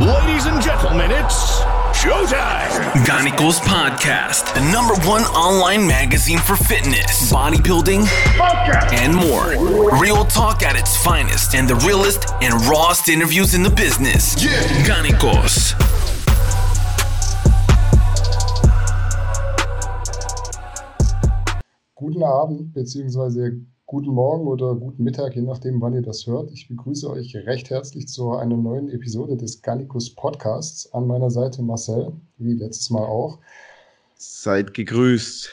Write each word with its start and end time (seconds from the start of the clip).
Ladies 0.00 0.44
and 0.44 0.60
gentlemen, 0.62 1.10
it's 1.10 1.60
showtime. 1.96 2.68
Ganicos 3.06 3.58
Podcast, 3.60 4.52
the 4.52 4.60
number 4.70 4.94
one 5.08 5.22
online 5.22 5.86
magazine 5.86 6.36
for 6.38 6.54
fitness, 6.54 7.32
bodybuilding, 7.32 8.06
and 8.92 9.14
more. 9.14 9.98
Real 9.98 10.26
talk 10.26 10.62
at 10.62 10.76
its 10.76 11.02
finest 11.02 11.54
and 11.54 11.66
the 11.66 11.76
realest 11.76 12.30
and 12.42 12.52
rawest 12.66 13.08
interviews 13.08 13.54
in 13.54 13.62
the 13.62 13.70
business. 13.70 14.36
Yeah. 14.44 14.50
Ganicos. 14.84 15.72
Guten 21.94 22.22
Abend 22.22 22.74
beziehungsweise 22.74 23.62
guten 23.86 24.10
Morgen 24.10 24.48
oder 24.48 24.74
guten 24.74 25.04
Mittag, 25.04 25.36
je 25.36 25.42
nachdem, 25.42 25.80
wann 25.80 25.94
ihr 25.94 26.02
das 26.02 26.26
hört. 26.26 26.50
Ich 26.50 26.66
begrüße 26.66 27.08
euch 27.08 27.36
recht 27.36 27.70
herzlich 27.70 28.08
zu 28.08 28.32
einer 28.32 28.56
neuen 28.56 28.88
Episode 28.88 29.36
des 29.36 29.62
Gannikus 29.62 30.12
Podcasts. 30.12 30.92
An 30.92 31.06
meiner 31.06 31.30
Seite 31.30 31.62
Marcel, 31.62 32.12
wie 32.36 32.54
letztes 32.54 32.90
Mal 32.90 33.04
auch. 33.04 33.38
Seid 34.16 34.74
gegrüßt. 34.74 35.50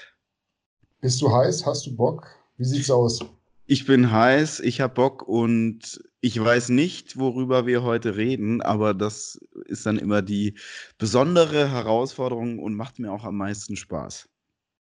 Bist 1.02 1.22
du 1.22 1.31
heiß? 1.31 1.63
Hast 1.67 1.85
du 1.85 1.95
Bock? 1.95 2.25
Wie 2.58 2.66
sieht's 2.66 2.89
aus? 2.89 3.20
Ich 3.67 3.85
bin 3.85 4.11
heiß, 4.11 4.61
ich 4.61 4.81
hab 4.81 4.95
Bock 4.95 5.27
und 5.27 6.03
ich 6.20 6.44
weiß 6.44 6.70
nicht, 6.70 7.20
worüber 7.20 7.67
wir 7.67 7.84
heute 7.84 8.17
reden, 8.17 8.61
aber 8.63 8.95
das 8.95 9.39
ist 9.67 9.86
dann 9.86 10.00
immer 10.00 10.23
die 10.23 10.58
besondere 10.97 11.70
Herausforderung 11.70 12.58
und 12.58 12.73
macht 12.73 12.97
mir 12.97 13.11
auch 13.11 13.25
am 13.25 13.38
meisten 13.38 13.75
Spaß. 13.75 14.27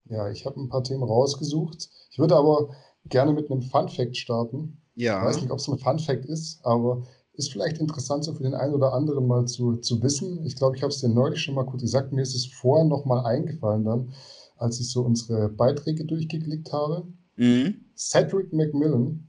Ja, 0.06 0.28
ich 0.30 0.44
habe 0.44 0.60
ein 0.60 0.68
paar 0.68 0.82
Themen 0.82 1.04
rausgesucht. 1.04 1.88
Ich 2.10 2.18
würde 2.18 2.34
aber 2.34 2.74
gerne 3.08 3.32
mit 3.32 3.50
einem 3.50 3.62
Fun 3.62 3.88
Fact 3.88 4.16
starten. 4.16 4.80
Ja. 4.94 5.20
Ich 5.20 5.26
weiß 5.26 5.42
nicht, 5.42 5.50
ob 5.50 5.58
es 5.58 5.68
ein 5.68 5.78
Fun 5.78 5.98
Fact 5.98 6.24
ist, 6.26 6.64
aber 6.64 7.04
ist 7.34 7.52
vielleicht 7.52 7.78
interessant, 7.78 8.24
so 8.24 8.34
für 8.34 8.42
den 8.42 8.54
einen 8.54 8.74
oder 8.74 8.92
anderen 8.92 9.26
mal 9.26 9.46
zu, 9.46 9.76
zu 9.76 10.02
wissen. 10.02 10.44
Ich 10.44 10.56
glaube, 10.56 10.76
ich 10.76 10.82
habe 10.82 10.92
es 10.92 11.00
dir 11.00 11.08
neulich 11.08 11.40
schon 11.40 11.54
mal 11.54 11.64
kurz 11.64 11.82
gesagt. 11.82 12.12
Mir 12.12 12.22
ist 12.22 12.34
es 12.34 12.46
vorher 12.46 12.84
noch 12.84 13.04
mal 13.04 13.24
eingefallen 13.24 13.84
dann, 13.84 14.12
als 14.56 14.80
ich 14.80 14.90
so 14.90 15.02
unsere 15.02 15.48
Beiträge 15.48 16.04
durchgeklickt 16.04 16.72
habe. 16.72 17.06
Mhm. 17.36 17.84
Cedric 17.96 18.52
McMillan 18.52 19.28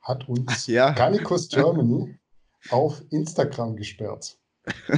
hat 0.00 0.28
uns 0.28 0.44
Ach 0.46 0.66
ja. 0.66 0.90
Garnicus 0.92 1.48
Germany 1.48 2.18
auf 2.70 3.02
Instagram 3.10 3.76
gesperrt. 3.76 4.38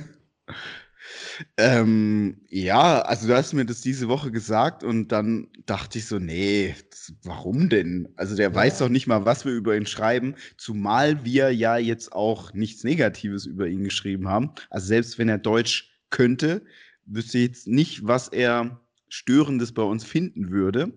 Ähm, 1.57 2.41
ja, 2.49 3.01
also 3.03 3.29
du 3.29 3.37
hast 3.37 3.53
mir 3.53 3.65
das 3.65 3.81
diese 3.81 4.09
Woche 4.09 4.31
gesagt 4.31 4.83
und 4.83 5.09
dann 5.09 5.49
dachte 5.67 5.99
ich 5.99 6.07
so, 6.07 6.19
nee, 6.19 6.75
warum 7.23 7.69
denn? 7.69 8.09
Also 8.17 8.37
der 8.37 8.55
weiß 8.55 8.79
doch 8.79 8.89
nicht 8.89 9.07
mal, 9.07 9.25
was 9.25 9.45
wir 9.45 9.53
über 9.53 9.77
ihn 9.77 9.87
schreiben, 9.87 10.35
zumal 10.57 11.25
wir 11.25 11.53
ja 11.55 11.77
jetzt 11.77 12.13
auch 12.13 12.53
nichts 12.55 12.85
Negatives 12.85 13.47
über 13.47 13.69
ihn 13.69 13.85
geschrieben 13.85 14.29
haben. 14.29 14.51
Also 14.71 14.89
selbst 14.89 15.19
wenn 15.19 15.29
er 15.29 15.39
Deutsch 15.39 15.91
könnte, 16.11 16.63
wüsste 17.07 17.39
ich 17.39 17.49
jetzt 17.49 17.67
nicht, 17.67 18.07
was 18.07 18.29
er 18.29 18.81
Störendes 19.09 19.73
bei 19.73 19.83
uns 19.83 20.05
finden 20.05 20.51
würde. 20.51 20.93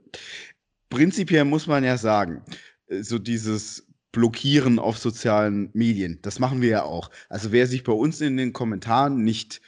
Prinzipiell 0.89 1.45
muss 1.45 1.67
man 1.67 1.84
ja 1.84 1.97
sagen, 1.97 2.44
äh, 2.88 3.03
so 3.03 3.17
dieses 3.17 3.88
Blockieren 4.12 4.78
auf 4.78 4.97
sozialen 4.97 5.69
Medien, 5.73 6.19
das 6.22 6.38
machen 6.39 6.62
wir 6.62 6.69
ja 6.69 6.84
auch. 6.84 7.09
Also 7.30 7.53
wer 7.53 7.66
sich 7.66 7.84
bei 7.84 7.94
uns 7.94 8.19
in 8.19 8.36
den 8.36 8.52
Kommentaren 8.52 9.23
nicht 9.23 9.62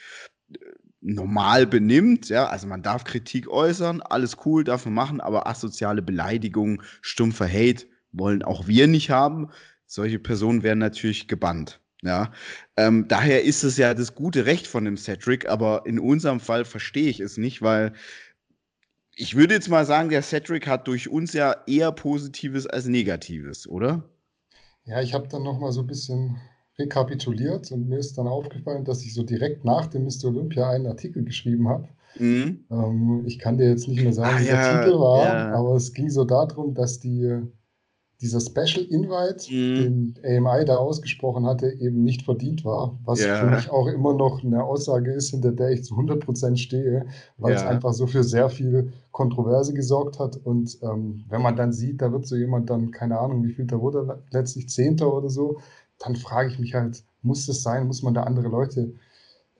normal 1.04 1.66
benimmt, 1.66 2.30
ja, 2.30 2.46
also 2.46 2.66
man 2.66 2.82
darf 2.82 3.04
Kritik 3.04 3.48
äußern, 3.48 4.00
alles 4.00 4.38
cool, 4.44 4.64
darf 4.64 4.86
man 4.86 4.94
machen, 4.94 5.20
aber 5.20 5.46
asoziale 5.46 6.02
Beleidigungen, 6.02 6.82
stumpfer 7.02 7.46
Hate 7.46 7.86
wollen 8.12 8.42
auch 8.42 8.66
wir 8.66 8.86
nicht 8.86 9.10
haben. 9.10 9.50
Solche 9.86 10.18
Personen 10.18 10.62
werden 10.62 10.78
natürlich 10.78 11.28
gebannt. 11.28 11.80
Ja, 12.02 12.32
ähm, 12.76 13.06
daher 13.08 13.44
ist 13.44 13.64
es 13.64 13.78
ja 13.78 13.94
das 13.94 14.14
gute 14.14 14.44
Recht 14.44 14.66
von 14.66 14.84
dem 14.84 14.98
Cedric, 14.98 15.48
aber 15.48 15.86
in 15.86 15.98
unserem 15.98 16.40
Fall 16.40 16.64
verstehe 16.66 17.08
ich 17.08 17.20
es 17.20 17.38
nicht, 17.38 17.62
weil 17.62 17.94
ich 19.16 19.36
würde 19.36 19.54
jetzt 19.54 19.68
mal 19.68 19.86
sagen, 19.86 20.10
der 20.10 20.22
Cedric 20.22 20.66
hat 20.66 20.86
durch 20.86 21.08
uns 21.08 21.32
ja 21.32 21.56
eher 21.66 21.92
Positives 21.92 22.66
als 22.66 22.86
Negatives, 22.86 23.66
oder? 23.66 24.04
Ja, 24.84 25.00
ich 25.00 25.14
habe 25.14 25.28
dann 25.28 25.44
noch 25.44 25.58
mal 25.58 25.72
so 25.72 25.80
ein 25.80 25.86
bisschen 25.86 26.40
rekapituliert 26.78 27.70
und 27.72 27.88
mir 27.88 27.98
ist 27.98 28.18
dann 28.18 28.26
aufgefallen, 28.28 28.84
dass 28.84 29.02
ich 29.04 29.14
so 29.14 29.22
direkt 29.22 29.64
nach 29.64 29.86
dem 29.86 30.04
Mr. 30.04 30.26
Olympia 30.28 30.70
einen 30.70 30.86
Artikel 30.86 31.24
geschrieben 31.24 31.68
habe. 31.68 31.88
Mhm. 32.18 32.64
Ähm, 32.70 33.24
ich 33.26 33.38
kann 33.38 33.58
dir 33.58 33.68
jetzt 33.68 33.88
nicht 33.88 34.02
mehr 34.02 34.12
sagen, 34.12 34.36
Ah, 34.36 34.40
wie 34.40 34.46
der 34.46 34.54
ja, 34.56 34.82
Titel 34.84 34.98
war, 34.98 35.26
ja. 35.26 35.54
aber 35.54 35.74
es 35.76 35.92
ging 35.92 36.10
so 36.10 36.24
darum, 36.24 36.74
dass 36.74 37.00
die, 37.00 37.42
dieser 38.20 38.40
Special 38.40 38.84
Invite, 38.86 39.52
Mhm. 39.52 39.76
den 39.76 40.14
AMI 40.24 40.64
da 40.64 40.76
ausgesprochen 40.76 41.46
hatte, 41.46 41.68
eben 41.72 42.04
nicht 42.04 42.22
verdient 42.22 42.64
war. 42.64 42.98
Was 43.04 43.20
Ja. 43.20 43.34
für 43.36 43.46
mich 43.46 43.70
auch 43.70 43.86
immer 43.88 44.14
noch 44.14 44.42
eine 44.44 44.64
Aussage 44.64 45.12
ist, 45.12 45.30
hinter 45.30 45.52
der 45.52 45.70
ich 45.70 45.84
zu 45.84 45.96
100% 45.96 46.58
stehe, 46.60 47.06
weil 47.38 47.54
es 47.54 47.64
einfach 47.64 47.92
so 47.92 48.06
für 48.06 48.24
sehr 48.24 48.48
viel 48.50 48.92
Kontroverse 49.12 49.74
gesorgt 49.74 50.18
hat. 50.20 50.36
Und 50.44 50.78
ähm, 50.82 51.24
wenn 51.28 51.42
man 51.42 51.56
dann 51.56 51.72
sieht, 51.72 52.00
da 52.02 52.12
wird 52.12 52.26
so 52.26 52.36
jemand 52.36 52.70
dann, 52.70 52.90
keine 52.92 53.18
Ahnung, 53.18 53.42
wie 53.44 53.52
viel 53.52 53.66
da 53.66 53.80
wurde, 53.80 54.22
letztlich 54.30 54.68
Zehnter 54.68 55.12
oder 55.14 55.28
so, 55.28 55.58
dann 56.04 56.16
frage 56.16 56.50
ich 56.50 56.58
mich 56.58 56.74
halt, 56.74 57.02
muss 57.22 57.46
das 57.46 57.62
sein? 57.62 57.86
Muss 57.86 58.02
man 58.02 58.14
da 58.14 58.24
andere 58.24 58.48
Leute 58.48 58.94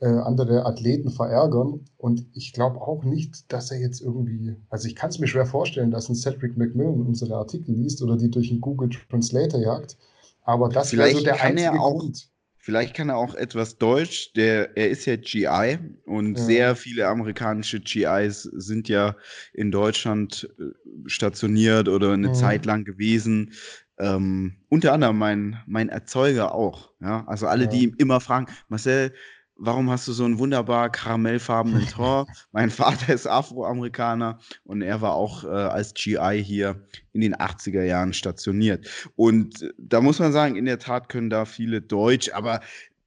äh, 0.00 0.06
andere 0.06 0.66
Athleten 0.66 1.09
verärgern. 1.10 1.81
Und 1.97 2.27
ich 2.34 2.53
glaube 2.53 2.81
auch 2.81 3.05
nicht, 3.05 3.50
dass 3.53 3.71
er 3.71 3.78
jetzt 3.81 4.00
irgendwie, 4.03 4.56
also 4.69 4.87
ich 4.88 4.97
kann 4.97 5.09
es 5.10 5.19
mir 5.19 5.28
schwer 5.28 5.47
vorstellen, 5.47 5.91
dass 5.91 6.09
ein 6.09 6.16
Cedric 6.16 6.56
McMillan 6.56 7.00
unsere 7.06 7.37
Artikel 7.37 7.75
liest 7.75 8.03
oder 8.03 8.16
die 8.16 8.31
durch 8.31 8.50
einen 8.50 8.60
Google 8.60 8.91
Translator 9.09 9.60
jagt. 9.60 9.97
Aber 10.43 10.69
das 10.69 10.93
wäre 10.97 11.10
so 11.12 11.22
der 11.22 11.34
kann 11.37 11.56
er 11.56 11.71
einzige 11.71 11.81
auch- 11.84 11.99
Grund. 12.00 12.28
Vielleicht 12.56 12.94
kann 12.94 13.10
er 13.10 13.19
auch 13.19 13.34
etwas 13.34 13.77
Deutsch. 13.77 14.33
Der, 14.33 14.75
er 14.75 14.88
ist 14.88 15.04
ja 15.04 15.16
GI 15.16 15.78
und 16.06 16.38
Ja. 16.38 16.44
sehr 16.44 16.77
viele 16.77 17.06
amerikanische 17.09 17.78
GIs 17.78 18.43
sind 18.44 18.88
ja 18.88 19.16
in 19.53 19.71
Deutschland 19.71 20.49
äh, 20.59 20.62
stationiert 21.06 21.88
oder 21.88 22.12
eine 22.12 22.28
Mhm. 22.28 22.34
Zeit 22.34 22.65
lang 22.65 22.84
gewesen. 22.84 23.53
Ähm, 23.99 24.56
unter 24.69 24.93
anderem 24.93 25.19
mein, 25.19 25.62
mein 25.66 25.88
Erzeuger 25.88 26.55
auch. 26.55 26.91
Ja? 27.00 27.25
Also 27.27 27.47
alle, 27.47 27.65
Ja. 27.65 27.71
die 27.71 27.94
immer 27.99 28.21
fragen, 28.21 28.47
Marcel, 28.69 29.12
warum 29.56 29.88
hast 29.88 30.09
du 30.09 30.12
so 30.12 30.25
einen 30.25 30.38
wunderbar 30.41 30.91
karamellfarbenen 30.91 31.87
Tor? 31.87 32.27
mein 32.50 32.71
Vater 32.71 33.15
ist 33.15 33.27
Afroamerikaner 33.28 34.41
und 34.65 34.83
er 34.83 35.00
war 35.00 35.15
auch 35.15 35.44
äh, 35.44 35.47
als 35.49 35.94
GI 35.94 36.43
hier 36.44 36.84
in 37.12 37.21
den 37.21 37.37
80er 37.37 37.84
Jahren 37.84 38.12
stationiert. 38.12 39.10
Und 39.15 39.72
da 39.78 40.00
muss 40.00 40.19
man 40.19 40.33
sagen, 40.33 40.56
in 40.56 40.65
der 40.65 40.81
Tat 40.81 41.09
können 41.09 41.31
da 41.31 41.44
viele 41.44 41.81
Deutsch, 41.81 42.31
aber 42.33 42.60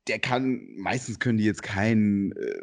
der 0.07 0.19
kann, 0.19 0.61
meistens 0.77 1.19
können 1.19 1.37
die 1.37 1.43
jetzt 1.43 1.63
kein, 1.63 2.31
äh, 2.31 2.61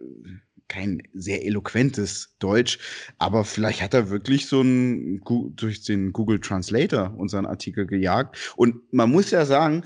kein 0.69 1.03
sehr 1.13 1.45
eloquentes 1.45 2.35
Deutsch, 2.39 2.79
aber 3.19 3.45
vielleicht 3.45 3.83
hat 3.83 3.95
er 3.95 4.11
wirklich 4.11 4.47
so 4.47 4.63
ein, 4.63 5.21
Gu- 5.21 5.51
durch 5.51 5.83
den 5.85 6.13
Google 6.13 6.41
Translator 6.41 7.15
unseren 7.17 7.47
Artikel 7.47 7.87
gejagt. 7.87 8.55
Und 8.57 8.77
man 8.93 9.11
muss 9.11 9.31
ja 9.31 9.45
sagen, 9.45 9.85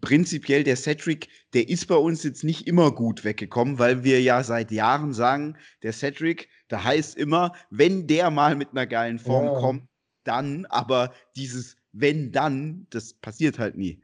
prinzipiell 0.00 0.64
der 0.64 0.76
Cedric, 0.76 1.28
der 1.54 1.68
ist 1.68 1.86
bei 1.86 1.96
uns 1.96 2.22
jetzt 2.22 2.44
nicht 2.44 2.66
immer 2.66 2.92
gut 2.92 3.24
weggekommen, 3.24 3.78
weil 3.78 4.04
wir 4.04 4.20
ja 4.20 4.42
seit 4.42 4.70
Jahren 4.70 5.12
sagen, 5.12 5.56
der 5.82 5.92
Cedric, 5.92 6.48
da 6.68 6.84
heißt 6.84 7.16
immer, 7.16 7.52
wenn 7.70 8.06
der 8.06 8.30
mal 8.30 8.54
mit 8.54 8.70
einer 8.72 8.86
geilen 8.86 9.18
Form 9.18 9.46
Ja. 9.46 9.58
kommt, 9.60 9.82
dann, 10.24 10.66
aber 10.66 11.12
dieses 11.36 11.76
wenn 11.92 12.30
dann, 12.32 12.86
das 12.90 13.14
passiert 13.14 13.58
halt 13.58 13.76
nie. 13.76 14.00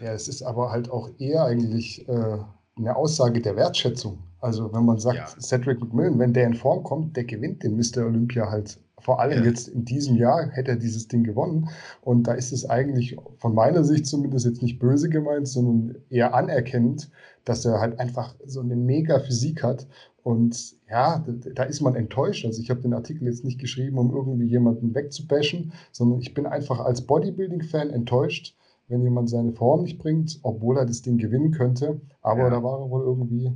Ja, 0.00 0.12
es 0.12 0.28
ist 0.28 0.42
aber 0.42 0.70
halt 0.72 0.90
auch 0.90 1.08
eher 1.18 1.44
eigentlich 1.44 2.06
äh, 2.08 2.38
eine 2.76 2.96
Aussage 2.96 3.40
der 3.40 3.54
Wertschätzung. 3.56 4.18
Also 4.40 4.72
wenn 4.72 4.84
man 4.84 4.98
sagt, 4.98 5.16
Ja. 5.18 5.26
Cedric 5.40 5.80
McMillan, 5.80 6.18
wenn 6.18 6.32
der 6.32 6.46
in 6.46 6.54
Form 6.54 6.82
kommt, 6.82 7.16
der 7.16 7.24
gewinnt 7.24 7.62
den 7.62 7.76
Mr. 7.76 8.06
Olympia 8.06 8.50
halt. 8.50 8.78
Vor 8.98 9.20
allem 9.20 9.38
Ja. 9.38 9.44
jetzt 9.50 9.68
in 9.68 9.84
diesem 9.84 10.16
Jahr 10.16 10.48
hätte 10.50 10.72
er 10.72 10.76
dieses 10.76 11.08
Ding 11.08 11.24
gewonnen. 11.24 11.68
Und 12.02 12.24
da 12.26 12.32
ist 12.34 12.52
es 12.52 12.68
eigentlich 12.68 13.16
von 13.38 13.54
meiner 13.54 13.82
Sicht 13.84 14.06
zumindest 14.06 14.44
jetzt 14.46 14.62
nicht 14.62 14.78
böse 14.78 15.08
gemeint, 15.08 15.48
sondern 15.48 15.96
eher 16.10 16.34
anerkennend, 16.34 17.10
dass 17.44 17.64
er 17.64 17.80
halt 17.80 17.98
einfach 17.98 18.34
so 18.44 18.60
eine 18.60 18.76
mega 18.76 19.18
Physik 19.20 19.62
hat. 19.62 19.86
Und 20.22 20.74
ja, 20.90 21.24
da, 21.54 21.62
ist 21.62 21.80
man 21.80 21.94
enttäuscht. 21.94 22.44
Also 22.44 22.60
ich 22.60 22.68
habe 22.68 22.82
den 22.82 22.92
Artikel 22.92 23.24
jetzt 23.26 23.42
nicht 23.44 23.58
geschrieben, 23.58 23.96
um 23.98 24.14
irgendwie 24.14 24.44
jemanden 24.46 24.94
wegzubashen, 24.94 25.72
sondern 25.92 26.20
ich 26.20 26.34
bin 26.34 26.44
einfach 26.46 26.80
als 26.80 27.00
Bodybuilding-Fan 27.02 27.88
enttäuscht, 27.90 28.54
wenn 28.88 29.02
jemand 29.02 29.30
seine 29.30 29.52
Form 29.52 29.82
nicht 29.82 29.98
bringt, 29.98 30.38
obwohl 30.42 30.76
er 30.76 30.84
das 30.84 31.00
Ding 31.00 31.16
gewinnen 31.16 31.52
könnte. 31.52 32.00
Aber 32.20 32.40
Ja. 32.42 32.50
da 32.50 32.62
war 32.62 32.80
er 32.80 32.90
wohl 32.90 33.02
irgendwie 33.02 33.50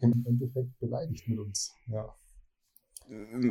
im 0.00 0.24
Endeffekt 0.26 0.78
beleidigt 0.80 1.28
mit 1.28 1.38
uns. 1.38 1.72
Ja. 1.90 2.14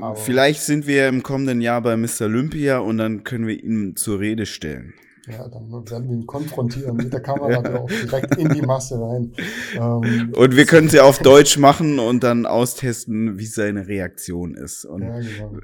Aber- 0.01 0.15
Vielleicht 0.15 0.61
sind 0.61 0.85
wir 0.87 1.07
im 1.07 1.23
kommenden 1.23 1.61
Jahr 1.61 1.81
bei 1.81 1.97
Mr. 1.97 2.21
Olympia 2.23 2.77
und 2.79 2.97
dann 2.99 3.23
können 3.23 3.47
wir 3.47 3.61
ihn 3.63 3.95
zur 3.95 4.19
Rede 4.19 4.45
stellen. 4.45 4.93
Ja, 5.27 5.45
dann 5.49 5.69
werden 5.89 6.07
wir 6.07 6.15
ihn 6.15 6.25
konfrontieren 6.25 6.95
mit 6.95 7.11
der 7.11 7.19
Kamera 7.21 7.61
drauf, 7.61 7.91
direkt 7.91 8.37
in 8.37 8.47
die 8.47 8.61
Masse 8.61 8.95
rein. 8.97 9.33
Ähm, 9.75 10.31
Und 10.33 10.55
wir 10.55 10.65
können 10.65 10.87
sie 10.87 11.01
auf 11.01 11.19
Deutsch 11.19 11.57
machen 11.57 11.99
und 11.99 12.23
dann 12.23 12.45
austesten, 12.45 13.37
wie 13.37 13.45
seine 13.45 13.87
Reaktion 13.87 14.55
ist. 14.55 14.85
Und 14.85 15.01
ja, 15.01 15.19
genau. 15.19 15.57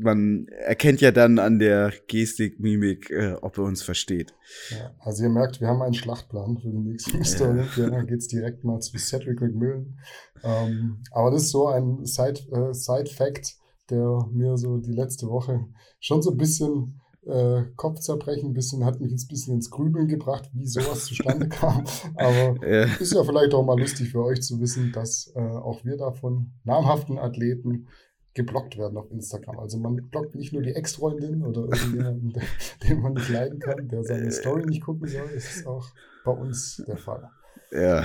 Man 0.00 0.46
erkennt 0.48 1.00
ja 1.00 1.10
dann 1.10 1.38
an 1.38 1.58
der 1.58 1.92
Gestik, 2.06 2.60
Mimik, 2.60 3.10
äh, 3.10 3.34
ob 3.40 3.58
er 3.58 3.64
uns 3.64 3.82
versteht. 3.82 4.34
Ja, 4.70 4.94
also 4.98 5.24
ihr 5.24 5.30
merkt, 5.30 5.60
wir 5.60 5.68
haben 5.68 5.82
einen 5.82 5.94
Schlachtplan 5.94 6.58
für 6.58 6.68
den 6.68 6.84
nächsten 6.84 7.18
Mr. 7.18 7.50
Olympia. 7.50 7.90
Da 7.90 8.02
geht 8.02 8.18
es 8.18 8.28
direkt 8.28 8.64
mal 8.64 8.80
zu 8.80 8.96
Cedric 8.98 9.40
McMillan. 9.40 9.98
Ähm, 10.42 11.02
aber 11.10 11.30
das 11.30 11.44
ist 11.44 11.50
so 11.50 11.68
ein 11.68 12.04
Side-Fact, 12.04 12.52
äh, 12.52 12.72
Side 12.72 13.10
der 13.90 14.26
mir 14.32 14.56
so 14.56 14.78
die 14.78 14.92
letzte 14.92 15.28
Woche 15.28 15.66
schon 16.00 16.22
so 16.22 16.30
ein 16.30 16.36
bisschen 16.36 17.00
äh, 17.26 17.64
Kopfzerbrechen, 17.76 18.50
ein 18.50 18.54
bisschen, 18.54 18.84
hat 18.84 19.00
mich 19.00 19.10
jetzt 19.10 19.26
ein 19.26 19.28
bisschen 19.28 19.54
ins 19.54 19.70
Grübeln 19.70 20.08
gebracht, 20.08 20.50
wie 20.54 20.66
sowas 20.66 21.04
zustande 21.06 21.48
kam. 21.48 21.84
Aber 22.16 22.56
ja. 22.66 22.84
ist 22.84 23.12
ja 23.12 23.22
vielleicht 23.24 23.54
auch 23.54 23.64
mal 23.64 23.78
lustig 23.78 24.10
für 24.10 24.24
euch 24.24 24.40
zu 24.40 24.60
wissen, 24.60 24.92
dass 24.92 25.32
äh, 25.34 25.40
auch 25.40 25.84
wir 25.84 25.96
davon 25.96 26.52
namhaften 26.64 27.18
Athleten 27.18 27.88
geblockt 28.38 28.78
werden 28.78 28.96
auf 28.96 29.10
Instagram. 29.10 29.58
Also 29.58 29.78
man 29.78 29.96
blockt 29.96 30.36
nicht 30.36 30.52
nur 30.52 30.62
die 30.62 30.72
Ex-Freundin 30.72 31.44
oder 31.44 31.62
irgendjemanden, 31.62 32.34
den 32.88 33.00
man 33.02 33.14
nicht 33.14 33.28
leiden 33.28 33.58
kann, 33.58 33.88
der 33.88 34.04
seine 34.04 34.30
Story 34.30 34.64
nicht 34.64 34.82
gucken 34.82 35.08
soll. 35.08 35.28
Das 35.34 35.56
ist 35.56 35.66
auch 35.66 35.88
bei 36.24 36.30
uns 36.30 36.82
der 36.86 36.96
Fall. 36.96 37.28
Ja. 37.72 38.04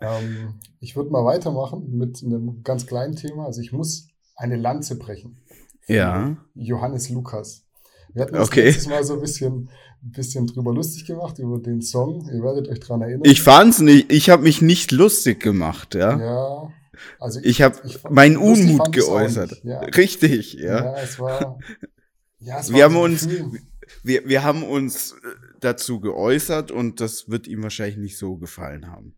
Ähm, 0.00 0.54
ich 0.80 0.96
würde 0.96 1.10
mal 1.10 1.24
weitermachen 1.24 1.96
mit 1.96 2.22
einem 2.22 2.62
ganz 2.64 2.86
kleinen 2.86 3.14
Thema. 3.14 3.46
Also 3.46 3.60
ich 3.60 3.72
muss 3.72 4.08
eine 4.34 4.56
Lanze 4.56 4.98
brechen. 4.98 5.38
Ja. 5.86 6.36
Johannes 6.54 7.08
Lukas. 7.08 7.64
Wir 8.12 8.22
hatten 8.22 8.36
uns 8.36 8.48
okay. 8.48 8.64
letztes 8.64 8.88
Mal 8.88 9.04
so 9.04 9.14
ein 9.14 9.20
bisschen, 9.20 9.70
bisschen 10.02 10.48
drüber 10.48 10.74
lustig 10.74 11.06
gemacht, 11.06 11.38
über 11.38 11.60
den 11.60 11.80
Song. 11.80 12.28
Ihr 12.32 12.42
werdet 12.42 12.68
euch 12.68 12.80
dran 12.80 13.02
erinnern. 13.02 13.22
Ich 13.24 13.42
fand's 13.42 13.80
nicht, 13.80 14.10
ich 14.10 14.30
habe 14.30 14.42
mich 14.42 14.62
nicht 14.62 14.90
lustig 14.90 15.40
gemacht, 15.40 15.94
ja. 15.94 16.18
Ja. 16.18 16.72
Also 17.18 17.40
ich, 17.40 17.46
ich 17.46 17.62
habe 17.62 17.80
meinen 18.10 18.36
Unmut 18.36 18.92
geäußert. 18.92 19.60
Ja. 19.64 19.80
Richtig, 19.80 20.54
ja. 20.54 20.84
Ja, 20.84 20.96
es 20.98 21.18
war. 21.18 21.58
Ja, 22.40 22.60
es 22.60 22.72
wir 22.72 22.84
haben 22.84 22.96
uns, 22.96 23.28
wir, 24.02 24.28
wir 24.28 24.44
haben 24.44 24.62
uns 24.62 25.14
dazu 25.60 26.00
geäußert 26.00 26.70
und 26.70 27.00
das 27.00 27.28
wird 27.28 27.48
ihm 27.48 27.62
wahrscheinlich 27.62 27.98
nicht 27.98 28.18
so 28.18 28.36
gefallen 28.36 28.90
haben. 28.90 29.16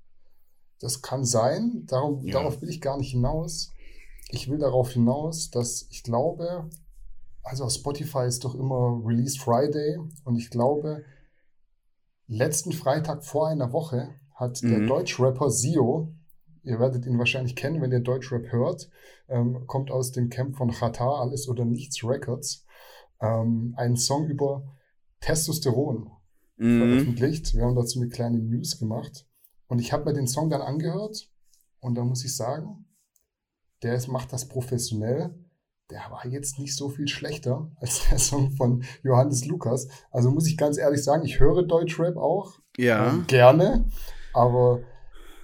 Das 0.80 1.02
kann 1.02 1.24
sein. 1.24 1.84
Darum, 1.86 2.24
ja. 2.24 2.32
Darauf 2.32 2.62
will 2.62 2.70
ich 2.70 2.80
gar 2.80 2.96
nicht 2.96 3.10
hinaus. 3.10 3.72
Ich 4.30 4.48
will 4.48 4.58
darauf 4.58 4.90
hinaus, 4.90 5.50
dass 5.50 5.86
ich 5.90 6.02
glaube, 6.02 6.70
also 7.42 7.64
auf 7.64 7.72
Spotify 7.72 8.26
ist 8.26 8.44
doch 8.44 8.54
immer 8.54 9.02
Release 9.04 9.38
Friday 9.38 9.98
und 10.24 10.36
ich 10.36 10.50
glaube, 10.50 11.04
letzten 12.26 12.72
Freitag 12.72 13.24
vor 13.24 13.48
einer 13.48 13.72
Woche 13.72 14.14
hat 14.34 14.62
mhm. 14.62 14.70
der 14.70 14.86
Deutschrapper 14.86 15.50
Sio, 15.50 16.14
ihr 16.62 16.78
werdet 16.78 17.06
ihn 17.06 17.18
wahrscheinlich 17.18 17.56
kennen, 17.56 17.80
wenn 17.80 17.92
ihr 17.92 18.00
Deutschrap 18.00 18.52
hört, 18.52 18.90
ähm, 19.28 19.66
kommt 19.66 19.90
aus 19.90 20.12
dem 20.12 20.28
Camp 20.30 20.56
von 20.56 20.70
Qatar, 20.70 21.20
Alles 21.20 21.48
oder 21.48 21.64
Nichts 21.64 22.04
Records, 22.04 22.64
ähm, 23.20 23.74
einen 23.76 23.96
Song 23.96 24.28
über 24.28 24.76
Testosteron 25.20 26.10
mhm. 26.56 26.78
veröffentlicht. 26.78 27.54
Wir 27.54 27.64
haben 27.64 27.76
dazu 27.76 28.00
eine 28.00 28.08
kleine 28.08 28.38
News 28.38 28.78
gemacht 28.78 29.26
und 29.68 29.78
ich 29.80 29.92
habe 29.92 30.04
mir 30.04 30.14
den 30.14 30.26
Song 30.26 30.50
dann 30.50 30.62
angehört 30.62 31.30
und 31.80 31.94
da 31.94 32.04
muss 32.04 32.24
ich 32.24 32.36
sagen, 32.36 32.86
der 33.82 33.94
ist, 33.94 34.08
macht 34.08 34.32
das 34.32 34.48
professionell 34.48 35.34
der 35.90 36.02
war 36.10 36.26
jetzt 36.26 36.58
nicht 36.58 36.76
so 36.76 36.88
viel 36.88 37.08
schlechter 37.08 37.70
als 37.76 38.08
der 38.08 38.18
Song 38.18 38.50
von 38.52 38.84
Johannes 39.02 39.44
Lukas. 39.46 39.88
Also 40.10 40.30
muss 40.30 40.46
ich 40.46 40.56
ganz 40.56 40.78
ehrlich 40.78 41.02
sagen, 41.02 41.24
ich 41.24 41.40
höre 41.40 41.62
Deutschrap 41.62 42.16
auch. 42.16 42.60
Ja. 42.76 43.10
Ähm, 43.10 43.24
gerne. 43.26 43.84
Aber 44.32 44.80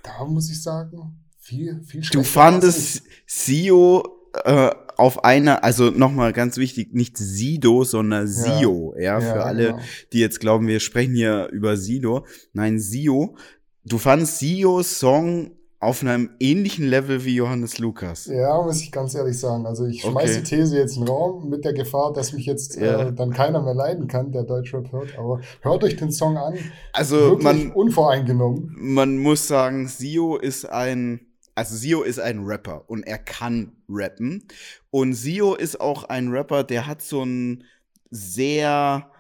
da 0.07 0.25
muss 0.25 0.51
ich 0.51 0.63
sagen, 0.63 1.19
viel, 1.39 1.83
viel. 1.85 2.01
Du 2.13 2.23
fandest 2.23 3.03
Sio 3.27 4.05
äh, 4.45 4.71
auf 4.97 5.25
einer, 5.25 5.65
also 5.65 5.91
nochmal 5.91 6.33
ganz 6.33 6.57
wichtig, 6.57 6.95
nicht 6.95 7.19
Sido, 7.19 7.85
sondern 7.85 8.27
Sio, 8.27 8.95
ja, 8.97 9.03
ja 9.03 9.21
für 9.21 9.27
ja, 9.39 9.45
alle, 9.45 9.67
genau. 9.67 9.81
die 10.13 10.21
jetzt 10.21 10.41
glauben, 10.41 10.67
wir 10.69 10.81
sprechen 10.81 11.15
hier 11.15 11.49
über 11.53 11.77
Sido. 11.77 12.27
Nein, 12.53 12.79
Sio. 12.79 13.37
Du 13.85 13.99
fandest 13.99 14.39
Sios 14.39 14.99
Song 14.99 15.53
auf 15.79 16.03
einem 16.03 16.31
ähnlichen 16.41 16.87
Level 16.87 17.25
wie 17.25 17.35
Johannes 17.35 17.79
Lukas. 17.79 18.27
Ja, 18.27 18.63
muss 18.63 18.81
ich 18.81 18.91
ganz 18.91 19.15
ehrlich 19.15 19.39
sagen. 19.39 19.67
Also 19.67 19.87
ich 19.87 20.03
schmeiße 20.03 20.39
okay. 20.39 20.43
die 20.43 20.57
These 20.57 20.79
jetzt 20.79 20.97
in 20.97 21.05
den 21.05 21.09
Raum 21.09 21.49
mit 21.51 21.65
der 21.65 21.75
Gefahr, 21.75 22.13
dass 22.13 22.33
mich 22.33 22.47
jetzt 22.47 22.79
äh, 22.79 22.87
ja. 22.87 23.03
äh, 23.09 23.13
dann 23.13 23.33
keiner 23.33 23.63
mehr 23.63 23.75
leiden 23.75 24.09
kann, 24.09 24.33
der 24.33 24.45
Deutschrap 24.45 24.91
hört. 24.91 25.19
Aber 25.19 25.41
hört 25.61 25.85
euch 25.85 25.97
den 25.97 26.11
Song 26.11 26.37
an. 26.39 26.55
Also 26.93 27.39
man 27.41 27.73
unvoreingenommen. 27.73 28.75
Man 28.79 29.19
muss 29.19 29.47
sagen, 29.49 29.87
Sio 29.87 30.37
ist 30.37 30.65
ein 30.65 31.21
also 31.55 31.75
Sio 31.75 32.03
ist 32.03 32.21
ein 32.21 32.45
Rapper 32.45 32.85
und 32.87 33.07
er 33.07 33.17
kann 33.17 33.73
rappen. 33.89 34.45
Und 34.91 35.15
Sio 35.15 35.55
ist 35.55 35.81
auch 35.81 36.05
ein 36.05 36.29
Rapper, 36.29 36.65
der 36.65 36.87
hat 36.87 37.01
so 37.01 37.25
ein 37.25 37.65
sehr 38.11 39.11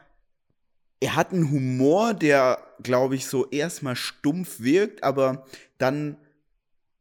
er 1.00 1.16
hat 1.16 1.32
einen 1.32 1.50
Humor, 1.50 2.14
der, 2.14 2.58
glaube 2.82 3.16
ich, 3.16 3.26
so 3.26 3.46
erstmal 3.50 3.96
stumpf 3.96 4.60
wirkt, 4.60 5.02
aber 5.02 5.44
dann 5.78 6.16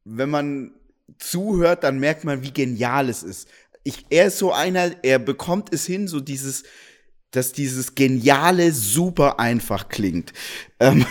wenn 0.06 0.30
man 0.30 0.72
zuhört, 1.18 1.84
dann 1.84 2.00
merkt 2.00 2.24
man, 2.24 2.44
wie 2.44 2.54
genial 2.54 3.10
es 3.10 3.24
ist. 3.24 3.50
Ich, 3.84 4.06
er 4.10 4.28
ist 4.28 4.38
so 4.38 4.52
einer, 4.52 4.92
er 5.04 5.20
bekommt 5.20 5.74
es 5.74 5.86
hin, 5.86 6.08
so 6.08 6.20
dieses, 6.20 6.64
dass 7.32 7.52
dieses 7.52 7.96
Geniale 7.96 8.72
super 8.72 9.40
einfach 9.40 9.90
klingt. 9.90 10.34
Ähm, 10.80 11.06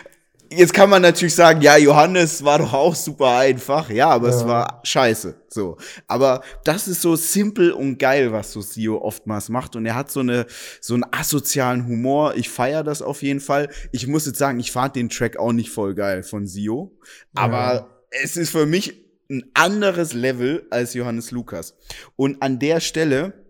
jetzt 0.50 0.74
kann 0.74 0.90
man 0.90 1.02
natürlich 1.02 1.34
sagen, 1.34 1.60
ja, 1.60 1.76
Johannes 1.76 2.44
war 2.44 2.58
doch 2.58 2.72
auch 2.72 2.94
super 2.94 3.38
einfach, 3.38 3.90
ja, 3.90 4.08
aber 4.08 4.30
ja. 4.30 4.34
es 4.34 4.46
war 4.46 4.80
scheiße, 4.82 5.40
so. 5.48 5.76
Aber 6.08 6.42
das 6.64 6.88
ist 6.88 7.02
so 7.02 7.14
simpel 7.14 7.70
und 7.72 7.98
geil, 7.98 8.32
was 8.32 8.52
so 8.52 8.60
Sio 8.60 9.00
oftmals 9.00 9.48
macht 9.48 9.76
und 9.76 9.86
er 9.86 9.94
hat 9.94 10.10
so 10.10 10.20
eine, 10.20 10.46
so 10.80 10.94
einen 10.94 11.04
asozialen 11.12 11.86
Humor. 11.86 12.34
Ich 12.34 12.48
feiere 12.48 12.82
das 12.82 13.02
auf 13.02 13.22
jeden 13.22 13.40
Fall. 13.40 13.68
Ich 13.92 14.06
muss 14.08 14.26
jetzt 14.26 14.38
sagen, 14.38 14.58
ich 14.58 14.72
fand 14.72 14.96
den 14.96 15.10
Track 15.10 15.36
auch 15.36 15.52
nicht 15.52 15.70
voll 15.70 15.94
geil 15.94 16.24
von 16.24 16.46
Sio, 16.46 16.96
aber 17.34 17.74
ja 17.74 17.95
es 18.10 18.36
ist 18.36 18.50
für 18.50 18.66
mich 18.66 19.06
ein 19.30 19.44
anderes 19.54 20.12
Level 20.12 20.66
als 20.70 20.94
Johannes 20.94 21.30
Lukas. 21.30 21.76
Und 22.14 22.42
an 22.42 22.58
der 22.58 22.80
Stelle 22.80 23.46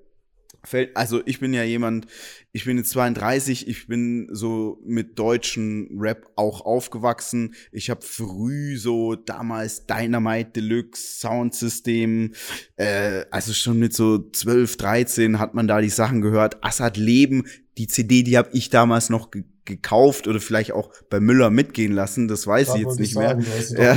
fällt, 0.64 0.96
also 0.96 1.22
ich 1.26 1.40
bin 1.40 1.54
ja 1.54 1.62
jemand, 1.62 2.06
ich 2.52 2.64
bin 2.64 2.76
jetzt 2.76 2.90
32, 2.90 3.68
ich 3.68 3.86
bin 3.86 4.28
so 4.32 4.80
mit 4.84 5.18
deutschen 5.18 5.88
Rap 5.98 6.30
auch 6.36 6.62
aufgewachsen. 6.62 7.54
Ich 7.72 7.90
habe 7.90 8.02
früh 8.02 8.76
so 8.76 9.14
damals 9.14 9.86
Dynamite 9.86 10.50
Deluxe 10.52 11.20
Soundsystem, 11.20 12.32
äh, 12.76 13.24
also 13.30 13.52
schon 13.52 13.78
mit 13.78 13.94
so 13.94 14.30
12, 14.30 14.76
13 14.76 15.38
hat 15.38 15.54
man 15.54 15.68
da 15.68 15.80
die 15.80 15.88
Sachen 15.88 16.20
gehört. 16.20 16.64
Assad 16.64 16.96
Leben, 16.96 17.46
die 17.78 17.86
CD, 17.86 18.22
die 18.22 18.38
habe 18.38 18.50
ich 18.52 18.70
damals 18.70 19.10
noch 19.10 19.30
gekauft 19.66 20.26
oder 20.26 20.40
vielleicht 20.40 20.72
auch 20.72 20.90
bei 21.10 21.20
Müller 21.20 21.50
mitgehen 21.50 21.92
lassen, 21.92 22.28
das 22.28 22.46
weiß 22.46 22.68
da 22.68 22.74
ich 22.76 22.82
jetzt 22.82 23.00
nicht 23.00 23.14
sagen, 23.14 23.44
mehr. 23.70 23.96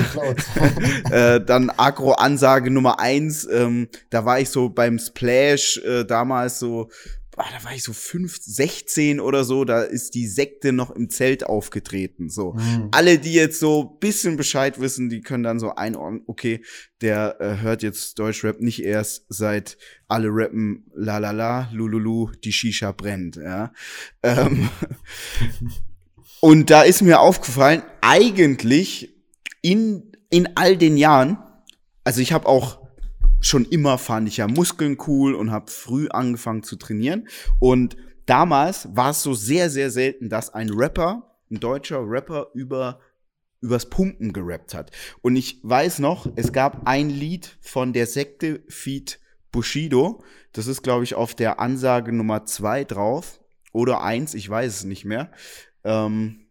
Ja. 1.12 1.36
äh, 1.36 1.46
dann 1.46 1.70
Agro-Ansage 1.70 2.72
Nummer 2.72 3.00
eins, 3.00 3.48
ähm, 3.50 3.88
da 4.10 4.26
war 4.26 4.40
ich 4.40 4.50
so 4.50 4.70
beim 4.70 5.00
Splash 5.00 5.78
äh, 5.86 6.04
damals 6.04 6.60
so 6.60 6.90
ah, 7.40 7.48
da 7.58 7.64
war 7.64 7.74
ich 7.74 7.84
so 7.84 7.94
fünf, 7.94 8.38
16 8.42 9.20
oder 9.20 9.44
so, 9.44 9.64
da 9.64 9.82
ist 9.82 10.14
die 10.14 10.28
Sekte 10.28 10.74
noch 10.74 10.92
im 10.92 11.10
Zelt 11.10 11.46
aufgetreten. 11.46 12.30
So. 12.30 12.54
Mhm. 12.54 12.90
Alle, 12.92 13.18
die 13.18 13.34
jetzt 13.34 13.60
so 13.60 13.84
bisschen 13.84 14.36
Bescheid 14.36 14.80
wissen, 14.80 15.10
die 15.10 15.22
können 15.22 15.44
dann 15.44 15.60
so 15.60 15.74
einordnen, 15.74 16.24
okay, 16.28 16.62
der 17.02 17.40
äh, 17.40 17.62
hört 17.62 17.82
jetzt 17.82 18.20
Deutschrap 18.20 18.60
nicht 18.60 18.84
erst 18.84 19.26
seit 19.30 19.78
alle 20.08 20.28
rappen 20.30 20.86
la 20.94 21.18
la 21.18 21.32
la, 21.32 21.70
lululu, 21.72 22.32
die 22.44 22.52
Shisha 22.52 22.92
brennt, 22.92 23.38
ja. 23.38 23.72
Ähm, 24.22 24.70
und 26.42 26.70
da 26.70 26.82
ist 26.82 27.02
mir 27.02 27.22
aufgefallen, 27.22 27.84
eigentlich 28.02 29.16
in, 29.62 30.12
in 30.30 30.50
all 30.56 30.76
den 30.76 30.98
Jahren, 30.98 31.38
also 32.04 32.20
ich 32.20 32.34
habe 32.34 32.48
auch 32.48 32.79
schon 33.42 33.66
immer 33.66 33.98
fand 33.98 34.28
ich 34.28 34.38
ja 34.38 34.48
Muskeln 34.48 34.98
cool 35.08 35.36
und 35.36 35.52
habe 35.52 35.72
früh 35.72 36.08
angefangen 36.10 36.64
zu 36.64 36.76
trainieren. 36.76 37.28
Und 37.60 37.98
damals 38.26 38.90
war 38.96 39.12
es 39.12 39.24
so 39.24 39.34
sehr, 39.34 39.70
sehr 39.70 39.92
selten, 39.92 40.30
dass 40.30 40.54
ein 40.54 40.70
Rapper, 40.70 41.36
ein 41.50 41.60
deutscher 41.60 42.02
Rapper 42.06 42.48
über 42.54 43.00
übers 43.62 43.90
Pumpen 43.90 44.32
gerappt 44.32 44.74
hat. 44.74 44.92
Und 45.22 45.36
ich 45.36 45.60
weiß 45.64 46.00
noch, 46.00 46.28
es 46.36 46.54
gab 46.54 46.88
ein 46.88 47.10
Lied 47.10 47.58
von 47.62 47.94
der 47.94 48.08
Sekte 48.08 48.64
Feed 48.70 49.20
Bushido. 49.52 50.24
Das 50.54 50.68
ist, 50.68 50.82
glaube 50.82 51.04
ich, 51.04 51.16
auf 51.16 51.36
der 51.36 51.60
Ansage 51.60 52.14
Nummer 52.14 52.46
zwei 52.46 52.84
drauf. 52.84 53.40
Oder 53.72 54.02
eins, 54.02 54.34
ich 54.34 54.50
weiß 54.50 54.78
es 54.78 54.84
nicht 54.84 55.06
mehr. 55.06 55.32
Ähm, 55.84 56.49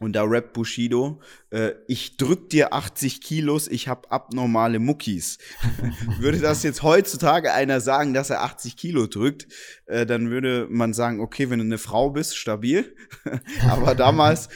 und 0.00 0.14
da 0.14 0.24
rappt 0.24 0.54
Bushido, 0.54 1.20
äh, 1.50 1.72
ich 1.86 2.16
drück 2.16 2.48
dir 2.48 2.72
80 2.72 3.20
Kilos, 3.20 3.68
ich 3.68 3.86
hab 3.86 4.10
abnormale 4.10 4.78
Muckis. 4.78 5.38
würde 6.18 6.40
das 6.40 6.62
jetzt 6.62 6.82
heutzutage 6.82 7.52
einer 7.52 7.80
sagen, 7.80 8.14
dass 8.14 8.30
er 8.30 8.42
80 8.42 8.76
Kilo 8.76 9.06
drückt, 9.06 9.46
äh, 9.86 10.06
dann 10.06 10.30
würde 10.30 10.66
man 10.70 10.94
sagen, 10.94 11.20
okay, 11.20 11.50
wenn 11.50 11.58
du 11.58 11.66
eine 11.66 11.78
Frau 11.78 12.10
bist, 12.10 12.36
stabil. 12.36 12.96
Aber 13.68 13.94
damals 13.94 14.48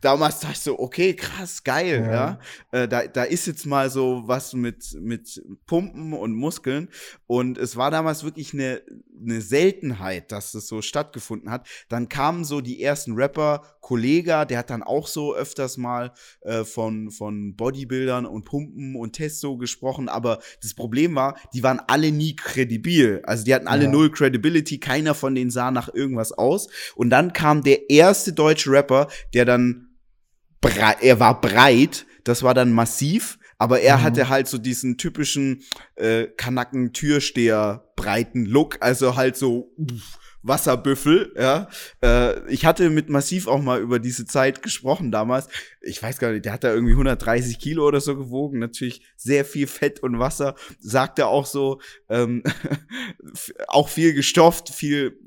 damals 0.00 0.40
dachte 0.40 0.54
ich 0.54 0.60
so, 0.60 0.78
okay, 0.78 1.14
krass, 1.14 1.62
geil, 1.64 2.02
ja. 2.06 2.12
ja? 2.12 2.38
Äh, 2.72 2.88
da, 2.88 3.06
da 3.06 3.24
ist 3.24 3.46
jetzt 3.46 3.66
mal 3.66 3.90
so 3.90 4.22
was 4.26 4.54
mit, 4.54 4.96
mit 5.00 5.42
Pumpen 5.66 6.12
und 6.12 6.34
Muskeln. 6.34 6.88
Und 7.26 7.58
es 7.58 7.76
war 7.76 7.90
damals 7.90 8.24
wirklich 8.24 8.54
eine, 8.54 8.82
eine 9.20 9.40
Seltenheit, 9.40 10.32
dass 10.32 10.52
das 10.52 10.66
so 10.66 10.82
stattgefunden 10.82 11.50
hat. 11.50 11.68
Dann 11.88 12.08
kamen 12.08 12.44
so 12.44 12.60
die 12.60 12.82
ersten 12.82 13.14
Rapper, 13.14 13.62
Kollega, 13.80 14.44
der 14.44 14.58
hat 14.58 14.70
dann 14.70 14.82
auch 14.82 15.06
so 15.06 15.34
öfters 15.34 15.76
mal 15.76 16.12
äh, 16.42 16.64
von, 16.64 17.10
von 17.10 17.56
Bodybuildern 17.56 18.26
und 18.26 18.44
Pumpen 18.44 18.94
und 18.94 19.14
Testo 19.14 19.56
gesprochen. 19.56 20.08
Aber 20.08 20.38
das 20.62 20.74
Problem 20.74 21.14
war, 21.14 21.36
die 21.54 21.62
waren 21.62 21.80
alle 21.86 22.12
nie 22.12 22.36
kredibil. 22.36 23.20
Also 23.24 23.44
die 23.44 23.54
hatten 23.54 23.68
alle 23.68 23.84
ja. 23.84 23.90
null 23.90 24.10
Credibility, 24.10 24.78
keiner 24.78 25.14
von 25.14 25.34
denen 25.34 25.50
sah 25.50 25.70
nach 25.70 25.92
irgendwas 25.92 26.32
aus. 26.32 26.68
Und 26.94 27.10
dann 27.10 27.32
kam 27.32 27.62
der 27.62 27.90
erste 27.90 28.32
deutsche 28.32 28.70
Rapper, 28.70 29.08
der 29.34 29.44
dann 29.44 29.89
er 30.62 31.20
war 31.20 31.40
breit, 31.40 32.06
das 32.24 32.42
war 32.42 32.54
dann 32.54 32.72
massiv, 32.72 33.38
aber 33.58 33.80
er 33.80 33.98
mhm. 33.98 34.02
hatte 34.02 34.28
halt 34.28 34.48
so 34.48 34.58
diesen 34.58 34.96
typischen 34.96 35.62
äh, 35.96 36.26
Kanacken-Türsteher 36.26 37.84
breiten 37.96 38.46
Look, 38.46 38.78
also 38.80 39.16
halt 39.16 39.36
so 39.36 39.72
uff, 39.76 40.18
Wasserbüffel, 40.42 41.34
ja. 41.36 41.68
Äh, 42.02 42.50
ich 42.50 42.64
hatte 42.64 42.88
mit 42.90 43.10
Massiv 43.10 43.46
auch 43.46 43.60
mal 43.60 43.80
über 43.80 43.98
diese 43.98 44.24
Zeit 44.24 44.62
gesprochen 44.62 45.10
damals. 45.10 45.48
Ich 45.82 46.02
weiß 46.02 46.18
gar 46.18 46.32
nicht, 46.32 46.44
der 46.44 46.52
hat 46.52 46.64
da 46.64 46.72
irgendwie 46.72 46.92
130 46.92 47.58
Kilo 47.58 47.86
oder 47.86 48.00
so 48.00 48.16
gewogen. 48.16 48.58
Natürlich 48.58 49.02
sehr 49.16 49.44
viel 49.44 49.66
Fett 49.66 50.02
und 50.02 50.18
Wasser. 50.18 50.54
Sagte 50.78 51.26
auch 51.26 51.46
so, 51.46 51.80
ähm, 52.08 52.42
auch 53.68 53.88
viel 53.88 54.14
gestofft, 54.14 54.70
viel 54.70 55.18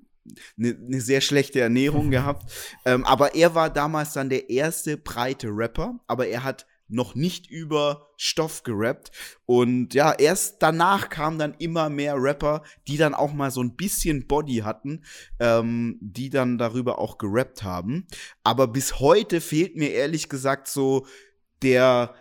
eine 0.58 0.74
ne 0.74 1.02
sehr 1.02 1.22
schlechte 1.22 1.60
Ernährung 1.60 2.12
gehabt. 2.12 2.52
Ähm, 2.86 3.06
aber 3.06 3.36
er 3.36 3.56
war 3.56 3.70
damals 3.70 4.14
dann 4.14 4.30
der 4.30 4.50
erste 4.50 4.98
breite 4.98 5.48
Rapper, 5.50 6.00
aber 6.08 6.28
er 6.28 6.44
hat 6.44 6.66
noch 6.90 7.16
nicht 7.16 7.50
über 7.50 8.10
Stoff 8.18 8.64
gerappt. 8.64 9.12
Und 9.46 9.94
ja, 9.94 10.14
erst 10.14 10.62
danach 10.62 11.10
kamen 11.10 11.40
dann 11.40 11.56
immer 11.58 11.90
mehr 11.90 12.16
Rapper, 12.18 12.64
die 12.88 12.98
dann 12.98 13.14
auch 13.14 13.34
mal 13.34 13.52
so 13.52 13.62
ein 13.62 13.76
bisschen 13.76 14.28
Body 14.28 14.58
hatten, 14.58 15.04
ähm, 15.40 15.98
die 16.02 16.30
dann 16.30 16.58
darüber 16.58 17.00
auch 17.00 17.18
gerappt 17.18 17.64
haben. 17.64 18.06
Aber 18.44 18.68
bis 18.68 19.00
heute 19.00 19.42
fehlt 19.42 19.76
mir 19.76 19.92
ehrlich 19.92 20.30
gesagt 20.30 20.68
so 20.68 21.08
der 21.64 22.14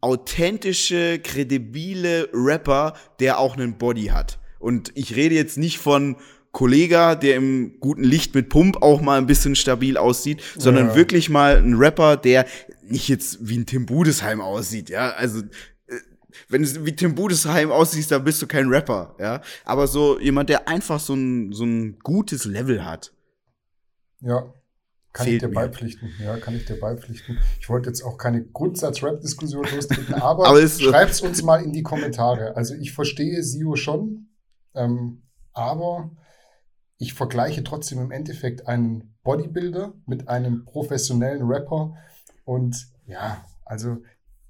authentische, 0.00 1.18
kredibile 1.18 2.30
Rapper, 2.32 2.94
der 3.18 3.38
auch 3.38 3.56
einen 3.56 3.76
Body 3.76 4.06
hat. 4.06 4.38
Und 4.58 4.92
ich 4.94 5.16
rede 5.16 5.34
jetzt 5.34 5.58
nicht 5.58 5.78
von 5.78 6.16
Kollege, 6.52 7.18
der 7.20 7.36
im 7.36 7.78
guten 7.78 8.02
Licht 8.02 8.34
mit 8.34 8.48
Pump 8.48 8.82
auch 8.82 9.00
mal 9.00 9.18
ein 9.18 9.26
bisschen 9.26 9.54
stabil 9.54 9.96
aussieht, 9.96 10.42
sondern 10.56 10.88
ja. 10.88 10.94
wirklich 10.96 11.30
mal 11.30 11.56
ein 11.56 11.74
Rapper, 11.74 12.16
der 12.16 12.46
nicht 12.82 13.08
jetzt 13.08 13.38
wie 13.40 13.58
ein 13.58 13.66
Tim 13.66 13.86
Budesheim 13.86 14.40
aussieht, 14.40 14.90
ja, 14.90 15.10
also 15.10 15.40
äh, 15.40 16.00
wenn 16.48 16.62
du 16.62 16.84
wie 16.84 16.96
Tim 16.96 17.14
Budesheim 17.14 17.70
aussiehst, 17.70 18.10
dann 18.10 18.24
bist 18.24 18.42
du 18.42 18.48
kein 18.48 18.68
Rapper, 18.68 19.14
ja, 19.20 19.42
aber 19.64 19.86
so 19.86 20.18
jemand, 20.18 20.48
der 20.48 20.66
einfach 20.66 20.98
so 20.98 21.14
ein, 21.14 21.52
so 21.52 21.64
ein 21.64 21.98
gutes 22.00 22.44
Level 22.46 22.84
hat. 22.84 23.12
Ja, 24.20 24.52
kann 25.12 25.28
ich 25.28 25.38
dir 25.38 25.48
mir. 25.48 25.54
beipflichten. 25.54 26.10
Ja, 26.22 26.36
kann 26.36 26.54
ich 26.54 26.64
dir 26.64 26.78
beipflichten. 26.78 27.38
Ich 27.60 27.68
wollte 27.68 27.88
jetzt 27.88 28.02
auch 28.02 28.16
keine 28.16 28.44
Grundsatz-Rap-Diskussion 28.44 29.66
lostreten, 29.74 30.14
aber, 30.20 30.46
aber 30.46 30.68
schreibt 30.68 31.20
uns 31.22 31.42
mal 31.42 31.62
in 31.62 31.72
die 31.72 31.82
Kommentare. 31.82 32.56
Also 32.56 32.74
ich 32.74 32.92
verstehe 32.92 33.42
Sio 33.42 33.76
schon, 33.76 34.28
ähm, 34.74 35.22
aber 35.52 36.10
ich 37.00 37.14
vergleiche 37.14 37.64
trotzdem 37.64 37.98
im 37.98 38.10
Endeffekt 38.10 38.68
einen 38.68 39.16
Bodybuilder 39.22 39.94
mit 40.04 40.28
einem 40.28 40.66
professionellen 40.66 41.42
Rapper. 41.42 41.94
Und 42.44 42.88
ja, 43.06 43.42
also 43.64 43.96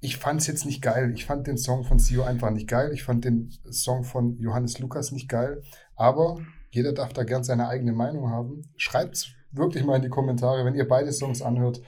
ich 0.01 0.17
fand 0.17 0.41
es 0.41 0.47
jetzt 0.47 0.65
nicht 0.65 0.81
geil. 0.81 1.13
Ich 1.15 1.25
fand 1.25 1.47
den 1.47 1.57
Song 1.57 1.85
von 1.85 1.97
Sio 1.97 2.23
einfach 2.23 2.51
nicht 2.51 2.67
geil. 2.67 2.91
Ich 2.93 3.03
fand 3.03 3.23
den 3.23 3.49
Song 3.69 4.03
von 4.03 4.37
Johannes 4.37 4.79
Lukas 4.79 5.13
nicht 5.13 5.29
geil. 5.29 5.61
Aber 5.95 6.41
jeder 6.71 6.91
darf 6.91 7.13
da 7.13 7.23
gern 7.23 7.45
seine 7.45 7.69
eigene 7.69 7.93
Meinung 7.93 8.29
haben. 8.29 8.63
Schreibt 8.75 9.15
es 9.15 9.29
wirklich 9.51 9.85
mal 9.85 9.95
in 9.95 10.01
die 10.01 10.09
Kommentare, 10.09 10.65
wenn 10.65 10.75
ihr 10.75 10.87
beide 10.87 11.13
Songs 11.13 11.41
anhört. 11.41 11.81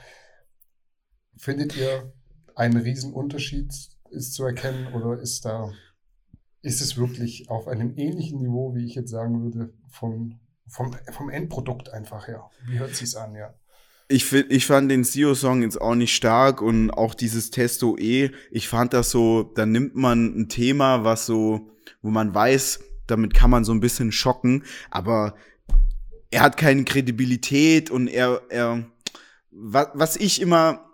Findet 1.36 1.75
ihr 1.75 2.13
einen 2.55 2.77
riesen 2.77 3.12
Unterschied 3.12 3.74
ist 4.12 4.34
zu 4.34 4.46
erkennen 4.46 4.93
oder 4.93 5.20
ist 5.20 5.43
da 5.43 5.74
ist 6.62 6.79
es 6.79 6.96
wirklich 6.96 7.50
auf 7.50 7.67
einem 7.67 7.98
ähnlichen 7.98 8.39
Niveau, 8.39 8.74
wie 8.74 8.86
ich 8.86 8.96
jetzt 8.96 9.12
sagen 9.12 9.43
würde, 9.43 9.74
von 9.89 10.39
vom, 10.67 10.96
vom 11.12 11.29
Endprodukt 11.29 11.89
einfach 11.89 12.27
her. 12.27 12.50
Wie 12.65 12.79
hört 12.79 12.96
sich's 12.96 13.15
an, 13.15 13.36
ja? 13.36 13.53
Ich, 14.10 14.32
ich 14.34 14.65
fand 14.65 14.91
den 14.91 15.03
Sio-Song 15.03 15.62
jetzt 15.63 15.79
auch 15.79 15.96
nicht 15.96 16.13
stark 16.13 16.62
und 16.62 16.91
auch 16.91 17.15
dieses 17.15 17.51
Testo 17.51 17.98
E, 17.98 18.32
ich 18.51 18.67
fand 18.67 18.93
das 18.93 19.10
so, 19.12 19.43
da 19.43 19.65
nimmt 19.65 19.96
man 19.96 20.41
ein 20.41 20.50
Thema, 20.50 21.03
was 21.03 21.25
so, 21.25 21.72
wo 22.01 22.10
man 22.10 22.34
weiß, 22.36 22.79
damit 23.08 23.34
kann 23.34 23.50
man 23.50 23.63
so 23.63 23.72
ein 23.72 23.79
bisschen 23.79 24.12
schocken, 24.12 24.63
aber 24.91 25.36
er 26.32 26.41
hat 26.41 26.58
keine 26.58 26.84
Kredibilität 26.84 27.91
und 27.91 28.08
er, 28.08 28.41
er, 28.50 28.86
was, 29.51 29.88
was 29.93 30.15
ich 30.17 30.41
immer, 30.41 30.89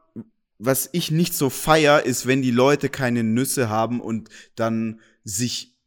was 0.57 0.89
ich 0.91 1.11
nicht 1.11 1.33
so 1.33 1.49
feier, 1.49 2.03
ist, 2.05 2.27
wenn 2.27 2.41
die 2.41 2.51
Leute 2.51 2.89
keine 2.89 3.23
Nüsse 3.23 3.69
haben 3.69 4.01
und 4.01 4.29
dann 4.55 4.99
sich 5.23 5.78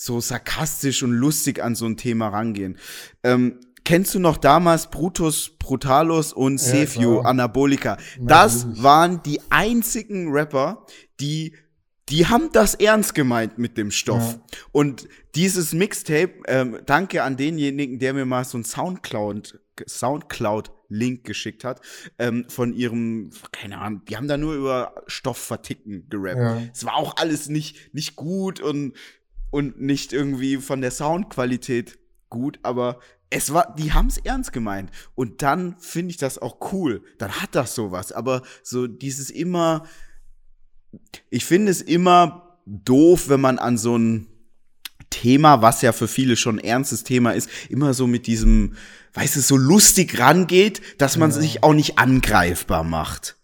so 0.00 0.18
sarkastisch 0.18 1.02
und 1.02 1.12
lustig 1.12 1.62
an 1.62 1.74
so 1.74 1.84
ein 1.84 1.98
Thema 1.98 2.28
rangehen. 2.28 2.78
Ähm, 3.22 3.60
kennst 3.84 4.14
du 4.14 4.18
noch 4.18 4.38
damals 4.38 4.90
Brutus 4.90 5.50
Brutalus 5.58 6.32
und 6.32 6.58
Sefio 6.58 7.20
ja, 7.20 7.28
Anabolika? 7.28 7.98
Das 8.18 8.64
Natürlich. 8.64 8.82
waren 8.82 9.22
die 9.22 9.40
einzigen 9.50 10.32
Rapper, 10.32 10.86
die 11.20 11.54
die 12.08 12.26
haben 12.26 12.50
das 12.52 12.74
ernst 12.74 13.14
gemeint 13.14 13.58
mit 13.58 13.76
dem 13.76 13.92
Stoff. 13.92 14.32
Ja. 14.32 14.58
Und 14.72 15.06
dieses 15.36 15.72
Mixtape, 15.72 16.32
ähm, 16.48 16.80
danke 16.84 17.22
an 17.22 17.36
denjenigen, 17.36 18.00
der 18.00 18.14
mir 18.14 18.24
mal 18.24 18.44
so 18.44 18.58
ein 18.58 18.64
Soundcloud, 18.64 19.60
Soundcloud-Link 19.86 21.22
geschickt 21.22 21.62
hat, 21.62 21.80
ähm, 22.18 22.46
von 22.48 22.72
ihrem, 22.72 23.30
keine 23.52 23.78
Ahnung, 23.78 24.02
die 24.08 24.16
haben 24.16 24.26
da 24.26 24.36
nur 24.38 24.54
über 24.54 25.04
Stoff 25.06 25.38
verticken 25.38 26.08
gerappt. 26.10 26.38
Ja. 26.38 26.62
Es 26.74 26.84
war 26.84 26.96
auch 26.96 27.16
alles 27.16 27.48
nicht, 27.48 27.94
nicht 27.94 28.16
gut 28.16 28.58
und 28.58 28.94
und 29.50 29.80
nicht 29.80 30.12
irgendwie 30.12 30.56
von 30.58 30.80
der 30.80 30.90
Soundqualität 30.90 31.98
gut, 32.28 32.58
aber 32.62 33.00
es 33.30 33.52
war, 33.52 33.74
die 33.76 33.92
haben 33.92 34.08
es 34.08 34.18
ernst 34.18 34.52
gemeint. 34.52 34.90
Und 35.14 35.42
dann 35.42 35.76
finde 35.78 36.10
ich 36.10 36.16
das 36.16 36.38
auch 36.38 36.72
cool. 36.72 37.02
Dann 37.18 37.30
hat 37.40 37.54
das 37.54 37.74
sowas. 37.74 38.10
Aber 38.12 38.42
so 38.62 38.88
dieses 38.88 39.30
immer, 39.30 39.86
ich 41.30 41.44
finde 41.44 41.70
es 41.70 41.80
immer 41.80 42.58
doof, 42.66 43.28
wenn 43.28 43.40
man 43.40 43.58
an 43.58 43.78
so 43.78 43.96
ein 43.96 44.26
Thema, 45.10 45.62
was 45.62 45.82
ja 45.82 45.92
für 45.92 46.08
viele 46.08 46.36
schon 46.36 46.58
ein 46.58 46.64
ernstes 46.64 47.04
Thema 47.04 47.32
ist, 47.32 47.48
immer 47.68 47.94
so 47.94 48.06
mit 48.06 48.26
diesem, 48.26 48.74
weißt 49.14 49.36
du, 49.36 49.40
so 49.40 49.56
lustig 49.56 50.18
rangeht, 50.18 50.80
dass 50.98 51.16
man 51.16 51.30
ja. 51.30 51.40
sich 51.40 51.62
auch 51.62 51.74
nicht 51.74 51.98
angreifbar 51.98 52.84
macht. 52.84 53.36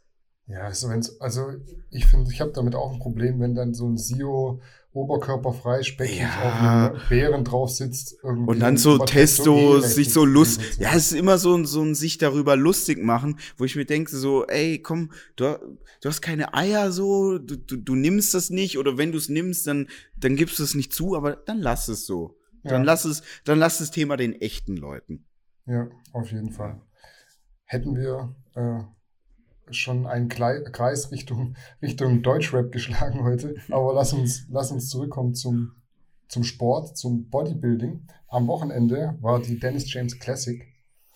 Ja, 0.49 0.61
also, 0.61 0.89
wenn's, 0.89 1.21
also 1.21 1.53
ich 1.91 2.07
finde, 2.07 2.31
ich 2.33 2.41
habe 2.41 2.53
damit 2.53 2.77
auch 2.77 2.93
ein 2.93 3.01
Problem, 3.01 3.41
wenn 3.41 3.57
dann 3.57 3.75
so 3.75 3.89
ein 3.89 3.99
SEO 3.99 4.61
oberkörperfrei, 4.97 5.83
speckig 5.83 6.21
ja. 6.21 6.93
auf 6.93 7.09
Bären 7.09 7.45
drauf 7.45 7.71
sitzt. 7.71 8.23
Und 8.23 8.59
dann 8.61 8.77
so 8.77 8.99
Testo, 8.99 9.81
sich 9.81 10.13
so 10.13 10.25
lustig. 10.25 10.79
Ja, 10.79 10.91
es 10.95 11.13
ist 11.13 11.19
immer 11.19 11.39
so, 11.39 11.63
so 11.65 11.83
ein 11.83 11.95
sich 11.95 12.19
darüber 12.19 12.57
lustig 12.57 13.03
machen, 13.03 13.39
wo 13.57 13.65
ich 13.65 13.77
mir 13.77 13.85
denke, 13.85 14.17
so, 14.17 14.47
ey, 14.47 14.81
komm, 14.81 15.13
du, 15.37 15.59
du 16.01 16.09
hast 16.09 16.23
keine 16.23 16.55
Eier 16.55 16.91
so, 16.91 17.39
du, 17.39 17.57
du, 17.57 17.77
du 17.77 17.95
nimmst 17.95 18.35
das 18.35 18.51
nicht, 18.51 18.79
oder 18.79 18.97
wenn 18.97 19.13
du 19.13 19.19
es 19.19 19.29
nimmst, 19.29 19.67
dann, 19.67 19.89
dann 20.17 20.35
gibst 20.35 20.59
du 20.59 20.63
es 20.63 20.75
nicht 20.75 20.93
zu, 20.93 21.15
aber 21.15 21.37
dann 21.37 21.59
lass 21.59 21.89
es 21.89 22.07
so. 22.07 22.39
Ja. 22.65 22.71
Dann 22.73 22.85
lass 22.85 23.05
es, 23.05 23.23
dann 23.45 23.59
lass 23.59 23.79
das 23.79 23.91
Thema 23.91 24.17
den 24.17 24.33
echten 24.41 24.77
Leuten. 24.77 25.27
Ja, 25.67 25.89
auf 26.13 26.33
jeden 26.33 26.51
Fall. 26.51 26.81
Hätten 27.65 27.97
wir 27.97 28.35
äh, 28.55 28.83
schon 29.71 30.07
einen 30.07 30.29
Kreis 30.29 31.11
Richtung, 31.11 31.57
Richtung 31.83 32.23
Deutschrap 32.23 32.73
geschlagen 32.73 33.25
heute. 33.25 33.55
Aber 33.71 33.95
lass 33.95 34.13
uns, 34.13 34.47
lass 34.51 34.71
uns 34.71 34.89
zurückkommen 34.89 35.35
zum, 35.35 35.73
zum 36.29 36.45
Sport, 36.45 36.97
zum 36.97 37.29
Bodybuilding. 37.29 38.07
Am 38.29 38.47
Wochenende 38.49 39.17
war 39.21 39.41
die 39.41 39.59
Dennis 39.59 39.93
James 39.93 40.19
Classic. 40.19 40.63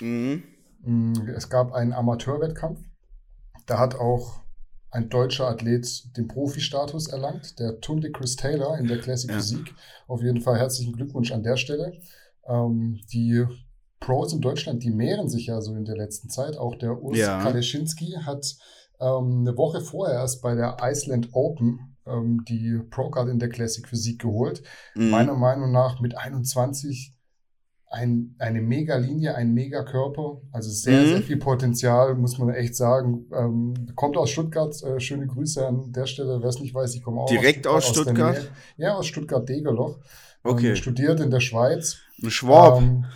Mhm. 0.00 0.42
Mm, 0.82 1.12
es 1.36 1.48
gab 1.48 1.72
einen 1.72 1.92
Amateurwettkampf. 1.92 2.80
Da 3.66 3.78
hat 3.78 3.94
auch 3.94 4.40
ein 4.90 5.08
deutscher 5.08 5.48
Athlet 5.48 6.16
den 6.16 6.26
Profi-Status 6.26 7.08
erlangt, 7.08 7.58
der 7.60 7.80
Tunde 7.80 8.10
Chris 8.10 8.36
Taylor 8.36 8.78
in 8.78 8.88
der 8.88 8.98
Classic 8.98 9.30
ja. 9.30 9.36
Physik. 9.36 9.74
Auf 10.08 10.22
jeden 10.22 10.40
Fall 10.40 10.58
herzlichen 10.58 10.94
Glückwunsch 10.94 11.30
an 11.32 11.42
der 11.42 11.56
Stelle. 11.56 12.00
Ähm, 12.48 13.00
die 13.12 13.46
Pros 14.00 14.32
in 14.32 14.40
Deutschland, 14.40 14.82
die 14.82 14.90
mehren 14.90 15.28
sich 15.28 15.46
ja 15.46 15.60
so 15.60 15.74
in 15.74 15.84
der 15.84 15.96
letzten 15.96 16.30
Zeit. 16.30 16.56
Auch 16.56 16.74
der 16.76 17.00
Urs 17.02 17.18
ja. 17.18 17.42
Kaleschinski 17.42 18.16
hat 18.24 18.56
ähm, 18.98 19.40
eine 19.40 19.56
Woche 19.56 19.80
vorher 19.80 20.18
erst 20.18 20.42
bei 20.42 20.54
der 20.54 20.78
Iceland 20.82 21.28
Open 21.32 21.96
ähm, 22.06 22.44
die 22.48 22.80
Pro-Card 22.90 23.28
in 23.28 23.38
der 23.38 23.50
Classic 23.50 23.86
Physik 23.86 24.20
geholt. 24.20 24.62
Mhm. 24.94 25.10
Meiner 25.10 25.34
Meinung 25.34 25.70
nach 25.70 26.00
mit 26.00 26.16
21 26.16 27.14
ein, 27.90 28.36
eine 28.38 28.62
Mega-Linie, 28.62 29.34
ein 29.34 29.52
Mega-Körper, 29.52 30.40
also 30.52 30.70
sehr, 30.70 31.02
mhm. 31.02 31.06
sehr 31.06 31.22
viel 31.22 31.38
Potenzial, 31.38 32.14
muss 32.14 32.38
man 32.38 32.50
echt 32.50 32.76
sagen. 32.76 33.26
Ähm, 33.34 33.74
kommt 33.96 34.16
aus 34.16 34.30
Stuttgart, 34.30 34.80
äh, 34.84 35.00
schöne 35.00 35.26
Grüße 35.26 35.66
an 35.66 35.92
der 35.92 36.06
Stelle, 36.06 36.40
wer 36.40 36.48
es 36.48 36.60
nicht 36.60 36.72
weiß, 36.72 36.94
ich 36.94 37.02
komme 37.02 37.20
auch 37.20 37.28
Direkt 37.28 37.66
aus 37.66 37.88
Stuttgart? 37.88 38.36
Aus 38.36 38.36
Stuttgart? 38.36 38.56
ja, 38.76 38.94
aus 38.94 39.06
Stuttgart-Degerloch. 39.06 39.98
Okay. 40.44 40.70
Ähm, 40.70 40.76
studiert 40.76 41.20
in 41.20 41.30
der 41.30 41.40
Schweiz. 41.40 41.98
Ein 42.22 42.30
Schwab. 42.30 42.78
Ähm, 42.78 43.06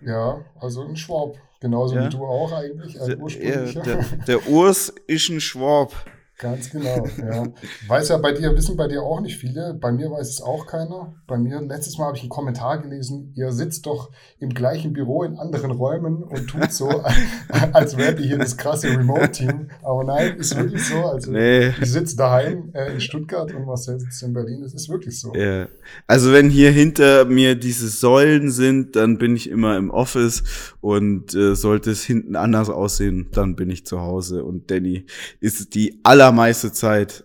ja, 0.00 0.40
also 0.60 0.82
ein 0.82 0.96
Schwab. 0.96 1.36
Genauso 1.60 1.96
ja. 1.96 2.04
wie 2.04 2.08
du 2.08 2.24
auch 2.24 2.52
eigentlich, 2.52 2.96
ursprünglicher. 3.18 3.82
Der, 3.82 3.96
der, 3.96 4.18
der 4.26 4.48
Urs 4.48 4.92
ist 5.06 5.28
ein 5.28 5.40
Schwab. 5.40 5.92
Ganz 6.38 6.70
genau, 6.70 7.04
ja. 7.18 7.48
Weiß 7.88 8.10
ja 8.10 8.16
bei 8.18 8.30
dir, 8.30 8.54
wissen 8.54 8.76
bei 8.76 8.86
dir 8.86 9.02
auch 9.02 9.20
nicht 9.20 9.38
viele. 9.38 9.74
Bei 9.74 9.90
mir 9.90 10.08
weiß 10.08 10.28
es 10.28 10.40
auch 10.40 10.66
keiner. 10.66 11.12
Bei 11.26 11.36
mir, 11.36 11.60
letztes 11.60 11.98
Mal 11.98 12.06
habe 12.06 12.16
ich 12.16 12.22
einen 12.22 12.30
Kommentar 12.30 12.80
gelesen, 12.80 13.32
ihr 13.34 13.50
sitzt 13.50 13.86
doch 13.86 14.12
im 14.38 14.50
gleichen 14.50 14.92
Büro 14.92 15.24
in 15.24 15.36
anderen 15.36 15.72
Räumen 15.72 16.22
und 16.22 16.46
tut 16.46 16.70
so, 16.70 16.88
als 17.72 17.96
wärt 17.96 18.20
ihr 18.20 18.26
hier 18.26 18.38
das 18.38 18.56
krasse 18.56 18.88
Remote-Team. 18.88 19.70
Aber 19.82 20.04
nein, 20.04 20.36
ist 20.36 20.56
wirklich 20.56 20.86
so. 20.86 21.06
Also 21.06 21.32
nee. 21.32 21.70
ich 21.70 21.90
sitze 21.90 22.16
daheim 22.16 22.70
äh, 22.72 22.92
in 22.92 23.00
Stuttgart 23.00 23.52
und 23.52 23.66
Marcel 23.66 23.98
sitzt 23.98 24.22
in 24.22 24.32
Berlin. 24.32 24.62
Es 24.62 24.74
ist 24.74 24.88
wirklich 24.88 25.18
so. 25.18 25.34
Ja. 25.34 25.66
Also 26.06 26.32
wenn 26.32 26.50
hier 26.50 26.70
hinter 26.70 27.24
mir 27.24 27.56
diese 27.56 27.88
Säulen 27.88 28.52
sind, 28.52 28.94
dann 28.94 29.18
bin 29.18 29.34
ich 29.34 29.50
immer 29.50 29.76
im 29.76 29.90
Office 29.90 30.44
und 30.80 31.34
äh, 31.34 31.56
sollte 31.56 31.90
es 31.90 32.04
hinten 32.04 32.36
anders 32.36 32.70
aussehen, 32.70 33.26
dann 33.32 33.56
bin 33.56 33.70
ich 33.70 33.84
zu 33.84 34.00
Hause. 34.00 34.44
Und 34.44 34.70
Danny 34.70 35.04
ist 35.40 35.74
die 35.74 35.98
aller 36.04 36.27
allermeiste 36.28 36.72
Zeit 36.72 37.24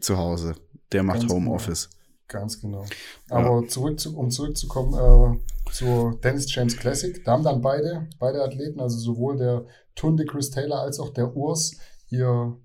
zu 0.00 0.16
Hause. 0.16 0.54
Der 0.92 1.02
macht 1.02 1.20
Ganz 1.20 1.32
genau. 1.32 1.34
Homeoffice. 1.34 1.88
Genau. 1.90 2.00
Ganz 2.26 2.60
genau. 2.60 2.84
Aber 3.28 3.62
ja. 3.62 3.68
zurück 3.68 4.00
zu, 4.00 4.16
um 4.16 4.30
zurückzukommen 4.30 4.94
äh, 4.94 5.72
zur 5.72 6.18
Dennis 6.20 6.52
James 6.52 6.76
Classic, 6.76 7.22
da 7.24 7.32
haben 7.32 7.44
dann 7.44 7.60
beide, 7.60 8.08
beide 8.18 8.42
Athleten, 8.42 8.80
also 8.80 8.98
sowohl 8.98 9.36
der 9.36 9.66
Tunde 9.94 10.24
Chris 10.24 10.50
Taylor 10.50 10.80
als 10.80 10.98
auch 10.98 11.10
der 11.10 11.36
Urs, 11.36 11.76
ihr 12.08 12.56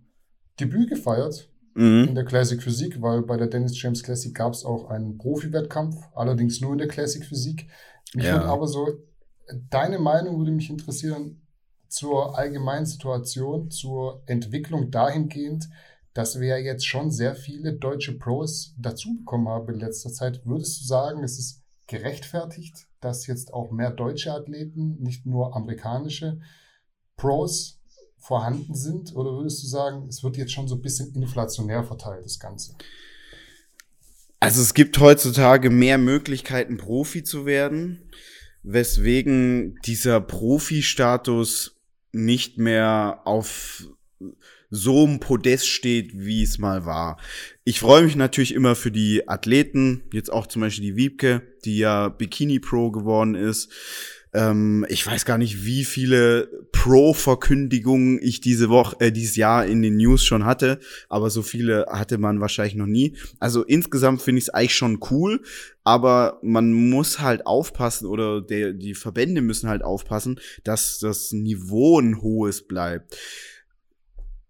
Debüt 0.59 0.89
gefeiert 0.89 1.49
mhm. 1.73 2.05
in 2.09 2.15
der 2.15 2.25
Classic 2.25 2.61
Physik, 2.61 3.01
weil 3.01 3.21
bei 3.23 3.37
der 3.37 3.47
Dennis 3.47 3.79
James 3.81 4.01
Classic 4.01 4.33
gab 4.33 4.53
es 4.53 4.63
auch 4.63 4.89
einen 4.89 5.17
Profi-Wettkampf, 5.17 5.95
allerdings 6.13 6.61
nur 6.61 6.71
in 6.73 6.77
der 6.77 6.87
Classic 6.87 7.23
Physik. 7.25 7.67
Mich 8.13 8.25
ja. 8.25 8.33
würde 8.33 8.45
aber 8.45 8.67
so, 8.67 8.87
deine 9.69 9.99
Meinung 9.99 10.37
würde 10.37 10.51
mich 10.51 10.69
interessieren, 10.69 11.41
zur 11.89 12.37
allgemeinen 12.37 12.85
Situation, 12.85 13.71
zur 13.71 14.23
Entwicklung 14.25 14.91
dahingehend, 14.91 15.69
dass 16.13 16.39
wir 16.39 16.61
jetzt 16.61 16.85
schon 16.85 17.11
sehr 17.11 17.35
viele 17.35 17.73
deutsche 17.73 18.17
Pros 18.17 18.73
dazu 18.77 19.17
bekommen 19.17 19.47
haben 19.47 19.73
in 19.73 19.79
letzter 19.79 20.11
Zeit. 20.11 20.45
Würdest 20.45 20.81
du 20.81 20.85
sagen, 20.85 21.23
es 21.23 21.39
ist 21.39 21.63
gerechtfertigt, 21.87 22.87
dass 23.01 23.27
jetzt 23.27 23.53
auch 23.53 23.71
mehr 23.71 23.91
deutsche 23.91 24.33
Athleten, 24.33 24.97
nicht 25.01 25.25
nur 25.25 25.55
amerikanische 25.55 26.39
Pros 27.15 27.79
vorhanden 28.17 28.75
sind? 28.75 29.15
Oder 29.15 29.31
würdest 29.31 29.63
du 29.63 29.67
sagen, 29.67 30.07
es 30.07 30.23
wird 30.23 30.37
jetzt 30.37 30.51
schon 30.51 30.67
so 30.67 30.75
ein 30.75 30.81
bisschen 30.81 31.13
inflationär 31.15 31.83
verteilt, 31.83 32.25
das 32.25 32.39
Ganze? 32.39 32.75
Also 34.39 34.61
es 34.61 34.73
gibt 34.73 34.99
heutzutage 34.99 35.69
mehr 35.69 35.97
Möglichkeiten, 35.97 36.77
Profi 36.77 37.23
zu 37.23 37.45
werden, 37.45 38.09
weswegen 38.63 39.77
dieser 39.85 40.21
Profi-Status 40.21 41.78
nicht 42.11 42.57
mehr 42.57 43.21
auf 43.25 43.83
so 44.71 45.05
einem 45.05 45.19
Podest 45.19 45.67
steht, 45.67 46.11
wie 46.13 46.43
es 46.43 46.59
mal 46.59 46.85
war. 46.85 47.17
Ich 47.63 47.79
freue 47.79 48.03
mich 48.03 48.15
natürlich 48.15 48.53
immer 48.53 48.75
für 48.75 48.91
die 48.91 49.27
Athleten, 49.27 50.03
jetzt 50.13 50.31
auch 50.31 50.47
zum 50.47 50.61
Beispiel 50.61 50.85
die 50.85 50.95
Wiebke, 50.95 51.41
die 51.65 51.79
ja 51.79 52.09
Bikini 52.09 52.59
Pro 52.59 52.91
geworden 52.91 53.35
ist. 53.35 53.71
Ähm, 54.31 54.85
ich 54.89 55.05
weiß 55.05 55.25
gar 55.25 55.39
nicht, 55.39 55.65
wie 55.65 55.85
viele 55.85 56.67
Pro-Verkündigungen 56.71 58.19
ich 58.21 58.41
diese 58.41 58.69
Woche, 58.69 58.97
äh, 58.99 59.11
dieses 59.11 59.35
Jahr 59.35 59.65
in 59.65 59.81
den 59.81 59.97
News 59.97 60.23
schon 60.23 60.45
hatte, 60.45 60.79
aber 61.07 61.31
so 61.31 61.41
viele 61.41 61.87
hatte 61.89 62.19
man 62.19 62.39
wahrscheinlich 62.39 62.75
noch 62.75 62.85
nie. 62.85 63.17
Also 63.39 63.63
insgesamt 63.63 64.21
finde 64.21 64.39
ich 64.39 64.45
es 64.45 64.49
eigentlich 64.49 64.75
schon 64.75 64.99
cool, 65.09 65.41
aber 65.89 66.37
man 66.43 66.71
muss 66.71 67.19
halt 67.19 67.47
aufpassen 67.47 68.05
oder 68.05 68.41
der, 68.41 68.73
die 68.73 68.93
Verbände 68.93 69.41
müssen 69.41 69.67
halt 69.67 69.81
aufpassen, 69.81 70.39
dass 70.63 70.99
das 70.99 71.31
Niveau 71.31 71.99
ein 71.99 72.21
hohes 72.21 72.67
bleibt 72.67 73.17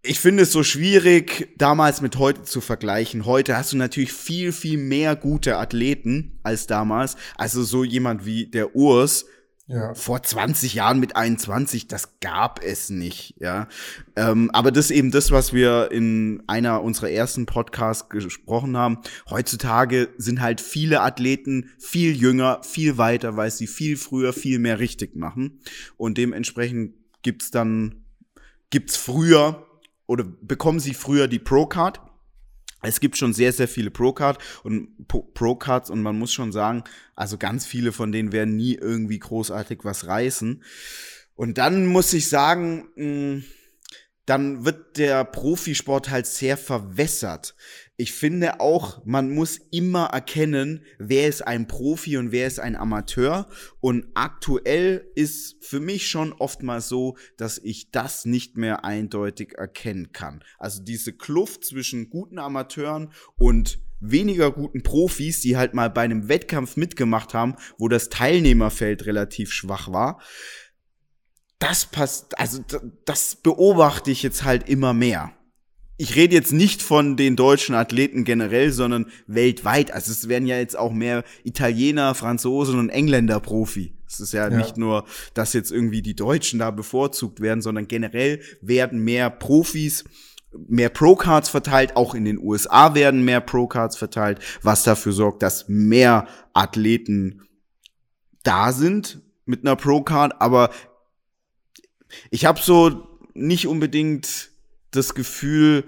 ich 0.02 0.20
finde 0.20 0.44
es 0.44 0.54
so 0.54 0.64
schwierig, 0.64 1.50
damals 1.58 2.02
mit 2.02 2.18
heute 2.18 2.44
zu 2.44 2.62
vergleichen. 2.62 3.26
Heute 3.26 3.58
hast 3.58 3.74
du 3.74 3.78
natürlich 3.78 4.14
viel, 4.14 4.54
viel 4.54 4.78
mehr 4.78 5.18
gute 5.18 5.58
Athleten 5.58 6.40
als 6.42 6.68
damals. 6.68 7.18
Also 7.36 7.64
so 7.64 7.84
jemand 7.84 8.26
wie 8.26 8.46
der 8.46 8.76
Urs, 8.78 9.26
ja. 9.70 9.94
Vor 9.94 10.24
20 10.24 10.74
Jahren 10.74 11.00
mit 11.00 11.16
21, 11.16 11.88
das 11.88 12.20
gab 12.22 12.64
es 12.64 12.90
nicht, 12.90 13.36
ja. 13.40 13.68
Ähm, 14.16 14.50
aber 14.52 14.72
das 14.72 14.86
ist 14.86 14.98
eben 14.98 15.12
das, 15.12 15.30
was 15.30 15.54
wir 15.54 15.92
in 15.92 16.42
einer 16.48 16.82
unserer 16.82 17.12
ersten 17.12 17.46
Podcasts 17.46 18.10
gesprochen 18.10 18.76
haben. 18.76 18.98
Heutzutage 19.30 20.10
sind 20.18 20.42
halt 20.42 20.60
viele 20.60 21.02
Athleten 21.02 21.70
viel 21.78 22.16
jünger, 22.16 22.62
viel 22.64 22.98
weiter, 22.98 23.38
weil 23.38 23.52
sie 23.52 23.68
viel 23.68 23.96
früher, 23.96 24.34
viel 24.34 24.58
mehr 24.58 24.80
richtig 24.80 25.16
machen. 25.16 25.60
Und 25.98 26.18
dementsprechend 26.18 26.96
gibt's 27.22 27.52
dann, 27.52 28.06
gibt's 28.72 28.98
früher 28.98 29.68
oder 30.08 30.24
bekommen 30.24 30.80
sie 30.80 30.96
früher 30.96 31.28
die 31.28 31.38
Pro-Card 31.38 32.02
es 32.82 33.00
gibt 33.00 33.18
schon 33.18 33.34
sehr, 33.34 33.52
sehr 33.52 33.68
viele 33.68 33.92
Pro-Card 33.92 34.38
und 34.64 35.08
Pro-Cards 35.08 35.90
und 35.90 36.02
man 36.02 36.18
muss 36.18 36.32
schon 36.32 36.52
sagen, 36.52 36.84
also 37.16 37.38
ganz 37.38 37.66
viele 37.66 37.92
von 37.92 38.12
denen 38.12 38.32
werden 38.32 38.56
nie 38.56 38.76
irgendwie 38.76 39.20
großartig 39.20 39.80
was 39.84 40.08
reißen. 40.08 40.64
Und 41.36 41.58
dann 41.58 41.86
muss 41.86 42.14
ich 42.14 42.30
sagen, 42.30 42.90
mh, 42.96 43.44
dann 44.26 44.64
wird 44.64 44.98
der 44.98 45.26
Profisport 45.26 46.10
halt 46.10 46.28
sehr 46.28 46.56
verwässert. 46.56 47.56
Ich 48.00 48.14
finde 48.14 48.62
auch, 48.62 49.06
man 49.06 49.30
muss 49.30 49.60
immer 49.72 50.06
erkennen, 50.06 50.86
wer 51.00 51.28
ist 51.28 51.46
ein 51.46 51.68
Profi 51.68 52.16
und 52.16 52.32
wer 52.32 52.48
ist 52.48 52.62
ein 52.62 52.78
Amateur. 52.78 53.50
Und 53.82 54.06
aktuell 54.14 55.12
ist 55.16 55.58
für 55.66 55.82
mich 55.82 56.08
schon 56.08 56.32
oftmals 56.32 56.88
so, 56.88 57.18
dass 57.36 57.58
ich 57.58 57.92
das 57.92 58.24
nicht 58.24 58.56
mehr 58.56 58.86
eindeutig 58.86 59.56
erkennen 59.58 60.14
kann. 60.14 60.46
Also 60.58 60.82
diese 60.82 61.12
Kluft 61.12 61.66
zwischen 61.66 62.10
guten 62.10 62.40
Amateuren 62.40 63.12
und 63.36 63.80
weniger 64.00 64.54
guten 64.54 64.82
Profis, 64.82 65.42
die 65.42 65.58
halt 65.58 65.74
mal 65.74 65.90
bei 65.90 66.04
einem 66.04 66.30
Wettkampf 66.30 66.78
mitgemacht 66.78 67.34
haben, 67.34 67.58
wo 67.78 67.90
das 67.90 68.08
Teilnehmerfeld 68.08 69.08
relativ 69.08 69.52
schwach 69.52 69.92
war 69.92 70.22
das 71.60 71.86
passt, 71.86 72.40
also 72.40 72.64
das 73.04 73.36
beobachte 73.36 74.12
ich 74.12 74.24
jetzt 74.24 74.46
halt 74.46 74.70
immer 74.70 74.94
mehr. 74.94 75.34
Ich 76.02 76.16
rede 76.16 76.34
jetzt 76.34 76.54
nicht 76.54 76.82
von 76.82 77.18
den 77.18 77.36
deutschen 77.36 77.76
Athleten 77.76 78.24
generell, 78.24 78.72
sondern 78.72 79.08
weltweit. 79.28 79.92
Also 79.92 80.14
es 80.14 80.30
werden 80.30 80.48
ja 80.48 80.58
jetzt 80.58 80.80
auch 80.80 80.94
mehr 80.94 81.26
Italiener, 81.44 82.16
Franzosen 82.16 82.80
und 82.80 82.88
Engländer 82.88 83.42
Profi. 83.42 83.94
Es 84.08 84.22
ist 84.22 84.32
ja, 84.32 84.50
ja, 84.50 84.56
nicht 84.56 84.78
nur, 84.78 85.04
dass 85.34 85.52
jetzt 85.52 85.74
irgendwie 85.74 86.02
die 86.02 86.16
Deutschen 86.16 86.58
da 86.58 86.72
bevorzugt 86.72 87.42
werden, 87.42 87.62
sondern 87.62 87.90
generell 87.90 88.40
werden 88.62 89.04
mehr 89.04 89.30
Profis, 89.30 90.06
mehr 90.70 90.88
Pro-Cards 90.88 91.50
verteilt. 91.50 91.98
Auch 91.98 92.16
in 92.16 92.24
den 92.24 92.40
USA 92.40 92.96
werden 92.96 93.26
mehr 93.26 93.42
Pro-Cards 93.42 93.98
verteilt, 93.98 94.40
was 94.64 94.84
dafür 94.84 95.12
sorgt, 95.12 95.44
dass 95.44 95.68
mehr 95.68 96.30
Athleten 96.54 97.42
da 98.44 98.72
sind 98.72 99.20
mit 99.46 99.66
einer 99.66 99.76
Pro-Card. 99.76 100.42
Aber 100.42 100.70
ich 102.32 102.46
habe 102.46 102.62
so 102.62 103.20
nicht 103.34 103.68
unbedingt 103.68 104.49
das 104.92 105.14
Gefühl, 105.14 105.84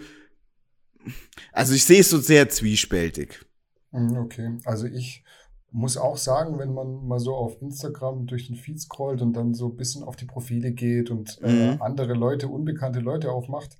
also 1.52 1.74
ich 1.74 1.86
sehe 1.86 2.02
es 2.02 2.10
so 2.10 2.20
sehr 2.20 2.50
zwiespältig. 2.50 3.46
Mhm, 3.92 4.18
okay, 4.18 4.58
also 4.66 4.86
ich 4.88 5.24
muss 5.72 5.98
auch 5.98 6.18
sagen, 6.18 6.60
wenn 6.60 6.74
man 6.74 7.08
mal 7.08 7.20
so 7.20 7.34
auf 7.34 7.62
Instagram 7.62 8.28
durch 8.28 8.48
den 8.48 8.58
Feed 8.58 8.80
scrollt 8.80 9.22
und 9.22 9.34
dann 9.34 9.54
so 9.54 9.70
ein 9.70 9.78
bisschen 9.78 10.04
auf 10.04 10.18
die 10.18 10.26
Profile 10.26 10.72
geht 10.72 11.10
und 11.10 11.40
äh, 11.42 11.74
mhm. 11.74 11.82
andere 11.82 12.14
Leute, 12.14 12.50
unbekannte 12.50 13.00
Leute 13.00 13.32
aufmacht, 13.32 13.78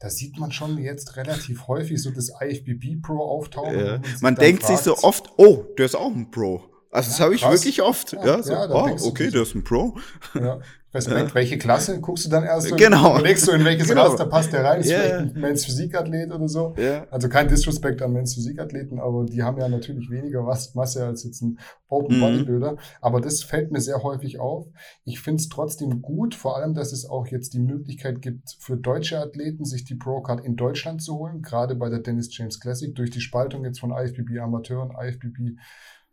da 0.00 0.10
sieht 0.10 0.38
man 0.38 0.52
schon 0.52 0.78
jetzt 0.78 1.16
relativ 1.16 1.66
häufig 1.68 2.00
so 2.02 2.10
das 2.10 2.30
IFBB 2.40 3.02
Pro 3.02 3.18
auftauchen. 3.18 3.78
Ja. 3.78 4.00
Man 4.20 4.34
denkt 4.34 4.62
fragt, 4.62 4.78
sich 4.78 4.84
so 4.84 4.96
oft, 4.98 5.30
oh, 5.36 5.64
der 5.76 5.86
ist 5.86 5.96
auch 5.96 6.14
ein 6.14 6.30
Pro. 6.30 6.62
Also 6.90 7.10
das 7.10 7.20
habe 7.20 7.34
ich 7.34 7.42
wirklich 7.42 7.82
oft. 7.82 8.12
Ja, 8.12 8.24
ja 8.24 8.42
so, 8.42 8.52
ja, 8.52 8.70
oh, 8.70 8.96
okay, 9.02 9.30
der 9.30 9.42
ist 9.42 9.54
ein 9.54 9.64
Pro. 9.64 9.98
Ja. 10.34 10.60
Respekt, 10.94 11.28
ja. 11.28 11.34
welche 11.34 11.58
Klasse 11.58 12.00
guckst 12.00 12.24
du 12.24 12.30
dann 12.30 12.44
erst? 12.44 12.74
Genau. 12.74 13.10
Und 13.10 13.20
überlegst 13.20 13.46
du, 13.46 13.52
in 13.52 13.64
welches 13.64 13.88
genau. 13.88 14.04
Raster 14.04 14.24
passt 14.24 14.54
der 14.54 14.64
rein? 14.64 14.80
Ist 14.80 14.88
yeah. 14.88 15.00
vielleicht 15.00 15.36
ein 15.36 15.40
Men's 15.40 15.64
Physikathlet 15.66 16.32
oder 16.32 16.48
so? 16.48 16.74
Yeah. 16.78 17.06
Also 17.10 17.28
kein 17.28 17.46
Disrespect 17.46 18.00
an 18.00 18.12
Men's 18.12 18.34
Physikathleten, 18.34 18.98
aber 18.98 19.26
die 19.26 19.42
haben 19.42 19.58
ja 19.58 19.68
natürlich 19.68 20.08
weniger 20.08 20.42
Masse 20.42 21.04
als 21.04 21.24
jetzt 21.24 21.42
ein 21.42 21.58
Open 21.88 22.16
mhm. 22.16 22.20
Bodybuilder. 22.20 22.76
Aber 23.02 23.20
das 23.20 23.42
fällt 23.42 23.70
mir 23.70 23.82
sehr 23.82 24.02
häufig 24.02 24.40
auf. 24.40 24.66
Ich 25.04 25.20
finde 25.20 25.42
es 25.42 25.50
trotzdem 25.50 26.00
gut, 26.00 26.34
vor 26.34 26.56
allem, 26.56 26.72
dass 26.72 26.92
es 26.92 27.04
auch 27.04 27.26
jetzt 27.26 27.52
die 27.52 27.60
Möglichkeit 27.60 28.22
gibt, 28.22 28.56
für 28.58 28.78
deutsche 28.78 29.18
Athleten 29.18 29.66
sich 29.66 29.84
die 29.84 29.94
Pro-Card 29.94 30.42
in 30.42 30.56
Deutschland 30.56 31.02
zu 31.02 31.18
holen, 31.18 31.42
gerade 31.42 31.74
bei 31.74 31.90
der 31.90 31.98
Dennis 31.98 32.34
James 32.34 32.60
Classic, 32.60 32.94
durch 32.94 33.10
die 33.10 33.20
Spaltung 33.20 33.64
jetzt 33.64 33.80
von 33.80 33.90
IFBB 33.90 34.38
Amateur 34.40 34.82
und 34.82 34.94
IFBB 34.98 35.58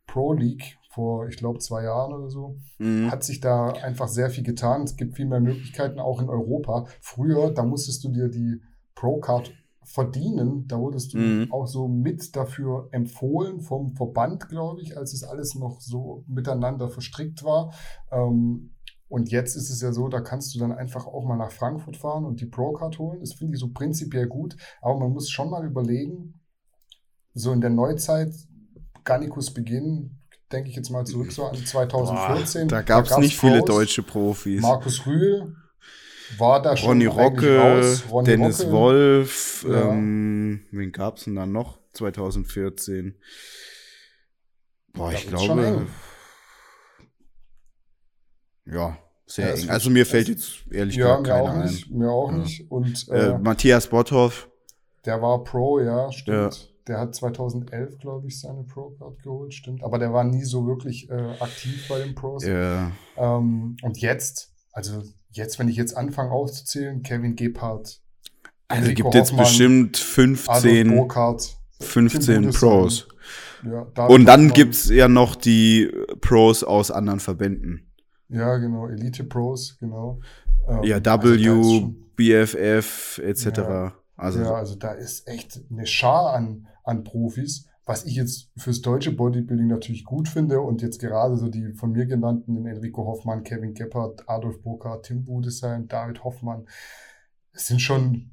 Pro 0.05 0.33
League 0.33 0.77
vor, 0.95 1.27
ich 1.27 1.37
glaube, 1.37 1.59
zwei 1.59 1.83
Jahren 1.83 2.13
oder 2.13 2.29
so, 2.29 2.55
mhm. 2.79 3.11
hat 3.11 3.23
sich 3.23 3.41
da 3.41 3.69
einfach 3.69 4.07
sehr 4.07 4.29
viel 4.29 4.43
getan. 4.43 4.83
Es 4.83 4.95
gibt 4.95 5.15
viel 5.15 5.25
mehr 5.25 5.41
Möglichkeiten, 5.41 5.99
auch 5.99 6.21
in 6.21 6.29
Europa. 6.29 6.85
Früher, 7.01 7.51
da 7.51 7.63
musstest 7.63 8.03
du 8.05 8.09
dir 8.09 8.29
die 8.29 8.61
Pro-Card 8.95 9.51
verdienen. 9.83 10.67
Da 10.67 10.79
wurdest 10.79 11.13
du 11.13 11.17
mhm. 11.17 11.51
auch 11.51 11.67
so 11.67 11.87
mit 11.87 12.35
dafür 12.35 12.87
empfohlen 12.91 13.59
vom 13.59 13.93
Verband, 13.95 14.47
glaube 14.47 14.81
ich, 14.81 14.97
als 14.97 15.13
es 15.13 15.23
alles 15.23 15.55
noch 15.55 15.81
so 15.81 16.23
miteinander 16.27 16.89
verstrickt 16.89 17.43
war. 17.43 17.73
Ähm, 18.11 18.71
und 19.07 19.29
jetzt 19.29 19.55
ist 19.55 19.69
es 19.69 19.81
ja 19.81 19.91
so, 19.91 20.07
da 20.07 20.21
kannst 20.21 20.55
du 20.55 20.59
dann 20.59 20.71
einfach 20.71 21.05
auch 21.05 21.25
mal 21.25 21.37
nach 21.37 21.51
Frankfurt 21.51 21.97
fahren 21.97 22.25
und 22.25 22.39
die 22.39 22.47
Pro-Card 22.47 22.97
holen. 22.99 23.19
Das 23.19 23.33
finde 23.33 23.53
ich 23.53 23.59
so 23.59 23.69
prinzipiell 23.69 24.27
gut. 24.27 24.55
Aber 24.81 24.97
man 24.97 25.11
muss 25.11 25.29
schon 25.29 25.49
mal 25.49 25.65
überlegen, 25.65 26.39
so 27.33 27.51
in 27.51 27.61
der 27.61 27.69
Neuzeit, 27.69 28.33
Garnicus 29.03 29.53
Beginn, 29.53 30.17
denke 30.55 30.69
ich 30.69 30.75
jetzt 30.75 30.89
mal 30.89 31.05
zurück 31.05 31.31
so 31.31 31.45
an 31.45 31.55
2014. 31.55 32.67
Boah, 32.67 32.75
da 32.75 32.81
gab 32.81 33.05
es 33.05 33.17
nicht 33.17 33.37
viele 33.37 33.61
deutsche 33.61 34.03
Profis. 34.03 34.61
Markus 34.61 35.05
Rühl 35.05 35.55
war 36.37 36.61
da 36.61 36.75
schon 36.75 36.89
Ronny 36.89 37.05
Rocke, 37.05 37.99
Ronny 38.09 38.25
Dennis 38.25 38.61
Rocke. 38.61 38.71
Wolf, 38.71 39.65
ja. 39.69 39.91
ähm, 39.91 40.65
wen 40.71 40.91
gab 40.91 41.17
es 41.17 41.25
denn 41.25 41.35
dann 41.35 41.51
noch 41.51 41.79
2014? 41.93 43.15
Boah, 44.93 45.11
ich 45.11 45.27
glaube. 45.27 45.87
Ja, 48.65 48.97
sehr 49.25 49.49
ja, 49.49 49.61
eng. 49.61 49.69
Also 49.69 49.89
mir 49.89 50.05
fällt 50.05 50.29
jetzt 50.29 50.65
ehrlich 50.71 50.95
ja, 50.95 51.17
gesagt 51.17 51.27
keiner 51.27 51.61
ein. 51.61 51.69
Nicht, 51.69 51.91
mir 51.91 52.09
auch 52.09 52.31
ja. 52.31 52.37
nicht. 52.37 52.71
Und, 52.71 53.09
äh, 53.09 53.27
äh, 53.27 53.37
Matthias 53.37 53.87
Botthoff. 53.87 54.49
Der 55.05 55.21
war 55.21 55.43
Pro, 55.43 55.79
ja, 55.79 56.11
stimmt. 56.11 56.74
Der 56.87 56.99
hat 56.99 57.15
2011, 57.15 57.97
glaube 57.97 58.27
ich, 58.27 58.39
seine 58.39 58.63
Pro-Card 58.63 59.23
geholt, 59.23 59.53
stimmt. 59.53 59.83
Aber 59.83 59.97
der 59.97 60.13
war 60.13 60.23
nie 60.23 60.43
so 60.43 60.67
wirklich 60.67 61.09
äh, 61.09 61.33
aktiv 61.39 61.87
bei 61.89 61.99
den 61.99 62.13
Pros. 62.13 62.45
Ja. 62.45 62.91
Ähm, 63.17 63.75
und 63.81 63.97
jetzt, 63.97 64.53
also 64.71 65.01
jetzt, 65.31 65.57
wenn 65.57 65.67
ich 65.67 65.77
jetzt 65.77 65.97
anfange 65.97 66.31
aufzuzählen, 66.31 67.01
Kevin 67.01 67.35
Gebhardt. 67.35 68.01
Also 68.67 68.89
gibt 68.89 69.03
Hoffmann, 69.03 69.19
jetzt 69.19 69.37
bestimmt 69.37 69.97
15, 69.97 70.89
Burkhardt, 70.89 71.57
15 71.81 72.51
Pros. 72.51 73.07
Ja, 73.63 74.05
und 74.05 74.25
dann 74.25 74.53
gibt 74.53 74.75
es 74.75 74.89
ja 74.89 75.07
noch 75.07 75.35
die 75.35 75.91
Pros 76.21 76.63
aus 76.63 76.91
anderen 76.91 77.19
Verbänden. 77.19 77.91
Ja, 78.29 78.57
genau, 78.57 78.87
Elite 78.87 79.23
Pros, 79.23 79.77
genau. 79.79 80.19
Ähm, 80.67 80.83
ja, 80.83 81.03
W, 81.03 81.49
also 81.49 81.93
BFF 82.15 83.19
etc. 83.23 83.45
Ja, 83.57 83.93
also, 84.15 84.39
ja, 84.39 84.53
also 84.53 84.75
da 84.75 84.91
ist 84.91 85.27
echt 85.27 85.61
eine 85.69 85.85
Schar 85.85 86.33
an, 86.33 86.67
an 86.85 87.03
Profis, 87.03 87.67
was 87.85 88.05
ich 88.05 88.15
jetzt 88.15 88.49
fürs 88.57 88.81
deutsche 88.81 89.11
Bodybuilding 89.11 89.67
natürlich 89.67 90.05
gut 90.05 90.27
finde 90.27 90.61
und 90.61 90.81
jetzt 90.81 90.99
gerade 90.99 91.37
so 91.37 91.49
die 91.49 91.73
von 91.73 91.91
mir 91.91 92.05
genannten, 92.05 92.65
Enrico 92.65 93.05
Hoffmann, 93.05 93.43
Kevin 93.43 93.73
Gebhardt, 93.73 94.27
Adolf 94.27 94.61
Burkhardt, 94.61 95.05
Tim 95.05 95.25
Budesheim, 95.25 95.87
David 95.87 96.23
Hoffmann, 96.23 96.65
es 97.51 97.67
sind 97.67 97.81
schon 97.81 98.31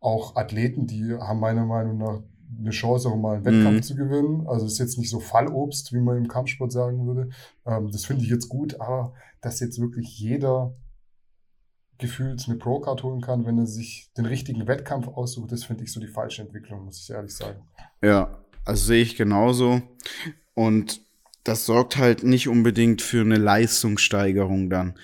auch 0.00 0.36
Athleten, 0.36 0.86
die 0.86 1.14
haben 1.14 1.40
meiner 1.40 1.66
Meinung 1.66 1.98
nach 1.98 2.22
eine 2.58 2.70
Chance, 2.70 3.08
auch 3.08 3.16
mal 3.16 3.36
einen 3.36 3.44
Wettkampf 3.44 3.76
mhm. 3.76 3.82
zu 3.82 3.94
gewinnen. 3.94 4.46
Also 4.46 4.66
ist 4.66 4.78
jetzt 4.78 4.98
nicht 4.98 5.10
so 5.10 5.20
Fallobst, 5.20 5.92
wie 5.92 6.00
man 6.00 6.16
im 6.16 6.28
Kampfsport 6.28 6.72
sagen 6.72 7.06
würde. 7.06 7.30
Ähm, 7.64 7.90
das 7.92 8.04
finde 8.06 8.24
ich 8.24 8.30
jetzt 8.30 8.48
gut, 8.48 8.80
aber 8.80 9.12
dass 9.40 9.60
jetzt 9.60 9.80
wirklich 9.80 10.18
jeder 10.18 10.74
gefühlt 12.00 12.44
eine 12.46 12.58
Pro-Card 12.58 13.02
holen 13.02 13.20
kann, 13.20 13.46
wenn 13.46 13.58
er 13.58 13.66
sich 13.66 14.10
den 14.16 14.26
richtigen 14.26 14.66
Wettkampf 14.66 15.08
aussucht, 15.08 15.52
das 15.52 15.64
finde 15.64 15.84
ich 15.84 15.92
so 15.92 16.00
die 16.00 16.08
falsche 16.08 16.42
Entwicklung, 16.42 16.84
muss 16.84 17.00
ich 17.02 17.10
ehrlich 17.10 17.34
sagen. 17.34 17.62
Ja, 18.02 18.42
also 18.64 18.86
sehe 18.86 19.02
ich 19.02 19.16
genauso. 19.16 19.82
Und 20.54 21.00
das 21.44 21.64
sorgt 21.64 21.96
halt 21.96 22.22
nicht 22.22 22.48
unbedingt 22.48 23.00
für 23.00 23.22
eine 23.22 23.38
Leistungssteigerung 23.38 24.68
dann. 24.68 24.98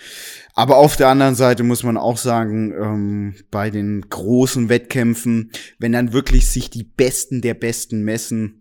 Aber 0.55 0.77
auf 0.77 0.97
der 0.97 1.09
anderen 1.09 1.35
Seite 1.35 1.63
muss 1.63 1.83
man 1.83 1.97
auch 1.97 2.19
sagen, 2.19 2.73
ähm, 2.73 3.35
bei 3.51 3.71
den 3.71 4.03
großen 4.09 4.69
Wettkämpfen, 4.69 5.51
wenn 5.79 5.93
dann 5.93 6.13
wirklich 6.13 6.49
sich 6.49 6.69
die 6.69 6.85
Besten 6.85 7.41
der 7.41 7.55
Besten 7.55 8.03
messen, 8.03 8.61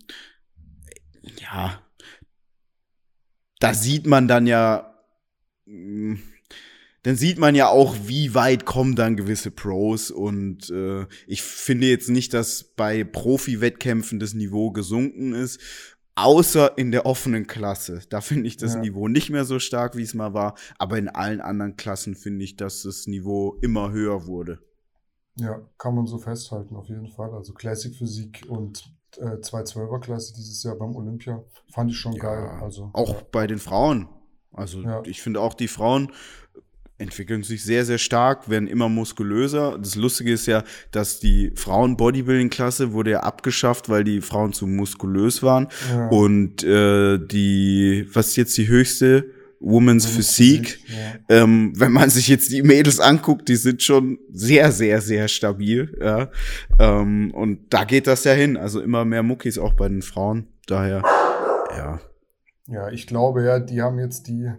ja, 1.39 1.82
da 3.60 3.74
sieht 3.74 4.06
man 4.06 4.28
dann 4.28 4.48
ja, 4.48 4.93
mm, 5.65 6.15
dann 7.06 7.15
sieht 7.15 7.38
man 7.38 7.54
ja 7.54 7.70
auch, 7.70 7.96
wie 8.06 8.34
weit 8.34 8.65
kommen 8.65 8.96
dann 8.96 9.15
gewisse 9.15 9.52
Pros. 9.52 10.10
Und 10.10 10.72
äh, 10.72 11.06
ich 11.28 11.44
finde 11.44 11.86
jetzt 11.86 12.10
nicht, 12.10 12.34
dass 12.34 12.63
bei 12.63 13.04
Profi-Wettkämpfen 13.04 14.20
das 14.20 14.34
Niveau 14.34 14.72
gesunken 14.72 15.34
ist. 15.34 15.62
Außer 16.15 16.80
in 16.80 16.91
der 16.91 17.06
offenen 17.06 17.46
Klasse. 17.46 18.00
Da 18.10 18.22
finde 18.22 18.48
ich 18.48 18.58
das 18.58 18.74
ja. 18.74 18.80
Niveau 18.80 19.08
nicht 19.08 19.30
mehr 19.30 19.46
so 19.46 19.60
stark, 19.60 19.96
wie 19.96 20.02
es 20.02 20.15
mal 20.15 20.34
war. 20.34 20.56
Aber 20.80 20.98
in 20.98 21.08
allen 21.08 21.41
anderen 21.41 21.76
Klassen 21.76 22.15
finde 22.15 22.44
ich, 22.44 22.56
dass 22.56 22.82
das 22.82 23.06
Niveau 23.06 23.60
immer 23.62 23.91
höher 23.91 24.26
wurde. 24.26 24.58
Ja, 25.36 25.62
kann 25.78 25.94
man 25.94 26.08
so 26.08 26.18
festhalten, 26.18 26.76
auf 26.76 26.89
jeden 26.89 27.10
Fall. 27.10 27.36
Also 27.36 27.54
Classic 27.54 27.94
Physik 27.96 28.46
und 28.48 28.84
äh, 29.18 29.36
212er 29.36 30.00
Klasse 30.00 30.34
dieses 30.34 30.63
Jahr 30.63 30.76
beim 30.76 30.96
Olympia 30.96 31.44
fand 31.72 31.91
ich 31.91 32.00
schon 32.00 32.13
ja, 32.13 32.24
geil. 32.24 32.62
Also, 32.63 32.89
auch 32.94 33.13
ja. 33.13 33.28
bei 33.32 33.46
den 33.46 33.60
Frauen. 33.60 34.08
Also 34.52 34.84
ich 35.04 35.22
finde 35.22 35.41
auch 35.41 35.54
die 35.54 35.68
Frauen 35.68 36.12
entwickeln 36.97 37.43
sich 37.43 37.63
sehr, 37.63 37.86
sehr 37.86 37.97
stark, 37.97 38.49
werden 38.49 38.67
immer 38.67 38.89
muskulöser. 38.89 39.77
Das 39.77 39.95
Lustige 39.95 40.31
ist 40.31 40.45
ja, 40.45 40.63
dass 40.91 41.19
die 41.19 41.51
Frauen-Bodybuilding-Klasse 41.55 42.93
wurde 42.93 43.12
ja 43.12 43.19
abgeschafft, 43.21 43.89
weil 43.89 44.03
die 44.03 44.21
Frauen 44.21 44.53
zu 44.53 44.65
muskulös 44.65 45.43
waren. 45.43 45.67
Ja. 45.91 46.08
Und 46.08 46.63
äh, 46.63 47.17
die, 47.17 48.08
was 48.13 48.29
ist 48.29 48.36
jetzt 48.38 48.58
die 48.58 48.67
höchste? 48.67 49.25
Women's 49.60 50.05
Physik. 50.05 50.79
Ja. 50.88 51.43
Ähm, 51.43 51.73
wenn 51.75 51.91
man 51.91 52.10
sich 52.10 52.27
jetzt 52.27 52.51
die 52.51 52.62
Mädels 52.62 52.99
anguckt, 52.99 53.49
die 53.49 53.55
sind 53.55 53.81
schon 53.81 54.19
sehr, 54.31 54.71
sehr, 54.71 55.01
sehr 55.01 55.27
stabil. 55.27 55.97
Ja. 55.99 56.29
Ähm, 56.79 57.31
und 57.31 57.73
da 57.73 57.84
geht 57.84 58.05
das 58.08 58.25
ja 58.25 58.34
hin. 58.34 58.58
Also 58.58 58.79
immer 58.81 59.05
mehr 59.05 59.23
Muckis 59.23 59.58
auch 59.58 59.73
bei 59.73 59.89
den 59.89 60.01
Frauen. 60.01 60.47
Daher, 60.67 61.01
ja. 61.75 61.99
Ja, 62.67 62.89
ich 62.89 63.08
glaube 63.08 63.43
ja, 63.43 63.60
die 63.60 63.81
haben 63.81 63.99
jetzt 63.99 64.27
die 64.27 64.51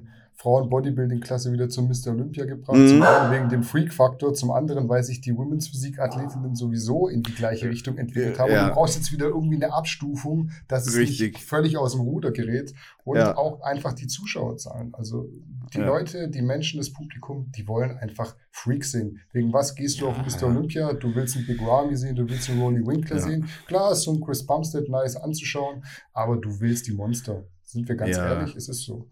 Frauen-Bodybuilding-Klasse 0.47 1.53
wieder 1.53 1.69
zum 1.69 1.89
Mr. 1.89 2.13
Olympia 2.13 2.45
gebracht. 2.45 2.77
Mhm. 2.77 2.87
Zum 2.87 3.03
einen 3.03 3.33
wegen 3.33 3.49
dem 3.49 3.65
Freak-Faktor, 3.65 4.33
zum 4.33 4.53
anderen, 4.53 4.89
weil 4.89 5.03
sich 5.03 5.21
die 5.21 5.37
Women's 5.37 5.67
Physik-Athletinnen 5.67 6.55
sowieso 6.55 7.09
in 7.09 7.25
die 7.25 7.35
gleiche 7.35 7.69
Richtung 7.69 7.99
entwickelt 7.99 8.39
haben. 8.39 8.53
Ja. 8.53 8.63
Und 8.63 8.69
du 8.69 8.75
brauchst 8.75 8.95
jetzt 8.95 9.11
wieder 9.11 9.27
irgendwie 9.27 9.57
eine 9.57 9.75
Abstufung, 9.75 10.51
dass 10.69 10.87
es 10.87 10.95
Richtig. 10.95 11.33
nicht 11.33 11.45
völlig 11.45 11.77
aus 11.77 11.93
dem 11.93 12.03
Ruder 12.03 12.31
gerät 12.31 12.73
und 13.03 13.17
ja. 13.17 13.37
auch 13.37 13.61
einfach 13.63 13.93
die 13.95 14.07
Zuschauerzahlen. 14.07 14.95
Also 14.95 15.29
die 15.75 15.79
ja. 15.79 15.87
Leute, 15.87 16.29
die 16.29 16.43
Menschen, 16.43 16.79
das 16.79 16.93
Publikum, 16.93 17.51
die 17.51 17.67
wollen 17.67 17.99
einfach 17.99 18.37
Freaks 18.53 18.93
sehen. 18.93 19.19
Wegen 19.33 19.53
was 19.53 19.75
gehst 19.75 20.01
du 20.01 20.07
auf 20.07 20.17
Mr. 20.19 20.47
Olympia? 20.47 20.93
Du 20.93 21.13
willst 21.13 21.37
einen 21.37 21.47
Big 21.47 21.61
Ramy 21.61 21.97
sehen, 21.97 22.15
du 22.15 22.29
willst 22.29 22.49
einen 22.49 22.63
Ronnie 22.63 22.87
Winkler 22.87 23.19
sehen. 23.19 23.49
Klar 23.67 23.91
ist 23.91 24.03
so 24.03 24.13
ein 24.13 24.21
Chris 24.21 24.47
Bumstead 24.47 24.89
nice 24.89 25.17
anzuschauen, 25.17 25.85
aber 26.13 26.37
du 26.37 26.61
willst 26.61 26.87
die 26.87 26.93
Monster. 26.93 27.43
Sind 27.65 27.89
wir 27.89 27.97
ganz 27.97 28.17
ehrlich, 28.17 28.55
es 28.55 28.69
ist 28.69 28.85
so. 28.85 29.09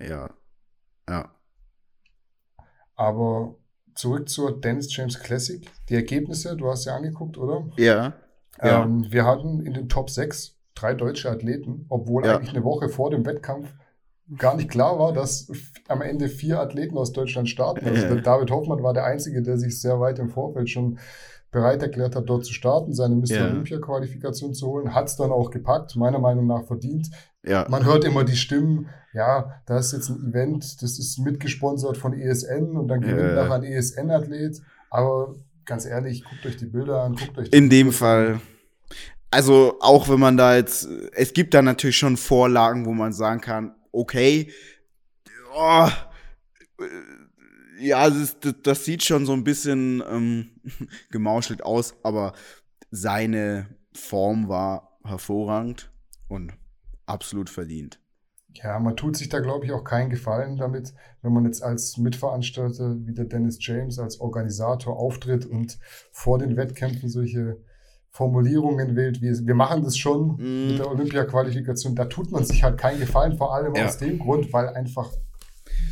Ja, 0.00 0.28
ja. 1.08 1.30
Aber 2.94 3.56
zurück 3.94 4.28
zur 4.28 4.60
Dennis 4.60 4.94
James 4.94 5.18
Classic. 5.18 5.68
Die 5.88 5.94
Ergebnisse, 5.94 6.56
du 6.56 6.68
hast 6.68 6.84
ja 6.84 6.96
angeguckt, 6.96 7.36
oder? 7.38 7.68
Ja. 7.76 8.14
Ähm, 8.60 9.06
Wir 9.10 9.24
hatten 9.24 9.64
in 9.64 9.74
den 9.74 9.88
Top 9.88 10.10
6 10.10 10.56
drei 10.74 10.94
deutsche 10.94 11.30
Athleten, 11.30 11.86
obwohl 11.88 12.24
ja. 12.24 12.36
eigentlich 12.36 12.54
eine 12.54 12.64
Woche 12.64 12.88
vor 12.88 13.10
dem 13.10 13.26
Wettkampf 13.26 13.72
gar 14.38 14.56
nicht 14.56 14.70
klar 14.70 14.98
war, 14.98 15.12
dass 15.12 15.50
am 15.88 16.00
Ende 16.00 16.28
vier 16.28 16.60
Athleten 16.60 16.96
aus 16.96 17.12
Deutschland 17.12 17.48
starten. 17.48 17.86
Also 17.86 18.06
ja. 18.06 18.20
David 18.20 18.50
Hoffmann 18.50 18.82
war 18.82 18.94
der 18.94 19.04
Einzige, 19.04 19.42
der 19.42 19.58
sich 19.58 19.80
sehr 19.80 20.00
weit 20.00 20.18
im 20.18 20.30
Vorfeld 20.30 20.70
schon 20.70 20.98
bereit 21.52 21.82
erklärt 21.82 22.16
hat, 22.16 22.28
dort 22.28 22.44
zu 22.44 22.52
starten, 22.52 22.94
seine 22.94 23.14
Mr. 23.14 23.26
Ja. 23.26 23.44
Olympia-Qualifikation 23.44 24.54
zu 24.54 24.66
holen, 24.66 24.94
hat 24.94 25.08
es 25.08 25.16
dann 25.16 25.30
auch 25.30 25.50
gepackt, 25.50 25.94
meiner 25.96 26.18
Meinung 26.18 26.46
nach 26.46 26.64
verdient. 26.64 27.10
Ja. 27.44 27.66
Man 27.68 27.84
hört 27.84 28.04
immer 28.04 28.24
die 28.24 28.36
Stimmen, 28.36 28.88
ja, 29.12 29.60
da 29.66 29.78
ist 29.78 29.92
jetzt 29.92 30.08
ein 30.08 30.30
Event, 30.30 30.82
das 30.82 30.98
ist 30.98 31.18
mitgesponsert 31.18 31.98
von 31.98 32.18
ESN 32.18 32.76
und 32.76 32.88
dann 32.88 33.02
gewinnt 33.02 33.20
ja. 33.20 33.34
nachher 33.34 33.54
ein 33.54 33.64
ESN-Athlet. 33.64 34.62
Aber 34.90 35.34
ganz 35.66 35.84
ehrlich, 35.84 36.24
guckt 36.24 36.46
euch 36.46 36.56
die 36.56 36.66
Bilder 36.66 37.02
an, 37.02 37.16
guckt 37.16 37.36
euch 37.38 37.48
In 37.52 37.68
dem 37.68 37.92
Fall. 37.92 38.40
Also 39.30 39.76
auch 39.80 40.08
wenn 40.08 40.20
man 40.20 40.36
da 40.36 40.56
jetzt, 40.56 40.88
es 41.12 41.32
gibt 41.34 41.52
da 41.52 41.60
natürlich 41.60 41.96
schon 41.96 42.16
Vorlagen, 42.16 42.86
wo 42.86 42.92
man 42.92 43.12
sagen 43.12 43.40
kann, 43.40 43.74
okay, 43.90 44.50
oh, 45.54 45.88
ja, 47.78 48.08
das, 48.08 48.36
das, 48.62 48.84
sieht 48.84 49.04
schon 49.04 49.26
so 49.26 49.32
ein 49.32 49.44
bisschen 49.44 50.02
ähm, 50.08 50.51
gemauschelt 51.10 51.64
aus, 51.64 51.94
aber 52.02 52.32
seine 52.90 53.66
Form 53.92 54.48
war 54.48 54.98
hervorragend 55.04 55.90
und 56.28 56.52
absolut 57.06 57.50
verdient. 57.50 57.98
Ja, 58.54 58.78
man 58.78 58.96
tut 58.96 59.16
sich 59.16 59.28
da, 59.28 59.40
glaube 59.40 59.64
ich, 59.64 59.72
auch 59.72 59.84
keinen 59.84 60.10
Gefallen 60.10 60.56
damit, 60.56 60.92
wenn 61.22 61.32
man 61.32 61.46
jetzt 61.46 61.62
als 61.62 61.96
Mitveranstalter 61.96 62.96
wie 63.06 63.14
der 63.14 63.24
Dennis 63.24 63.56
James 63.60 63.98
als 63.98 64.20
Organisator 64.20 64.96
auftritt 64.98 65.46
und 65.46 65.78
vor 66.12 66.38
den 66.38 66.56
Wettkämpfen 66.56 67.08
solche 67.08 67.58
Formulierungen 68.10 68.94
wählt, 68.94 69.22
wie 69.22 69.46
wir 69.46 69.54
machen 69.54 69.82
das 69.82 69.96
schon 69.96 70.36
mm. 70.36 70.68
mit 70.68 70.78
der 70.78 70.90
Olympia-Qualifikation, 70.90 71.94
da 71.94 72.04
tut 72.04 72.30
man 72.30 72.44
sich 72.44 72.62
halt 72.62 72.76
keinen 72.76 73.00
Gefallen, 73.00 73.38
vor 73.38 73.54
allem 73.54 73.74
ja. 73.74 73.86
aus 73.86 73.96
dem 73.96 74.18
Grund, 74.18 74.52
weil 74.52 74.68
einfach 74.68 75.10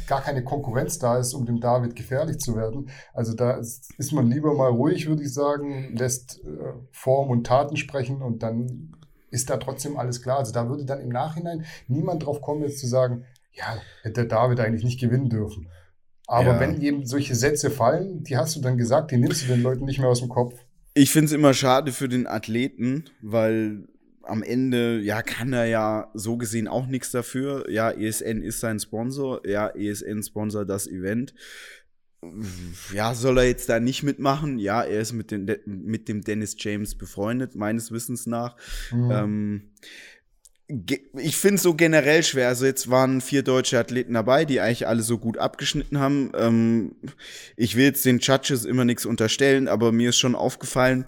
gar 0.06 0.22
keine 0.22 0.42
Konkurrenz 0.42 0.98
da 0.98 1.18
ist, 1.18 1.34
um 1.34 1.46
dem 1.46 1.60
David 1.60 1.94
gefährlich 1.94 2.38
zu 2.38 2.56
werden. 2.56 2.90
Also 3.14 3.34
da 3.34 3.52
ist, 3.52 3.92
ist 3.98 4.12
man 4.12 4.30
lieber 4.30 4.54
mal 4.54 4.70
ruhig, 4.70 5.06
würde 5.06 5.22
ich 5.22 5.32
sagen, 5.32 5.94
lässt 5.96 6.40
äh, 6.44 6.72
Form 6.90 7.30
und 7.30 7.46
Taten 7.46 7.76
sprechen 7.76 8.22
und 8.22 8.42
dann 8.42 8.94
ist 9.30 9.50
da 9.50 9.56
trotzdem 9.56 9.96
alles 9.96 10.22
klar. 10.22 10.38
Also 10.38 10.52
da 10.52 10.68
würde 10.68 10.84
dann 10.84 11.00
im 11.00 11.10
Nachhinein 11.10 11.64
niemand 11.86 12.24
drauf 12.24 12.40
kommen, 12.40 12.62
jetzt 12.62 12.80
zu 12.80 12.86
sagen, 12.86 13.24
ja, 13.52 13.76
hätte 14.02 14.26
der 14.26 14.26
David 14.26 14.60
eigentlich 14.60 14.84
nicht 14.84 15.00
gewinnen 15.00 15.28
dürfen. 15.28 15.68
Aber 16.26 16.52
ja. 16.52 16.60
wenn 16.60 16.80
eben 16.80 17.06
solche 17.06 17.34
Sätze 17.34 17.70
fallen, 17.70 18.22
die 18.22 18.36
hast 18.36 18.54
du 18.54 18.60
dann 18.60 18.78
gesagt, 18.78 19.10
die 19.10 19.16
nimmst 19.16 19.42
du 19.42 19.46
den 19.48 19.62
Leuten 19.62 19.84
nicht 19.84 19.98
mehr 19.98 20.08
aus 20.08 20.20
dem 20.20 20.28
Kopf. 20.28 20.54
Ich 20.94 21.10
finde 21.10 21.26
es 21.26 21.32
immer 21.32 21.54
schade 21.54 21.92
für 21.92 22.08
den 22.08 22.26
Athleten, 22.26 23.04
weil 23.22 23.88
am 24.22 24.42
Ende, 24.42 25.00
ja, 25.00 25.22
kann 25.22 25.52
er 25.52 25.66
ja 25.66 26.10
so 26.14 26.36
gesehen 26.36 26.68
auch 26.68 26.86
nichts 26.86 27.10
dafür. 27.10 27.68
Ja, 27.70 27.90
ESN 27.90 28.42
ist 28.42 28.60
sein 28.60 28.78
Sponsor. 28.78 29.46
Ja, 29.46 29.68
ESN 29.68 30.22
sponsor 30.22 30.64
das 30.64 30.86
Event. 30.86 31.34
Ja, 32.92 33.14
soll 33.14 33.38
er 33.38 33.44
jetzt 33.44 33.68
da 33.70 33.80
nicht 33.80 34.02
mitmachen? 34.02 34.58
Ja, 34.58 34.82
er 34.82 35.00
ist 35.00 35.12
mit, 35.12 35.30
den, 35.30 35.50
mit 35.64 36.08
dem 36.08 36.20
Dennis 36.22 36.54
James 36.58 36.96
befreundet, 36.96 37.54
meines 37.54 37.92
Wissens 37.92 38.26
nach. 38.26 38.56
Mhm. 38.92 39.10
Ähm, 39.10 39.70
ich 41.16 41.36
finde 41.36 41.56
es 41.56 41.62
so 41.62 41.74
generell 41.74 42.22
schwer. 42.22 42.48
Also 42.48 42.66
jetzt 42.66 42.90
waren 42.90 43.20
vier 43.20 43.42
deutsche 43.42 43.78
Athleten 43.78 44.14
dabei, 44.14 44.44
die 44.44 44.60
eigentlich 44.60 44.86
alle 44.86 45.02
so 45.02 45.18
gut 45.18 45.38
abgeschnitten 45.38 45.98
haben. 45.98 46.30
Ähm, 46.34 46.96
ich 47.56 47.74
will 47.76 47.84
jetzt 47.84 48.04
den 48.04 48.18
Judges 48.18 48.66
immer 48.66 48.84
nichts 48.84 49.06
unterstellen, 49.06 49.66
aber 49.66 49.90
mir 49.90 50.10
ist 50.10 50.18
schon 50.18 50.34
aufgefallen, 50.34 51.06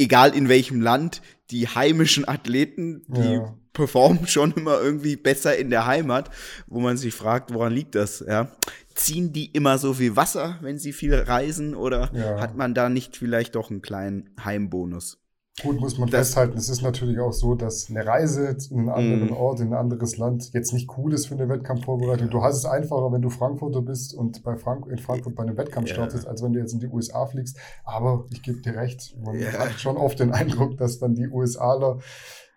egal 0.00 0.34
in 0.34 0.48
welchem 0.48 0.80
Land, 0.80 1.22
die 1.50 1.68
heimischen 1.68 2.26
Athleten, 2.26 3.02
die 3.08 3.34
ja. 3.34 3.54
performen 3.72 4.26
schon 4.26 4.52
immer 4.52 4.80
irgendwie 4.80 5.16
besser 5.16 5.56
in 5.56 5.70
der 5.70 5.86
Heimat, 5.86 6.30
wo 6.66 6.80
man 6.80 6.96
sich 6.96 7.14
fragt, 7.14 7.52
woran 7.52 7.72
liegt 7.72 7.94
das? 7.94 8.24
Ja? 8.26 8.50
Ziehen 8.94 9.32
die 9.32 9.46
immer 9.46 9.78
so 9.78 9.94
viel 9.94 10.16
Wasser, 10.16 10.58
wenn 10.62 10.78
sie 10.78 10.92
viel 10.92 11.14
reisen, 11.14 11.74
oder 11.74 12.10
ja. 12.14 12.40
hat 12.40 12.56
man 12.56 12.74
da 12.74 12.88
nicht 12.88 13.16
vielleicht 13.16 13.54
doch 13.54 13.70
einen 13.70 13.82
kleinen 13.82 14.30
Heimbonus? 14.42 15.18
Gut, 15.62 15.80
muss 15.80 15.98
man 15.98 16.08
das, 16.08 16.28
festhalten. 16.28 16.56
Es 16.56 16.68
ist 16.68 16.80
natürlich 16.82 17.18
auch 17.18 17.32
so, 17.32 17.54
dass 17.54 17.90
eine 17.90 18.06
Reise 18.06 18.56
in 18.70 18.78
einen 18.78 18.88
anderen 18.88 19.30
mm. 19.30 19.36
Ort, 19.36 19.60
in 19.60 19.68
ein 19.68 19.74
anderes 19.74 20.16
Land 20.16 20.52
jetzt 20.52 20.72
nicht 20.72 20.88
cool 20.96 21.12
ist 21.12 21.26
für 21.26 21.34
eine 21.34 21.48
Wettkampfvorbereitung. 21.48 22.30
Du 22.30 22.42
hast 22.42 22.56
es 22.56 22.64
einfacher, 22.64 23.12
wenn 23.12 23.20
du 23.20 23.30
Frankfurter 23.30 23.82
bist 23.82 24.14
und 24.14 24.42
bei 24.42 24.56
Frank 24.56 24.86
in 24.86 24.98
Frankfurt 24.98 25.34
bei 25.34 25.42
einem 25.42 25.56
Wettkampf 25.56 25.88
yeah. 25.88 25.96
startest, 25.96 26.26
als 26.26 26.42
wenn 26.42 26.52
du 26.52 26.60
jetzt 26.60 26.72
in 26.72 26.80
die 26.80 26.88
USA 26.88 27.26
fliegst. 27.26 27.58
Aber 27.84 28.26
ich 28.30 28.42
gebe 28.42 28.60
dir 28.60 28.74
recht, 28.74 29.16
man 29.22 29.34
yeah. 29.34 29.52
hat 29.52 29.72
schon 29.72 29.96
oft 29.96 30.20
den 30.20 30.32
Eindruck, 30.32 30.78
dass 30.78 30.98
dann 30.98 31.14
die 31.14 31.28
USAler 31.28 31.98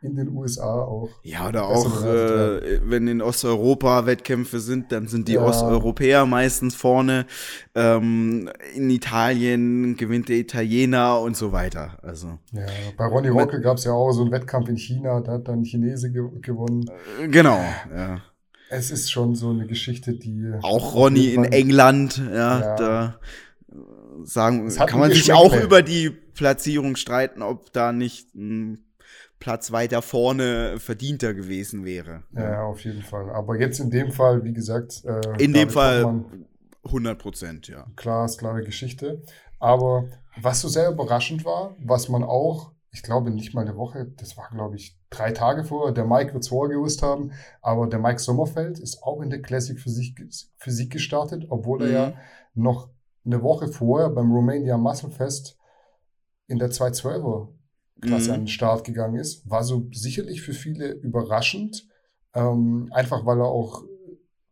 in 0.04 0.16
den 0.16 0.30
USA 0.36 0.82
auch. 0.82 1.10
Ja, 1.24 1.48
oder 1.48 1.68
auch, 1.68 2.04
äh, 2.04 2.80
wenn 2.84 3.08
in 3.08 3.22
Osteuropa 3.22 4.06
Wettkämpfe 4.06 4.60
sind, 4.60 4.92
dann 4.92 5.08
sind 5.08 5.28
die 5.28 5.34
ja. 5.34 5.46
Osteuropäer 5.46 6.26
meistens 6.26 6.76
vorne. 6.76 7.26
Ähm, 7.76 8.50
in 8.76 8.90
Italien 8.90 9.96
gewinnt 9.96 10.30
der 10.30 10.38
Italiener 10.38 11.20
und 11.20 11.38
so 11.38 11.52
weiter. 11.52 11.98
Also, 12.02 12.40
ja, 12.52 12.66
bei 12.98 13.06
Ronny 13.06 13.30
Rocke 13.30 13.62
gab 13.62 13.78
es 13.78 13.86
ja 13.86 13.94
auch 13.94 14.12
so 14.12 14.22
einen 14.22 14.32
Wettkampf 14.32 14.70
in 14.70 14.78
China, 14.78 15.22
da 15.22 15.34
hat 15.34 15.48
dann 15.48 15.64
Chinese 15.64 16.12
ge 16.12 16.24
gewonnen. 16.42 16.86
Äh, 17.22 17.28
genau, 17.28 17.60
ja. 17.96 18.22
Es 18.70 18.90
ist 18.90 19.12
schon 19.12 19.36
so 19.36 19.52
eine 19.52 19.68
Geschichte, 19.68 20.14
die. 20.14 20.52
Auch 20.62 20.96
Ronny 20.96 21.34
in 21.34 21.46
England, 21.46 22.18
ja, 22.18 22.60
ja. 22.60 22.76
da 22.76 23.20
sagen, 24.24 24.70
kann 24.76 25.00
man 25.00 25.12
sich 25.12 25.32
auch 25.34 25.56
über 25.56 25.82
die 25.82 26.10
Platzierung 26.10 26.96
streiten, 26.96 27.42
ob 27.42 27.72
da 27.74 27.92
nicht 27.92 28.34
ein 28.36 28.80
Platz 29.44 29.74
weiter 29.74 30.02
vorne 30.02 30.80
verdienter 30.80 31.34
gewesen 31.34 31.84
wäre. 31.84 32.24
Ja, 32.32 32.64
auf 32.64 32.80
jeden 32.86 33.02
Fall. 33.02 33.30
Aber 33.30 33.60
jetzt 33.60 33.78
in 33.82 33.92
dem 33.92 34.10
Fall, 34.10 34.46
wie 34.46 34.54
gesagt. 34.54 35.04
Äh, 35.04 35.44
in 35.44 35.52
dem 35.52 35.70
Fall 35.70 36.24
100 36.86 37.20
Prozent, 37.20 37.68
ja. 37.68 37.86
Klar, 37.98 38.24
ist 38.24 38.38
klare 38.38 38.64
Geschichte. 38.64 39.22
Aber 39.60 40.06
was 40.42 40.62
so 40.62 40.70
sehr 40.70 40.90
überraschend 40.90 41.44
war, 41.44 41.76
was 41.78 42.08
man 42.08 42.24
auch, 42.24 42.72
ich 42.92 43.04
glaube 43.04 43.32
nicht 43.32 43.54
mal 43.54 43.68
eine 43.68 43.76
Woche, 43.76 44.14
das 44.16 44.38
war 44.38 44.48
glaube 44.50 44.78
ich 44.78 44.98
drei 45.10 45.34
Tage 45.34 45.66
vorher, 45.66 45.94
der 45.94 46.06
Mike 46.06 46.34
wird 46.34 46.44
es 46.44 46.48
vorher 46.48 46.78
gewusst 46.78 47.02
haben, 47.02 47.34
aber 47.62 47.88
der 47.88 48.00
Mike 48.00 48.20
Sommerfeld 48.20 48.80
ist 48.80 49.04
auch 49.04 49.22
in 49.22 49.30
der 49.30 49.42
Classic 49.42 49.78
Physik, 49.78 50.26
Physik 50.56 50.90
gestartet, 50.90 51.48
obwohl 51.50 51.80
mhm. 51.80 51.86
er 51.86 51.92
ja 51.92 52.14
noch 52.54 52.88
eine 53.26 53.44
Woche 53.44 53.68
vorher 53.68 54.10
beim 54.10 54.32
Romania 54.32 54.78
Muscle 54.78 55.12
Fest 55.12 55.58
in 56.48 56.60
der 56.60 56.70
212er 56.70 57.50
Klasse 58.04 58.30
mhm. 58.30 58.34
an 58.34 58.42
den 58.42 58.48
Start 58.48 58.84
gegangen 58.84 59.16
ist. 59.16 59.50
War 59.50 59.64
so 59.64 59.88
sicherlich 59.92 60.42
für 60.42 60.54
viele 60.54 60.92
überraschend, 60.92 61.88
ähm, 62.34 62.90
einfach 62.92 63.26
weil 63.26 63.40
er 63.40 63.48
auch 63.48 63.84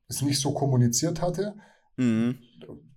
es 0.07 0.21
nicht 0.21 0.39
so 0.39 0.53
kommuniziert 0.53 1.21
hatte. 1.21 1.55
Mhm. 1.97 2.37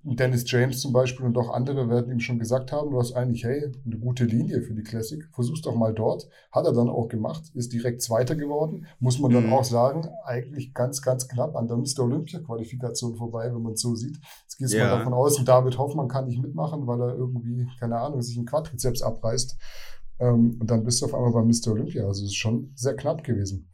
Dennis 0.06 0.44
James 0.46 0.80
zum 0.80 0.92
Beispiel 0.92 1.24
und 1.24 1.36
auch 1.38 1.48
andere 1.48 1.88
werden 1.88 2.12
ihm 2.12 2.20
schon 2.20 2.38
gesagt 2.38 2.72
haben, 2.72 2.90
du 2.90 2.98
hast 2.98 3.12
eigentlich, 3.12 3.44
hey, 3.44 3.72
eine 3.86 3.98
gute 3.98 4.24
Linie 4.24 4.60
für 4.60 4.74
die 4.74 4.82
Classic, 4.82 5.24
versuch's 5.32 5.62
doch 5.62 5.74
mal 5.74 5.94
dort. 5.94 6.28
Hat 6.52 6.66
er 6.66 6.74
dann 6.74 6.90
auch 6.90 7.08
gemacht, 7.08 7.42
ist 7.54 7.72
direkt 7.72 8.02
Zweiter 8.02 8.36
geworden. 8.36 8.86
Muss 8.98 9.18
man 9.18 9.32
dann 9.32 9.46
mhm. 9.46 9.54
auch 9.54 9.64
sagen, 9.64 10.06
eigentlich 10.24 10.74
ganz, 10.74 11.00
ganz 11.00 11.26
knapp 11.26 11.56
an 11.56 11.68
der 11.68 11.78
Mr. 11.78 12.00
Olympia-Qualifikation 12.00 13.16
vorbei, 13.16 13.46
wenn 13.46 13.62
man 13.62 13.72
es 13.72 13.80
so 13.80 13.94
sieht. 13.94 14.18
Jetzt 14.42 14.58
gehst 14.58 14.74
du 14.74 14.78
ja. 14.78 14.84
mal 14.84 14.98
davon 14.98 15.14
aus, 15.14 15.42
David 15.42 15.78
Hoffmann 15.78 16.08
kann 16.08 16.26
nicht 16.26 16.42
mitmachen, 16.42 16.86
weil 16.86 17.00
er 17.00 17.14
irgendwie, 17.14 17.66
keine 17.80 17.98
Ahnung, 17.98 18.20
sich 18.20 18.36
einen 18.36 18.46
Quadrizeps 18.46 19.00
abreißt. 19.00 19.56
Ähm, 20.20 20.58
und 20.60 20.70
dann 20.70 20.84
bist 20.84 21.00
du 21.00 21.06
auf 21.06 21.14
einmal 21.14 21.32
bei 21.32 21.42
Mr. 21.42 21.72
Olympia. 21.72 22.06
Also 22.06 22.24
es 22.24 22.30
ist 22.30 22.36
schon 22.36 22.72
sehr 22.74 22.94
knapp 22.94 23.24
gewesen. 23.24 23.68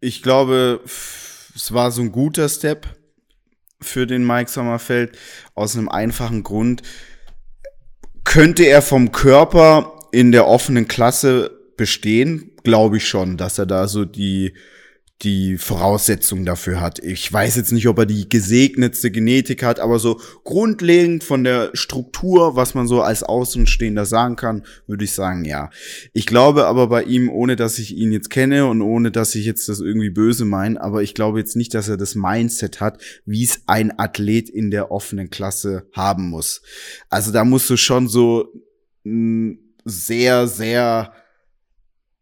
Ich 0.00 0.22
glaube, 0.22 0.80
es 0.84 1.72
war 1.72 1.90
so 1.90 2.02
ein 2.02 2.12
guter 2.12 2.48
Step 2.48 2.86
für 3.80 4.06
den 4.06 4.26
Mike 4.26 4.50
Sommerfeld 4.50 5.16
aus 5.54 5.76
einem 5.76 5.88
einfachen 5.88 6.42
Grund. 6.42 6.82
Könnte 8.24 8.64
er 8.64 8.82
vom 8.82 9.12
Körper 9.12 10.08
in 10.12 10.32
der 10.32 10.46
offenen 10.46 10.88
Klasse 10.88 11.50
bestehen? 11.76 12.52
Glaube 12.62 12.98
ich 12.98 13.08
schon, 13.08 13.36
dass 13.36 13.58
er 13.58 13.66
da 13.66 13.88
so 13.88 14.04
die 14.04 14.54
die 15.22 15.58
Voraussetzung 15.58 16.44
dafür 16.44 16.80
hat. 16.80 17.00
Ich 17.00 17.32
weiß 17.32 17.56
jetzt 17.56 17.72
nicht, 17.72 17.88
ob 17.88 17.98
er 17.98 18.06
die 18.06 18.28
gesegnetste 18.28 19.10
Genetik 19.10 19.64
hat, 19.64 19.80
aber 19.80 19.98
so 19.98 20.20
grundlegend 20.44 21.24
von 21.24 21.42
der 21.42 21.70
Struktur, 21.72 22.54
was 22.54 22.74
man 22.74 22.86
so 22.86 23.02
als 23.02 23.24
Außenstehender 23.24 24.06
sagen 24.06 24.36
kann, 24.36 24.64
würde 24.86 25.04
ich 25.04 25.12
sagen, 25.12 25.44
ja. 25.44 25.70
Ich 26.12 26.26
glaube 26.26 26.66
aber 26.66 26.86
bei 26.86 27.02
ihm, 27.02 27.28
ohne 27.30 27.56
dass 27.56 27.80
ich 27.80 27.96
ihn 27.96 28.12
jetzt 28.12 28.30
kenne 28.30 28.66
und 28.66 28.80
ohne 28.80 29.10
dass 29.10 29.34
ich 29.34 29.44
jetzt 29.44 29.68
das 29.68 29.80
irgendwie 29.80 30.10
böse 30.10 30.44
meine, 30.44 30.80
aber 30.80 31.02
ich 31.02 31.14
glaube 31.14 31.40
jetzt 31.40 31.56
nicht, 31.56 31.74
dass 31.74 31.88
er 31.88 31.96
das 31.96 32.14
Mindset 32.14 32.80
hat, 32.80 33.02
wie 33.26 33.42
es 33.42 33.62
ein 33.66 33.98
Athlet 33.98 34.48
in 34.48 34.70
der 34.70 34.92
offenen 34.92 35.30
Klasse 35.30 35.88
haben 35.92 36.28
muss. 36.28 36.62
Also 37.10 37.32
da 37.32 37.44
musst 37.44 37.68
du 37.70 37.76
schon 37.76 38.06
so 38.08 38.52
sehr, 39.84 40.46
sehr 40.46 41.12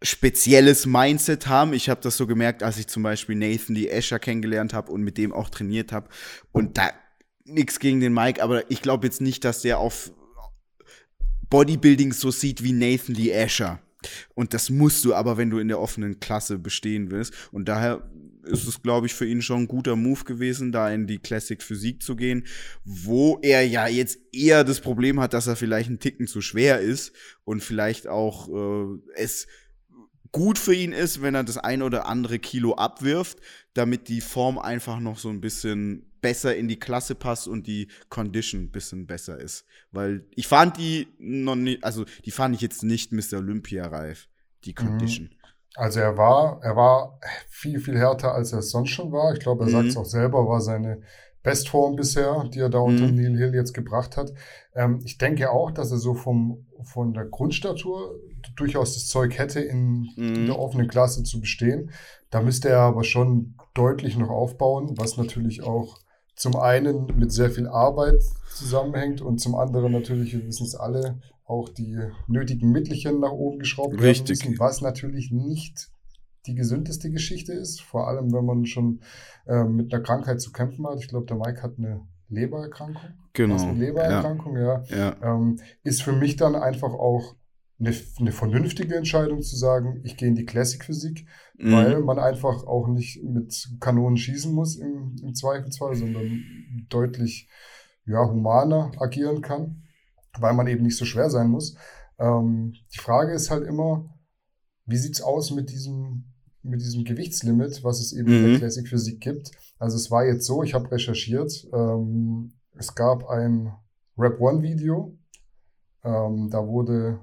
spezielles 0.06 0.86
Mindset 0.86 1.46
haben. 1.46 1.72
Ich 1.72 1.88
habe 1.88 2.00
das 2.00 2.16
so 2.16 2.26
gemerkt, 2.26 2.62
als 2.62 2.78
ich 2.78 2.86
zum 2.86 3.02
Beispiel 3.02 3.36
Nathan 3.36 3.74
Lee 3.74 3.88
Escher 3.88 4.18
kennengelernt 4.18 4.72
habe 4.72 4.92
und 4.92 5.02
mit 5.02 5.18
dem 5.18 5.32
auch 5.32 5.50
trainiert 5.50 5.92
habe. 5.92 6.08
Und 6.52 6.78
da 6.78 6.90
nichts 7.44 7.78
gegen 7.78 8.00
den 8.00 8.14
Mike, 8.14 8.42
aber 8.42 8.70
ich 8.70 8.82
glaube 8.82 9.06
jetzt 9.06 9.20
nicht, 9.20 9.44
dass 9.44 9.62
der 9.62 9.78
auf 9.78 10.12
Bodybuilding 11.48 12.12
so 12.12 12.30
sieht 12.30 12.62
wie 12.62 12.72
Nathan 12.72 13.14
Lee 13.14 13.30
Escher. 13.30 13.80
Und 14.34 14.54
das 14.54 14.70
musst 14.70 15.04
du 15.04 15.14
aber, 15.14 15.36
wenn 15.36 15.50
du 15.50 15.58
in 15.58 15.68
der 15.68 15.80
offenen 15.80 16.20
Klasse 16.20 16.58
bestehen 16.58 17.10
willst. 17.10 17.32
Und 17.50 17.68
daher 17.68 18.08
ist 18.44 18.66
es, 18.66 18.82
glaube 18.82 19.06
ich, 19.06 19.14
für 19.14 19.26
ihn 19.26 19.42
schon 19.42 19.62
ein 19.62 19.68
guter 19.68 19.96
Move 19.96 20.24
gewesen, 20.24 20.70
da 20.70 20.90
in 20.90 21.06
die 21.06 21.18
Classic 21.18 21.60
Physik 21.60 22.02
zu 22.02 22.14
gehen, 22.14 22.46
wo 22.84 23.38
er 23.42 23.66
ja 23.66 23.88
jetzt 23.88 24.18
eher 24.32 24.62
das 24.62 24.80
Problem 24.80 25.20
hat, 25.20 25.34
dass 25.34 25.48
er 25.48 25.56
vielleicht 25.56 25.90
ein 25.90 25.98
Ticken 25.98 26.26
zu 26.26 26.40
schwer 26.40 26.80
ist 26.80 27.12
und 27.44 27.62
vielleicht 27.62 28.06
auch 28.06 28.48
äh, 28.48 28.98
es 29.16 29.48
gut 30.36 30.58
für 30.58 30.74
ihn 30.74 30.92
ist, 30.92 31.22
wenn 31.22 31.34
er 31.34 31.44
das 31.44 31.56
ein 31.56 31.80
oder 31.80 32.04
andere 32.06 32.38
Kilo 32.38 32.74
abwirft, 32.74 33.38
damit 33.72 34.08
die 34.08 34.20
Form 34.20 34.58
einfach 34.58 35.00
noch 35.00 35.18
so 35.18 35.30
ein 35.30 35.40
bisschen 35.40 36.12
besser 36.20 36.54
in 36.54 36.68
die 36.68 36.78
Klasse 36.78 37.14
passt 37.14 37.48
und 37.48 37.66
die 37.66 37.88
Condition 38.10 38.64
ein 38.64 38.70
bisschen 38.70 39.06
besser 39.06 39.40
ist. 39.40 39.64
Weil 39.92 40.26
ich 40.34 40.46
fand 40.46 40.76
die 40.76 41.08
noch 41.18 41.56
nicht, 41.56 41.82
also 41.82 42.04
die 42.26 42.30
fand 42.30 42.54
ich 42.54 42.60
jetzt 42.60 42.82
nicht 42.82 43.12
Mr. 43.12 43.38
Olympia 43.38 43.86
reif, 43.86 44.28
die 44.64 44.72
mhm. 44.72 44.74
Condition. 44.74 45.30
Also 45.74 46.00
er 46.00 46.18
war, 46.18 46.60
er 46.62 46.76
war 46.76 47.18
viel, 47.48 47.80
viel 47.80 47.96
härter, 47.96 48.34
als 48.34 48.52
er 48.52 48.58
es 48.58 48.70
sonst 48.70 48.90
schon 48.90 49.12
war. 49.12 49.32
Ich 49.32 49.40
glaube, 49.40 49.64
er 49.64 49.68
mhm. 49.68 49.72
sagt 49.72 49.88
es 49.88 49.96
auch 49.96 50.04
selber, 50.04 50.46
war 50.46 50.60
seine 50.60 51.00
Bestform 51.46 51.94
bisher, 51.94 52.44
die 52.52 52.58
er 52.58 52.68
da 52.68 52.80
unter 52.80 53.06
mhm. 53.06 53.14
Neil 53.14 53.38
Hill 53.38 53.54
jetzt 53.54 53.72
gebracht 53.72 54.16
hat. 54.16 54.32
Ähm, 54.74 54.98
ich 55.04 55.16
denke 55.16 55.52
auch, 55.52 55.70
dass 55.70 55.92
er 55.92 55.98
so 55.98 56.12
vom, 56.12 56.66
von 56.82 57.14
der 57.14 57.24
Grundstatur 57.24 58.18
durchaus 58.56 58.94
das 58.94 59.06
Zeug 59.06 59.38
hätte, 59.38 59.60
in, 59.60 60.08
mhm. 60.16 60.34
in 60.34 60.46
der 60.46 60.58
offenen 60.58 60.88
Klasse 60.88 61.22
zu 61.22 61.40
bestehen. 61.40 61.92
Da 62.30 62.42
müsste 62.42 62.68
er 62.68 62.80
aber 62.80 63.04
schon 63.04 63.54
deutlich 63.74 64.18
noch 64.18 64.28
aufbauen, 64.30 64.94
was 64.96 65.18
natürlich 65.18 65.62
auch 65.62 65.98
zum 66.34 66.56
einen 66.56 67.16
mit 67.16 67.30
sehr 67.30 67.50
viel 67.50 67.68
Arbeit 67.68 68.24
zusammenhängt 68.52 69.20
und 69.20 69.40
zum 69.40 69.54
anderen 69.54 69.92
natürlich, 69.92 70.32
wir 70.32 70.44
wissen 70.44 70.66
es 70.66 70.74
alle, 70.74 71.20
auch 71.44 71.68
die 71.68 71.96
nötigen 72.26 72.72
Mittelchen 72.72 73.20
nach 73.20 73.30
oben 73.30 73.60
geschraubt 73.60 73.92
werden 73.92 74.04
Richtig. 74.04 74.44
müssen, 74.44 74.58
was 74.58 74.80
natürlich 74.80 75.30
nicht 75.30 75.90
die 76.46 76.54
gesündeste 76.54 77.10
Geschichte 77.10 77.52
ist, 77.52 77.80
vor 77.80 78.08
allem 78.08 78.32
wenn 78.32 78.44
man 78.44 78.66
schon 78.66 79.00
äh, 79.46 79.64
mit 79.64 79.92
einer 79.92 80.02
Krankheit 80.02 80.40
zu 80.40 80.52
kämpfen 80.52 80.86
hat. 80.86 80.98
Ich 81.00 81.08
glaube, 81.08 81.26
der 81.26 81.36
Mike 81.36 81.62
hat 81.62 81.78
eine 81.78 82.00
Lebererkrankung. 82.28 83.10
Genau. 83.32 83.62
Eine 83.62 83.78
Lebererkrankung, 83.78 84.56
ja. 84.56 84.82
Ja. 84.88 85.16
Ähm, 85.22 85.58
ist 85.82 86.02
für 86.02 86.12
mich 86.12 86.36
dann 86.36 86.54
einfach 86.54 86.92
auch 86.92 87.36
eine, 87.78 87.92
eine 88.18 88.32
vernünftige 88.32 88.96
Entscheidung 88.96 89.42
zu 89.42 89.56
sagen, 89.56 90.00
ich 90.04 90.16
gehe 90.16 90.28
in 90.28 90.34
die 90.34 90.46
Classic 90.46 90.82
Physik, 90.82 91.26
Mhm. 91.58 91.72
weil 91.72 92.00
man 92.00 92.18
einfach 92.18 92.66
auch 92.66 92.86
nicht 92.88 93.22
mit 93.22 93.76
Kanonen 93.80 94.16
schießen 94.16 94.52
muss 94.52 94.76
im, 94.76 95.16
im 95.22 95.34
Zweifelsfall, 95.34 95.94
sondern 95.94 96.42
deutlich 96.88 97.48
ja, 98.04 98.28
humaner 98.28 98.92
agieren 98.98 99.40
kann, 99.40 99.82
weil 100.38 100.52
man 100.52 100.66
eben 100.66 100.82
nicht 100.82 100.96
so 100.96 101.04
schwer 101.04 101.30
sein 101.30 101.48
muss. 101.48 101.76
Ähm, 102.18 102.74
die 102.94 102.98
Frage 102.98 103.32
ist 103.32 103.50
halt 103.50 103.64
immer, 103.66 104.04
wie 104.84 104.96
sieht's 104.98 105.20
aus 105.22 105.50
mit 105.50 105.70
diesem, 105.70 106.32
mit 106.68 106.80
diesem 106.80 107.04
Gewichtslimit, 107.04 107.82
was 107.84 108.00
es 108.00 108.12
eben 108.12 108.28
in 108.28 108.42
Mhm. 108.42 108.50
der 108.50 108.58
Classic 108.58 108.86
Physik 108.88 109.20
gibt? 109.20 109.50
Also 109.78 109.96
es 109.96 110.10
war 110.10 110.24
jetzt 110.24 110.46
so, 110.46 110.62
ich 110.62 110.74
habe 110.74 110.90
recherchiert, 110.90 111.66
ähm, 111.72 112.52
es 112.78 112.94
gab 112.94 113.28
ein 113.28 113.72
Rap 114.18 114.40
One 114.40 114.62
Video, 114.62 115.16
ähm, 116.04 116.48
da 116.50 116.66
wurde 116.66 117.20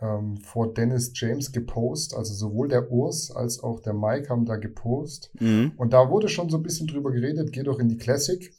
ähm, 0.00 0.36
vor 0.36 0.72
Dennis 0.74 1.10
James 1.14 1.50
gepostet, 1.50 2.16
also 2.16 2.32
sowohl 2.32 2.68
der 2.68 2.90
Urs 2.92 3.32
als 3.32 3.60
auch 3.64 3.80
der 3.80 3.94
Mike 3.94 4.28
haben 4.28 4.44
da 4.44 4.54
gepostet. 4.56 5.32
Mhm. 5.40 5.72
Und 5.76 5.92
da 5.92 6.08
wurde 6.08 6.28
schon 6.28 6.48
so 6.50 6.56
ein 6.58 6.62
bisschen 6.62 6.86
drüber 6.86 7.10
geredet, 7.10 7.52
geh 7.52 7.64
doch 7.64 7.80
in 7.80 7.88
die 7.88 7.96
Classic. 7.96 8.52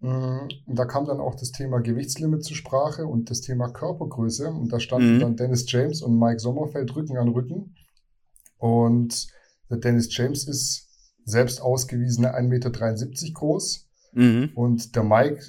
Mm, 0.00 0.46
Und 0.66 0.78
da 0.78 0.84
kam 0.86 1.04
dann 1.06 1.20
auch 1.20 1.34
das 1.34 1.50
Thema 1.50 1.80
Gewichtslimit 1.80 2.42
zur 2.44 2.56
Sprache 2.56 3.04
und 3.06 3.28
das 3.30 3.40
Thema 3.42 3.68
Körpergröße. 3.68 4.48
Und 4.48 4.72
da 4.72 4.78
standen 4.80 5.16
Mhm. 5.16 5.20
dann 5.20 5.36
Dennis 5.36 5.70
James 5.70 6.00
und 6.02 6.18
Mike 6.18 6.38
Sommerfeld 6.38 6.94
Rücken 6.96 7.18
an 7.18 7.28
Rücken. 7.28 7.74
Und 8.58 9.28
der 9.70 9.78
Dennis 9.78 10.14
James 10.14 10.46
ist 10.46 10.88
selbst 11.24 11.60
ausgewiesene 11.60 12.34
1,73 12.36 12.42
Meter 12.48 12.70
groß. 13.34 13.88
Mhm. 14.12 14.50
Und 14.54 14.96
der 14.96 15.04
Mike, 15.04 15.42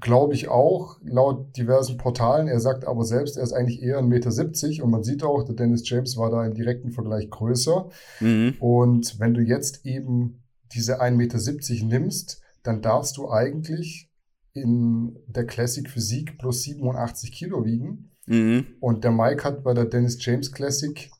glaube 0.00 0.34
ich 0.34 0.48
auch, 0.48 0.98
laut 1.02 1.56
diversen 1.56 1.96
Portalen, 1.96 2.46
er 2.48 2.60
sagt 2.60 2.84
aber 2.84 3.04
selbst, 3.04 3.36
er 3.36 3.42
ist 3.42 3.52
eigentlich 3.52 3.82
eher 3.82 4.00
1,70 4.00 4.68
Meter. 4.68 4.84
Und 4.84 4.90
man 4.90 5.02
sieht 5.02 5.22
auch, 5.22 5.42
der 5.44 5.56
Dennis 5.56 5.88
James 5.88 6.16
war 6.16 6.30
da 6.30 6.44
im 6.46 6.54
direkten 6.54 6.92
Vergleich 6.92 7.28
größer. 7.30 7.90
Mhm. 8.20 8.54
Und 8.60 9.18
wenn 9.18 9.34
du 9.34 9.42
jetzt 9.42 9.84
eben 9.84 10.42
diese 10.72 11.00
1,70 11.00 11.14
Meter 11.16 11.86
nimmst, 11.86 12.40
dann 12.62 12.82
darfst 12.82 13.16
du 13.16 13.30
eigentlich 13.30 14.10
in 14.52 15.18
der 15.26 15.46
Classic 15.46 15.88
Physik 15.88 16.38
plus 16.38 16.62
87 16.62 17.32
Kilo 17.32 17.64
wiegen. 17.64 18.10
Mhm. 18.26 18.66
Und 18.80 19.04
der 19.04 19.12
Mike 19.12 19.44
hat 19.44 19.64
bei 19.64 19.74
der 19.74 19.86
Dennis 19.86 20.24
James 20.24 20.52
Classic 20.52 21.10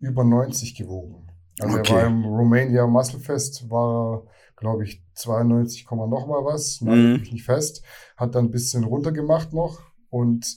über 0.00 0.24
90 0.24 0.74
gewogen. 0.74 1.26
Also 1.60 1.78
Okay. 1.78 1.88
er 1.88 1.94
war 1.94 2.06
im 2.06 2.24
Romania 2.24 2.86
Muscle 2.86 3.20
Fest, 3.20 3.68
war, 3.70 4.24
glaube 4.56 4.84
ich, 4.84 5.02
92, 5.14 5.84
Komma 5.86 6.06
noch 6.06 6.26
mal 6.26 6.44
was, 6.44 6.80
nagelt 6.80 7.14
Mhm. 7.14 7.20
mich 7.20 7.32
nicht 7.32 7.44
fest, 7.44 7.82
hat 8.16 8.34
dann 8.34 8.46
ein 8.46 8.50
bisschen 8.50 8.84
runtergemacht 8.84 9.52
noch 9.52 9.80
und 10.10 10.56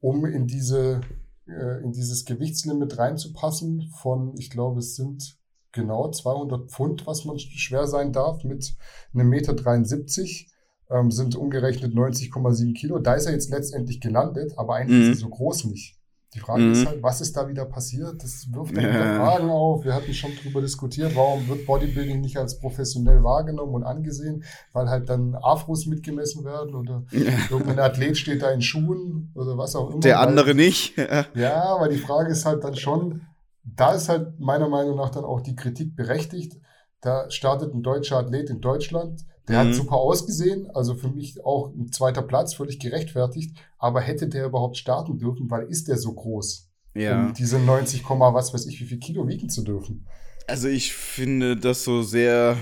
um 0.00 0.24
in 0.26 0.46
diese 0.46 1.00
äh, 1.46 1.82
in 1.82 1.92
dieses 1.92 2.24
Gewichtslimit 2.24 2.98
reinzupassen 2.98 3.90
von, 4.00 4.34
ich 4.38 4.50
glaube, 4.50 4.78
es 4.78 4.94
sind 4.96 5.36
genau 5.72 6.10
200 6.10 6.70
Pfund, 6.70 7.06
was 7.06 7.24
man 7.24 7.38
schwer 7.38 7.86
sein 7.86 8.12
darf 8.12 8.44
mit 8.44 8.74
einem 9.12 9.28
Meter 9.28 9.54
73, 9.54 10.48
ähm, 10.90 11.10
sind 11.10 11.34
umgerechnet 11.36 11.94
90,7 11.94 12.74
Kilo. 12.74 12.98
Da 12.98 13.14
ist 13.14 13.26
er 13.26 13.32
jetzt 13.32 13.50
letztendlich 13.50 14.00
gelandet, 14.00 14.52
aber 14.56 14.74
eigentlich 14.76 14.98
Mhm. 14.98 15.12
ist 15.12 15.18
er 15.18 15.20
so 15.22 15.28
groß 15.30 15.64
nicht. 15.64 15.98
Die 16.34 16.40
Frage 16.40 16.62
Mhm. 16.62 16.72
ist 16.72 16.86
halt, 16.86 17.02
was 17.02 17.20
ist 17.20 17.36
da 17.36 17.46
wieder 17.46 17.66
passiert? 17.66 18.22
Das 18.22 18.46
wirft 18.52 18.74
dann 18.76 18.84
Ja. 18.84 18.90
wieder 18.94 19.16
Fragen 19.16 19.50
auf. 19.50 19.84
Wir 19.84 19.92
hatten 19.94 20.14
schon 20.14 20.30
drüber 20.42 20.62
diskutiert, 20.62 21.14
warum 21.14 21.46
wird 21.46 21.66
Bodybuilding 21.66 22.20
nicht 22.22 22.38
als 22.38 22.58
professionell 22.58 23.22
wahrgenommen 23.22 23.74
und 23.74 23.84
angesehen, 23.84 24.42
weil 24.72 24.88
halt 24.88 25.08
dann 25.10 25.34
Afros 25.34 25.84
mitgemessen 25.86 26.44
werden 26.44 26.74
oder 26.74 27.04
irgendein 27.50 27.78
Athlet 27.80 28.16
steht 28.16 28.40
da 28.42 28.50
in 28.50 28.62
Schuhen 28.62 29.30
oder 29.34 29.58
was 29.58 29.76
auch 29.76 29.90
immer. 29.90 30.00
Der 30.00 30.16
weil- 30.16 30.28
andere 30.28 30.54
nicht. 30.54 30.94
ja, 31.34 31.64
aber 31.64 31.88
die 31.88 31.98
Frage 31.98 32.32
ist 32.32 32.46
halt 32.46 32.64
dann 32.64 32.76
schon, 32.76 33.22
da 33.64 33.92
ist 33.92 34.08
halt 34.08 34.40
meiner 34.40 34.68
Meinung 34.68 34.96
nach 34.96 35.10
dann 35.10 35.24
auch 35.24 35.40
die 35.42 35.54
Kritik 35.54 35.94
berechtigt. 35.94 36.54
Da 37.02 37.30
startet 37.30 37.74
ein 37.74 37.82
deutscher 37.82 38.16
Athlet 38.18 38.48
in 38.48 38.60
Deutschland, 38.60 39.20
der 39.48 39.62
Mhm. 39.64 39.68
hat 39.68 39.74
super 39.74 39.96
ausgesehen, 39.96 40.70
also 40.70 40.94
für 40.94 41.08
mich 41.08 41.44
auch 41.44 41.72
ein 41.74 41.90
zweiter 41.92 42.22
Platz, 42.22 42.54
völlig 42.54 42.78
gerechtfertigt. 42.78 43.56
Aber 43.78 44.00
hätte 44.00 44.28
der 44.28 44.46
überhaupt 44.46 44.76
starten 44.76 45.18
dürfen, 45.18 45.50
weil 45.50 45.66
ist 45.66 45.88
der 45.88 45.98
so 45.98 46.12
groß, 46.12 46.70
ja. 46.94 47.26
um 47.28 47.34
diese 47.34 47.58
90, 47.58 48.02
Komma 48.04 48.32
was 48.34 48.54
weiß 48.54 48.66
ich, 48.66 48.80
wie 48.80 48.84
viel 48.86 48.98
Kilo 48.98 49.26
wiegen 49.26 49.48
zu 49.48 49.62
dürfen? 49.62 50.06
Also 50.46 50.68
ich 50.68 50.92
finde 50.92 51.56
das 51.56 51.84
so 51.84 52.02
sehr 52.02 52.56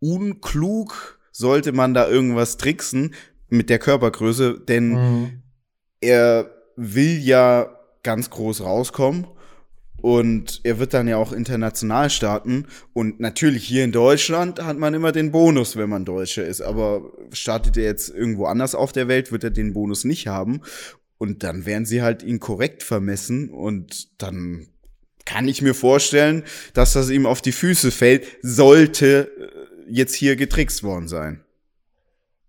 unklug, 0.00 1.18
sollte 1.32 1.72
man 1.72 1.94
da 1.94 2.08
irgendwas 2.08 2.56
tricksen 2.56 3.14
mit 3.48 3.70
der 3.70 3.78
Körpergröße, 3.78 4.60
denn 4.60 4.90
Mhm. 4.92 5.42
er 6.00 6.50
will 6.76 7.18
ja 7.18 7.76
ganz 8.02 8.30
groß 8.30 8.62
rauskommen 8.62 9.26
und 10.02 10.60
er 10.64 10.78
wird 10.78 10.94
dann 10.94 11.08
ja 11.08 11.16
auch 11.16 11.32
international 11.32 12.10
starten. 12.10 12.66
Und 12.92 13.20
natürlich 13.20 13.64
hier 13.64 13.84
in 13.84 13.92
Deutschland 13.92 14.62
hat 14.62 14.78
man 14.78 14.94
immer 14.94 15.12
den 15.12 15.32
Bonus, 15.32 15.76
wenn 15.76 15.90
man 15.90 16.04
Deutscher 16.04 16.44
ist, 16.44 16.60
aber 16.60 17.12
startet 17.32 17.76
er 17.76 17.84
jetzt 17.84 18.08
irgendwo 18.08 18.46
anders 18.46 18.74
auf 18.74 18.92
der 18.92 19.08
Welt, 19.08 19.32
wird 19.32 19.44
er 19.44 19.50
den 19.50 19.72
Bonus 19.72 20.04
nicht 20.04 20.26
haben. 20.26 20.62
Und 21.18 21.42
dann 21.42 21.66
werden 21.66 21.84
sie 21.84 22.02
halt 22.02 22.22
ihn 22.22 22.40
korrekt 22.40 22.82
vermessen. 22.82 23.50
Und 23.50 24.08
dann 24.22 24.68
kann 25.26 25.48
ich 25.48 25.62
mir 25.62 25.74
vorstellen, 25.74 26.44
dass 26.72 26.94
das 26.94 27.10
ihm 27.10 27.26
auf 27.26 27.42
die 27.42 27.52
Füße 27.52 27.90
fällt, 27.90 28.26
sollte 28.42 29.30
äh, 29.38 29.92
jetzt 29.92 30.14
hier 30.14 30.36
getrickst 30.36 30.82
worden 30.82 31.08
sein. 31.08 31.44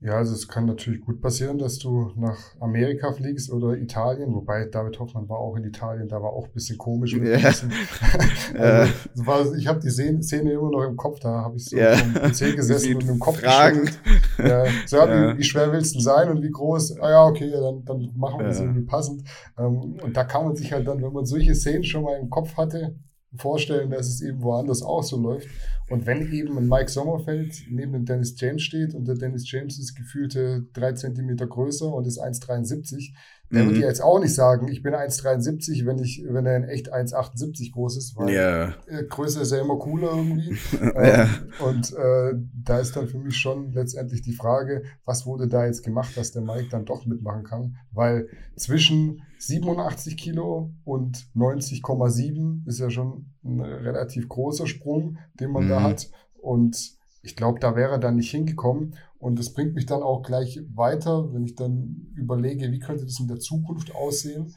Ja, 0.04 0.14
also 0.14 0.34
es 0.34 0.48
kann 0.48 0.66
natürlich 0.66 1.02
gut 1.02 1.22
passieren, 1.22 1.60
dass 1.60 1.78
du 1.78 2.12
nach 2.16 2.56
Amerika 2.60 3.12
fliegst 3.12 3.52
oder 3.52 3.78
Italien, 3.78 4.34
wobei 4.34 4.66
David 4.66 5.00
Hoffmann 5.00 5.30
war 5.30 5.38
auch 5.38 5.56
in 5.58 5.64
Italien, 5.64 6.08
da 6.08 6.20
war 6.24 6.32
auch 6.34 6.46
ein 6.48 6.54
bisschen 6.54 6.80
komisch. 6.80 7.14
Ja. 7.14 7.20
ein 7.20 7.42
bisschen, 7.42 7.72
also, 8.58 8.92
war, 9.28 9.54
ich 9.54 9.68
habe 9.68 9.80
die 9.80 9.92
Szene, 9.92 10.52
immer 10.54 10.72
noch 10.72 10.84
im 10.86 10.98
Kopf, 10.98 11.20
da 11.20 11.30
habe 11.44 11.56
ich 11.58 11.66
so 11.66 11.78
Ja. 11.78 11.96
vom 11.96 12.14
PC 12.14 12.56
gesessen 12.56 12.96
und 12.96 13.08
im 13.08 13.20
Kopf 13.20 13.42
Fragen. 13.42 13.92
Ja, 14.40 14.66
so, 14.88 14.98
ja. 14.98 15.06
Wie, 15.36 15.38
wie 15.38 15.44
schwer 15.44 15.72
willst 15.72 15.94
du 15.94 16.00
denn 16.00 16.04
sein 16.04 16.30
und 16.32 16.42
wie 16.42 16.50
groß? 16.50 17.00
Ah 17.00 17.10
ja, 17.12 17.26
okay, 17.26 17.52
dann, 17.52 17.86
dann 17.86 18.12
machen 18.16 18.40
wir 18.40 18.48
das 18.48 18.58
Ja. 18.58 18.64
irgendwie 18.66 18.86
passend. 18.88 19.24
Ähm, 19.60 20.00
und 20.04 20.18
da 20.18 20.24
kann 20.24 20.46
man 20.46 20.56
sich 20.56 20.74
halt 20.74 20.88
dann, 20.88 21.00
wenn 21.04 21.14
man 21.14 21.26
solche 21.26 21.54
Szenen 21.54 21.84
schon 21.84 22.04
mal 22.04 22.18
im 22.20 22.32
Kopf 22.32 22.58
hatte, 22.58 22.96
vorstellen, 23.36 23.89
dass 23.89 24.08
es 24.08 24.22
eben 24.22 24.41
woanders 24.41 24.82
auch 24.82 25.04
so 25.04 25.17
läuft. 25.17 25.48
Und 25.89 26.06
wenn 26.06 26.32
eben 26.32 26.58
ein 26.58 26.67
Mike 26.67 26.89
Sommerfeld 26.89 27.65
neben 27.70 27.94
dem 27.94 28.06
Dennis 28.06 28.39
James 28.39 28.62
steht 28.62 28.94
und 28.94 29.08
der 29.08 29.15
Dennis 29.15 29.50
James 29.50 29.80
ist 29.80 29.96
gefühlte 29.96 30.65
drei 30.74 30.94
Zentimeter 30.94 31.48
größer 31.48 31.94
und 31.94 32.08
ist 32.08 32.22
1,73, 32.22 33.13
der 33.54 33.64
Mhm. 33.64 33.68
wird 33.70 33.78
ja 33.80 33.88
jetzt 33.88 34.02
auch 34.02 34.20
nicht 34.20 34.34
sagen, 34.34 34.68
ich 34.68 34.82
bin 34.82 34.94
1,73, 34.94 35.86
wenn 35.86 36.00
ich, 36.00 36.24
wenn 36.28 36.46
er 36.46 36.58
in 36.58 36.64
echt 36.64 36.94
1,78 36.94 37.72
groß 37.74 37.98
ist, 37.98 38.16
weil 38.16 38.34
Ja. 38.34 38.74
äh, 38.88 39.04
Größe 39.10 39.42
ist 39.42 39.52
ja 39.52 39.60
immer 39.62 39.78
cooler 39.78 40.12
irgendwie. 40.16 40.58
Ja. 40.96 41.24
ähm, 41.24 41.30
und 41.66 41.94
äh, 41.94 42.34
da 42.64 42.80
ist 42.80 42.96
dann 42.96 43.08
für 43.08 43.18
mich 43.20 43.36
schon 43.38 43.72
letztendlich 43.74 44.22
die 44.22 44.34
Frage, 44.34 44.84
was 45.06 45.26
wurde 45.26 45.48
da 45.48 45.66
jetzt 45.66 45.84
gemacht, 45.84 46.16
dass 46.18 46.32
der 46.32 46.42
Mike 46.44 46.68
dann 46.72 46.86
doch 46.86 47.06
mitmachen 47.06 47.44
kann? 47.44 47.76
Weil 47.92 48.28
zwischen 48.56 49.22
87 49.40 50.18
Kilo 50.18 50.72
und 50.84 51.28
90,7 51.36 52.68
ist 52.68 52.80
ja 52.80 52.90
schon 52.90 53.26
ein 53.44 53.60
relativ 53.62 54.30
großer 54.30 54.68
Sprung, 54.68 55.18
den 55.40 55.52
man 55.52 55.68
da 55.68 55.80
Mhm. 55.80 55.84
hat. 55.84 56.10
Und 56.40 56.94
ich 57.21 57.36
glaube, 57.36 57.60
da 57.60 57.75
wäre 57.75 57.91
er 57.91 57.99
dann 57.99 58.15
nicht 58.15 58.31
hingekommen. 58.31 58.95
Und 59.19 59.38
das 59.38 59.53
bringt 59.53 59.75
mich 59.75 59.86
dann 59.86 60.01
auch 60.01 60.23
gleich 60.23 60.60
weiter, 60.73 61.31
wenn 61.34 61.43
ich 61.45 61.55
dann 61.55 62.12
überlege, 62.15 62.71
wie 62.71 62.79
könnte 62.79 63.05
das 63.05 63.19
in 63.19 63.27
der 63.27 63.39
Zukunft 63.39 63.93
aussehen. 63.93 64.55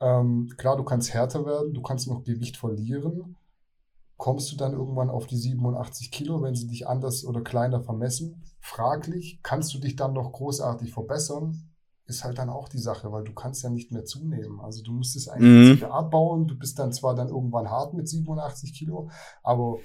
Ähm, 0.00 0.50
klar, 0.58 0.76
du 0.76 0.84
kannst 0.84 1.14
härter 1.14 1.46
werden, 1.46 1.72
du 1.72 1.80
kannst 1.80 2.08
noch 2.08 2.22
Gewicht 2.24 2.56
verlieren. 2.56 3.36
Kommst 4.16 4.52
du 4.52 4.56
dann 4.56 4.72
irgendwann 4.74 5.10
auf 5.10 5.26
die 5.26 5.36
87 5.36 6.10
Kilo, 6.10 6.42
wenn 6.42 6.54
sie 6.54 6.66
dich 6.68 6.86
anders 6.86 7.24
oder 7.24 7.40
kleiner 7.40 7.80
vermessen? 7.82 8.42
Fraglich. 8.60 9.40
Kannst 9.42 9.74
du 9.74 9.78
dich 9.78 9.96
dann 9.96 10.12
noch 10.12 10.32
großartig 10.32 10.92
verbessern? 10.92 11.70
Ist 12.06 12.22
halt 12.22 12.38
dann 12.38 12.50
auch 12.50 12.68
die 12.68 12.78
Sache, 12.78 13.10
weil 13.12 13.24
du 13.24 13.32
kannst 13.32 13.62
ja 13.62 13.70
nicht 13.70 13.90
mehr 13.90 14.04
zunehmen. 14.04 14.60
Also 14.60 14.82
du 14.82 14.92
musst 14.92 15.16
es 15.16 15.28
eigentlich 15.28 15.70
Mhm. 15.70 15.76
wieder 15.78 15.92
abbauen. 15.94 16.46
Du 16.46 16.56
bist 16.58 16.78
dann 16.78 16.92
zwar 16.92 17.14
dann 17.14 17.28
irgendwann 17.28 17.70
hart 17.70 17.94
mit 17.94 18.08
87 18.08 18.74
Kilo, 18.74 19.10
aber 19.42 19.78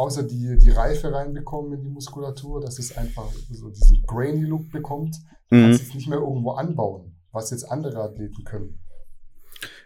außer 0.00 0.22
die, 0.22 0.56
die 0.56 0.70
Reife 0.70 1.12
reinbekommen 1.12 1.74
in 1.74 1.82
die 1.82 1.90
Muskulatur, 1.90 2.60
dass 2.60 2.78
es 2.78 2.96
einfach 2.96 3.30
so 3.50 3.68
diesen 3.68 4.02
grainy 4.06 4.46
Look 4.46 4.70
bekommt, 4.70 5.14
du 5.50 5.56
Mhm. 5.56 5.62
kannst 5.62 5.82
es 5.82 5.94
nicht 5.94 6.08
mehr 6.08 6.18
irgendwo 6.18 6.52
anbauen, 6.52 7.16
was 7.32 7.50
jetzt 7.50 7.64
andere 7.70 8.02
Athleten 8.02 8.44
können. 8.44 8.78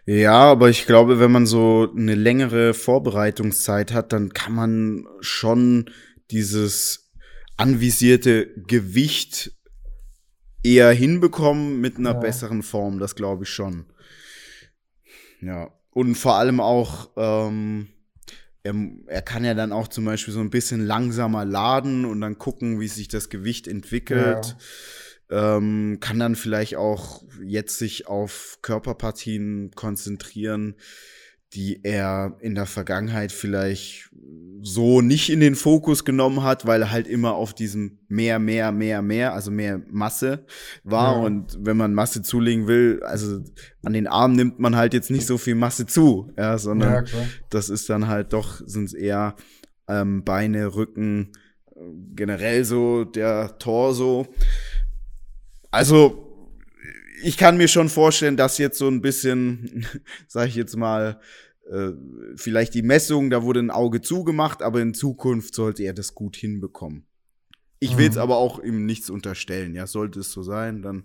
Ja, 0.05 0.51
aber 0.51 0.69
ich 0.69 0.85
glaube, 0.85 1.19
wenn 1.19 1.31
man 1.31 1.45
so 1.45 1.91
eine 1.95 2.15
längere 2.15 2.73
Vorbereitungszeit 2.73 3.91
hat, 3.91 4.13
dann 4.13 4.33
kann 4.33 4.53
man 4.53 5.05
schon 5.19 5.89
dieses 6.31 7.11
anvisierte 7.57 8.47
Gewicht 8.67 9.51
eher 10.63 10.91
hinbekommen 10.91 11.81
mit 11.81 11.97
einer 11.97 12.13
ja. 12.13 12.19
besseren 12.19 12.63
Form, 12.63 12.99
das 12.99 13.15
glaube 13.15 13.43
ich 13.43 13.49
schon. 13.49 13.85
Ja. 15.41 15.71
Und 15.91 16.15
vor 16.15 16.35
allem 16.35 16.59
auch, 16.59 17.09
ähm, 17.17 17.87
er, 18.65 18.73
er, 19.05 19.21
kann 19.21 19.45
ja 19.45 19.53
dann 19.53 19.71
auch 19.71 19.87
zum 19.87 20.05
Beispiel 20.05 20.33
so 20.33 20.39
ein 20.39 20.49
bisschen 20.49 20.85
langsamer 20.85 21.45
laden 21.45 22.03
und 22.03 22.19
dann 22.19 22.39
gucken, 22.39 22.79
wie 22.79 22.87
sich 22.87 23.07
das 23.07 23.29
Gewicht 23.29 23.67
entwickelt. 23.67 24.55
Ja. 25.29 25.57
Ähm, 25.57 25.97
kann 25.99 26.19
dann 26.19 26.35
vielleicht 26.35 26.75
auch 26.75 27.23
jetzt 27.43 27.77
sich 27.77 28.07
auf 28.07 28.57
Körperpartien 28.63 29.71
konzentrieren, 29.75 30.75
die 31.55 31.79
er 31.83 32.37
in 32.39 32.55
der 32.55 32.65
Vergangenheit 32.65 33.31
vielleicht 33.31 34.09
so 34.61 35.01
nicht 35.01 35.29
in 35.29 35.39
den 35.39 35.55
Fokus 35.55 36.05
genommen 36.05 36.41
hat, 36.41 36.65
weil 36.65 36.81
er 36.81 36.91
halt 36.91 37.07
immer 37.07 37.35
auf 37.35 37.53
diesem 37.53 37.99
mehr, 38.07 38.39
mehr, 38.39 38.71
mehr, 38.71 39.03
mehr, 39.03 39.33
also 39.33 39.51
mehr 39.51 39.79
Masse 39.91 40.45
war. 40.83 41.17
Ja. 41.17 41.21
Und 41.21 41.57
wenn 41.61 41.77
man 41.77 41.93
Masse 41.93 42.23
zulegen 42.23 42.65
will, 42.65 43.01
also 43.03 43.41
an 43.83 43.93
den 43.93 44.07
Armen 44.07 44.35
nimmt 44.35 44.59
man 44.59 44.75
halt 44.75 44.95
jetzt 44.95 45.11
nicht 45.11 45.27
so 45.27 45.37
viel 45.37 45.53
Masse 45.53 45.85
zu, 45.85 46.31
ja, 46.35 46.57
sondern 46.57 47.05
ja, 47.05 47.27
das 47.51 47.69
ist 47.69 47.89
dann 47.89 48.07
halt 48.07 48.33
doch, 48.33 48.59
sind 48.65 48.85
es 48.85 48.93
eher 48.93 49.35
ähm, 49.87 50.23
Beine, 50.23 50.73
Rücken, 50.75 51.31
generell 52.15 52.65
so 52.65 53.05
der 53.05 53.59
Torso. 53.59 54.27
Also 55.69 56.25
ich 57.23 57.37
kann 57.37 57.57
mir 57.57 57.67
schon 57.67 57.89
vorstellen, 57.89 58.37
dass 58.37 58.57
jetzt 58.57 58.77
so 58.77 58.87
ein 58.87 59.01
bisschen, 59.01 59.85
sag 60.27 60.47
ich 60.47 60.55
jetzt 60.55 60.75
mal, 60.75 61.19
äh, 61.69 61.91
vielleicht 62.35 62.73
die 62.73 62.83
Messung, 62.83 63.29
da 63.29 63.43
wurde 63.43 63.59
ein 63.59 63.71
Auge 63.71 64.01
zugemacht, 64.01 64.61
aber 64.61 64.81
in 64.81 64.93
Zukunft 64.93 65.55
sollte 65.55 65.83
er 65.83 65.93
das 65.93 66.13
gut 66.15 66.35
hinbekommen. 66.35 67.05
Ich 67.79 67.97
will 67.97 68.09
es 68.09 68.15
mhm. 68.15 68.21
aber 68.21 68.37
auch 68.37 68.59
ihm 68.59 68.85
nichts 68.85 69.09
unterstellen. 69.09 69.75
Ja, 69.75 69.85
sollte 69.85 70.19
es 70.19 70.31
so 70.31 70.43
sein, 70.43 70.81
dann 70.81 71.03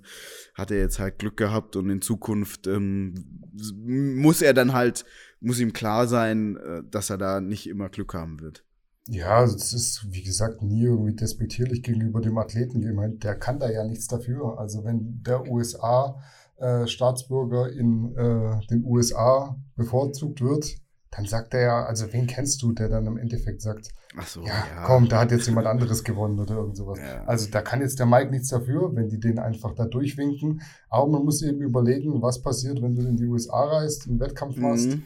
hat 0.54 0.70
er 0.70 0.78
jetzt 0.78 0.98
halt 0.98 1.18
Glück 1.18 1.36
gehabt 1.36 1.76
und 1.76 1.90
in 1.90 2.00
Zukunft 2.00 2.66
ähm, 2.66 3.14
muss 3.52 4.40
er 4.40 4.54
dann 4.54 4.72
halt, 4.72 5.04
muss 5.40 5.60
ihm 5.60 5.72
klar 5.72 6.06
sein, 6.06 6.56
äh, 6.56 6.82
dass 6.88 7.10
er 7.10 7.18
da 7.18 7.40
nicht 7.40 7.68
immer 7.68 7.88
Glück 7.88 8.14
haben 8.14 8.40
wird. 8.40 8.64
Ja, 9.08 9.42
es 9.42 9.72
ist, 9.72 10.06
wie 10.12 10.22
gesagt, 10.22 10.62
nie 10.62 10.84
irgendwie 10.84 11.16
despektierlich 11.16 11.82
gegenüber 11.82 12.20
dem 12.20 12.38
Athleten 12.38 12.80
gemeint. 12.80 13.24
Der 13.24 13.34
kann 13.34 13.58
da 13.58 13.68
ja 13.68 13.84
nichts 13.84 14.06
dafür. 14.06 14.58
Also 14.58 14.84
wenn 14.84 15.22
der 15.24 15.50
USA 15.50 16.22
äh, 16.60 16.86
Staatsbürger 16.86 17.72
in 17.72 18.14
äh, 18.16 18.66
den 18.68 18.84
USA 18.84 19.56
bevorzugt 19.76 20.40
wird, 20.40 20.76
dann 21.10 21.26
sagt 21.26 21.54
er 21.54 21.60
ja, 21.60 21.84
also 21.84 22.12
wen 22.12 22.26
kennst 22.26 22.62
du, 22.62 22.72
der 22.72 22.88
dann 22.88 23.06
im 23.06 23.16
Endeffekt 23.16 23.62
sagt, 23.62 23.90
Ach 24.16 24.26
so, 24.26 24.40
ja, 24.40 24.48
ja. 24.48 24.84
komm, 24.84 25.08
da 25.08 25.20
hat 25.20 25.30
jetzt 25.30 25.46
jemand 25.46 25.66
anderes 25.66 26.02
gewonnen 26.02 26.38
oder 26.40 26.56
irgend 26.56 26.76
sowas. 26.76 26.98
Ja. 26.98 27.24
Also 27.24 27.48
da 27.50 27.62
kann 27.62 27.80
jetzt 27.80 27.98
der 27.98 28.06
Mike 28.06 28.30
nichts 28.30 28.48
dafür, 28.48 28.94
wenn 28.94 29.08
die 29.08 29.20
den 29.20 29.38
einfach 29.38 29.74
da 29.74 29.84
durchwinken. 29.84 30.62
Aber 30.88 31.08
man 31.08 31.24
muss 31.24 31.42
eben 31.42 31.60
überlegen, 31.60 32.20
was 32.20 32.42
passiert, 32.42 32.82
wenn 32.82 32.96
du 32.96 33.02
in 33.02 33.16
die 33.16 33.26
USA 33.26 33.64
reist, 33.64 34.08
einen 34.08 34.18
Wettkampf 34.18 34.56
machst. 34.56 34.88
Mhm. 34.88 35.02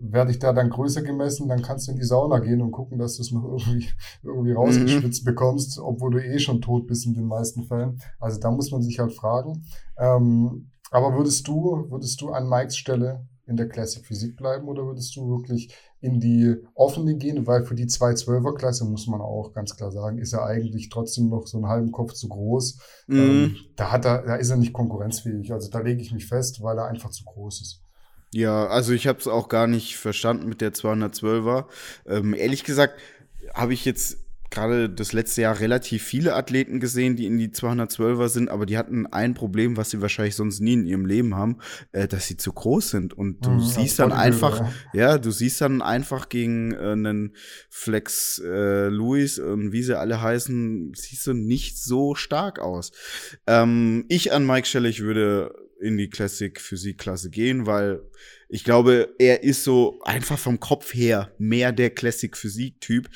Werde 0.00 0.30
ich 0.30 0.38
da 0.38 0.52
dann 0.52 0.70
größer 0.70 1.02
gemessen, 1.02 1.48
dann 1.48 1.60
kannst 1.60 1.88
du 1.88 1.92
in 1.92 1.98
die 1.98 2.04
Sauna 2.04 2.38
gehen 2.38 2.62
und 2.62 2.70
gucken, 2.70 2.98
dass 2.98 3.16
du 3.16 3.22
es 3.22 3.32
noch 3.32 3.44
irgendwie, 3.44 3.88
irgendwie 4.22 4.52
rausgeschwitzt 4.52 5.24
mhm. 5.24 5.26
bekommst, 5.26 5.78
obwohl 5.78 6.12
du 6.12 6.24
eh 6.24 6.38
schon 6.38 6.62
tot 6.62 6.86
bist 6.86 7.04
in 7.04 7.14
den 7.14 7.26
meisten 7.26 7.64
Fällen. 7.64 8.00
Also 8.18 8.40
da 8.40 8.50
muss 8.50 8.70
man 8.70 8.80
sich 8.80 8.98
halt 8.98 9.12
fragen. 9.12 9.64
Ähm, 9.98 10.70
aber 10.90 11.16
würdest 11.16 11.46
du, 11.48 11.86
würdest 11.90 12.20
du 12.20 12.30
an 12.30 12.48
Mikes 12.48 12.76
Stelle 12.76 13.26
in 13.46 13.56
der 13.56 13.68
Classic 13.68 14.04
Physik 14.04 14.36
bleiben 14.36 14.68
oder 14.68 14.84
würdest 14.84 15.16
du 15.16 15.28
wirklich 15.28 15.74
in 16.00 16.20
die 16.20 16.56
offene 16.74 17.16
gehen? 17.16 17.46
Weil 17.46 17.64
für 17.64 17.74
die 17.74 17.86
212er 17.86 18.54
Klasse 18.54 18.84
muss 18.84 19.06
man 19.06 19.20
auch 19.20 19.52
ganz 19.52 19.74
klar 19.74 19.90
sagen, 19.90 20.18
ist 20.18 20.34
er 20.34 20.44
eigentlich 20.44 20.90
trotzdem 20.90 21.30
noch 21.30 21.46
so 21.46 21.56
einen 21.58 21.68
halben 21.68 21.90
Kopf 21.90 22.12
zu 22.12 22.28
groß. 22.28 22.78
Mhm. 23.06 23.18
Ähm, 23.18 23.56
da 23.76 23.90
hat 23.90 24.04
er, 24.04 24.22
da 24.22 24.36
ist 24.36 24.50
er 24.50 24.56
nicht 24.56 24.72
konkurrenzfähig. 24.72 25.52
Also 25.52 25.70
da 25.70 25.80
lege 25.80 26.02
ich 26.02 26.12
mich 26.12 26.26
fest, 26.26 26.62
weil 26.62 26.78
er 26.78 26.86
einfach 26.86 27.10
zu 27.10 27.24
groß 27.24 27.62
ist. 27.62 27.82
Ja, 28.34 28.66
also 28.66 28.92
ich 28.92 29.06
habe 29.06 29.18
es 29.18 29.26
auch 29.26 29.48
gar 29.48 29.66
nicht 29.66 29.96
verstanden 29.96 30.48
mit 30.48 30.60
der 30.60 30.74
212er. 30.74 31.64
Ähm, 32.06 32.34
ehrlich 32.34 32.64
gesagt 32.64 33.00
habe 33.54 33.72
ich 33.72 33.86
jetzt 33.86 34.18
gerade 34.58 34.90
das 34.90 35.12
letzte 35.12 35.42
Jahr 35.42 35.60
relativ 35.60 36.02
viele 36.02 36.34
Athleten 36.34 36.80
gesehen, 36.80 37.14
die 37.14 37.26
in 37.26 37.38
die 37.38 37.48
212er 37.48 38.28
sind, 38.28 38.50
aber 38.50 38.66
die 38.66 38.76
hatten 38.76 39.06
ein 39.06 39.34
Problem, 39.34 39.76
was 39.76 39.90
sie 39.90 40.00
wahrscheinlich 40.00 40.34
sonst 40.34 40.60
nie 40.60 40.72
in 40.72 40.86
ihrem 40.86 41.06
Leben 41.06 41.36
haben, 41.36 41.58
äh, 41.92 42.08
dass 42.08 42.26
sie 42.26 42.36
zu 42.36 42.52
groß 42.52 42.90
sind. 42.90 43.14
Und 43.14 43.44
du 43.46 43.50
mhm, 43.50 43.60
siehst 43.60 44.00
dann 44.00 44.12
einfach, 44.12 44.60
ja. 44.92 45.12
ja. 45.12 45.18
du 45.18 45.30
siehst 45.30 45.60
dann 45.60 45.80
einfach 45.80 46.28
gegen 46.28 46.72
äh, 46.72 46.78
einen 46.78 47.36
Flex 47.70 48.42
äh, 48.44 48.88
Louis 48.88 49.38
und 49.38 49.72
wie 49.72 49.82
sie 49.82 49.98
alle 49.98 50.20
heißen, 50.20 50.92
siehst 50.94 51.26
du 51.28 51.34
nicht 51.34 51.78
so 51.78 52.14
stark 52.16 52.58
aus. 52.58 52.90
Ähm, 53.46 54.06
ich 54.08 54.32
an 54.32 54.44
Mike 54.44 54.66
Stelle, 54.66 54.88
ich 54.88 55.02
würde 55.02 55.54
in 55.80 55.96
die 55.96 56.10
Classic 56.10 56.60
Physik-Klasse 56.60 57.30
gehen, 57.30 57.66
weil 57.66 58.02
ich 58.48 58.64
glaube, 58.64 59.14
er 59.18 59.44
ist 59.44 59.62
so 59.62 60.00
einfach 60.02 60.38
vom 60.38 60.58
Kopf 60.58 60.92
her 60.94 61.30
mehr 61.38 61.70
der 61.70 61.90
Classic 61.90 62.36
Physik-Typ 62.36 63.08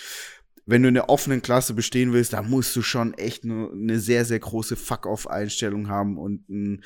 wenn 0.65 0.83
du 0.83 0.89
in 0.89 0.95
der 0.95 1.09
offenen 1.09 1.43
Klasse 1.43 1.75
bestehen 1.75 2.13
willst, 2.13 2.33
da 2.33 2.43
musst 2.43 2.75
du 2.77 2.83
schon 2.83 3.15
echt 3.15 3.45
eine, 3.45 3.71
eine 3.71 3.99
sehr, 3.99 4.25
sehr 4.25 4.39
große 4.39 4.77
Fuck-off-Einstellung 4.77 5.89
haben 5.89 6.19
und 6.19 6.49
ein 6.49 6.85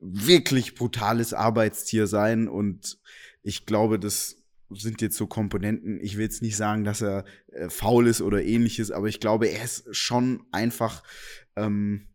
wirklich 0.00 0.74
brutales 0.74 1.34
Arbeitstier 1.34 2.06
sein. 2.06 2.48
Und 2.48 2.98
ich 3.42 3.66
glaube, 3.66 3.98
das 3.98 4.36
sind 4.70 5.02
jetzt 5.02 5.16
so 5.16 5.26
Komponenten. 5.26 5.98
Ich 6.00 6.16
will 6.16 6.24
jetzt 6.24 6.42
nicht 6.42 6.56
sagen, 6.56 6.84
dass 6.84 7.02
er 7.02 7.24
äh, 7.52 7.68
faul 7.68 8.06
ist 8.06 8.22
oder 8.22 8.42
ähnliches, 8.42 8.90
aber 8.90 9.08
ich 9.08 9.20
glaube, 9.20 9.46
er 9.46 9.64
ist 9.64 9.94
schon 9.94 10.42
einfach 10.52 11.02
ähm, 11.56 12.08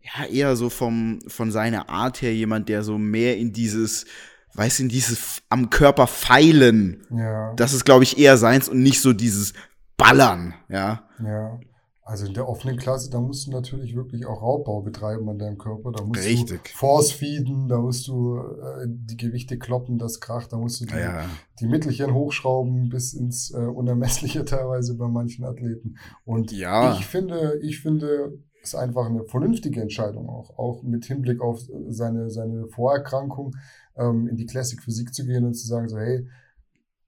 ja 0.00 0.26
eher 0.26 0.56
so 0.56 0.70
vom 0.70 1.20
von 1.26 1.50
seiner 1.50 1.88
Art 1.88 2.22
her 2.22 2.34
jemand, 2.34 2.68
der 2.68 2.82
so 2.82 2.98
mehr 2.98 3.36
in 3.36 3.52
dieses 3.52 4.06
weiß 4.54 4.80
in 4.80 4.88
dieses 4.88 5.42
am 5.48 5.70
Körper 5.70 6.06
feilen. 6.06 7.06
Ja. 7.10 7.54
Das 7.54 7.72
ist 7.72 7.84
glaube 7.84 8.04
ich 8.04 8.18
eher 8.18 8.36
seins 8.36 8.68
und 8.68 8.82
nicht 8.82 9.00
so 9.00 9.12
dieses 9.12 9.52
ballern, 9.98 10.54
ja. 10.70 11.02
Ja. 11.22 11.60
Also 12.08 12.24
in 12.24 12.32
der 12.32 12.48
offenen 12.48 12.78
Klasse, 12.78 13.10
da 13.10 13.20
musst 13.20 13.46
du 13.46 13.50
natürlich 13.50 13.94
wirklich 13.94 14.24
auch 14.24 14.40
Raubbau 14.40 14.80
betreiben 14.80 15.28
an 15.28 15.38
deinem 15.38 15.58
Körper. 15.58 15.92
Da 15.92 16.02
musst 16.02 16.24
Richtig. 16.24 16.64
du 16.64 16.70
Force 16.70 17.12
feeden, 17.12 17.68
da 17.68 17.76
musst 17.76 18.08
du 18.08 18.38
äh, 18.38 18.86
die 18.86 19.18
Gewichte 19.18 19.58
kloppen, 19.58 19.98
das 19.98 20.18
kracht, 20.18 20.54
da 20.54 20.56
musst 20.56 20.80
du 20.80 20.86
die, 20.86 20.94
ja. 20.94 21.26
die 21.60 21.66
Mittelchen 21.66 22.14
hochschrauben 22.14 22.88
bis 22.88 23.12
ins 23.12 23.50
äh, 23.50 23.58
Unermessliche 23.58 24.42
teilweise 24.46 24.96
bei 24.96 25.06
manchen 25.06 25.44
Athleten. 25.44 25.98
Und 26.24 26.50
ja. 26.50 26.94
ich 26.94 27.04
finde, 27.04 27.58
ich 27.60 27.82
finde, 27.82 28.38
ist 28.62 28.74
einfach 28.74 29.04
eine 29.04 29.24
vernünftige 29.24 29.82
Entscheidung 29.82 30.30
auch, 30.30 30.56
auch 30.58 30.82
mit 30.82 31.04
Hinblick 31.04 31.42
auf 31.42 31.60
seine, 31.88 32.30
seine 32.30 32.68
Vorerkrankung, 32.68 33.54
ähm, 33.98 34.28
in 34.28 34.36
die 34.36 34.46
Classic 34.46 34.82
Physik 34.82 35.12
zu 35.12 35.26
gehen 35.26 35.44
und 35.44 35.52
zu 35.52 35.66
sagen 35.66 35.90
so, 35.90 35.98
hey, 35.98 36.26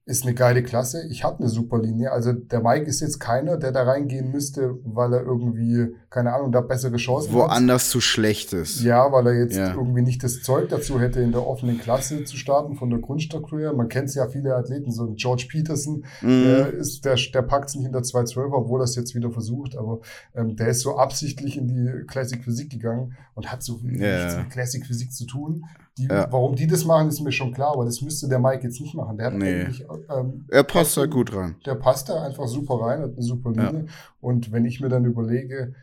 ist 0.05 0.23
eine 0.23 0.33
geile 0.33 0.63
Klasse. 0.63 1.07
Ich 1.09 1.23
habe 1.23 1.39
eine 1.39 1.47
super 1.47 1.79
Linie. 1.79 2.11
Also 2.11 2.33
der 2.33 2.61
Mike 2.61 2.85
ist 2.85 3.01
jetzt 3.01 3.19
keiner, 3.19 3.57
der 3.57 3.71
da 3.71 3.83
reingehen 3.83 4.31
müsste, 4.31 4.79
weil 4.83 5.13
er 5.13 5.21
irgendwie, 5.21 5.95
keine 6.09 6.33
Ahnung, 6.33 6.51
da 6.51 6.61
bessere 6.61 6.97
Chancen 6.97 7.33
Woanders 7.33 7.51
hat. 7.51 7.57
Woanders 7.57 7.89
zu 7.91 8.01
schlecht 8.01 8.51
ist. 8.53 8.81
Ja, 8.81 9.11
weil 9.11 9.27
er 9.27 9.33
jetzt 9.35 9.55
ja. 9.55 9.75
irgendwie 9.75 10.01
nicht 10.01 10.23
das 10.23 10.41
Zeug 10.41 10.69
dazu 10.69 10.99
hätte, 10.99 11.21
in 11.21 11.31
der 11.31 11.45
offenen 11.45 11.79
Klasse 11.79 12.23
zu 12.23 12.35
starten, 12.35 12.75
von 12.75 12.89
der 12.89 12.99
Grundstruktur. 12.99 13.73
Man 13.73 13.89
kennt 13.89 14.13
ja 14.15 14.27
viele 14.27 14.55
Athleten, 14.55 14.91
so 14.91 15.13
George 15.15 15.47
Peterson, 15.49 16.03
mhm. 16.21 16.43
der 16.43 16.73
ist, 16.73 17.05
der, 17.05 17.15
der 17.33 17.43
packt 17.43 17.69
es 17.69 17.75
nicht 17.75 17.85
in 17.85 17.93
der 17.93 18.03
212, 18.03 18.51
obwohl 18.51 18.81
er 18.81 18.85
es 18.85 18.95
jetzt 18.95 19.13
wieder 19.13 19.29
versucht, 19.29 19.77
aber 19.77 19.99
ähm, 20.35 20.55
der 20.55 20.69
ist 20.69 20.81
so 20.81 20.97
absichtlich 20.97 21.57
in 21.57 21.67
die 21.67 22.05
Classic 22.07 22.43
Physik 22.43 22.71
gegangen 22.71 23.15
und 23.35 23.51
hat 23.51 23.61
so 23.61 23.79
ja. 23.83 24.17
nichts 24.17 24.37
mit 24.37 24.49
Classic 24.49 24.85
Physik 24.85 25.13
zu 25.13 25.25
tun. 25.25 25.65
Die, 25.97 26.05
ja. 26.05 26.31
Warum 26.31 26.55
die 26.55 26.67
das 26.67 26.85
machen, 26.85 27.09
ist 27.09 27.19
mir 27.19 27.31
schon 27.31 27.53
klar, 27.53 27.73
aber 27.73 27.85
das 27.85 28.01
müsste 28.01 28.29
der 28.29 28.39
Mike 28.39 28.63
jetzt 28.63 28.79
nicht 28.79 28.95
machen. 28.95 29.17
Der 29.17 29.27
hat 29.27 29.33
nee. 29.33 29.61
eigentlich, 29.61 29.85
ähm, 30.09 30.45
er 30.49 30.63
passt 30.63 30.95
da 30.95 31.05
gut 31.05 31.35
rein. 31.35 31.57
Der 31.65 31.75
passt 31.75 32.07
da 32.07 32.23
einfach 32.23 32.47
super 32.47 32.75
rein, 32.75 33.01
hat 33.01 33.13
eine 33.13 33.21
super 33.21 33.51
Linie. 33.51 33.85
Ja. 33.85 33.93
Und 34.21 34.51
wenn 34.51 34.65
ich 34.65 34.79
mir 34.79 34.87
dann 34.87 35.05
überlege, 35.05 35.75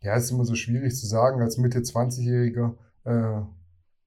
ja, 0.00 0.14
ist 0.14 0.30
immer 0.30 0.44
so 0.44 0.54
schwierig 0.54 0.94
zu 0.94 1.06
sagen, 1.06 1.42
als 1.42 1.58
Mitte 1.58 1.80
20-Jähriger 1.80 2.74
äh, 3.04 3.42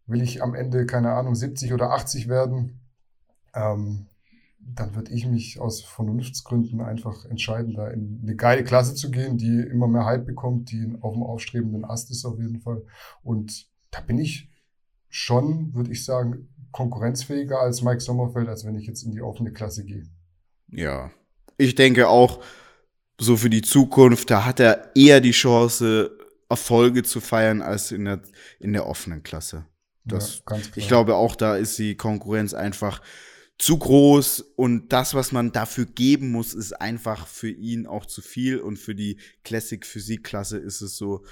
will 0.05 0.21
ich 0.21 0.41
am 0.41 0.55
Ende, 0.55 0.85
keine 0.85 1.11
Ahnung, 1.11 1.35
70 1.35 1.73
oder 1.73 1.91
80 1.91 2.29
werden, 2.29 2.79
ähm, 3.53 4.05
dann 4.59 4.95
würde 4.95 5.11
ich 5.11 5.25
mich 5.25 5.59
aus 5.59 5.81
Vernunftsgründen 5.81 6.81
einfach 6.81 7.25
entscheiden, 7.25 7.73
da 7.73 7.87
in 7.87 8.19
eine 8.21 8.35
geile 8.35 8.63
Klasse 8.63 8.95
zu 8.95 9.11
gehen, 9.11 9.37
die 9.37 9.59
immer 9.59 9.87
mehr 9.87 10.05
Hype 10.05 10.25
bekommt, 10.25 10.71
die 10.71 10.93
auf 11.01 11.13
dem 11.13 11.23
aufstrebenden 11.23 11.85
Ast 11.85 12.11
ist 12.11 12.25
auf 12.25 12.37
jeden 12.37 12.59
Fall. 12.59 12.83
Und 13.23 13.67
da 13.91 14.01
bin 14.01 14.19
ich 14.19 14.49
schon, 15.09 15.73
würde 15.73 15.91
ich 15.91 16.03
sagen, 16.05 16.49
konkurrenzfähiger 16.71 17.59
als 17.59 17.81
Mike 17.81 18.01
Sommerfeld, 18.01 18.47
als 18.47 18.65
wenn 18.65 18.75
ich 18.75 18.87
jetzt 18.87 19.03
in 19.03 19.11
die 19.11 19.21
offene 19.21 19.51
Klasse 19.51 19.83
gehe. 19.85 20.03
Ja, 20.69 21.11
ich 21.57 21.75
denke 21.75 22.07
auch, 22.07 22.43
so 23.19 23.37
für 23.37 23.49
die 23.49 23.61
Zukunft, 23.61 24.29
da 24.29 24.45
hat 24.45 24.59
er 24.59 24.95
eher 24.95 25.21
die 25.21 25.31
Chance, 25.31 26.11
Erfolge 26.49 27.03
zu 27.03 27.19
feiern, 27.19 27.61
als 27.61 27.91
in 27.91 28.05
der, 28.05 28.21
in 28.59 28.73
der 28.73 28.85
offenen 28.85 29.23
Klasse. 29.23 29.65
Das, 30.05 30.43
ja, 30.49 30.57
ich 30.75 30.87
glaube 30.87 31.15
auch, 31.15 31.35
da 31.35 31.57
ist 31.57 31.77
die 31.77 31.95
Konkurrenz 31.95 32.53
einfach 32.53 33.01
zu 33.57 33.77
groß 33.77 34.41
und 34.55 34.93
das, 34.93 35.15
was 35.15 35.31
man 35.31 35.51
dafür 35.51 35.85
geben 35.85 36.31
muss, 36.31 36.53
ist 36.53 36.73
einfach 36.73 37.27
für 37.27 37.49
ihn 37.49 37.87
auch 37.87 38.05
zu 38.05 38.21
viel 38.21 38.59
und 38.59 38.77
für 38.77 38.95
die 38.95 39.19
Classic 39.43 39.83
Physik 39.85 40.23
Klasse 40.23 40.59
ist 40.59 40.81
es 40.81 40.95
so, 40.95 41.25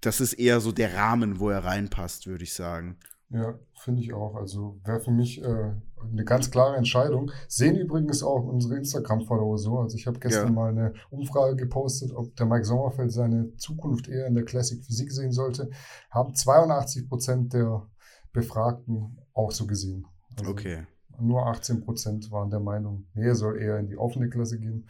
das 0.00 0.20
ist 0.20 0.34
eher 0.34 0.60
so 0.60 0.72
der 0.72 0.94
Rahmen, 0.94 1.40
wo 1.40 1.50
er 1.50 1.64
reinpasst, 1.64 2.26
würde 2.26 2.44
ich 2.44 2.54
sagen. 2.54 2.98
Ja, 3.30 3.58
finde 3.74 4.00
ich 4.00 4.14
auch. 4.14 4.36
Also 4.36 4.80
wäre 4.84 5.00
für 5.00 5.10
mich 5.10 5.42
äh, 5.42 5.72
eine 6.02 6.24
ganz 6.24 6.50
klare 6.50 6.76
Entscheidung. 6.76 7.30
Sehen 7.46 7.76
übrigens 7.76 8.22
auch 8.22 8.44
unsere 8.44 8.76
Instagram-Follower 8.76 9.58
so. 9.58 9.78
Also 9.78 9.96
ich 9.96 10.06
habe 10.06 10.18
gestern 10.18 10.48
ja. 10.48 10.52
mal 10.52 10.70
eine 10.70 10.94
Umfrage 11.10 11.56
gepostet, 11.56 12.12
ob 12.14 12.34
der 12.36 12.46
Mike 12.46 12.64
Sommerfeld 12.64 13.12
seine 13.12 13.54
Zukunft 13.56 14.08
eher 14.08 14.26
in 14.26 14.34
der 14.34 14.44
Classic 14.44 14.82
Physik 14.82 15.12
sehen 15.12 15.32
sollte. 15.32 15.70
Haben 16.10 16.34
82 16.34 17.08
Prozent 17.08 17.52
der 17.52 17.86
Befragten 18.32 19.18
auch 19.34 19.50
so 19.50 19.66
gesehen. 19.66 20.06
Also 20.38 20.50
okay. 20.50 20.86
Nur 21.20 21.46
18 21.48 21.84
Prozent 21.84 22.30
waren 22.30 22.48
der 22.48 22.60
Meinung, 22.60 23.08
nee, 23.12 23.26
er 23.26 23.34
soll 23.34 23.60
eher 23.60 23.78
in 23.78 23.88
die 23.88 23.96
offene 23.96 24.28
Klasse 24.28 24.60
gehen, 24.60 24.88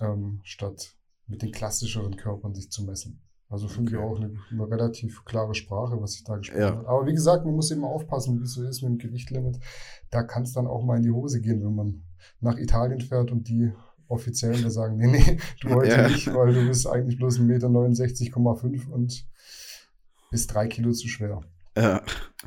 ähm, 0.00 0.40
statt 0.42 0.96
mit 1.26 1.40
den 1.42 1.52
klassischeren 1.52 2.16
Körpern 2.16 2.54
sich 2.54 2.70
zu 2.70 2.84
messen. 2.84 3.22
Also 3.50 3.66
finde 3.66 3.96
okay. 3.96 4.04
ich 4.04 4.10
auch 4.10 4.16
eine, 4.16 4.34
eine, 4.50 4.70
relativ 4.70 5.24
klare 5.24 5.54
Sprache, 5.54 6.00
was 6.00 6.16
ich 6.16 6.24
da 6.24 6.36
gesprochen 6.36 6.60
ja. 6.60 6.76
habe. 6.76 6.88
Aber 6.88 7.06
wie 7.06 7.14
gesagt, 7.14 7.46
man 7.46 7.54
muss 7.54 7.70
eben 7.70 7.84
aufpassen, 7.84 8.38
wie 8.38 8.44
es 8.44 8.52
so 8.52 8.62
ist 8.62 8.82
mit 8.82 8.90
dem 8.90 8.98
Gewichtlimit. 8.98 9.58
Da 10.10 10.22
kann 10.22 10.42
es 10.42 10.52
dann 10.52 10.66
auch 10.66 10.84
mal 10.84 10.98
in 10.98 11.02
die 11.02 11.10
Hose 11.10 11.40
gehen, 11.40 11.64
wenn 11.64 11.74
man 11.74 12.02
nach 12.40 12.58
Italien 12.58 13.00
fährt 13.00 13.32
und 13.32 13.48
die 13.48 13.72
Offiziellen 14.06 14.62
da 14.62 14.70
sagen, 14.70 14.96
nee, 14.96 15.06
nee, 15.06 15.38
du 15.60 15.68
heute 15.74 15.90
ja. 15.90 16.08
nicht, 16.08 16.32
weil 16.34 16.52
du 16.52 16.66
bist 16.66 16.86
eigentlich 16.86 17.18
bloß 17.18 17.40
1,69,5 17.40 18.68
Meter 18.68 18.92
und 18.92 19.26
bist 20.30 20.52
drei 20.52 20.66
Kilo 20.66 20.92
zu 20.92 21.08
schwer. 21.08 21.40
Ja. 21.76 22.02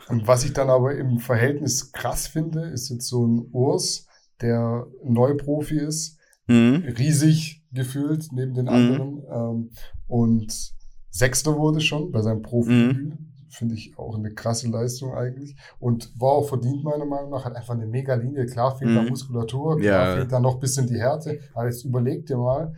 Und 0.08 0.28
was 0.28 0.43
ich 0.43 0.54
dann 0.54 0.70
aber 0.70 0.95
im 0.95 1.20
Verhältnis 1.20 1.91
krass 1.91 2.28
finde, 2.28 2.62
ist 2.66 2.89
jetzt 2.89 3.08
so 3.08 3.26
ein 3.26 3.47
Urs, 3.52 4.08
der 4.41 4.88
Neuprofi 5.04 5.80
ist, 5.80 6.18
mhm. 6.47 6.84
riesig 6.97 7.64
gefühlt 7.72 8.28
neben 8.32 8.54
den 8.54 8.66
mhm. 8.66 8.72
anderen 8.72 9.24
ähm, 9.32 9.70
und 10.08 10.74
Sechster 11.12 11.57
wurde 11.57 11.82
schon 11.82 12.12
bei 12.12 12.22
seinem 12.22 12.41
Profi. 12.41 12.72
Mhm. 12.72 13.18
Finde 13.49 13.76
ich 13.76 13.97
auch 13.97 14.18
eine 14.18 14.34
krasse 14.34 14.70
Leistung 14.70 15.14
eigentlich. 15.14 15.57
Und 15.78 16.09
war 16.20 16.32
auch 16.32 16.47
verdient, 16.47 16.86
meiner 16.86 17.05
Meinung 17.05 17.30
nach. 17.32 17.43
Hat 17.43 17.55
einfach 17.55 17.74
eine 17.74 17.86
mega 17.86 18.16
Linie. 18.16 18.45
Klar 18.45 18.78
fehlt 18.78 18.91
mhm. 18.91 18.95
da 18.95 19.03
Muskulatur, 19.03 19.78
klar 19.78 20.07
ja. 20.07 20.16
fehlt 20.16 20.32
da 20.32 20.39
noch 20.39 20.55
ein 20.55 20.59
bisschen 20.62 20.88
die 20.88 20.97
Härte. 20.97 21.39
Aber 21.53 21.66
jetzt 21.66 21.84
überleg 21.84 22.26
dir 22.26 22.38
mal, 22.38 22.74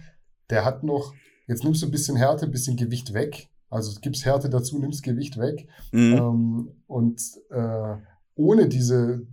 der 0.49 0.65
hat 0.65 0.83
noch, 0.83 1.13
jetzt 1.47 1.63
nimmst 1.63 1.83
du 1.83 1.85
ein 1.85 1.91
bisschen 1.91 2.17
Härte, 2.17 2.45
ein 2.45 2.51
bisschen 2.51 2.75
Gewicht 2.75 3.13
weg. 3.13 3.49
Also 3.69 3.99
gibst 4.01 4.25
Härte 4.25 4.49
dazu, 4.49 4.79
nimmst 4.79 5.03
Gewicht 5.03 5.37
weg. 5.37 5.67
Mhm. 5.91 6.13
Ähm, 6.13 6.71
und 6.87 7.21
äh, 7.51 7.95
ohne 8.33 8.67
diese, 8.67 9.27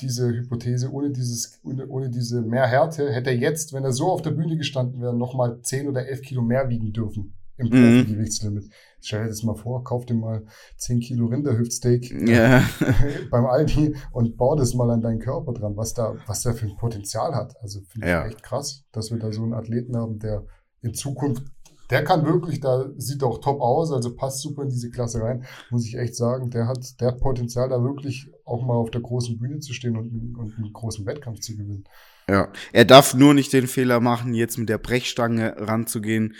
diese 0.00 0.28
Hypothese, 0.28 0.92
ohne, 0.92 1.10
dieses, 1.10 1.58
ohne, 1.64 1.88
ohne 1.88 2.10
diese 2.10 2.42
mehr 2.42 2.66
Härte, 2.68 3.12
hätte 3.12 3.30
er 3.30 3.36
jetzt, 3.36 3.72
wenn 3.72 3.82
er 3.82 3.92
so 3.92 4.06
auf 4.06 4.22
der 4.22 4.30
Bühne 4.30 4.56
gestanden 4.56 5.00
wäre, 5.00 5.16
nochmal 5.16 5.60
10 5.62 5.88
oder 5.88 6.06
11 6.06 6.22
Kilo 6.22 6.42
mehr 6.42 6.68
wiegen 6.68 6.92
dürfen 6.92 7.34
im 7.58 7.66
mhm. 7.66 7.70
Profi-Gewichtslimit. 7.70 8.70
Stell 9.00 9.22
dir 9.22 9.28
das 9.28 9.42
mal 9.42 9.54
vor, 9.54 9.84
kauf 9.84 10.04
dir 10.04 10.14
mal 10.14 10.44
10 10.78 11.00
Kilo 11.00 11.26
Rinderhüftsteak 11.26 12.10
ja. 12.28 12.62
beim 13.30 13.46
Aldi 13.46 13.94
und 14.12 14.36
bau 14.36 14.56
das 14.56 14.74
mal 14.74 14.90
an 14.90 15.00
deinen 15.00 15.20
Körper 15.20 15.52
dran, 15.52 15.76
was 15.76 15.94
da, 15.94 16.16
was 16.26 16.42
der 16.42 16.54
für 16.54 16.66
ein 16.66 16.76
Potenzial 16.76 17.34
hat. 17.34 17.54
Also 17.60 17.80
finde 17.88 18.06
ich 18.06 18.12
ja. 18.12 18.26
echt 18.26 18.42
krass, 18.42 18.84
dass 18.92 19.10
wir 19.10 19.18
da 19.18 19.32
so 19.32 19.42
einen 19.42 19.54
Athleten 19.54 19.96
haben, 19.96 20.18
der 20.18 20.44
in 20.82 20.94
Zukunft, 20.94 21.44
der 21.90 22.02
kann 22.02 22.26
wirklich, 22.26 22.60
da 22.60 22.86
sieht 22.96 23.22
auch 23.22 23.38
top 23.40 23.60
aus, 23.60 23.92
also 23.92 24.16
passt 24.16 24.40
super 24.40 24.62
in 24.62 24.70
diese 24.70 24.90
Klasse 24.90 25.20
rein, 25.20 25.44
muss 25.70 25.86
ich 25.86 25.96
echt 25.96 26.16
sagen. 26.16 26.50
Der 26.50 26.66
hat, 26.66 27.00
der 27.00 27.08
hat 27.08 27.20
Potenzial, 27.20 27.68
da 27.68 27.82
wirklich 27.82 28.28
auch 28.44 28.64
mal 28.64 28.74
auf 28.74 28.90
der 28.90 29.02
großen 29.02 29.38
Bühne 29.38 29.60
zu 29.60 29.72
stehen 29.72 29.96
und, 29.96 30.36
und 30.36 30.56
einen 30.56 30.72
großen 30.72 31.06
Wettkampf 31.06 31.40
zu 31.40 31.56
gewinnen. 31.56 31.84
Ja, 32.28 32.48
er 32.72 32.84
darf 32.84 33.14
nur 33.14 33.34
nicht 33.34 33.52
den 33.52 33.68
Fehler 33.68 34.00
machen, 34.00 34.34
jetzt 34.34 34.58
mit 34.58 34.68
der 34.68 34.78
Brechstange 34.78 35.54
ranzugehen 35.58 36.34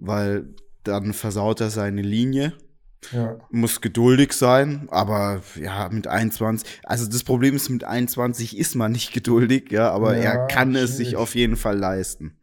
weil 0.00 0.48
dann 0.82 1.12
versaut 1.12 1.60
er 1.60 1.70
seine 1.70 2.02
Linie. 2.02 2.54
Ja. 3.12 3.38
Muss 3.50 3.80
geduldig 3.80 4.34
sein, 4.34 4.86
aber 4.90 5.40
ja, 5.58 5.88
mit 5.88 6.06
21, 6.06 6.68
also 6.84 7.08
das 7.08 7.24
Problem 7.24 7.56
ist, 7.56 7.70
mit 7.70 7.82
21 7.82 8.58
ist 8.58 8.74
man 8.74 8.92
nicht 8.92 9.14
geduldig, 9.14 9.72
ja, 9.72 9.90
aber 9.90 10.16
ja, 10.16 10.22
er 10.22 10.46
kann 10.48 10.72
schwierig. 10.72 10.90
es 10.90 10.96
sich 10.98 11.16
auf 11.16 11.34
jeden 11.34 11.56
Fall 11.56 11.78
leisten. 11.78 12.36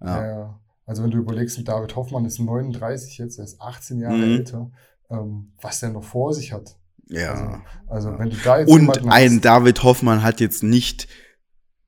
Ja. 0.00 0.24
ja. 0.24 0.60
Also 0.86 1.02
wenn 1.02 1.10
du 1.10 1.18
überlegst, 1.18 1.60
David 1.66 1.96
Hoffmann 1.96 2.26
ist 2.26 2.38
39 2.38 3.18
jetzt, 3.18 3.38
er 3.38 3.44
ist 3.44 3.60
18 3.60 4.00
Jahre 4.00 4.16
mhm. 4.16 4.22
älter, 4.22 4.70
ähm, 5.10 5.52
was 5.60 5.80
der 5.80 5.90
noch 5.90 6.04
vor 6.04 6.32
sich 6.32 6.52
hat. 6.52 6.76
Ja. 7.08 7.62
Also, 7.88 8.10
also 8.10 8.18
wenn 8.18 8.30
du 8.30 8.36
da 8.36 8.60
jetzt 8.60 8.70
Und 8.70 9.10
ein 9.10 9.40
David 9.40 9.82
Hoffmann 9.82 10.22
hat 10.22 10.40
jetzt 10.40 10.62
nicht 10.62 11.08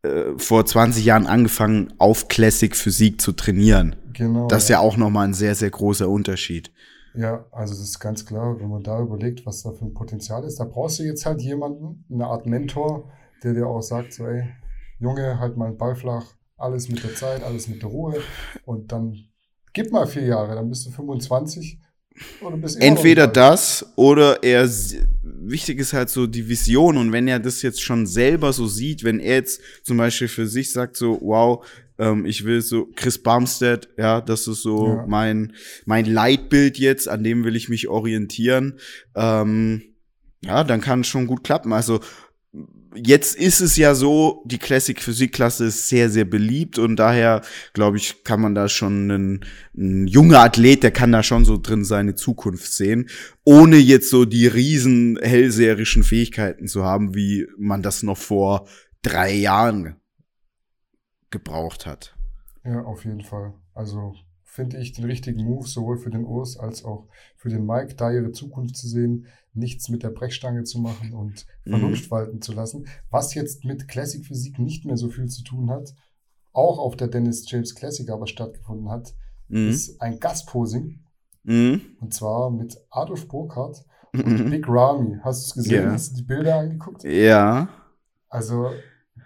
äh, 0.07 0.39
vor 0.39 0.65
20 0.65 1.05
Jahren 1.05 1.27
angefangen, 1.27 1.93
auf 1.99 2.29
Classic 2.29 2.75
Physik 2.75 3.21
zu 3.21 3.33
trainieren. 3.33 3.97
Genau. 4.13 4.47
Das 4.49 4.65
ist 4.65 4.69
ja, 4.71 4.77
ja 4.77 4.81
auch 4.81 4.97
nochmal 4.97 5.27
ein 5.27 5.35
sehr, 5.35 5.55
sehr 5.55 5.71
großer 5.71 6.09
Unterschied. 6.09 6.71
Ja, 7.15 7.47
also 7.51 7.75
das 7.75 7.83
ist 7.83 7.99
ganz 7.99 8.27
klar, 8.27 8.61
wenn 8.61 8.69
man 8.69 8.83
da 8.83 9.01
überlegt, 9.01 9.47
was 9.47 9.63
da 9.63 9.73
für 9.73 9.87
ein 9.87 9.95
Potenzial 9.95 10.45
ist, 10.45 10.61
da 10.61 10.65
brauchst 10.65 10.99
du 10.99 11.03
jetzt 11.03 11.25
halt 11.25 11.41
jemanden, 11.41 12.05
eine 12.11 12.27
Art 12.27 12.47
Mentor, 12.47 13.11
der 13.43 13.55
dir 13.55 13.67
auch 13.67 13.81
sagt, 13.81 14.13
so, 14.13 14.27
ey, 14.27 14.45
Junge, 14.99 15.39
halt 15.41 15.57
mal 15.57 15.69
einen 15.69 15.79
Ball 15.79 15.95
flach, 15.95 16.27
alles 16.59 16.89
mit 16.89 17.03
der 17.03 17.15
Zeit, 17.15 17.43
alles 17.43 17.69
mit 17.69 17.83
der 17.83 17.89
Ruhe 17.89 18.21
und 18.65 18.93
dann 18.93 19.17
gib 19.73 19.93
mal 19.93 20.07
vier 20.07 20.25
Jahre, 20.25 20.55
dann 20.55 20.69
bist 20.69 20.87
du 20.87 20.91
25 20.91 21.01
oder 21.15 21.77
bist 21.77 21.86
Entweder 22.79 23.27
das 23.27 23.93
oder 23.97 24.43
er, 24.43 24.69
wichtig 25.23 25.79
ist 25.79 25.93
halt 25.93 26.09
so 26.09 26.27
die 26.27 26.49
Vision 26.49 26.97
und 26.97 27.13
wenn 27.13 27.29
er 27.29 27.39
das 27.39 27.63
jetzt 27.63 27.83
schon 27.83 28.07
selber 28.07 28.53
so 28.53 28.67
sieht, 28.67 29.05
wenn 29.05 29.21
er 29.21 29.37
jetzt 29.37 29.61
zum 29.83 29.97
Beispiel 29.97 30.29
für 30.29 30.47
sich 30.47 30.73
sagt 30.73 30.97
so, 30.97 31.19
wow, 31.23 31.65
ähm, 31.99 32.27
ich 32.27 32.45
will 32.45 32.61
so 32.61 32.89
Chris 32.95 33.19
Bumstead, 33.19 33.89
ja, 33.97 34.21
das 34.21 34.47
ist 34.47 34.63
so 34.63 34.89
ja. 34.89 35.05
mein, 35.07 35.55
mein 35.85 36.05
Leitbild 36.05 36.79
jetzt, 36.79 37.09
an 37.09 37.25
dem 37.25 37.45
will 37.45 37.57
ich 37.57 37.69
mich 37.69 37.89
orientieren. 37.89 38.79
Ähm, 39.15 39.83
ja, 40.43 40.65
dann 40.65 40.81
kann 40.81 41.01
es 41.01 41.07
schon 41.07 41.27
gut 41.27 41.45
klappen. 41.45 41.73
Also 41.73 42.01
jetzt 42.95 43.37
ist 43.37 43.61
es 43.61 43.77
ja 43.77 43.95
so, 43.95 44.43
die 44.47 44.59
Classic 44.59 45.01
Physikklasse 45.01 45.67
ist 45.67 45.89
sehr, 45.89 46.11
sehr 46.11 46.25
beliebt 46.25 46.79
und 46.79 46.97
daher, 46.97 47.43
glaube 47.73 47.97
ich, 47.97 48.25
kann 48.25 48.41
man 48.41 48.55
da 48.55 48.69
schon 48.69 49.11
ein, 49.11 49.45
ein 49.77 50.07
junger 50.07 50.41
Athlet, 50.41 50.83
der 50.83 50.91
kann 50.91 51.13
da 51.13 51.23
schon 51.23 51.45
so 51.45 51.59
drin 51.59 51.85
seine 51.85 52.15
Zukunft 52.15 52.73
sehen, 52.73 53.09
ohne 53.45 53.77
jetzt 53.77 54.11
so 54.11 54.25
die 54.25 54.47
riesen 54.47 55.19
hellseherischen 55.21 56.03
Fähigkeiten 56.03 56.67
zu 56.67 56.85
haben, 56.85 57.15
wie 57.15 57.47
man 57.59 57.83
das 57.83 58.03
noch 58.03 58.19
vor 58.19 58.67
drei 59.03 59.33
Jahren 59.33 59.97
gebraucht 61.31 61.87
hat. 61.87 62.17
Ja, 62.65 62.83
auf 62.83 63.05
jeden 63.05 63.23
Fall. 63.23 63.55
Also 63.75 64.15
finde 64.45 64.79
ich 64.79 64.93
den 64.93 65.05
richtigen 65.05 65.45
Move, 65.45 65.69
sowohl 65.69 65.99
für 65.99 66.11
den 66.11 66.25
Urs 66.25 66.57
als 66.57 66.85
auch 66.85 67.09
für 67.37 67.51
den 67.51 67.67
Mike, 67.67 67.95
da 67.95 68.11
ihre 68.11 68.33
Zukunft 68.33 68.77
zu 68.77 68.89
sehen, 68.89 69.27
nichts 69.57 69.89
mit 69.89 70.03
der 70.03 70.11
Brechstange 70.11 70.65
zu 70.65 70.79
machen 70.79 71.13
und 71.13 71.47
mhm. 71.65 71.71
Vernunft 71.71 72.07
mhm. 72.07 72.11
walten 72.11 72.43
zu 72.43 72.53
lassen. 72.53 72.87
Was 73.11 73.35
jetzt 73.35 73.65
mit 73.65 73.89
Classic 73.89 74.25
Physik 74.25 74.59
nicht 74.59 74.85
mehr 74.85 74.97
so 74.97 75.09
viel 75.09 75.27
zu 75.27 75.43
tun 75.43 75.71
hat, 75.71 75.95
auch 76.53 76.79
auf 76.79 76.97
der 76.97 77.09
Dennis 77.09 77.51
James 77.51 77.75
Classic 77.75 78.09
aber 78.11 78.27
stattgefunden 78.27 78.91
hat, 78.91 79.15
mhm. 79.49 79.69
ist 79.69 80.01
ein 80.01 80.19
Gastposing. 80.21 81.01
Mhm. 81.45 81.81
Und 82.01 82.15
zwar 82.15 82.51
mit 82.51 82.77
Adolf 82.91 83.29
Burkhardt 83.29 83.85
und 84.13 84.47
mhm. 84.47 84.51
Big 84.51 84.67
Ramy. 84.69 85.19
Hast 85.23 85.43
du 85.43 85.47
es 85.47 85.55
gesehen? 85.55 85.83
Yeah. 85.83 85.93
Hast 85.93 86.13
du 86.13 86.17
die 86.17 86.23
Bilder 86.23 86.57
angeguckt? 86.57 87.05
Ja. 87.05 87.69
Also 88.29 88.71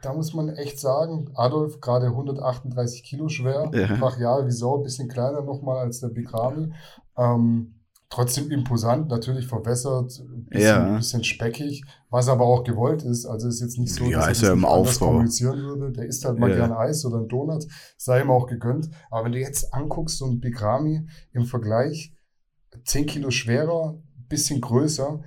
da 0.03 0.12
muss 0.12 0.35
man 0.35 0.49
echt 0.51 0.78
sagen, 0.81 1.31
Adolf 1.35 1.81
gerade 1.81 2.07
138 2.07 3.03
Kilo 3.03 3.28
schwer, 3.28 3.70
ja. 3.72 3.97
brachial 3.97 4.47
wie 4.47 4.51
Sau, 4.51 4.78
ein 4.78 4.83
bisschen 4.83 5.09
kleiner 5.09 5.43
nochmal 5.43 5.78
als 5.78 6.01
der 6.01 6.09
Bigrami. 6.09 6.72
Ähm, 7.16 7.80
trotzdem 8.11 8.51
imposant, 8.51 9.09
natürlich 9.09 9.47
verwässert, 9.47 10.21
ein 10.21 10.45
bisschen, 10.47 10.67
ja. 10.67 10.97
bisschen, 10.97 11.25
speckig, 11.25 11.85
was 12.11 12.29
aber 12.29 12.45
auch 12.45 12.65
gewollt 12.65 13.03
ist. 13.03 13.25
Also 13.25 13.49
ist 13.49 13.61
jetzt 13.61 13.79
nicht 13.79 13.95
so, 13.95 14.05
ja, 14.05 14.27
dass 14.27 14.43
er 14.43 14.53
im 14.53 14.65
Aufbau. 14.65 15.07
kommunizieren 15.07 15.59
würde. 15.59 15.93
Der 15.93 16.07
isst 16.07 16.25
halt 16.25 16.39
mal 16.39 16.51
ja. 16.51 16.57
gerne 16.57 16.77
Eis 16.77 17.05
oder 17.05 17.19
ein 17.19 17.29
Donut, 17.29 17.65
sei 17.97 18.21
ihm 18.21 18.31
auch 18.31 18.47
gegönnt. 18.47 18.91
Aber 19.11 19.25
wenn 19.25 19.33
du 19.33 19.39
jetzt 19.39 19.73
anguckst, 19.73 20.19
so 20.19 20.27
ein 20.27 20.41
Bigrami 20.41 21.07
im 21.33 21.47
Vergleich, 21.47 22.13
10 22.85 23.07
Kilo 23.07 23.31
schwerer, 23.31 23.99
bisschen 24.29 24.61
größer, 24.61 25.23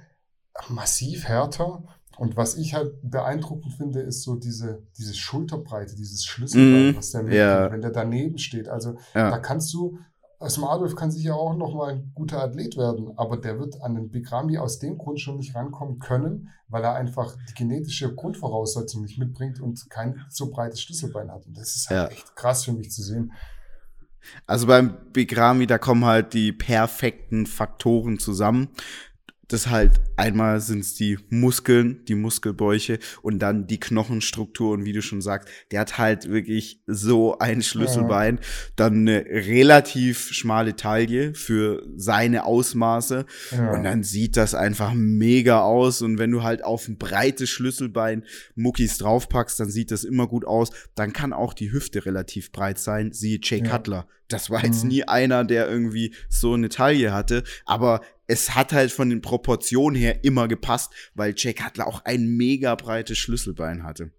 massiv 0.69 1.25
härter 1.25 1.83
und 2.17 2.37
was 2.37 2.55
ich 2.55 2.73
halt 2.73 2.93
beeindruckend 3.01 3.73
finde, 3.73 4.01
ist 4.01 4.23
so 4.23 4.35
diese, 4.35 4.83
diese 4.97 5.13
Schulterbreite, 5.13 5.95
dieses 5.95 6.25
Schlüsselbein, 6.25 6.93
mm, 6.93 6.97
was 6.97 7.11
der 7.11 7.33
ja. 7.33 7.71
wenn 7.71 7.81
der 7.81 7.91
daneben 7.91 8.37
steht. 8.37 8.69
Also 8.69 8.95
ja. 9.15 9.31
da 9.31 9.39
kannst 9.39 9.73
du, 9.73 9.97
also 10.43 10.67
Adolf 10.67 10.95
kann 10.95 11.09
sicher 11.09 11.35
auch 11.35 11.55
nochmal 11.55 11.93
ein 11.93 12.11
guter 12.13 12.43
Athlet 12.43 12.77
werden, 12.77 13.17
aber 13.17 13.37
der 13.37 13.59
wird 13.59 13.81
an 13.81 13.95
den 13.95 14.09
Bigrami 14.09 14.57
aus 14.57 14.79
dem 14.79 14.97
Grund 14.97 15.19
schon 15.19 15.37
nicht 15.37 15.55
rankommen 15.55 15.99
können, 15.99 16.49
weil 16.67 16.83
er 16.83 16.95
einfach 16.95 17.35
die 17.49 17.53
genetische 17.53 18.13
Grundvoraussetzung 18.13 19.01
nicht 19.03 19.17
mitbringt 19.17 19.59
und 19.61 19.89
kein 19.89 20.25
so 20.29 20.51
breites 20.51 20.81
Schlüsselbein 20.81 21.31
hat. 21.31 21.45
Und 21.45 21.57
das 21.57 21.75
ist 21.75 21.89
halt 21.89 22.11
ja. 22.11 22.17
echt 22.17 22.35
krass 22.35 22.65
für 22.65 22.73
mich 22.73 22.91
zu 22.91 23.01
sehen. 23.01 23.31
Also 24.45 24.67
beim 24.67 24.97
Bigrami, 25.11 25.65
da 25.65 25.77
kommen 25.77 26.05
halt 26.05 26.33
die 26.33 26.51
perfekten 26.51 27.45
Faktoren 27.45 28.19
zusammen 28.19 28.69
das 29.53 29.69
halt 29.69 30.01
einmal 30.17 30.59
sind 30.59 30.79
es 30.79 30.95
die 30.95 31.17
Muskeln, 31.29 32.03
die 32.05 32.15
Muskelbäuche 32.15 32.99
und 33.21 33.39
dann 33.39 33.67
die 33.67 33.79
Knochenstruktur 33.79 34.71
und 34.71 34.85
wie 34.85 34.93
du 34.93 35.01
schon 35.01 35.21
sagst, 35.21 35.47
der 35.71 35.81
hat 35.81 35.97
halt 35.97 36.29
wirklich 36.29 36.81
so 36.87 37.37
ein 37.37 37.61
Schlüsselbein, 37.61 38.37
ja. 38.37 38.41
dann 38.75 39.07
eine 39.07 39.25
relativ 39.25 40.31
schmale 40.31 40.75
Taille 40.75 41.35
für 41.35 41.83
seine 41.95 42.45
Ausmaße 42.45 43.25
ja. 43.51 43.71
und 43.71 43.83
dann 43.83 44.03
sieht 44.03 44.37
das 44.37 44.55
einfach 44.55 44.93
mega 44.93 45.61
aus 45.61 46.01
und 46.01 46.17
wenn 46.17 46.31
du 46.31 46.43
halt 46.43 46.63
auf 46.63 46.87
ein 46.87 46.97
breites 46.97 47.49
Schlüsselbein 47.49 48.23
Muckis 48.55 48.97
draufpackst, 48.97 49.59
dann 49.59 49.69
sieht 49.69 49.91
das 49.91 50.03
immer 50.03 50.27
gut 50.27 50.45
aus. 50.45 50.71
Dann 50.95 51.13
kann 51.13 51.33
auch 51.33 51.53
die 51.53 51.71
Hüfte 51.71 52.05
relativ 52.05 52.51
breit 52.51 52.79
sein, 52.79 53.13
siehe 53.13 53.39
Jay 53.41 53.59
ja. 53.63 53.69
Cutler. 53.69 54.07
Das 54.33 54.49
war 54.49 54.63
jetzt 54.63 54.83
mhm. 54.83 54.89
nie 54.89 55.03
einer, 55.03 55.43
der 55.43 55.69
irgendwie 55.69 56.13
so 56.29 56.53
eine 56.53 56.69
Taille 56.69 57.13
hatte, 57.13 57.43
aber 57.65 58.01
es 58.27 58.55
hat 58.55 58.73
halt 58.73 58.91
von 58.91 59.09
den 59.09 59.21
Proportionen 59.21 59.95
her 59.95 60.23
immer 60.23 60.47
gepasst, 60.47 60.93
weil 61.13 61.33
Jake 61.35 61.61
Cutler 61.61 61.87
auch 61.87 62.05
ein 62.05 62.25
mega 62.25 62.73
breites 62.75 63.17
Schlüsselbein 63.17 63.83
hatte. 63.83 64.11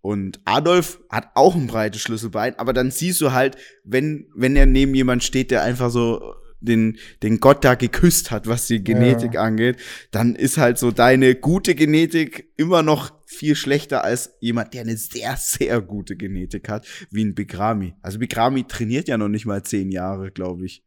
Und 0.00 0.40
Adolf 0.44 1.00
hat 1.10 1.30
auch 1.34 1.54
ein 1.54 1.66
breites 1.66 2.00
Schlüsselbein, 2.00 2.58
aber 2.58 2.72
dann 2.72 2.90
siehst 2.90 3.20
du 3.20 3.32
halt, 3.32 3.56
wenn, 3.84 4.26
wenn 4.34 4.56
er 4.56 4.66
neben 4.66 4.94
jemand 4.94 5.22
steht, 5.22 5.50
der 5.50 5.62
einfach 5.62 5.90
so 5.90 6.34
den, 6.62 6.98
den 7.22 7.40
Gott 7.40 7.64
da 7.64 7.74
geküsst 7.74 8.30
hat, 8.30 8.46
was 8.46 8.66
die 8.66 8.82
Genetik 8.82 9.34
ja. 9.34 9.42
angeht, 9.42 9.76
dann 10.10 10.34
ist 10.34 10.58
halt 10.58 10.78
so 10.78 10.90
deine 10.90 11.34
gute 11.34 11.74
Genetik 11.74 12.48
immer 12.56 12.82
noch 12.82 13.12
viel 13.32 13.56
schlechter 13.56 14.04
als 14.04 14.34
jemand, 14.40 14.74
der 14.74 14.82
eine 14.82 14.96
sehr, 14.96 15.36
sehr 15.36 15.80
gute 15.80 16.16
Genetik 16.16 16.68
hat, 16.68 16.86
wie 17.10 17.24
ein 17.24 17.34
Bigrami. 17.34 17.94
Also 18.02 18.18
Bigrami 18.18 18.64
trainiert 18.64 19.08
ja 19.08 19.18
noch 19.18 19.28
nicht 19.28 19.46
mal 19.46 19.62
zehn 19.62 19.90
Jahre, 19.90 20.30
glaube 20.30 20.66
ich. 20.66 20.84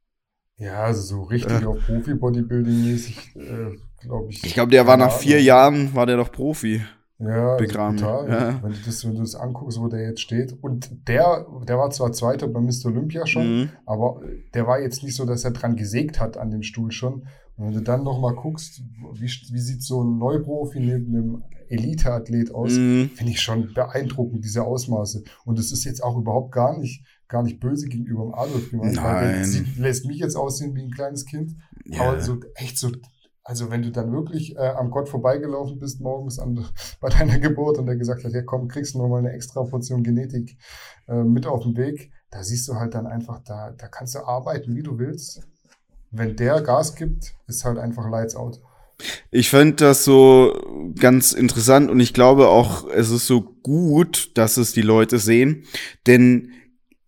Ja, 0.57 0.83
also 0.83 1.01
so 1.01 1.23
richtig 1.23 1.61
äh. 1.61 1.65
auf 1.65 1.79
Profi-Bodybuilding-mäßig, 1.85 3.35
äh, 3.35 3.75
glaube 4.01 4.31
ich. 4.31 4.43
Ich 4.45 4.53
glaube, 4.53 4.71
der 4.71 4.87
war 4.87 4.95
nach 4.95 5.11
vier 5.11 5.41
Jahren, 5.41 5.93
war 5.93 6.05
der 6.05 6.17
doch 6.17 6.31
Profi. 6.31 6.81
Ja, 7.17 7.55
Begraben. 7.55 7.97
total. 7.97 8.29
Ja. 8.29 8.63
Wenn, 8.63 8.71
du 8.71 8.77
das, 8.85 9.05
wenn 9.05 9.15
du 9.15 9.21
das 9.21 9.35
anguckst, 9.35 9.79
wo 9.79 9.87
der 9.87 10.01
jetzt 10.01 10.21
steht. 10.21 10.51
Und 10.61 11.07
der, 11.07 11.45
der 11.65 11.77
war 11.77 11.89
zwar 11.89 12.11
Zweiter 12.11 12.47
bei 12.47 12.59
Mr. 12.59 12.87
Olympia 12.87 13.25
schon, 13.25 13.61
mhm. 13.61 13.69
aber 13.85 14.21
der 14.53 14.67
war 14.67 14.81
jetzt 14.81 15.01
nicht 15.01 15.15
so, 15.15 15.25
dass 15.25 15.45
er 15.45 15.51
dran 15.51 15.77
gesägt 15.77 16.19
hat 16.19 16.37
an 16.37 16.51
dem 16.51 16.61
Stuhl 16.61 16.91
schon. 16.91 17.27
Und 17.55 17.67
wenn 17.67 17.73
du 17.73 17.81
dann 17.81 18.03
noch 18.03 18.19
mal 18.19 18.35
guckst, 18.35 18.81
wie, 19.13 19.27
wie 19.27 19.59
sieht 19.59 19.81
so 19.81 20.03
ein 20.03 20.17
Neuprofi 20.17 20.79
neben 20.79 21.15
einem 21.15 21.43
Elite-Athlet 21.69 22.53
aus, 22.53 22.73
mhm. 22.73 23.11
finde 23.15 23.31
ich 23.31 23.41
schon 23.41 23.73
beeindruckend, 23.73 24.43
diese 24.43 24.63
Ausmaße. 24.63 25.23
Und 25.45 25.59
es 25.59 25.71
ist 25.71 25.83
jetzt 25.83 26.03
auch 26.03 26.17
überhaupt 26.17 26.51
gar 26.51 26.77
nicht, 26.77 27.05
gar 27.27 27.43
nicht 27.43 27.59
böse 27.59 27.87
gegenüber 27.87 28.23
dem 28.23 28.33
Adolf 28.33 28.69
gemeint, 28.69 28.97
weil 28.97 29.33
der 29.33 29.45
sieht, 29.45 29.77
lässt 29.77 30.05
mich 30.05 30.17
jetzt 30.17 30.35
aussehen 30.35 30.75
wie 30.75 30.83
ein 30.83 30.91
kleines 30.91 31.25
Kind. 31.25 31.55
Ja. 31.85 32.01
Aber 32.01 32.21
so 32.21 32.39
echt 32.55 32.77
so 32.77 32.91
also 33.47 33.69
wenn 33.69 33.83
du 33.83 33.91
dann 33.91 34.11
wirklich 34.11 34.55
äh, 34.57 34.69
am 34.69 34.89
Gott 34.89 35.07
vorbeigelaufen 35.07 35.77
bist 35.77 36.01
morgens 36.01 36.39
an, 36.39 36.65
bei 36.99 37.09
deiner 37.09 37.37
Geburt 37.37 37.77
und 37.77 37.85
der 37.85 37.95
gesagt 37.95 38.23
hat, 38.23 38.33
ja 38.33 38.41
komm, 38.41 38.67
kriegst 38.67 38.95
du 38.95 38.97
nochmal 38.97 39.19
eine 39.19 39.33
extra 39.33 39.63
Portion 39.63 40.03
Genetik 40.03 40.57
äh, 41.07 41.23
mit 41.23 41.45
auf 41.45 41.61
den 41.61 41.77
Weg, 41.77 42.11
da 42.31 42.43
siehst 42.43 42.67
du 42.67 42.75
halt 42.75 42.95
dann 42.95 43.05
einfach, 43.05 43.39
da, 43.43 43.71
da 43.71 43.87
kannst 43.87 44.15
du 44.15 44.19
arbeiten, 44.25 44.75
wie 44.75 44.81
du 44.81 44.97
willst. 44.97 45.47
Wenn 46.09 46.35
der 46.35 46.61
Gas 46.61 46.95
gibt, 46.95 47.35
ist 47.45 47.65
halt 47.65 47.77
einfach 47.77 48.09
Lights 48.09 48.35
out. 48.35 48.61
Ich 49.31 49.49
finde 49.49 49.75
das 49.75 50.05
so 50.05 50.93
ganz 50.97 51.33
interessant 51.33 51.89
und 51.89 51.99
ich 51.99 52.13
glaube 52.13 52.47
auch, 52.47 52.87
es 52.89 53.09
ist 53.09 53.27
so 53.27 53.41
gut, 53.41 54.31
dass 54.35 54.57
es 54.57 54.71
die 54.71 54.81
Leute 54.81 55.19
sehen, 55.19 55.65
denn 56.07 56.51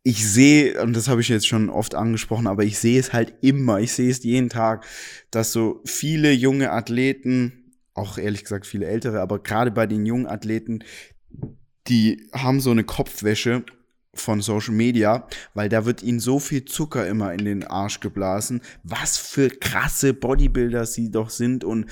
ich 0.04 0.26
sehe, 0.26 0.82
und 0.82 0.96
das 0.96 1.10
habe 1.10 1.20
ich 1.20 1.28
jetzt 1.28 1.48
schon 1.48 1.70
oft 1.70 1.94
angesprochen, 1.94 2.48
aber 2.48 2.64
ich 2.64 2.78
sehe 2.78 3.00
es 3.00 3.12
halt 3.12 3.34
immer, 3.42 3.80
ich 3.80 3.92
sehe 3.92 4.10
es 4.10 4.24
jeden 4.24 4.50
Tag, 4.50 4.86
dass 5.32 5.52
so 5.52 5.82
viele 5.86 6.32
junge 6.32 6.72
Athleten, 6.72 7.74
auch 7.94 8.18
ehrlich 8.18 8.44
gesagt 8.44 8.66
viele 8.68 8.86
ältere, 8.86 9.20
aber 9.20 9.40
gerade 9.40 9.72
bei 9.72 9.86
den 9.86 10.06
jungen 10.06 10.28
Athleten, 10.28 10.80
die 11.88 12.26
haben 12.32 12.62
so 12.62 12.72
eine 12.72 12.84
Kopfwäsche 12.84 13.64
von 14.20 14.42
Social 14.42 14.74
Media, 14.74 15.28
weil 15.54 15.70
da 15.70 15.86
wird 15.86 16.04
ihnen 16.04 16.20
so 16.20 16.40
viel 16.40 16.66
Zucker 16.66 17.08
immer 17.08 17.34
in 17.34 17.46
den 17.46 17.64
Arsch 17.64 18.00
geblasen, 18.00 18.62
was 18.84 19.18
für 19.18 19.50
krasse 19.50 20.14
Bodybuilder 20.14 20.86
sie 20.86 21.12
doch 21.12 21.30
sind 21.30 21.64
und 21.64 21.86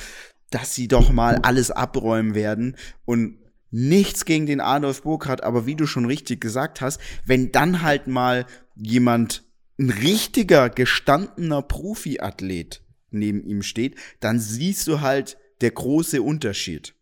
dass 0.49 0.75
sie 0.75 0.87
doch 0.87 1.11
mal 1.11 1.39
alles 1.43 1.71
abräumen 1.71 2.35
werden 2.35 2.75
und 3.05 3.37
Nichts 3.77 4.23
gegen 4.23 4.45
den 4.45 4.61
Adolf 4.61 5.01
Burkhardt, 5.01 5.43
aber 5.43 5.65
wie 5.65 5.75
du 5.75 5.85
schon 5.85 6.05
richtig 6.05 6.39
gesagt 6.39 6.79
hast, 6.79 6.97
wenn 7.25 7.51
dann 7.51 7.81
halt 7.81 8.07
mal 8.07 8.45
jemand, 8.73 9.43
ein 9.77 9.89
richtiger, 9.89 10.69
gestandener 10.69 11.61
Profiathlet 11.61 12.81
neben 13.11 13.43
ihm 13.43 13.61
steht, 13.61 13.95
dann 14.21 14.39
siehst 14.39 14.87
du 14.87 15.01
halt 15.01 15.37
der 15.59 15.71
große 15.71 16.21
Unterschied. 16.21 16.95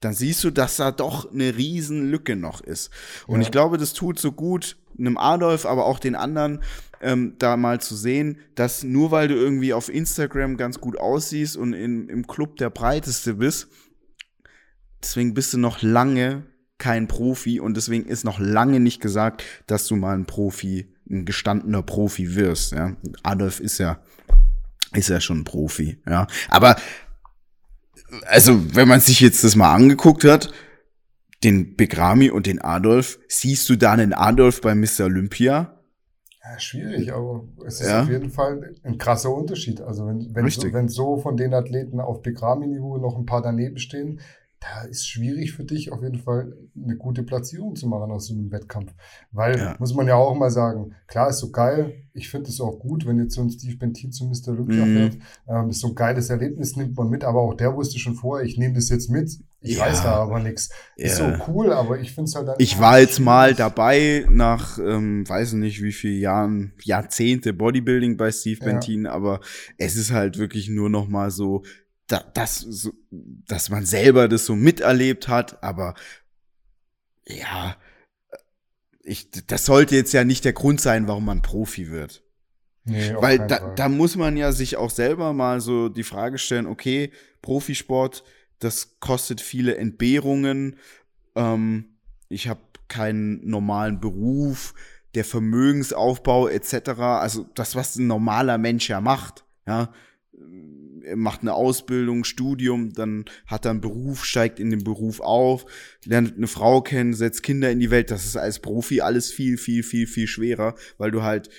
Dann 0.00 0.14
siehst 0.14 0.42
du, 0.44 0.50
dass 0.50 0.76
da 0.76 0.92
doch 0.92 1.30
eine 1.30 1.56
riesen 1.56 2.10
Lücke 2.10 2.36
noch 2.36 2.60
ist. 2.60 2.90
Und 3.26 3.40
ja. 3.40 3.46
ich 3.46 3.50
glaube, 3.50 3.78
das 3.78 3.92
tut 3.92 4.18
so 4.18 4.32
gut 4.32 4.76
einem 4.98 5.16
Adolf, 5.16 5.66
aber 5.66 5.86
auch 5.86 5.98
den 5.98 6.14
anderen, 6.14 6.62
ähm, 7.00 7.36
da 7.38 7.56
mal 7.56 7.80
zu 7.80 7.94
sehen, 7.94 8.38
dass 8.54 8.82
nur 8.82 9.10
weil 9.10 9.28
du 9.28 9.34
irgendwie 9.34 9.72
auf 9.72 9.88
Instagram 9.88 10.56
ganz 10.56 10.80
gut 10.80 10.98
aussiehst 10.98 11.56
und 11.56 11.72
in, 11.72 12.08
im 12.08 12.26
Club 12.26 12.56
der 12.56 12.70
Breiteste 12.70 13.34
bist, 13.34 13.68
Deswegen 15.02 15.34
bist 15.34 15.52
du 15.52 15.58
noch 15.58 15.82
lange 15.82 16.44
kein 16.78 17.08
Profi 17.08 17.60
und 17.60 17.76
deswegen 17.76 18.06
ist 18.06 18.24
noch 18.24 18.38
lange 18.38 18.80
nicht 18.80 19.00
gesagt, 19.00 19.44
dass 19.66 19.86
du 19.86 19.96
mal 19.96 20.14
ein 20.14 20.26
Profi, 20.26 20.92
ein 21.08 21.24
gestandener 21.24 21.82
Profi 21.82 22.34
wirst. 22.34 22.72
Ja? 22.72 22.96
Adolf 23.22 23.60
ist 23.60 23.78
ja, 23.78 24.00
ist 24.94 25.08
ja 25.08 25.20
schon 25.20 25.40
ein 25.40 25.44
Profi. 25.44 25.98
Ja, 26.06 26.26
aber 26.48 26.76
also 28.26 28.74
wenn 28.74 28.88
man 28.88 29.00
sich 29.00 29.20
jetzt 29.20 29.44
das 29.44 29.56
mal 29.56 29.74
angeguckt 29.74 30.24
hat, 30.24 30.52
den 31.42 31.76
Begrami 31.76 32.30
und 32.30 32.46
den 32.46 32.60
Adolf, 32.60 33.18
siehst 33.28 33.68
du 33.68 33.76
da 33.76 33.92
einen 33.92 34.12
Adolf 34.12 34.60
bei 34.60 34.74
Mr. 34.74 35.04
Olympia? 35.04 35.80
Ja, 36.42 36.58
schwierig, 36.58 37.12
aber 37.12 37.44
es 37.66 37.80
ist 37.80 37.88
ja. 37.88 38.02
auf 38.02 38.08
jeden 38.08 38.30
Fall 38.30 38.74
ein 38.82 38.98
krasser 38.98 39.32
Unterschied. 39.32 39.80
Also 39.80 40.06
wenn, 40.06 40.34
wenn, 40.34 40.48
so, 40.48 40.72
wenn 40.72 40.88
so 40.88 41.18
von 41.18 41.36
den 41.36 41.54
Athleten 41.54 42.00
auf 42.00 42.22
Begrami-Niveau 42.22 42.98
noch 42.98 43.16
ein 43.16 43.26
paar 43.26 43.42
daneben 43.42 43.78
stehen, 43.78 44.20
da 44.60 44.82
ist 44.82 45.08
schwierig 45.08 45.52
für 45.52 45.64
dich 45.64 45.90
auf 45.90 46.02
jeden 46.02 46.18
Fall 46.18 46.54
eine 46.76 46.96
gute 46.96 47.22
Platzierung 47.22 47.76
zu 47.76 47.88
machen 47.88 48.10
aus 48.10 48.26
so 48.26 48.34
einem 48.34 48.52
Wettkampf. 48.52 48.92
Weil, 49.32 49.58
ja. 49.58 49.76
muss 49.78 49.94
man 49.94 50.06
ja 50.06 50.16
auch 50.16 50.34
mal 50.34 50.50
sagen, 50.50 50.94
klar 51.06 51.30
ist 51.30 51.38
so 51.38 51.50
geil, 51.50 51.94
ich 52.12 52.28
finde 52.28 52.50
es 52.50 52.60
auch 52.60 52.78
gut, 52.78 53.06
wenn 53.06 53.18
jetzt 53.18 53.34
so 53.34 53.40
ein 53.40 53.50
Steve 53.50 53.78
Bentin 53.78 54.12
zu 54.12 54.26
Mr. 54.26 54.48
Olympia 54.48 54.84
mhm. 54.84 54.96
fährt. 54.96 55.18
Ähm, 55.48 55.70
ist 55.70 55.80
so 55.80 55.88
ein 55.88 55.94
geiles 55.94 56.28
Erlebnis, 56.28 56.76
nimmt 56.76 56.94
man 56.94 57.08
mit, 57.08 57.24
aber 57.24 57.40
auch 57.40 57.54
der 57.54 57.74
wusste 57.74 57.98
schon 57.98 58.14
vorher, 58.14 58.46
ich 58.46 58.58
nehme 58.58 58.74
das 58.74 58.90
jetzt 58.90 59.08
mit. 59.08 59.30
Ich 59.62 59.76
ja. 59.76 59.86
weiß 59.86 60.02
da 60.02 60.14
aber 60.16 60.40
nichts. 60.40 60.70
Ist 60.96 61.16
so 61.16 61.32
cool, 61.48 61.72
aber 61.72 61.98
ich 61.98 62.12
finde 62.12 62.28
es 62.28 62.34
halt 62.34 62.48
dann. 62.48 62.56
Ich 62.58 62.78
war 62.78 63.00
jetzt 63.00 63.20
mal 63.20 63.54
dabei 63.54 64.26
nach, 64.28 64.78
ähm, 64.78 65.26
weiß 65.26 65.54
nicht 65.54 65.82
wie 65.82 65.92
viele 65.92 66.18
Jahren, 66.18 66.72
Jahrzehnte 66.82 67.54
Bodybuilding 67.54 68.18
bei 68.18 68.30
Steve 68.30 68.60
ja. 68.60 68.66
Bentin, 68.66 69.06
aber 69.06 69.40
es 69.78 69.96
ist 69.96 70.12
halt 70.12 70.36
wirklich 70.36 70.68
nur 70.68 70.90
noch 70.90 71.08
mal 71.08 71.30
so, 71.30 71.62
da, 72.10 72.24
das, 72.34 72.58
so, 72.58 72.92
dass 73.10 73.70
man 73.70 73.86
selber 73.86 74.28
das 74.28 74.46
so 74.46 74.56
miterlebt 74.56 75.28
hat, 75.28 75.62
aber 75.62 75.94
ja, 77.26 77.76
ich, 79.02 79.30
das 79.30 79.64
sollte 79.64 79.94
jetzt 79.94 80.12
ja 80.12 80.24
nicht 80.24 80.44
der 80.44 80.52
Grund 80.52 80.80
sein, 80.80 81.06
warum 81.08 81.24
man 81.24 81.42
Profi 81.42 81.90
wird. 81.90 82.24
Nee, 82.84 83.14
Weil 83.14 83.38
da, 83.46 83.74
da 83.74 83.88
muss 83.88 84.16
man 84.16 84.36
ja 84.36 84.52
sich 84.52 84.76
auch 84.76 84.90
selber 84.90 85.32
mal 85.32 85.60
so 85.60 85.88
die 85.88 86.02
Frage 86.02 86.38
stellen, 86.38 86.66
okay, 86.66 87.12
Profisport, 87.42 88.24
das 88.58 88.98
kostet 89.00 89.40
viele 89.40 89.76
Entbehrungen, 89.76 90.76
ähm, 91.36 91.96
ich 92.28 92.48
habe 92.48 92.60
keinen 92.88 93.46
normalen 93.48 94.00
Beruf, 94.00 94.74
der 95.14 95.24
Vermögensaufbau 95.24 96.48
etc., 96.48 96.90
also 96.98 97.46
das, 97.54 97.76
was 97.76 97.96
ein 97.96 98.06
normaler 98.06 98.58
Mensch 98.58 98.88
ja 98.88 99.00
macht, 99.00 99.44
ja, 99.66 99.92
macht 101.14 101.42
eine 101.42 101.54
Ausbildung, 101.54 102.24
Studium, 102.24 102.92
dann 102.92 103.24
hat 103.46 103.64
er 103.64 103.72
einen 103.72 103.80
Beruf, 103.80 104.24
steigt 104.24 104.60
in 104.60 104.70
den 104.70 104.84
Beruf 104.84 105.20
auf, 105.20 105.66
lernt 106.04 106.36
eine 106.36 106.46
Frau 106.46 106.80
kennen, 106.82 107.14
setzt 107.14 107.42
Kinder 107.42 107.70
in 107.70 107.80
die 107.80 107.90
Welt. 107.90 108.10
Das 108.10 108.24
ist 108.24 108.36
als 108.36 108.58
Profi 108.58 109.00
alles 109.00 109.32
viel, 109.32 109.58
viel, 109.58 109.82
viel, 109.82 110.06
viel 110.06 110.26
schwerer, 110.26 110.74
weil 110.98 111.10
du 111.10 111.22
halt 111.22 111.50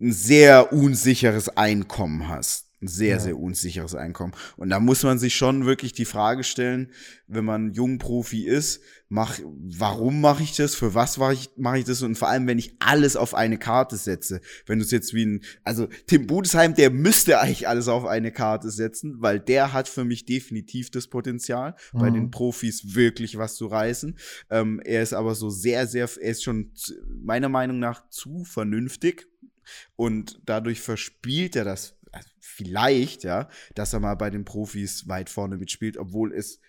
ein 0.00 0.12
sehr 0.12 0.72
unsicheres 0.72 1.48
Einkommen 1.48 2.28
hast 2.28 2.67
ein 2.80 2.88
sehr, 2.88 3.16
ja. 3.16 3.20
sehr 3.20 3.38
unsicheres 3.38 3.94
Einkommen. 3.94 4.32
Und 4.56 4.70
da 4.70 4.80
muss 4.80 5.02
man 5.02 5.18
sich 5.18 5.34
schon 5.34 5.66
wirklich 5.66 5.92
die 5.92 6.04
Frage 6.04 6.44
stellen, 6.44 6.92
wenn 7.26 7.44
man 7.44 7.72
Jungprofi 7.72 8.46
ist, 8.46 8.80
mach, 9.08 9.38
warum 9.44 10.20
mache 10.20 10.42
ich 10.42 10.54
das, 10.54 10.74
für 10.74 10.94
was 10.94 11.18
mache 11.18 11.34
ich, 11.34 11.50
mach 11.56 11.74
ich 11.74 11.84
das 11.84 12.02
und 12.02 12.16
vor 12.16 12.28
allem, 12.28 12.46
wenn 12.46 12.58
ich 12.58 12.74
alles 12.78 13.16
auf 13.16 13.34
eine 13.34 13.58
Karte 13.58 13.96
setze. 13.96 14.40
Wenn 14.66 14.78
du 14.78 14.84
es 14.84 14.90
jetzt 14.90 15.14
wie 15.14 15.26
ein, 15.26 15.40
also 15.64 15.88
Tim 16.06 16.26
Budesheim, 16.26 16.74
der 16.74 16.90
müsste 16.90 17.40
eigentlich 17.40 17.66
alles 17.68 17.88
auf 17.88 18.04
eine 18.04 18.30
Karte 18.30 18.70
setzen, 18.70 19.16
weil 19.20 19.40
der 19.40 19.72
hat 19.72 19.88
für 19.88 20.04
mich 20.04 20.24
definitiv 20.24 20.90
das 20.90 21.08
Potenzial, 21.08 21.74
mhm. 21.92 21.98
bei 21.98 22.10
den 22.10 22.24
mhm. 22.24 22.30
Profis 22.30 22.94
wirklich 22.94 23.38
was 23.38 23.56
zu 23.56 23.66
reißen. 23.66 24.16
Ähm, 24.50 24.80
er 24.84 25.02
ist 25.02 25.14
aber 25.14 25.34
so 25.34 25.50
sehr, 25.50 25.86
sehr, 25.86 26.08
er 26.20 26.30
ist 26.30 26.44
schon 26.44 26.72
meiner 27.08 27.48
Meinung 27.48 27.78
nach 27.78 28.08
zu 28.10 28.44
vernünftig 28.44 29.26
und 29.96 30.40
dadurch 30.44 30.80
verspielt 30.80 31.56
er 31.56 31.64
das 31.64 31.97
vielleicht, 32.58 33.22
ja, 33.22 33.48
dass 33.74 33.92
er 33.92 34.00
mal 34.00 34.16
bei 34.16 34.30
den 34.30 34.44
Profis 34.44 35.08
weit 35.08 35.30
vorne 35.30 35.56
mitspielt, 35.56 35.96
obwohl 35.96 36.34
es 36.34 36.60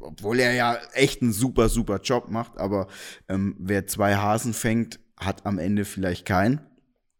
obwohl 0.00 0.38
er 0.38 0.52
ja 0.52 0.78
echt 0.92 1.22
einen 1.22 1.32
super, 1.32 1.68
super 1.68 2.00
Job 2.00 2.30
macht, 2.30 2.58
aber 2.58 2.86
ähm, 3.28 3.56
wer 3.58 3.86
zwei 3.88 4.14
Hasen 4.14 4.54
fängt, 4.54 5.00
hat 5.16 5.44
am 5.44 5.58
Ende 5.58 5.84
vielleicht 5.84 6.24
keinen. 6.24 6.60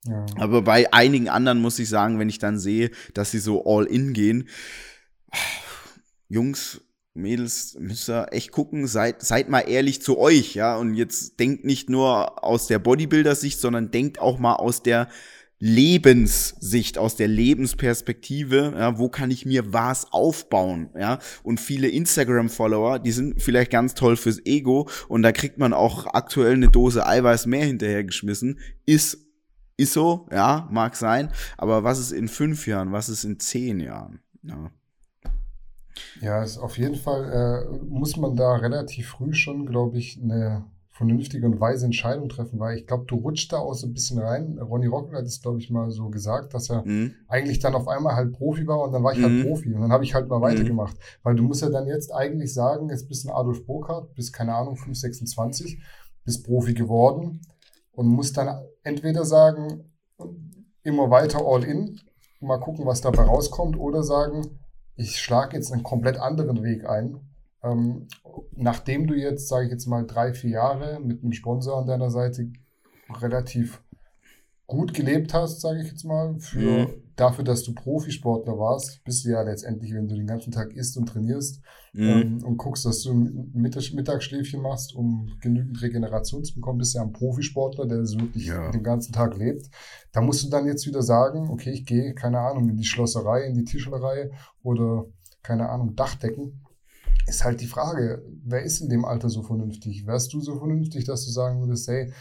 Ja. 0.05 0.25
Aber 0.37 0.63
bei 0.63 0.93
einigen 0.93 1.29
anderen 1.29 1.61
muss 1.61 1.81
ich 1.81 1.89
sagen, 1.89 2.21
wenn 2.21 2.29
ich 2.29 2.39
dann 2.39 2.59
sehe, 2.59 2.93
dass 3.15 3.33
sie 3.33 3.41
so 3.41 3.65
all 3.67 3.85
in 3.85 4.13
gehen, 4.13 4.49
Jungs, 6.29 6.81
Mädels, 7.15 7.77
müsst 7.81 8.09
ihr 8.09 8.33
echt 8.33 8.53
gucken, 8.53 8.87
seid, 8.87 9.23
seid 9.23 9.49
mal 9.49 9.61
ehrlich 9.63 10.01
zu 10.01 10.19
euch, 10.19 10.55
ja, 10.55 10.77
und 10.77 10.95
jetzt 10.95 11.41
denkt 11.41 11.65
nicht 11.65 11.91
nur 11.91 12.45
aus 12.45 12.69
der 12.69 12.79
Bodybuilder-Sicht, 12.79 13.59
sondern 13.61 13.91
denkt 13.91 14.21
auch 14.21 14.39
mal 14.39 14.55
aus 14.55 14.85
der 14.85 15.09
Lebenssicht, 15.61 16.99
aus 16.99 17.17
der 17.17 17.27
Lebensperspektive, 17.27 18.75
ja, 18.77 18.99
wo 18.99 19.09
kann 19.09 19.31
ich 19.31 19.45
mir 19.45 19.73
was 19.73 20.13
aufbauen, 20.13 20.91
ja, 20.97 21.19
und 21.43 21.61
viele 21.61 21.89
Instagram-Follower, 21.89 23.01
die 23.01 23.11
sind 23.11 23.43
vielleicht 23.43 23.73
ganz 23.73 23.95
toll 23.95 24.17
fürs 24.17 24.45
Ego 24.47 24.89
und 25.09 25.23
da 25.23 25.33
kriegt 25.33 25.59
man 25.59 25.73
auch 25.73 26.07
aktuell 26.07 26.55
eine 26.55 26.69
Dose 26.69 27.07
Eiweiß 27.07 27.47
mehr 27.47 27.65
hinterhergeschmissen, 27.65 28.61
ist, 28.87 29.19
ist 29.77 29.93
so, 29.93 30.29
ja, 30.31 30.69
mag 30.71 30.95
sein, 30.95 31.33
aber 31.57 31.83
was 31.83 31.99
ist 31.99 32.13
in 32.13 32.29
fünf 32.29 32.69
Jahren, 32.69 32.93
was 32.93 33.09
ist 33.09 33.25
in 33.25 33.41
zehn 33.41 33.81
Jahren, 33.81 34.21
ja. 34.43 34.71
Ja, 36.21 36.45
ist 36.45 36.59
auf 36.59 36.79
jeden 36.79 36.95
Fall 36.95 37.69
äh, 37.73 37.85
muss 37.85 38.17
man 38.17 38.37
da 38.37 38.55
relativ 38.55 39.09
früh 39.09 39.35
schon, 39.35 39.67
glaube 39.67 39.99
ich, 39.99 40.21
eine 40.23 40.65
vernünftige 40.99 41.47
und 41.47 41.61
weise 41.61 41.87
Entscheidung 41.87 42.29
treffen, 42.29 42.59
weil 42.59 42.77
ich 42.77 42.87
glaube, 42.87 43.05
du 43.07 43.15
rutscht 43.15 43.53
da 43.53 43.59
auch 43.59 43.75
so 43.75 43.87
ein 43.87 43.95
bisschen 43.95 44.19
rein. 44.19 44.59
Ronny 44.59 44.87
Rocket 44.87 45.15
hat 45.15 45.25
es, 45.25 45.41
glaube 45.41 45.61
ich, 45.61 45.71
mal 45.71 45.93
so 45.93 46.09
gesagt, 46.11 46.55
dass 46.55 46.71
er 46.71 46.85
mhm. 46.85 47.15
eigentlich 47.29 47.61
dann 47.61 47.77
auf 47.77 47.87
einmal 47.87 48.17
halt 48.17 48.33
Profi 48.33 48.67
war 48.67 48.83
und 48.83 48.93
dann 48.93 49.05
war 49.05 49.13
ich 49.13 49.23
halt 49.23 49.33
mhm. 49.33 49.39
halt 49.39 49.49
Profi 49.49 49.75
und 49.75 49.81
dann 49.81 49.93
habe 49.93 50.03
ich 50.03 50.15
halt 50.15 50.29
mal 50.29 50.39
mhm. 50.39 50.43
weitergemacht. 50.43 50.97
Weil 51.23 51.37
du 51.37 51.45
musst 51.45 51.63
ja 51.63 51.71
dann 51.71 51.87
jetzt 51.87 52.13
eigentlich 52.13 52.53
sagen, 52.53 52.91
jetzt 52.91 53.09
bist 53.09 53.25
du 53.25 53.29
ein 53.29 53.37
Adolf 53.37 53.65
Burkhardt, 53.65 54.13
bist 54.15 54.33
keine 54.33 54.57
Ahnung, 54.57 54.77
5, 54.77 54.99
26, 54.99 55.81
bist 56.25 56.45
Profi 56.45 56.75
geworden 56.75 57.43
und 57.93 58.09
musst 58.09 58.37
dann 58.37 58.61
entweder 58.83 59.25
sagen, 59.25 59.93
immer 60.83 61.11
weiter 61.11 61.47
all 61.47 61.63
in, 61.63 62.01
mal 62.41 62.59
gucken, 62.59 62.87
was 62.87 63.03
dabei 63.03 63.23
rauskommt, 63.23 63.79
oder 63.79 64.03
sagen, 64.03 64.59
ich 64.97 65.21
schlage 65.21 65.57
jetzt 65.57 65.73
einen 65.73 65.85
komplett 65.85 66.19
anderen 66.19 66.65
Weg 66.65 66.89
ein 66.89 67.28
ähm, 67.63 68.07
nachdem 68.53 69.07
du 69.07 69.15
jetzt, 69.15 69.49
sage 69.49 69.67
ich 69.67 69.73
jetzt 69.73 69.87
mal, 69.87 70.07
drei, 70.07 70.33
vier 70.33 70.51
Jahre 70.51 71.01
mit 71.01 71.23
einem 71.23 71.33
Sponsor 71.33 71.79
an 71.79 71.87
deiner 71.87 72.11
Seite 72.11 72.51
relativ 73.11 73.83
gut 74.69 74.93
gelebt 74.93 75.33
hast, 75.33 75.63
sage 75.63 75.81
ich 75.81 75.89
jetzt 75.89 76.05
mal, 76.05 76.39
für 76.39 76.87
mhm. 76.87 76.89
dafür, 77.17 77.43
dass 77.43 77.63
du 77.63 77.75
Profisportler 77.75 78.59
warst, 78.59 79.03
bist 79.03 79.25
du 79.25 79.31
ja 79.31 79.41
letztendlich, 79.41 79.95
wenn 79.95 80.07
du 80.07 80.15
den 80.15 80.27
ganzen 80.27 80.53
Tag 80.53 80.75
isst 80.75 80.99
und 80.99 81.07
trainierst 81.07 81.63
mhm. 81.95 82.03
ähm, 82.03 82.45
und 82.45 82.59
guckst, 82.59 82.85
dass 82.85 83.03
du 83.03 83.13
ein 83.13 83.51
Mittag 83.55 83.95
Mittagsschläfchen 83.95 84.61
machst, 84.61 84.95
um 84.95 85.33
genügend 85.41 85.81
Regeneration 85.81 86.45
zu 86.45 86.55
bekommen, 86.55 86.79
bist 86.79 86.95
du 86.95 86.99
ja 86.99 87.05
ein 87.05 87.13
Profisportler, 87.13 87.87
der 87.87 87.99
das 87.99 88.19
wirklich 88.19 88.47
ja. 88.47 88.71
den 88.71 88.83
ganzen 88.83 89.13
Tag 89.13 89.39
lebt. 89.39 89.71
Da 90.13 90.21
musst 90.21 90.45
du 90.45 90.51
dann 90.51 90.67
jetzt 90.67 90.87
wieder 90.87 91.03
sagen, 91.03 91.49
okay, 91.49 91.71
ich 91.71 91.87
gehe, 91.87 92.15
keine 92.15 92.39
Ahnung, 92.41 92.69
in 92.69 92.77
die 92.77 92.85
Schlosserei, 92.85 93.45
in 93.45 93.55
die 93.55 93.65
Tischlerei 93.65 94.31
oder, 94.63 95.07
keine 95.43 95.71
Ahnung, 95.71 95.97
Dachdecken 95.97 96.61
ist 97.29 97.45
halt 97.45 97.61
die 97.61 97.67
Frage, 97.67 98.25
wer 98.45 98.63
ist 98.63 98.81
in 98.81 98.89
dem 98.89 99.05
Alter 99.05 99.29
so 99.29 99.43
vernünftig? 99.43 100.07
Wärst 100.07 100.33
du 100.33 100.41
so 100.41 100.57
vernünftig, 100.57 101.05
dass 101.05 101.25
du 101.25 101.31
sagen 101.31 101.61
würdest, 101.61 101.87
hey, 101.89 102.13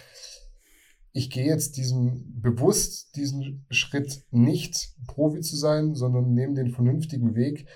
ich 1.14 1.32
gehe 1.32 1.46
jetzt 1.46 1.78
diesen 1.78 2.40
bewusst 2.42 3.16
diesen 3.16 3.66
Schritt 3.72 4.24
nicht 4.30 4.94
Profi 5.08 5.42
zu 5.42 5.56
sein, 5.56 5.96
sondern 5.96 6.34
nehme 6.34 6.54
den 6.54 6.70
vernünftigen 6.70 7.34
Weg. 7.36 7.68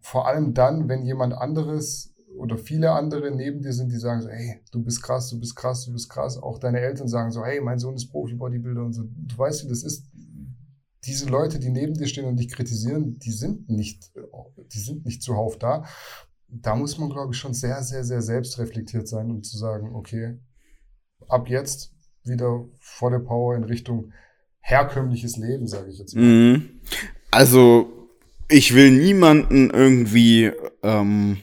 Vor 0.00 0.26
allem 0.26 0.54
dann, 0.54 0.88
wenn 0.88 1.04
jemand 1.04 1.34
anderes 1.34 2.14
oder 2.36 2.56
viele 2.56 2.92
andere 2.92 3.30
neben 3.30 3.60
dir 3.60 3.72
sind, 3.72 3.92
die 3.92 3.98
sagen 3.98 4.22
so, 4.22 4.28
hey, 4.28 4.60
du 4.72 4.82
bist 4.82 5.02
krass, 5.02 5.28
du 5.28 5.38
bist 5.38 5.56
krass, 5.56 5.84
du 5.84 5.92
bist 5.92 6.08
krass. 6.08 6.38
Auch 6.38 6.58
deine 6.58 6.80
Eltern 6.80 7.08
sagen 7.08 7.30
so, 7.30 7.44
hey, 7.44 7.60
mein 7.60 7.78
Sohn 7.78 7.96
ist 7.96 8.10
Profi-Bodybuilder 8.10 8.84
und 8.84 8.94
so. 8.94 9.04
Du 9.04 9.36
weißt, 9.36 9.64
wie 9.64 9.68
das 9.68 9.82
ist. 9.82 10.06
Diese 11.04 11.28
Leute, 11.28 11.58
die 11.58 11.70
neben 11.70 11.94
dir 11.94 12.06
stehen 12.06 12.26
und 12.26 12.38
dich 12.38 12.50
kritisieren, 12.50 13.18
die 13.18 13.32
sind 13.32 13.68
nicht, 13.68 14.12
die 14.72 14.80
sind 14.80 15.04
nicht 15.04 15.22
zuhauf 15.22 15.58
da 15.58 15.84
da 16.52 16.74
muss 16.74 16.98
man, 16.98 17.10
glaube 17.10 17.32
ich, 17.32 17.38
schon 17.38 17.54
sehr, 17.54 17.82
sehr, 17.82 18.04
sehr 18.04 18.22
selbstreflektiert 18.22 19.06
sein, 19.08 19.30
um 19.30 19.42
zu 19.42 19.56
sagen, 19.56 19.94
okay, 19.94 20.38
ab 21.28 21.48
jetzt 21.48 21.92
wieder 22.24 22.66
volle 22.78 23.20
Power 23.20 23.56
in 23.56 23.64
Richtung 23.64 24.12
herkömmliches 24.60 25.36
Leben, 25.36 25.66
sage 25.66 25.90
ich 25.90 25.98
jetzt 25.98 26.14
mal. 26.14 26.22
Mhm. 26.22 26.80
Also, 27.30 28.08
ich 28.48 28.74
will 28.74 28.90
niemanden 28.90 29.70
irgendwie 29.70 30.50
ähm, 30.82 31.38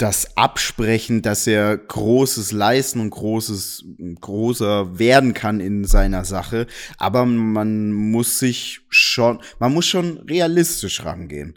das 0.00 0.36
absprechen, 0.36 1.22
dass 1.22 1.46
er 1.46 1.76
Großes 1.76 2.52
leisten 2.52 3.00
und 3.00 3.10
Großes, 3.10 3.84
großer 4.20 4.98
werden 4.98 5.34
kann 5.34 5.60
in 5.60 5.84
seiner 5.84 6.24
Sache. 6.24 6.66
Aber 6.98 7.26
man 7.26 7.92
muss 7.92 8.38
sich 8.38 8.80
schon, 8.88 9.40
man 9.58 9.74
muss 9.74 9.86
schon 9.86 10.18
realistisch 10.20 11.04
rangehen 11.04 11.56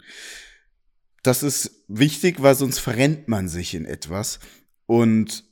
das 1.24 1.42
ist 1.42 1.84
wichtig, 1.88 2.42
weil 2.42 2.54
sonst 2.54 2.78
verrennt 2.78 3.28
man 3.28 3.48
sich 3.48 3.74
in 3.74 3.86
etwas. 3.86 4.38
Und 4.86 5.44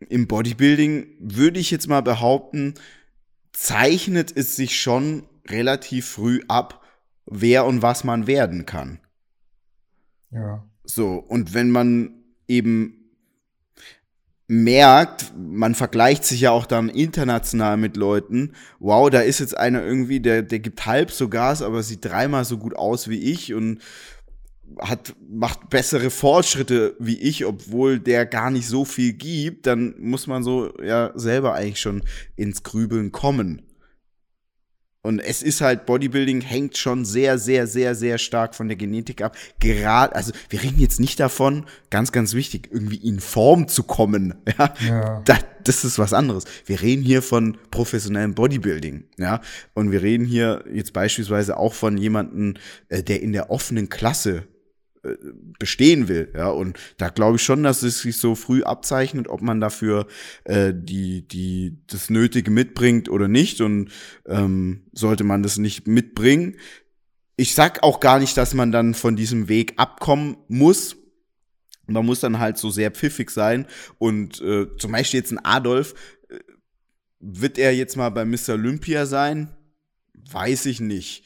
im 0.00 0.26
Bodybuilding 0.26 1.06
würde 1.20 1.60
ich 1.60 1.70
jetzt 1.70 1.88
mal 1.88 2.02
behaupten, 2.02 2.74
zeichnet 3.52 4.36
es 4.36 4.56
sich 4.56 4.78
schon 4.78 5.26
relativ 5.48 6.06
früh 6.06 6.42
ab, 6.48 6.82
wer 7.26 7.64
und 7.64 7.80
was 7.80 8.02
man 8.02 8.26
werden 8.26 8.66
kann. 8.66 8.98
Ja. 10.32 10.68
So, 10.82 11.14
und 11.14 11.54
wenn 11.54 11.70
man 11.70 12.23
eben 12.48 13.04
merkt, 14.46 15.32
man 15.36 15.74
vergleicht 15.74 16.24
sich 16.24 16.42
ja 16.42 16.50
auch 16.50 16.66
dann 16.66 16.88
international 16.88 17.76
mit 17.76 17.96
Leuten, 17.96 18.52
wow, 18.78 19.08
da 19.08 19.20
ist 19.20 19.40
jetzt 19.40 19.56
einer 19.56 19.82
irgendwie, 19.82 20.20
der, 20.20 20.42
der 20.42 20.58
gibt 20.58 20.84
halb 20.84 21.10
so 21.10 21.28
Gas, 21.28 21.62
aber 21.62 21.82
sieht 21.82 22.04
dreimal 22.04 22.44
so 22.44 22.58
gut 22.58 22.76
aus 22.76 23.08
wie 23.08 23.32
ich 23.32 23.54
und 23.54 23.80
hat, 24.78 25.14
macht 25.28 25.70
bessere 25.70 26.10
Fortschritte 26.10 26.96
wie 26.98 27.18
ich, 27.18 27.44
obwohl 27.46 27.98
der 27.98 28.26
gar 28.26 28.50
nicht 28.50 28.66
so 28.66 28.84
viel 28.84 29.12
gibt, 29.12 29.66
dann 29.66 29.94
muss 29.98 30.26
man 30.26 30.42
so 30.42 30.72
ja 30.82 31.12
selber 31.14 31.54
eigentlich 31.54 31.80
schon 31.80 32.02
ins 32.36 32.62
Grübeln 32.62 33.12
kommen. 33.12 33.62
Und 35.04 35.18
es 35.18 35.42
ist 35.42 35.60
halt, 35.60 35.84
Bodybuilding 35.84 36.40
hängt 36.40 36.78
schon 36.78 37.04
sehr, 37.04 37.36
sehr, 37.36 37.66
sehr, 37.66 37.94
sehr 37.94 38.16
stark 38.16 38.54
von 38.54 38.68
der 38.68 38.76
Genetik 38.78 39.20
ab. 39.20 39.36
Gerade, 39.60 40.16
also 40.16 40.32
wir 40.48 40.62
reden 40.62 40.80
jetzt 40.80 40.98
nicht 40.98 41.20
davon, 41.20 41.66
ganz, 41.90 42.10
ganz 42.10 42.32
wichtig, 42.32 42.70
irgendwie 42.72 42.96
in 42.96 43.20
Form 43.20 43.68
zu 43.68 43.84
kommen. 43.84 44.34
Ja, 44.56 44.74
ja. 44.86 45.22
Das, 45.24 45.38
das 45.64 45.84
ist 45.84 45.98
was 45.98 46.12
anderes. 46.12 46.44
Wir 46.64 46.80
reden 46.80 47.02
hier 47.02 47.22
von 47.22 47.58
professionellem 47.70 48.34
Bodybuilding. 48.34 49.04
Ja, 49.18 49.40
und 49.74 49.90
wir 49.90 50.00
reden 50.00 50.24
hier 50.26 50.64
jetzt 50.72 50.92
beispielsweise 50.92 51.56
auch 51.56 51.74
von 51.74 51.98
jemandem, 51.98 52.54
äh, 52.88 53.02
der 53.02 53.20
in 53.20 53.32
der 53.32 53.50
offenen 53.50 53.88
Klasse 53.88 54.44
bestehen 55.58 56.08
will. 56.08 56.32
Ja, 56.34 56.48
und 56.48 56.78
da 56.98 57.08
glaube 57.08 57.36
ich 57.36 57.42
schon, 57.42 57.62
dass 57.62 57.82
es 57.82 58.00
sich 58.00 58.18
so 58.18 58.34
früh 58.34 58.62
abzeichnet, 58.62 59.28
ob 59.28 59.42
man 59.42 59.60
dafür 59.60 60.06
äh, 60.44 60.72
die, 60.74 61.26
die, 61.26 61.78
das 61.86 62.10
Nötige 62.10 62.50
mitbringt 62.50 63.08
oder 63.08 63.28
nicht. 63.28 63.60
Und 63.60 63.90
ähm, 64.26 64.84
sollte 64.92 65.24
man 65.24 65.42
das 65.42 65.58
nicht 65.58 65.86
mitbringen, 65.86 66.56
ich 67.36 67.54
sag 67.54 67.82
auch 67.82 67.98
gar 67.98 68.20
nicht, 68.20 68.36
dass 68.36 68.54
man 68.54 68.70
dann 68.70 68.94
von 68.94 69.16
diesem 69.16 69.48
Weg 69.48 69.74
abkommen 69.76 70.36
muss. 70.46 70.96
Man 71.86 72.06
muss 72.06 72.20
dann 72.20 72.38
halt 72.38 72.58
so 72.58 72.70
sehr 72.70 72.92
pfiffig 72.92 73.30
sein. 73.30 73.66
Und 73.98 74.40
äh, 74.40 74.68
zum 74.78 74.92
Beispiel 74.92 75.18
jetzt 75.20 75.32
ein 75.32 75.44
Adolf, 75.44 75.94
äh, 76.28 76.38
wird 77.18 77.58
er 77.58 77.74
jetzt 77.74 77.96
mal 77.96 78.10
bei 78.10 78.24
Mr. 78.24 78.50
Olympia 78.50 79.06
sein? 79.06 79.54
Weiß 80.30 80.66
ich 80.66 80.80
nicht 80.80 81.24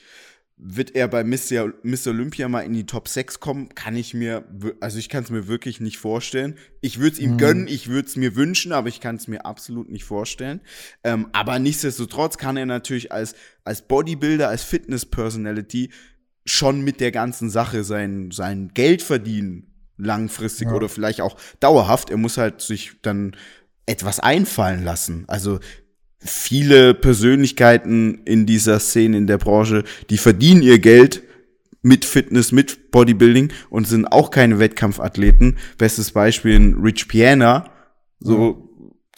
wird 0.61 0.97
er 0.97 1.07
bei 1.07 1.23
Miss, 1.23 1.55
Miss 1.83 2.07
Olympia 2.07 2.49
mal 2.49 2.63
in 2.63 2.73
die 2.73 2.85
Top 2.85 3.07
6 3.07 3.39
kommen, 3.39 3.69
kann 3.77 3.97
ich 3.97 4.13
mir, 4.13 4.45
also 4.81 4.99
ich 4.99 5.09
kann 5.09 5.23
es 5.23 5.31
mir 5.31 5.47
wirklich 5.47 5.81
nicht 5.81 5.99
vorstellen. 5.99 6.57
Ich 6.81 6.99
würde 6.99 7.15
es 7.15 7.19
ihm 7.21 7.35
mhm. 7.35 7.39
gönnen, 7.39 7.69
ich 7.69 7.89
würde 7.89 8.09
es 8.09 8.17
mir 8.17 8.35
wünschen, 8.35 8.73
aber 8.73 8.89
ich 8.89 9.01
kann 9.01 9.17
es 9.17 9.29
mir 9.29 9.47
absolut 9.47 9.89
nicht 9.89 10.05
vorstellen. 10.05 10.61
Ähm, 11.05 11.29
aber 11.33 11.61
nichtsdestotrotz 11.61 12.39
kann 12.39 12.57
er 12.57 12.67
natürlich 12.67 13.13
als, 13.13 13.35
als 13.65 13.83
Bodybuilder, 13.87 14.49
als 14.49 14.65
Fitness-Personality 14.65 15.91
schon 16.45 16.83
mit 16.83 17.01
der 17.01 17.13
ganzen 17.13 17.51
Sache 17.51 17.85
sein, 17.85 18.31
sein 18.33 18.73
Geld 18.75 19.03
verdienen, 19.03 19.73
langfristig 19.97 20.69
ja. 20.69 20.75
oder 20.75 20.89
vielleicht 20.89 21.21
auch 21.21 21.37
dauerhaft. 21.61 22.11
Er 22.11 22.17
muss 22.17 22.37
halt 22.37 22.63
sich 22.63 22.95
dann 23.03 23.37
etwas 23.87 24.19
einfallen 24.19 24.83
lassen. 24.83 25.25
Also 25.29 25.61
viele 26.21 26.95
Persönlichkeiten 26.95 28.23
in 28.25 28.47
dieser 28.47 28.81
Szene, 28.81 29.16
in 29.16 29.27
der 29.27 29.39
Branche, 29.39 29.85
die 30.11 30.19
verdienen 30.19 30.62
ihr 30.62 30.79
Geld 30.79 31.23
mit 31.83 32.05
Fitness, 32.05 32.53
mit 32.53 32.91
Bodybuilding 32.91 33.53
und 33.71 33.87
sind 33.87 34.07
auch 34.07 34.31
keine 34.31 34.59
Wettkampfathleten. 34.59 35.57
Bestes 35.79 36.12
Beispiel 36.12 36.55
in 36.55 36.75
Rich 36.75 37.09
Piana, 37.09 37.71
so 38.21 38.69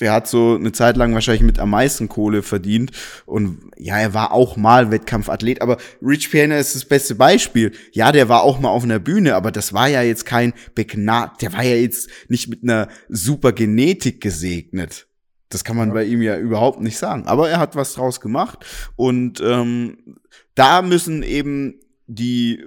der 0.01 0.12
hat 0.12 0.26
so 0.26 0.57
eine 0.57 0.72
Zeit 0.72 0.96
lang 0.96 1.12
wahrscheinlich 1.14 1.42
mit 1.42 1.59
am 1.59 1.70
meisten 1.70 2.09
Kohle 2.09 2.42
verdient. 2.42 2.90
Und 3.26 3.70
ja, 3.76 3.98
er 3.98 4.14
war 4.14 4.32
auch 4.32 4.57
mal 4.57 4.90
Wettkampfathlet, 4.90 5.61
aber 5.62 5.76
Rich 6.03 6.30
Piana 6.30 6.59
ist 6.59 6.74
das 6.74 6.86
beste 6.86 7.14
Beispiel. 7.14 7.72
Ja, 7.92 8.11
der 8.11 8.28
war 8.28 8.42
auch 8.42 8.59
mal 8.59 8.70
auf 8.70 8.84
einer 8.84 8.98
Bühne, 8.98 9.34
aber 9.34 9.53
das 9.53 9.72
war 9.72 9.88
ja 9.88 10.03
jetzt 10.03 10.24
kein 10.24 10.55
Begnad, 10.74 11.42
der 11.42 11.53
war 11.53 11.62
ja 11.62 11.76
jetzt 11.76 12.09
nicht 12.28 12.48
mit 12.48 12.62
einer 12.62 12.88
super 13.09 13.53
Genetik 13.53 14.20
gesegnet. 14.20 15.07
Das 15.51 15.64
kann 15.64 15.76
man 15.76 15.92
bei 15.92 16.05
ihm 16.05 16.22
ja 16.22 16.38
überhaupt 16.38 16.80
nicht 16.80 16.96
sagen. 16.96 17.26
Aber 17.26 17.51
er 17.51 17.59
hat 17.59 17.76
was 17.76 17.94
draus 17.94 18.20
gemacht. 18.20 18.64
Und 18.96 19.40
ähm, 19.40 20.16
da 20.55 20.80
müssen 20.80 21.22
eben 21.22 21.80
die, 22.07 22.64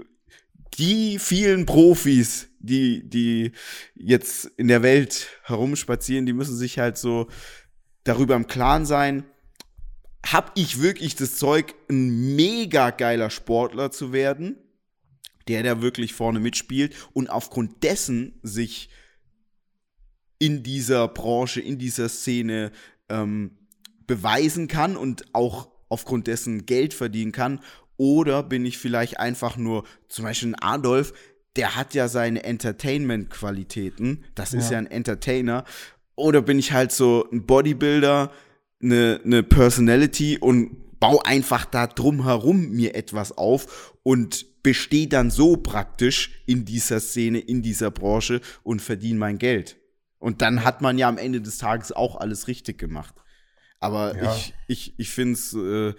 die 0.78 1.18
vielen 1.18 1.66
Profis, 1.66 2.50
die, 2.60 3.10
die 3.10 3.54
jetzt 3.96 4.46
in 4.58 4.68
der 4.68 4.84
Welt 4.84 5.28
herumspazieren, 5.44 6.26
die 6.26 6.34
müssen 6.34 6.58
sich 6.58 6.78
halt 6.78 6.98
so 6.98 7.28
darüber 8.04 8.36
im 8.36 8.48
Klaren 8.48 8.86
sein, 8.86 9.24
hab 10.26 10.52
ich 10.56 10.82
wirklich 10.82 11.16
das 11.16 11.38
Zeug, 11.38 11.76
ein 11.90 12.36
mega 12.36 12.92
geiler 12.92 13.30
Sportler 13.30 13.92
zu 13.92 14.12
werden, 14.12 14.58
der 15.48 15.64
da 15.64 15.82
wirklich 15.82 16.14
vorne 16.14 16.40
mitspielt 16.40 16.94
und 17.14 17.30
aufgrund 17.30 17.84
dessen 17.84 18.40
sich 18.44 18.90
in 20.40 20.64
dieser 20.64 21.08
Branche, 21.08 21.62
in 21.62 21.78
dieser 21.78 22.10
Szene 22.10 22.72
ähm, 23.10 23.52
beweisen 24.08 24.68
kann 24.68 24.98
und 24.98 25.26
auch 25.34 25.70
aufgrund 25.90 26.28
dessen 26.28 26.66
Geld 26.66 26.94
verdienen 26.94 27.32
kann? 27.32 27.60
Oder 27.98 28.44
bin 28.44 28.66
ich 28.66 28.78
vielleicht 28.78 29.20
einfach 29.20 29.58
nur, 29.58 29.86
zum 30.10 30.26
Beispiel 30.26 30.50
ein 30.50 30.62
Adolf, 30.62 31.14
der 31.56 31.76
hat 31.76 31.94
ja 31.94 32.08
seine 32.08 32.44
Entertainment-Qualitäten. 32.44 34.24
Das 34.36 34.54
ja. 34.54 34.60
ist 34.60 34.72
ja 34.72 34.78
ein 34.80 34.88
Entertainer. 34.88 35.66
Oder 36.16 36.42
bin 36.42 36.60
ich 36.60 36.72
halt 36.72 36.92
so 36.92 37.28
ein 37.32 37.46
Bodybuilder, 37.46 38.32
eine, 38.82 39.22
eine 39.24 39.44
Personality 39.44 40.38
und 40.40 41.00
baue 41.00 41.26
einfach 41.26 41.66
da 41.66 41.88
drumherum 41.88 42.70
mir 42.70 42.96
etwas 42.96 43.38
auf 43.38 43.94
und 44.04 44.64
bestehe 44.64 45.08
dann 45.08 45.30
so 45.30 45.58
praktisch 45.58 46.44
in 46.46 46.66
dieser 46.66 47.00
Szene, 47.00 47.40
in 47.40 47.62
dieser 47.62 47.92
Branche 47.92 48.42
und 48.64 48.82
verdiene 48.82 49.20
mein 49.20 49.38
Geld. 49.38 49.78
Und 50.24 50.42
dann 50.42 50.64
hat 50.64 50.80
man 50.80 50.98
ja 50.98 51.10
am 51.10 51.18
Ende 51.18 51.42
des 51.42 51.58
Tages 51.58 51.92
auch 51.92 52.16
alles 52.16 52.48
richtig 52.48 52.78
gemacht. 52.78 53.14
Aber 53.82 54.16
ja. 54.16 54.34
ich, 54.34 54.54
ich, 54.68 54.94
ich 54.98 55.10
finde 55.10 55.34
es 55.34 55.54
äh, 55.54 55.94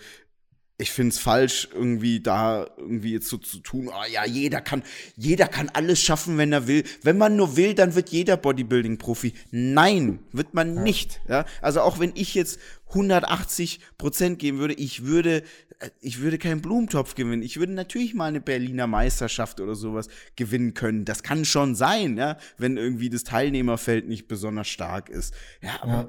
ich 0.78 0.90
finde 0.90 1.10
es 1.10 1.18
falsch, 1.18 1.68
irgendwie 1.74 2.20
da 2.20 2.66
irgendwie 2.78 3.12
jetzt 3.12 3.28
so 3.28 3.36
zu 3.36 3.58
tun, 3.58 3.88
oh 3.88 4.12
ja, 4.12 4.24
jeder 4.24 4.62
kann, 4.62 4.82
jeder 5.14 5.46
kann 5.46 5.68
alles 5.68 6.00
schaffen, 6.00 6.38
wenn 6.38 6.52
er 6.52 6.66
will. 6.66 6.84
Wenn 7.02 7.18
man 7.18 7.36
nur 7.36 7.56
will, 7.58 7.74
dann 7.74 7.94
wird 7.94 8.08
jeder 8.08 8.38
Bodybuilding-Profi. 8.38 9.34
Nein, 9.50 10.20
wird 10.32 10.54
man 10.54 10.74
ja. 10.74 10.82
nicht. 10.82 11.20
Ja? 11.28 11.44
Also 11.60 11.82
auch 11.82 12.00
wenn 12.00 12.12
ich 12.14 12.34
jetzt 12.34 12.58
180 12.94 13.80
Prozent 13.98 14.38
geben 14.38 14.58
würde, 14.58 14.74
ich 14.74 15.04
würde, 15.04 15.42
äh, 15.78 15.90
ich 16.00 16.20
würde 16.20 16.38
keinen 16.38 16.62
Blumentopf 16.62 17.14
gewinnen. 17.14 17.42
Ich 17.42 17.58
würde 17.58 17.72
natürlich 17.72 18.14
mal 18.14 18.26
eine 18.26 18.40
Berliner 18.40 18.86
Meisterschaft 18.86 19.60
oder 19.60 19.74
sowas 19.74 20.08
gewinnen 20.36 20.74
können. 20.74 21.04
Das 21.04 21.22
kann 21.22 21.44
schon 21.44 21.74
sein, 21.74 22.16
ja, 22.16 22.38
wenn 22.58 22.76
irgendwie 22.76 23.10
das 23.10 23.24
Teilnehmerfeld 23.24 24.08
nicht 24.08 24.28
besonders 24.28 24.68
stark 24.68 25.08
ist. 25.08 25.34
Ja, 25.60 25.82
aber 25.82 25.92
ja 25.92 26.08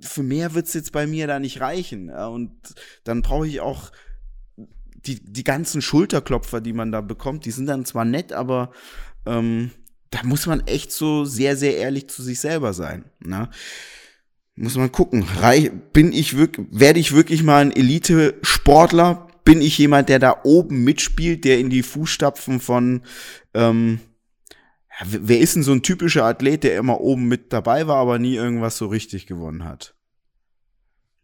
für 0.00 0.22
mehr 0.22 0.54
wird's 0.54 0.74
jetzt 0.74 0.92
bei 0.92 1.06
mir 1.06 1.26
da 1.26 1.38
nicht 1.38 1.60
reichen. 1.60 2.08
Ja, 2.08 2.26
und 2.26 2.52
dann 3.04 3.22
brauche 3.22 3.46
ich 3.46 3.60
auch 3.60 3.90
die, 5.06 5.20
die 5.22 5.44
ganzen 5.44 5.82
Schulterklopfer, 5.82 6.60
die 6.60 6.72
man 6.72 6.92
da 6.92 7.00
bekommt, 7.00 7.44
die 7.44 7.50
sind 7.50 7.66
dann 7.66 7.84
zwar 7.84 8.04
nett, 8.04 8.32
aber 8.32 8.72
ähm, 9.26 9.70
da 10.10 10.22
muss 10.22 10.46
man 10.46 10.66
echt 10.66 10.92
so 10.92 11.24
sehr, 11.24 11.56
sehr 11.56 11.76
ehrlich 11.76 12.08
zu 12.08 12.22
sich 12.22 12.40
selber 12.40 12.72
sein. 12.72 13.04
Ne? 13.20 13.50
Muss 14.56 14.76
man 14.76 14.92
gucken. 14.92 15.24
Reich, 15.40 15.70
bin 15.92 16.12
ich 16.12 16.36
wirklich, 16.36 16.66
werde 16.70 17.00
ich 17.00 17.12
wirklich 17.12 17.42
mal 17.42 17.62
ein 17.62 17.72
Elite-Sportler? 17.72 19.28
Bin 19.44 19.60
ich 19.60 19.76
jemand, 19.76 20.08
der 20.08 20.18
da 20.18 20.40
oben 20.44 20.84
mitspielt, 20.84 21.44
der 21.44 21.58
in 21.58 21.70
die 21.70 21.82
Fußstapfen 21.82 22.60
von 22.60 23.02
ähm, 23.52 24.00
wer 25.02 25.40
ist 25.40 25.56
denn 25.56 25.62
so 25.62 25.72
ein 25.72 25.82
typischer 25.82 26.24
Athlet, 26.24 26.64
der 26.64 26.78
immer 26.78 27.00
oben 27.00 27.26
mit 27.26 27.52
dabei 27.52 27.86
war, 27.86 27.96
aber 27.96 28.18
nie 28.18 28.34
irgendwas 28.34 28.78
so 28.78 28.86
richtig 28.86 29.26
gewonnen 29.26 29.64
hat? 29.64 29.94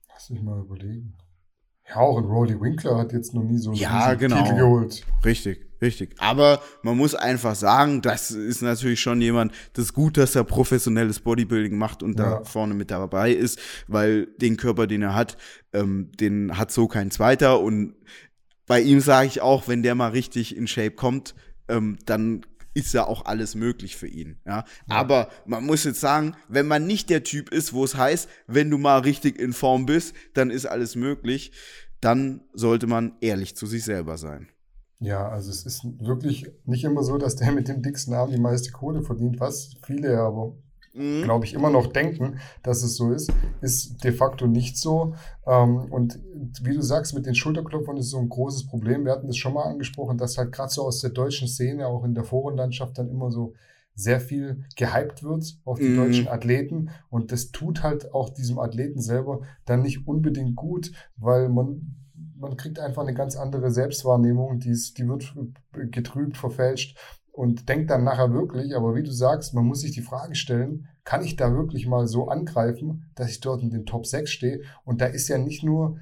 Lass 0.09 0.31
mich 0.31 0.43
mal 0.43 0.61
überlegen. 0.61 1.14
Ja, 1.89 1.97
auch 1.97 2.18
ein 2.18 2.24
Rolly 2.24 2.61
Winkler 2.61 2.99
hat 2.99 3.12
jetzt 3.12 3.35
noch 3.35 3.43
nie 3.43 3.59
so 3.59 3.70
einen 3.70 3.78
ja, 3.78 4.14
genau. 4.14 4.43
Titel 4.43 4.57
geholt. 4.57 5.07
Richtig, 5.24 5.66
richtig. 5.81 6.14
Aber 6.18 6.62
man 6.83 6.97
muss 6.97 7.14
einfach 7.14 7.55
sagen, 7.55 8.03
das 8.03 8.31
ist 8.31 8.62
natürlich 8.62 9.01
schon 9.01 9.20
jemand, 9.20 9.53
das 9.72 9.87
ist 9.87 9.93
gut, 9.93 10.16
dass 10.16 10.35
er 10.35 10.45
professionelles 10.45 11.20
Bodybuilding 11.20 11.76
macht 11.76 12.03
und 12.03 12.18
ja. 12.18 12.41
da 12.41 12.45
vorne 12.45 12.74
mit 12.74 12.91
dabei 12.91 13.33
ist, 13.33 13.59
weil 13.89 14.26
den 14.39 14.57
Körper, 14.57 14.87
den 14.87 15.03
er 15.03 15.14
hat, 15.14 15.37
ähm, 15.72 16.11
den 16.18 16.57
hat 16.59 16.70
so 16.70 16.89
kein 16.89 17.11
zweiter. 17.11 17.61
Und 17.61 17.95
bei 18.66 18.81
ihm 18.81 19.01
sage 19.01 19.26
ich 19.26 19.41
auch, 19.41 19.68
wenn 19.68 19.83
der 19.83 19.95
mal 19.95 20.11
richtig 20.11 20.57
in 20.57 20.66
Shape 20.66 20.93
kommt, 20.93 21.35
ähm, 21.68 21.99
dann 22.07 22.43
ist 22.74 22.95
ja 22.95 23.07
auch 23.07 23.24
alles 23.26 23.55
möglich 23.55 23.97
für 23.97 24.07
ihn. 24.07 24.37
Ja? 24.47 24.64
ja? 24.89 24.95
Aber 24.95 25.28
man 25.47 25.64
muss 25.64 25.85
jetzt 25.85 26.01
sagen, 26.01 26.37
wenn 26.49 26.66
man 26.66 26.87
nicht 26.87 27.11
der 27.11 27.24
Typ 27.24 27.51
ist, 27.51 27.72
wo 27.72 27.85
es 27.85 27.97
heißt, 27.97 28.28
wenn 28.47 28.70
du 28.70 28.78
mal 28.78 28.99
richtig 29.01 29.39
in 29.39 29.53
Form 29.53 29.87
bist, 29.87 30.14
dann 30.35 30.51
ist 30.51 30.66
alles 30.66 30.95
möglich, 30.97 31.53
dann 32.01 32.43
sollte 32.53 32.87
man 32.87 33.16
ehrlich 33.20 33.57
zu 33.57 33.66
sich 33.66 33.85
selber 33.85 34.16
sein. 34.18 34.49
Ja, 35.01 35.28
also 35.28 35.51
es 35.51 35.64
ist 35.64 35.84
wirklich 35.98 36.46
nicht 36.64 36.84
immer 36.84 37.03
so, 37.03 37.16
dass 37.16 37.36
der 37.36 37.53
mit 37.53 37.68
dem 37.68 37.82
dicksten 37.82 38.14
Arm 38.14 38.30
die 38.30 38.40
meiste 38.40 38.70
Kohle 38.70 39.03
verdient, 39.03 39.40
was 39.40 39.74
viele 39.82 40.20
aber 40.20 40.55
mhm. 40.94 41.22
glaube 41.22 41.44
ich, 41.44 41.55
immer 41.55 41.70
noch 41.70 41.86
denken, 41.86 42.38
dass 42.62 42.82
es 42.82 42.96
so 42.96 43.12
ist, 43.12 43.32
ist 43.61 44.03
de 44.05 44.12
facto 44.12 44.46
nicht 44.46 44.76
so. 44.76 45.14
Ähm, 45.46 45.86
und 45.90 46.20
wie 46.62 46.74
du 46.74 46.82
sagst, 46.82 47.14
mit 47.14 47.26
den 47.26 47.34
Schulterklopfern 47.34 47.96
ist 47.96 48.11
so 48.11 48.18
ein 48.18 48.28
großes 48.28 48.66
Problem. 48.66 49.05
Wir 49.05 49.12
hatten 49.12 49.26
das 49.26 49.36
schon 49.36 49.55
mal 49.55 49.64
angesprochen, 49.64 50.18
dass 50.18 50.38
halt 50.38 50.53
gerade 50.53 50.70
so 50.70 50.82
aus 50.82 51.01
der 51.01 51.11
deutschen 51.11 51.48
Szene, 51.48 51.86
auch 51.86 52.05
in 52.05 52.14
der 52.14 52.24
Forenlandschaft, 52.24 52.98
dann 52.98 53.09
immer 53.09 53.30
so 53.30 53.55
sehr 53.94 54.20
viel 54.20 54.64
gehypt 54.76 55.22
wird 55.22 55.59
auf 55.64 55.78
die 55.78 55.88
mm. 55.88 55.96
deutschen 55.96 56.28
Athleten. 56.28 56.90
Und 57.11 57.32
das 57.32 57.51
tut 57.51 57.82
halt 57.82 58.14
auch 58.14 58.30
diesem 58.30 58.59
Athleten 58.59 59.01
selber 59.01 59.40
dann 59.66 59.82
nicht 59.82 60.07
unbedingt 60.07 60.57
gut, 60.57 60.90
weil 61.16 61.48
man, 61.48 61.96
man 62.41 62.57
kriegt 62.57 62.80
einfach 62.80 63.03
eine 63.03 63.14
ganz 63.14 63.36
andere 63.36 63.70
Selbstwahrnehmung, 63.70 64.59
die, 64.59 64.70
ist, 64.70 64.99
die 64.99 65.07
wird 65.07 65.34
getrübt, 65.93 66.36
verfälscht 66.36 66.99
und 67.32 67.68
denkt 67.68 67.91
dann 67.91 68.05
nachher 68.05 68.32
wirklich, 68.32 68.74
aber 68.74 68.95
wie 68.95 69.03
du 69.03 69.12
sagst, 69.12 69.55
man 69.55 69.66
muss 69.66 69.82
sich 69.82 69.93
die 69.93 70.03
Frage 70.03 70.34
stellen, 70.34 70.88
kann 71.05 71.22
ich 71.22 71.36
da 71.36 71.53
wirklich 71.53 71.86
mal 71.86 72.07
so 72.07 72.28
angreifen, 72.28 73.11
dass 73.14 73.30
ich 73.30 73.41
dort 73.41 73.62
in 73.62 73.70
den 73.70 73.86
Top 73.86 74.07
6 74.07 74.30
stehe? 74.30 74.62
Und 74.84 75.01
da 75.01 75.07
ist 75.07 75.28
ja 75.28 75.38
nicht 75.38 75.62
nur 75.62 75.99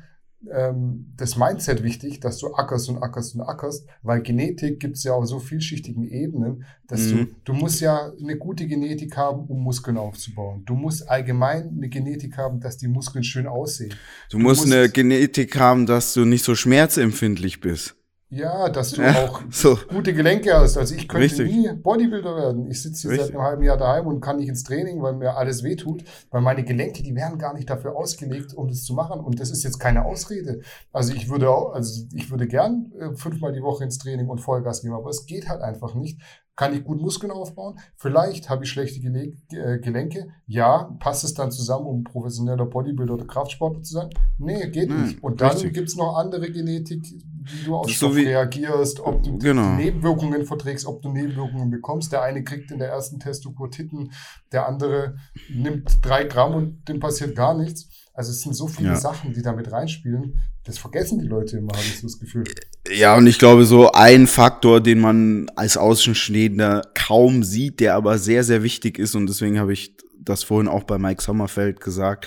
ähm, 0.52 1.12
das 1.16 1.36
Mindset 1.36 1.82
wichtig, 1.82 2.20
dass 2.20 2.38
du 2.38 2.54
ackerst 2.54 2.88
und 2.88 3.02
ackerst 3.02 3.34
und 3.34 3.42
ackerst, 3.42 3.86
weil 4.02 4.22
Genetik 4.22 4.78
gibt 4.78 4.96
es 4.96 5.04
ja 5.04 5.12
auf 5.12 5.26
so 5.26 5.40
vielschichtigen 5.40 6.08
Ebenen, 6.08 6.64
dass 6.86 7.00
mhm. 7.06 7.16
du, 7.16 7.26
du 7.44 7.52
musst 7.54 7.80
ja 7.80 8.12
eine 8.20 8.36
gute 8.36 8.66
Genetik 8.66 9.16
haben, 9.16 9.46
um 9.46 9.62
Muskeln 9.62 9.96
aufzubauen. 9.96 10.64
Du 10.64 10.74
musst 10.74 11.08
allgemein 11.08 11.70
eine 11.76 11.88
Genetik 11.88 12.36
haben, 12.38 12.60
dass 12.60 12.76
die 12.78 12.88
Muskeln 12.88 13.24
schön 13.24 13.46
aussehen. 13.46 13.94
Du, 14.30 14.38
du 14.38 14.44
musst, 14.44 14.62
musst 14.62 14.72
eine 14.72 14.88
Genetik 14.88 15.58
haben, 15.58 15.86
dass 15.86 16.14
du 16.14 16.24
nicht 16.24 16.44
so 16.44 16.54
schmerzempfindlich 16.54 17.60
bist. 17.60 17.97
Ja, 18.30 18.68
dass 18.68 18.90
du 18.90 19.02
ja, 19.02 19.24
auch 19.24 19.40
so. 19.50 19.78
gute 19.88 20.12
Gelenke 20.12 20.52
hast. 20.52 20.76
Also 20.76 20.94
ich 20.94 21.08
könnte 21.08 21.24
Richtig. 21.24 21.50
nie 21.50 21.72
Bodybuilder 21.72 22.36
werden. 22.36 22.70
Ich 22.70 22.82
sitze 22.82 23.08
hier 23.08 23.18
seit 23.18 23.30
einem 23.30 23.42
halben 23.42 23.62
Jahr 23.62 23.78
daheim 23.78 24.06
und 24.06 24.20
kann 24.20 24.36
nicht 24.36 24.48
ins 24.48 24.64
Training, 24.64 25.00
weil 25.00 25.14
mir 25.14 25.36
alles 25.36 25.62
wehtut, 25.62 26.04
weil 26.30 26.42
meine 26.42 26.62
Gelenke, 26.62 27.02
die 27.02 27.14
wären 27.14 27.38
gar 27.38 27.54
nicht 27.54 27.70
dafür 27.70 27.96
ausgelegt, 27.96 28.52
um 28.52 28.68
das 28.68 28.84
zu 28.84 28.92
machen. 28.92 29.20
Und 29.20 29.40
das 29.40 29.50
ist 29.50 29.64
jetzt 29.64 29.78
keine 29.78 30.04
Ausrede. 30.04 30.60
Also 30.92 31.14
ich 31.14 31.30
würde 31.30 31.48
auch, 31.48 31.72
also 31.72 32.06
ich 32.12 32.30
würde 32.30 32.46
gern 32.46 32.92
äh, 32.98 33.14
fünfmal 33.14 33.52
die 33.52 33.62
Woche 33.62 33.84
ins 33.84 33.96
Training 33.96 34.28
und 34.28 34.40
Vollgas 34.40 34.82
geben, 34.82 34.94
aber 34.94 35.08
es 35.08 35.24
geht 35.24 35.48
halt 35.48 35.62
einfach 35.62 35.94
nicht, 35.94 36.20
kann 36.58 36.74
ich 36.74 36.82
gut 36.82 37.00
Muskeln 37.00 37.30
aufbauen? 37.30 37.78
Vielleicht 37.94 38.50
habe 38.50 38.64
ich 38.64 38.70
schlechte 38.70 38.98
äh, 38.98 39.78
Gelenke. 39.78 40.32
Ja, 40.44 40.90
passt 40.98 41.22
es 41.22 41.32
dann 41.32 41.52
zusammen, 41.52 41.86
um 41.86 42.02
professioneller 42.02 42.66
Bodybuilder 42.66 43.14
oder 43.14 43.26
Kraftsportler 43.26 43.82
zu 43.82 43.94
sein? 43.94 44.10
Nee, 44.38 44.68
geht 44.68 44.90
hm, 44.90 45.02
nicht. 45.02 45.22
Und 45.22 45.40
dann 45.40 45.56
gibt 45.72 45.88
es 45.88 45.94
noch 45.94 46.16
andere 46.16 46.50
Genetik, 46.50 47.06
wie 47.52 47.64
du 47.64 47.76
auf 47.76 47.88
Stoff 47.88 48.14
so 48.14 48.18
reagierst, 48.18 49.00
ob 49.00 49.22
du 49.22 49.38
genau. 49.38 49.74
Nebenwirkungen 49.74 50.46
verträgst, 50.46 50.86
ob 50.86 51.02
du 51.02 51.10
Nebenwirkungen 51.10 51.70
bekommst. 51.70 52.12
Der 52.12 52.22
eine 52.22 52.44
kriegt 52.44 52.70
in 52.70 52.78
der 52.78 52.88
ersten 52.88 53.18
Testo 53.18 53.50
Titten, 53.70 54.12
der 54.52 54.66
andere 54.66 55.16
nimmt 55.48 55.98
drei 56.02 56.24
Gramm 56.24 56.54
und 56.54 56.88
dem 56.88 57.00
passiert 57.00 57.34
gar 57.34 57.56
nichts. 57.56 57.88
Also 58.14 58.32
es 58.32 58.40
sind 58.40 58.54
so 58.54 58.66
viele 58.66 58.90
ja. 58.90 58.96
Sachen, 58.96 59.32
die 59.32 59.42
da 59.42 59.52
mit 59.52 59.70
reinspielen. 59.70 60.40
Das 60.64 60.76
vergessen 60.76 61.20
die 61.20 61.26
Leute 61.28 61.58
immer, 61.58 61.72
habe 61.72 61.84
ich 61.84 62.00
so 62.00 62.06
das 62.06 62.18
Gefühl. 62.18 62.44
Ja, 62.90 63.16
und 63.16 63.26
ich 63.26 63.38
glaube, 63.38 63.64
so 63.64 63.92
ein 63.92 64.26
Faktor, 64.26 64.80
den 64.80 65.00
man 65.00 65.48
als 65.54 65.76
Außenstehender 65.76 66.82
kaum 66.94 67.44
sieht, 67.44 67.80
der 67.80 67.94
aber 67.94 68.18
sehr, 68.18 68.44
sehr 68.44 68.62
wichtig 68.62 68.98
ist, 68.98 69.14
und 69.14 69.28
deswegen 69.28 69.58
habe 69.58 69.72
ich 69.72 69.96
das 70.18 70.42
vorhin 70.42 70.68
auch 70.68 70.82
bei 70.84 70.98
Mike 70.98 71.22
Sommerfeld 71.22 71.80
gesagt, 71.80 72.26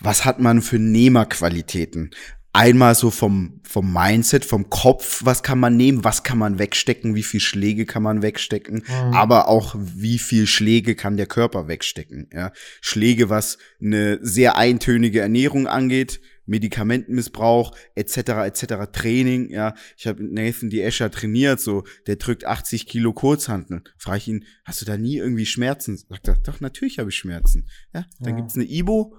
was 0.00 0.24
hat 0.24 0.40
man 0.40 0.60
für 0.60 0.78
Nehmerqualitäten? 0.78 2.10
Einmal 2.52 2.94
so 2.94 3.10
vom, 3.10 3.60
vom 3.62 3.92
Mindset, 3.92 4.44
vom 4.44 4.70
Kopf, 4.70 5.20
was 5.24 5.42
kann 5.42 5.58
man 5.58 5.76
nehmen, 5.76 6.04
was 6.04 6.22
kann 6.22 6.38
man 6.38 6.58
wegstecken, 6.58 7.14
wie 7.14 7.22
viel 7.22 7.40
Schläge 7.40 7.86
kann 7.86 8.02
man 8.02 8.22
wegstecken, 8.22 8.84
mhm. 8.86 9.14
aber 9.14 9.48
auch 9.48 9.74
wie 9.78 10.18
viel 10.18 10.46
Schläge 10.46 10.94
kann 10.94 11.16
der 11.16 11.26
Körper 11.26 11.68
wegstecken. 11.68 12.28
Ja? 12.32 12.52
Schläge, 12.80 13.30
was 13.30 13.58
eine 13.80 14.18
sehr 14.22 14.56
eintönige 14.56 15.20
Ernährung 15.20 15.66
angeht, 15.66 16.20
Medikamentenmissbrauch 16.48 17.76
etc. 17.94 18.16
etc. 18.46 18.64
Training, 18.90 19.50
ja. 19.50 19.74
Ich 19.96 20.06
habe 20.06 20.24
Nathan 20.24 20.70
die 20.70 20.80
Escher 20.80 21.10
trainiert, 21.10 21.60
so 21.60 21.84
der 22.06 22.16
drückt 22.16 22.46
80 22.46 22.86
Kilo 22.86 23.12
Kurzhanteln. 23.12 23.82
Frage 23.98 24.18
ich 24.18 24.28
ihn, 24.28 24.44
hast 24.64 24.80
du 24.80 24.86
da 24.86 24.96
nie 24.96 25.18
irgendwie 25.18 25.46
Schmerzen? 25.46 25.98
Sagt 25.98 26.26
er, 26.26 26.36
doch 26.36 26.60
natürlich 26.60 26.98
habe 26.98 27.10
ich 27.10 27.16
Schmerzen. 27.16 27.68
Ja, 27.94 28.06
dann 28.20 28.30
ja. 28.30 28.36
gibt's 28.36 28.56
eine 28.56 28.64
Ibo 28.64 29.14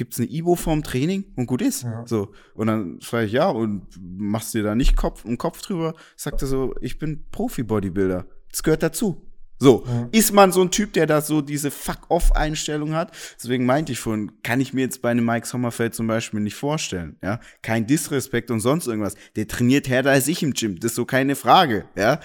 gibt's 0.00 0.18
eine 0.18 0.30
Ibo 0.30 0.54
vorm 0.54 0.82
Training 0.82 1.26
und 1.36 1.44
gut 1.44 1.60
ist. 1.60 1.82
Ja. 1.82 2.06
So. 2.06 2.32
Und 2.54 2.68
dann 2.68 3.02
frage 3.02 3.26
ich, 3.26 3.32
ja, 3.32 3.50
und 3.50 3.86
machst 4.00 4.54
dir 4.54 4.62
da 4.62 4.74
nicht 4.74 4.96
Kopf, 4.96 5.26
einen 5.26 5.36
Kopf 5.36 5.60
drüber? 5.60 5.94
Sagt 6.16 6.40
er 6.40 6.48
so, 6.48 6.74
ich 6.80 6.98
bin 6.98 7.26
Profi-Bodybuilder. 7.30 8.26
Das 8.50 8.62
gehört 8.62 8.82
dazu. 8.82 9.26
So, 9.58 9.84
ja. 9.86 10.08
ist 10.10 10.32
man 10.32 10.52
so 10.52 10.62
ein 10.62 10.70
Typ, 10.70 10.94
der 10.94 11.06
da 11.06 11.20
so 11.20 11.42
diese 11.42 11.70
Fuck-off-Einstellung 11.70 12.94
hat? 12.94 13.12
Deswegen 13.36 13.66
meinte 13.66 13.92
ich 13.92 13.98
vorhin, 13.98 14.32
kann 14.42 14.58
ich 14.58 14.72
mir 14.72 14.80
jetzt 14.80 15.02
bei 15.02 15.10
einem 15.10 15.26
Mike 15.26 15.46
Sommerfeld 15.46 15.94
zum 15.94 16.06
Beispiel 16.06 16.40
nicht 16.40 16.54
vorstellen, 16.54 17.18
ja? 17.22 17.40
Kein 17.60 17.86
Disrespekt 17.86 18.50
und 18.50 18.60
sonst 18.60 18.86
irgendwas. 18.86 19.16
Der 19.36 19.48
trainiert 19.48 19.86
härter 19.86 20.12
als 20.12 20.28
ich 20.28 20.42
im 20.42 20.54
Gym, 20.54 20.80
das 20.80 20.92
ist 20.92 20.96
so 20.96 21.04
keine 21.04 21.36
Frage, 21.36 21.84
ja? 21.94 22.20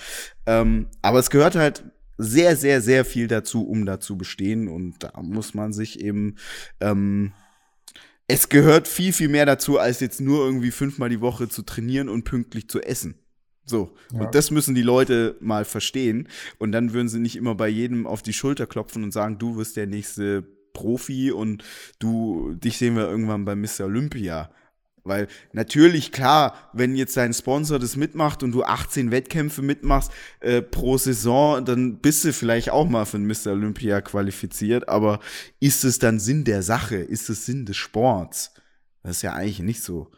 Ähm, 0.46 0.88
aber 1.02 1.20
es 1.20 1.30
gehört 1.30 1.58
halt 1.58 1.84
sehr, 2.18 2.56
sehr, 2.56 2.80
sehr 2.80 3.04
viel 3.04 3.28
dazu, 3.28 3.68
um 3.68 3.86
da 3.86 4.00
zu 4.00 4.18
bestehen 4.18 4.70
und 4.70 5.04
da 5.04 5.12
muss 5.22 5.54
man 5.54 5.74
sich 5.74 6.00
eben, 6.00 6.36
ähm, 6.80 7.34
es 8.28 8.50
gehört 8.50 8.88
viel, 8.88 9.14
viel 9.14 9.30
mehr 9.30 9.46
dazu, 9.46 9.78
als 9.78 10.00
jetzt 10.00 10.20
nur 10.20 10.46
irgendwie 10.46 10.72
fünfmal 10.72 11.10
die 11.10 11.22
Woche 11.22 11.48
zu 11.48 11.62
trainieren 11.62 12.10
und 12.10 12.24
pünktlich 12.24 12.70
zu 12.70 12.82
essen. 12.82 13.20
So. 13.66 13.96
Ja. 14.12 14.22
Und 14.22 14.36
das 14.36 14.52
müssen 14.52 14.76
die 14.76 14.82
Leute 14.82 15.36
mal 15.40 15.66
verstehen. 15.66 16.28
Und 16.58 16.72
dann 16.72 16.94
würden 16.94 17.10
sie 17.10 17.20
nicht 17.20 17.36
immer 17.36 17.56
bei 17.56 17.68
jedem 17.68 18.08
auf 18.08 18.22
die 18.22 18.34
Schulter 18.34 18.68
klopfen 18.68 19.04
und 19.04 19.12
sagen, 19.12 19.38
du 19.38 19.58
wirst 19.58 19.76
der 19.76 19.88
nächste 19.88 20.44
Profi 20.74 21.32
und 21.32 21.64
du, 22.00 22.54
dich 22.56 22.78
sehen 22.78 22.96
wir 22.96 23.08
irgendwann 23.08 23.46
bei 23.46 23.56
Mr. 23.56 23.86
Olympia. 23.86 24.52
Weil 25.06 25.28
natürlich, 25.54 26.12
klar, 26.12 26.56
wenn 26.74 26.96
jetzt 26.96 27.16
dein 27.16 27.34
Sponsor 27.34 27.78
das 27.78 27.96
mitmacht 27.96 28.42
und 28.42 28.52
du 28.52 28.64
18 28.64 29.12
Wettkämpfe 29.12 29.62
mitmachst 29.62 30.12
äh, 30.40 30.64
pro 30.64 30.98
Saison, 30.98 31.64
dann 31.64 32.00
bist 32.00 32.26
du 32.26 32.34
vielleicht 32.34 32.72
auch 32.72 32.90
mal 32.90 33.06
für 33.06 33.20
Mr. 33.20 33.52
Olympia 33.52 34.02
qualifiziert. 34.02 34.90
Aber 34.90 35.20
ist 35.60 35.84
es 35.84 36.00
dann 36.00 36.20
Sinn 36.20 36.44
der 36.44 36.64
Sache? 36.64 36.96
Ist 36.96 37.30
es 37.30 37.46
Sinn 37.46 37.66
des 37.68 37.78
Sports? 37.78 38.56
Das 39.04 39.18
ist 39.18 39.22
ja 39.22 39.34
eigentlich 39.34 39.60
nicht 39.60 39.84
so. 39.84 40.10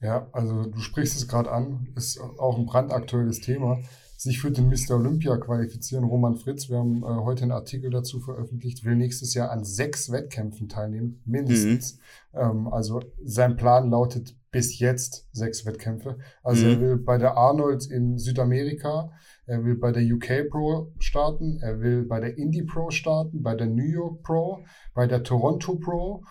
Ja, 0.00 0.26
also 0.32 0.64
du 0.64 0.78
sprichst 0.80 1.14
es 1.16 1.28
gerade 1.28 1.52
an, 1.52 1.92
ist 1.94 2.18
auch 2.18 2.58
ein 2.58 2.66
brandaktuelles 2.66 3.40
Thema. 3.40 3.78
Sich 4.22 4.40
für 4.40 4.52
den 4.52 4.68
Mr. 4.68 4.94
Olympia 4.94 5.36
qualifizieren. 5.36 6.04
Roman 6.04 6.36
Fritz, 6.36 6.70
wir 6.70 6.78
haben 6.78 7.02
äh, 7.02 7.06
heute 7.06 7.42
einen 7.42 7.50
Artikel 7.50 7.90
dazu 7.90 8.20
veröffentlicht, 8.20 8.84
will 8.84 8.94
nächstes 8.94 9.34
Jahr 9.34 9.50
an 9.50 9.64
sechs 9.64 10.12
Wettkämpfen 10.12 10.68
teilnehmen, 10.68 11.20
mindestens. 11.24 11.98
Mhm. 12.32 12.38
Ähm, 12.38 12.68
also 12.68 13.00
sein 13.24 13.56
Plan 13.56 13.90
lautet 13.90 14.36
bis 14.52 14.78
jetzt 14.78 15.26
sechs 15.32 15.66
Wettkämpfe. 15.66 16.18
Also 16.44 16.66
mhm. 16.66 16.70
er 16.70 16.80
will 16.80 16.96
bei 16.98 17.18
der 17.18 17.36
Arnold 17.36 17.84
in 17.90 18.16
Südamerika, 18.16 19.10
er 19.46 19.64
will 19.64 19.74
bei 19.74 19.90
der 19.90 20.04
UK 20.04 20.48
Pro 20.48 20.92
starten, 21.00 21.58
er 21.60 21.80
will 21.80 22.04
bei 22.04 22.20
der 22.20 22.38
Indie 22.38 22.62
Pro 22.62 22.90
starten, 22.90 23.42
bei 23.42 23.56
der 23.56 23.66
New 23.66 23.82
York 23.82 24.22
Pro, 24.22 24.60
bei 24.94 25.08
der 25.08 25.24
Toronto 25.24 25.74
Pro 25.80 26.22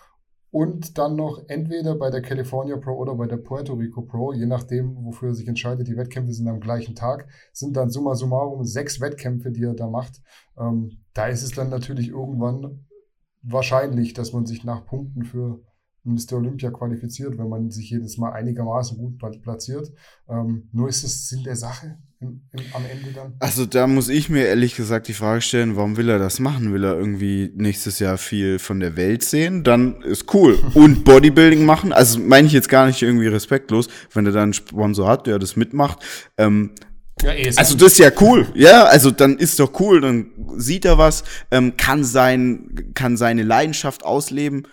und 0.52 0.98
dann 0.98 1.16
noch 1.16 1.42
entweder 1.48 1.96
bei 1.96 2.10
der 2.10 2.20
California 2.20 2.76
Pro 2.76 2.92
oder 2.92 3.14
bei 3.14 3.26
der 3.26 3.38
Puerto 3.38 3.72
Rico 3.72 4.02
Pro, 4.02 4.34
je 4.34 4.44
nachdem, 4.44 5.02
wofür 5.02 5.30
er 5.30 5.34
sich 5.34 5.48
entscheidet. 5.48 5.88
Die 5.88 5.96
Wettkämpfe 5.96 6.34
sind 6.34 6.46
am 6.46 6.60
gleichen 6.60 6.94
Tag, 6.94 7.26
sind 7.54 7.74
dann 7.74 7.88
summa 7.88 8.14
summarum 8.14 8.62
sechs 8.62 9.00
Wettkämpfe, 9.00 9.50
die 9.50 9.64
er 9.64 9.74
da 9.74 9.88
macht. 9.88 10.20
Ähm, 10.58 10.98
da 11.14 11.26
ist 11.26 11.42
es 11.42 11.52
dann 11.52 11.70
natürlich 11.70 12.10
irgendwann 12.10 12.84
wahrscheinlich, 13.40 14.12
dass 14.12 14.34
man 14.34 14.44
sich 14.44 14.62
nach 14.62 14.84
Punkten 14.84 15.24
für 15.24 15.62
Mr. 16.04 16.34
Olympia 16.34 16.70
qualifiziert, 16.70 17.38
wenn 17.38 17.48
man 17.48 17.70
sich 17.70 17.90
jedes 17.90 18.18
Mal 18.18 18.32
einigermaßen 18.32 18.98
gut 18.98 19.18
platziert. 19.42 19.92
Ähm, 20.28 20.68
nur 20.72 20.88
ist 20.88 21.04
es 21.04 21.28
Sinn 21.28 21.44
der 21.44 21.54
Sache 21.54 21.96
im, 22.20 22.42
im, 22.52 22.60
am 22.72 22.82
Ende 22.84 23.12
dann. 23.12 23.34
Also 23.38 23.66
da 23.66 23.86
muss 23.86 24.08
ich 24.08 24.28
mir 24.28 24.46
ehrlich 24.46 24.74
gesagt 24.74 25.06
die 25.06 25.12
Frage 25.12 25.42
stellen, 25.42 25.76
warum 25.76 25.96
will 25.96 26.08
er 26.08 26.18
das 26.18 26.40
machen? 26.40 26.72
Will 26.72 26.84
er 26.84 26.98
irgendwie 26.98 27.52
nächstes 27.54 28.00
Jahr 28.00 28.18
viel 28.18 28.58
von 28.58 28.80
der 28.80 28.96
Welt 28.96 29.22
sehen? 29.22 29.62
Dann 29.62 30.02
ist 30.02 30.32
cool. 30.34 30.58
Und 30.74 31.04
Bodybuilding 31.04 31.64
machen? 31.64 31.92
Also 31.92 32.18
meine 32.18 32.48
ich 32.48 32.52
jetzt 32.52 32.68
gar 32.68 32.86
nicht 32.86 33.02
irgendwie 33.02 33.28
respektlos, 33.28 33.88
wenn 34.12 34.26
er 34.26 34.32
dann 34.32 34.42
einen 34.44 34.54
Sponsor 34.54 35.08
hat, 35.08 35.28
der 35.28 35.38
das 35.38 35.54
mitmacht. 35.54 36.00
Ähm, 36.36 36.72
ja, 37.22 37.32
eh, 37.32 37.52
also 37.56 37.76
das 37.76 37.92
ist 37.92 37.98
ja 37.98 38.10
cool, 38.20 38.48
ja, 38.54 38.84
also 38.84 39.10
dann 39.10 39.36
ist 39.36 39.60
doch 39.60 39.78
cool, 39.78 40.00
dann 40.00 40.32
sieht 40.56 40.84
er 40.84 40.98
was, 40.98 41.22
ähm, 41.50 41.76
kann 41.76 42.02
sein, 42.02 42.90
kann 42.94 43.16
seine 43.16 43.44
Leidenschaft 43.44 44.04
ausleben, 44.04 44.66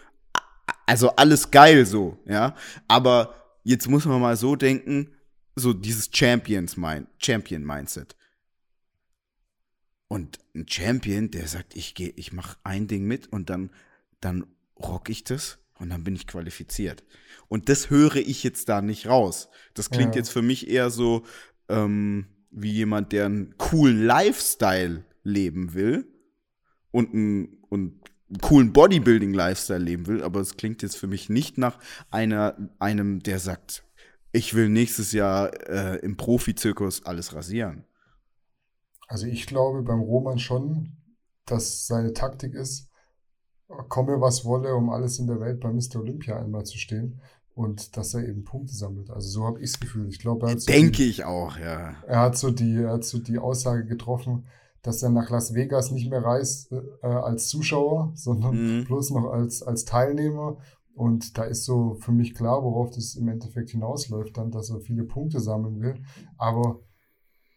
also 0.85 1.15
alles 1.15 1.51
geil 1.51 1.85
so, 1.85 2.17
ja. 2.25 2.55
Aber 2.87 3.35
jetzt 3.63 3.87
muss 3.87 4.05
man 4.05 4.21
mal 4.21 4.37
so 4.37 4.55
denken, 4.55 5.15
so 5.55 5.73
dieses 5.73 6.09
Champions 6.11 6.77
Mind, 6.77 7.07
Champion 7.17 7.63
Mindset. 7.63 8.15
Und 10.07 10.39
ein 10.55 10.67
Champion, 10.67 11.29
der 11.29 11.47
sagt, 11.47 11.75
ich 11.75 11.93
gehe, 11.93 12.13
ich 12.15 12.33
mache 12.33 12.57
ein 12.63 12.87
Ding 12.87 13.05
mit 13.05 13.27
und 13.27 13.49
dann, 13.49 13.69
dann 14.21 14.47
rock 14.75 15.09
ich 15.09 15.23
das 15.23 15.59
und 15.77 15.89
dann 15.89 16.03
bin 16.03 16.15
ich 16.15 16.25
qualifiziert. 16.25 17.03
Und 17.47 17.69
das 17.69 17.89
höre 17.89 18.15
ich 18.15 18.43
jetzt 18.43 18.69
da 18.69 18.81
nicht 18.81 19.07
raus. 19.07 19.49
Das 19.75 19.89
klingt 19.89 20.15
ja. 20.15 20.21
jetzt 20.21 20.29
für 20.29 20.41
mich 20.41 20.67
eher 20.67 20.89
so 20.89 21.25
ähm, 21.67 22.25
wie 22.49 22.71
jemand, 22.71 23.11
der 23.11 23.25
einen 23.25 23.55
coolen 23.57 24.03
Lifestyle 24.03 25.05
leben 25.23 25.73
will 25.73 26.07
und, 26.91 27.13
ein, 27.13 27.57
und 27.69 28.01
coolen 28.41 28.73
Bodybuilding-Lifestyle 28.73 29.79
leben 29.79 30.07
will, 30.07 30.23
aber 30.23 30.39
es 30.39 30.57
klingt 30.57 30.81
jetzt 30.81 30.97
für 30.97 31.07
mich 31.07 31.29
nicht 31.29 31.57
nach 31.57 31.79
einer, 32.11 32.55
einem, 32.77 33.21
der 33.21 33.39
sagt, 33.39 33.83
ich 34.31 34.53
will 34.53 34.69
nächstes 34.69 35.11
Jahr 35.11 35.51
äh, 35.67 35.97
im 35.99 36.17
Profizirkus 36.17 37.05
alles 37.05 37.33
rasieren. 37.33 37.85
Also 39.07 39.25
ich 39.25 39.47
glaube 39.47 39.81
beim 39.81 40.01
Roman 40.01 40.37
schon, 40.37 40.97
dass 41.45 41.87
seine 41.87 42.13
Taktik 42.13 42.53
ist, 42.53 42.89
komme 43.87 44.21
was 44.21 44.45
wolle, 44.45 44.75
um 44.75 44.89
alles 44.89 45.19
in 45.19 45.27
der 45.27 45.39
Welt 45.39 45.59
bei 45.59 45.71
Mr. 45.71 45.97
Olympia 45.99 46.39
einmal 46.39 46.63
zu 46.65 46.77
stehen 46.77 47.19
und 47.55 47.97
dass 47.97 48.13
er 48.13 48.27
eben 48.27 48.43
Punkte 48.43 48.73
sammelt. 48.73 49.09
Also 49.09 49.29
so 49.29 49.45
habe 49.45 49.59
ich 49.61 49.71
das 49.71 49.79
Gefühl. 49.79 50.07
Ich 50.07 50.19
glaube, 50.19 50.47
so 50.57 50.65
denke 50.71 51.03
ich 51.03 51.25
auch, 51.25 51.57
ja. 51.57 51.95
Er 52.07 52.19
hat 52.21 52.37
so 52.37 52.51
die, 52.51 52.77
er 52.77 52.93
hat 52.93 53.03
so 53.03 53.19
die 53.19 53.39
Aussage 53.39 53.85
getroffen, 53.85 54.47
dass 54.81 55.03
er 55.03 55.09
nach 55.09 55.29
Las 55.29 55.53
Vegas 55.53 55.91
nicht 55.91 56.09
mehr 56.09 56.23
reist 56.23 56.71
äh, 56.71 57.07
als 57.07 57.47
Zuschauer, 57.47 58.11
sondern 58.15 58.79
mhm. 58.79 58.85
bloß 58.85 59.11
noch 59.11 59.31
als, 59.31 59.63
als 59.63 59.85
Teilnehmer. 59.85 60.57
Und 60.93 61.37
da 61.37 61.43
ist 61.43 61.65
so 61.65 61.95
für 61.95 62.11
mich 62.11 62.35
klar, 62.35 62.63
worauf 62.63 62.91
das 62.91 63.15
im 63.15 63.29
Endeffekt 63.29 63.69
hinausläuft, 63.69 64.35
dann, 64.37 64.51
dass 64.51 64.69
er 64.69 64.81
viele 64.81 65.03
Punkte 65.03 65.39
sammeln 65.39 65.79
will. 65.79 65.95
Aber 66.37 66.81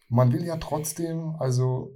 man 0.09 0.33
will 0.33 0.45
ja 0.45 0.57
trotzdem, 0.59 1.35
also 1.39 1.91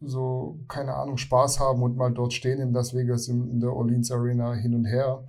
so, 0.00 0.60
keine 0.68 0.94
Ahnung, 0.94 1.16
Spaß 1.16 1.60
haben 1.60 1.82
und 1.82 1.96
mal 1.96 2.12
dort 2.12 2.32
stehen 2.32 2.60
in 2.60 2.72
Las 2.72 2.94
Vegas 2.94 3.28
in, 3.28 3.50
in 3.50 3.60
der 3.60 3.72
Orleans 3.72 4.10
Arena 4.10 4.54
hin 4.54 4.74
und 4.74 4.84
her. 4.84 5.26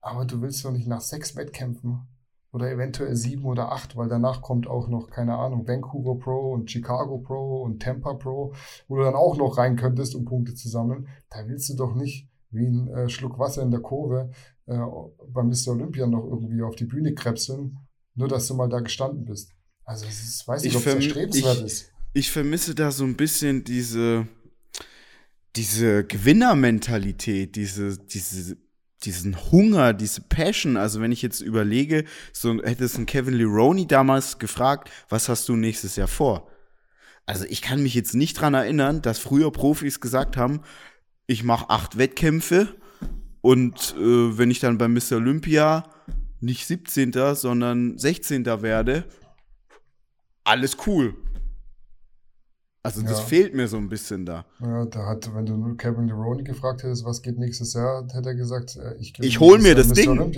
Aber 0.00 0.24
du 0.24 0.40
willst 0.40 0.64
doch 0.64 0.72
nicht 0.72 0.86
nach 0.86 1.00
sechs 1.00 1.36
Wettkämpfen 1.36 2.08
oder 2.54 2.70
eventuell 2.70 3.16
sieben 3.16 3.44
oder 3.44 3.72
acht, 3.72 3.96
weil 3.96 4.08
danach 4.08 4.40
kommt 4.40 4.68
auch 4.68 4.88
noch, 4.88 5.10
keine 5.10 5.36
Ahnung, 5.36 5.66
Vancouver 5.66 6.16
Pro 6.18 6.52
und 6.52 6.70
Chicago 6.70 7.18
Pro 7.18 7.62
und 7.62 7.82
Tampa 7.82 8.14
Pro, 8.14 8.54
wo 8.86 8.96
du 8.96 9.02
dann 9.02 9.16
auch 9.16 9.36
noch 9.36 9.58
rein 9.58 9.74
könntest, 9.74 10.14
um 10.14 10.24
Punkte 10.24 10.54
zu 10.54 10.68
sammeln. 10.68 11.08
Da 11.30 11.48
willst 11.48 11.68
du 11.68 11.74
doch 11.74 11.96
nicht 11.96 12.28
wie 12.50 12.66
ein 12.66 12.88
äh, 12.88 13.08
Schluck 13.08 13.40
Wasser 13.40 13.62
in 13.62 13.72
der 13.72 13.80
Kurve 13.80 14.30
äh, 14.66 14.78
beim 15.32 15.48
Mr. 15.48 15.72
Olympia 15.72 16.06
noch 16.06 16.24
irgendwie 16.24 16.62
auf 16.62 16.76
die 16.76 16.84
Bühne 16.84 17.12
krebseln, 17.12 17.78
nur 18.14 18.28
dass 18.28 18.46
du 18.46 18.54
mal 18.54 18.68
da 18.68 18.78
gestanden 18.78 19.24
bist. 19.24 19.50
Also 19.84 20.06
es 20.06 20.22
ist, 20.22 20.46
weiß 20.46 20.62
nicht, 20.62 20.76
ob 20.76 20.86
es 20.86 20.94
erstrebenswert 20.94 21.58
ich, 21.58 21.64
ist. 21.64 21.92
Ich 22.12 22.30
vermisse 22.30 22.76
da 22.76 22.92
so 22.92 23.02
ein 23.02 23.16
bisschen 23.16 23.64
diese, 23.64 24.28
diese 25.56 26.04
Gewinnermentalität, 26.04 27.56
diese, 27.56 27.98
diese 27.98 28.56
diesen 29.06 29.50
Hunger, 29.50 29.92
diese 29.92 30.20
Passion. 30.20 30.76
Also 30.76 31.00
wenn 31.00 31.12
ich 31.12 31.22
jetzt 31.22 31.40
überlege, 31.40 32.04
so 32.32 32.62
hätte 32.62 32.84
es 32.84 32.98
ein 32.98 33.06
Kevin 33.06 33.34
Leroney 33.34 33.86
damals 33.86 34.38
gefragt, 34.38 34.90
was 35.08 35.28
hast 35.28 35.48
du 35.48 35.56
nächstes 35.56 35.96
Jahr 35.96 36.08
vor? 36.08 36.48
Also 37.26 37.44
ich 37.48 37.62
kann 37.62 37.82
mich 37.82 37.94
jetzt 37.94 38.14
nicht 38.14 38.34
dran 38.34 38.54
erinnern, 38.54 39.02
dass 39.02 39.18
früher 39.18 39.50
Profis 39.50 40.00
gesagt 40.00 40.36
haben, 40.36 40.60
ich 41.26 41.42
mache 41.42 41.70
acht 41.70 41.96
Wettkämpfe 41.96 42.74
und 43.40 43.94
äh, 43.98 44.38
wenn 44.38 44.50
ich 44.50 44.60
dann 44.60 44.78
bei 44.78 44.88
Mr. 44.88 45.16
Olympia 45.16 45.84
nicht 46.40 46.66
17., 46.66 47.12
sondern 47.34 47.96
16. 47.98 48.44
werde, 48.44 49.04
alles 50.44 50.76
cool. 50.86 51.16
Also 52.84 53.00
das 53.00 53.18
ja. 53.18 53.24
fehlt 53.24 53.54
mir 53.54 53.66
so 53.66 53.78
ein 53.78 53.88
bisschen 53.88 54.26
da. 54.26 54.44
Ja, 54.60 54.84
da 54.84 55.06
hat, 55.06 55.34
wenn 55.34 55.46
du 55.46 55.74
Kevin 55.76 56.06
Leroney 56.06 56.44
gefragt 56.44 56.82
hättest, 56.82 57.06
was 57.06 57.22
geht 57.22 57.38
nächstes 57.38 57.72
Jahr, 57.72 58.06
hätte 58.12 58.28
er 58.28 58.34
gesagt, 58.34 58.76
äh, 58.76 58.94
ich, 58.98 59.18
ich 59.20 59.40
hol 59.40 59.58
mir 59.58 59.74
das 59.74 59.88
Ding. 59.88 60.34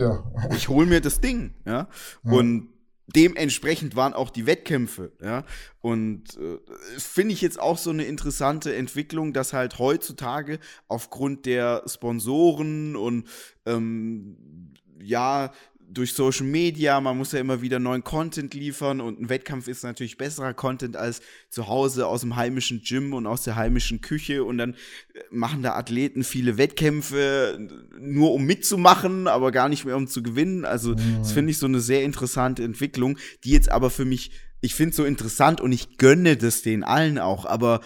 Ich 0.55 0.69
hol 0.69 0.87
mir 0.87 1.01
das 1.01 1.21
Ding, 1.21 1.55
ja. 1.67 1.89
ja. 2.23 2.33
Und 2.33 2.69
dementsprechend 3.09 3.97
waren 3.97 4.15
auch 4.15 4.31
die 4.31 4.47
Wettkämpfe, 4.47 5.11
ja. 5.21 5.45
Und 5.81 6.39
äh, 6.39 6.59
finde 6.99 7.35
ich 7.35 7.41
jetzt 7.41 7.59
auch 7.59 7.79
so 7.79 7.91
eine 7.91 8.05
interessante 8.05 8.77
Entwicklung, 8.77 9.33
dass 9.33 9.53
halt 9.53 9.81
heutzutage 9.81 10.61
aufgrund 10.87 11.47
der 11.47 11.83
Sponsoren 11.87 12.95
und 12.95 13.27
ähm, 13.67 14.73
ja, 15.03 15.51
durch 15.89 16.14
Social 16.14 16.47
Media, 16.47 17.01
man 17.01 17.16
muss 17.16 17.32
ja 17.32 17.39
immer 17.39 17.62
wieder 17.62 17.78
neuen 17.78 18.03
Content 18.03 18.55
liefern 18.55 19.01
und 19.01 19.20
ein 19.20 19.28
Wettkampf 19.28 19.68
ist 19.68 19.84
natürlich 19.84 20.16
besserer 20.16 20.55
Content 20.55 20.97
als 20.97 21.20
zu 21.49 21.68
Hause 21.68 22.07
aus 22.07 22.22
dem 22.22 22.37
heimischen 22.37 22.82
Gym 22.82 23.14
und 23.14 23.26
aus 23.26 23.43
der 23.43 23.57
heimischen 23.57 24.01
Küche 24.01 24.45
und 24.45 24.59
dann 24.59 24.74
äh, 24.74 25.20
machen 25.30 25.62
da 25.62 25.74
Athleten 25.74 26.24
viele 26.24 26.59
Wettkämpfe 26.59 27.59
nur 27.99 28.32
um 28.32 28.45
mitzumachen, 28.45 29.28
aber 29.28 29.53
gar 29.53 29.68
nicht 29.68 29.84
mehr 29.84 29.97
um 29.97 30.09
zu 30.09 30.22
gewinnen. 30.22 30.64
Also 30.64 30.91
mhm. 30.91 31.18
das 31.18 31.32
finde 31.32 31.53
ich 31.53 31.59
so 31.59 31.66
eine 31.66 31.80
sehr 31.80 32.03
interessante 32.03 32.64
Entwicklung, 32.64 33.18
die 33.45 33.51
jetzt 33.51 33.70
aber 33.70 33.91
für 33.91 34.05
mich, 34.05 34.32
ich 34.61 34.74
finde 34.74 34.91
es 34.91 34.97
so 34.97 35.05
interessant 35.05 35.61
und 35.61 35.72
ich 35.72 35.99
gönne 35.99 36.37
das 36.37 36.62
den 36.62 36.82
allen 36.84 37.18
auch, 37.18 37.47
aber 37.47 37.80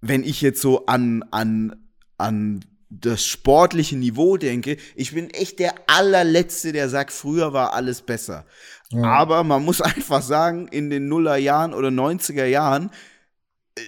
wenn 0.00 0.22
ich 0.22 0.40
jetzt 0.40 0.60
so 0.60 0.86
an, 0.86 1.24
an, 1.30 1.74
an 2.16 2.60
das 3.00 3.24
sportliche 3.24 3.96
Niveau 3.96 4.36
denke, 4.36 4.76
ich 4.94 5.14
bin 5.14 5.30
echt 5.30 5.58
der 5.58 5.74
allerletzte, 5.86 6.72
der 6.72 6.88
sagt, 6.88 7.12
früher 7.12 7.52
war 7.52 7.72
alles 7.72 8.02
besser. 8.02 8.46
Ja. 8.90 9.04
Aber 9.04 9.44
man 9.44 9.64
muss 9.64 9.80
einfach 9.80 10.22
sagen, 10.22 10.68
in 10.68 10.90
den 10.90 11.08
Nullerjahren 11.08 11.74
oder 11.74 11.88
90er 11.88 12.44
Jahren, 12.44 12.90
äh, 13.76 13.80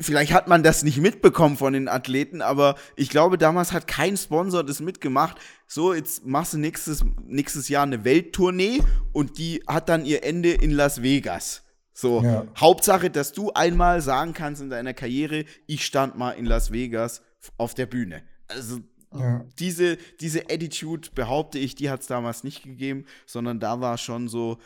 vielleicht 0.00 0.32
hat 0.32 0.48
man 0.48 0.62
das 0.62 0.82
nicht 0.82 0.98
mitbekommen 0.98 1.56
von 1.56 1.72
den 1.72 1.88
Athleten, 1.88 2.42
aber 2.42 2.76
ich 2.96 3.08
glaube, 3.08 3.38
damals 3.38 3.72
hat 3.72 3.86
kein 3.86 4.16
Sponsor 4.16 4.64
das 4.64 4.80
mitgemacht. 4.80 5.38
So, 5.66 5.94
jetzt 5.94 6.26
machst 6.26 6.52
du 6.52 6.58
nächstes, 6.58 7.04
nächstes 7.24 7.68
Jahr 7.68 7.84
eine 7.84 8.04
Welttournee 8.04 8.82
und 9.12 9.38
die 9.38 9.62
hat 9.66 9.88
dann 9.88 10.04
ihr 10.04 10.24
Ende 10.24 10.52
in 10.52 10.70
Las 10.70 11.02
Vegas. 11.02 11.62
So, 11.94 12.22
ja. 12.22 12.46
Hauptsache, 12.58 13.10
dass 13.10 13.32
du 13.32 13.52
einmal 13.52 14.00
sagen 14.00 14.32
kannst 14.32 14.60
in 14.60 14.70
deiner 14.70 14.94
Karriere, 14.94 15.44
ich 15.66 15.84
stand 15.84 16.16
mal 16.18 16.32
in 16.32 16.46
Las 16.46 16.72
Vegas 16.72 17.22
auf 17.58 17.74
der 17.74 17.86
Bühne 17.86 18.22
also 18.48 18.80
ja. 19.14 19.44
diese, 19.58 19.98
diese 20.20 20.50
Attitude, 20.50 21.10
behaupte 21.14 21.58
ich, 21.58 21.74
die 21.74 21.90
hat 21.90 22.00
es 22.00 22.06
damals 22.06 22.44
nicht 22.44 22.62
gegeben, 22.62 23.04
sondern 23.26 23.60
da 23.60 23.80
war 23.80 23.98
schon 23.98 24.28
so, 24.28 24.58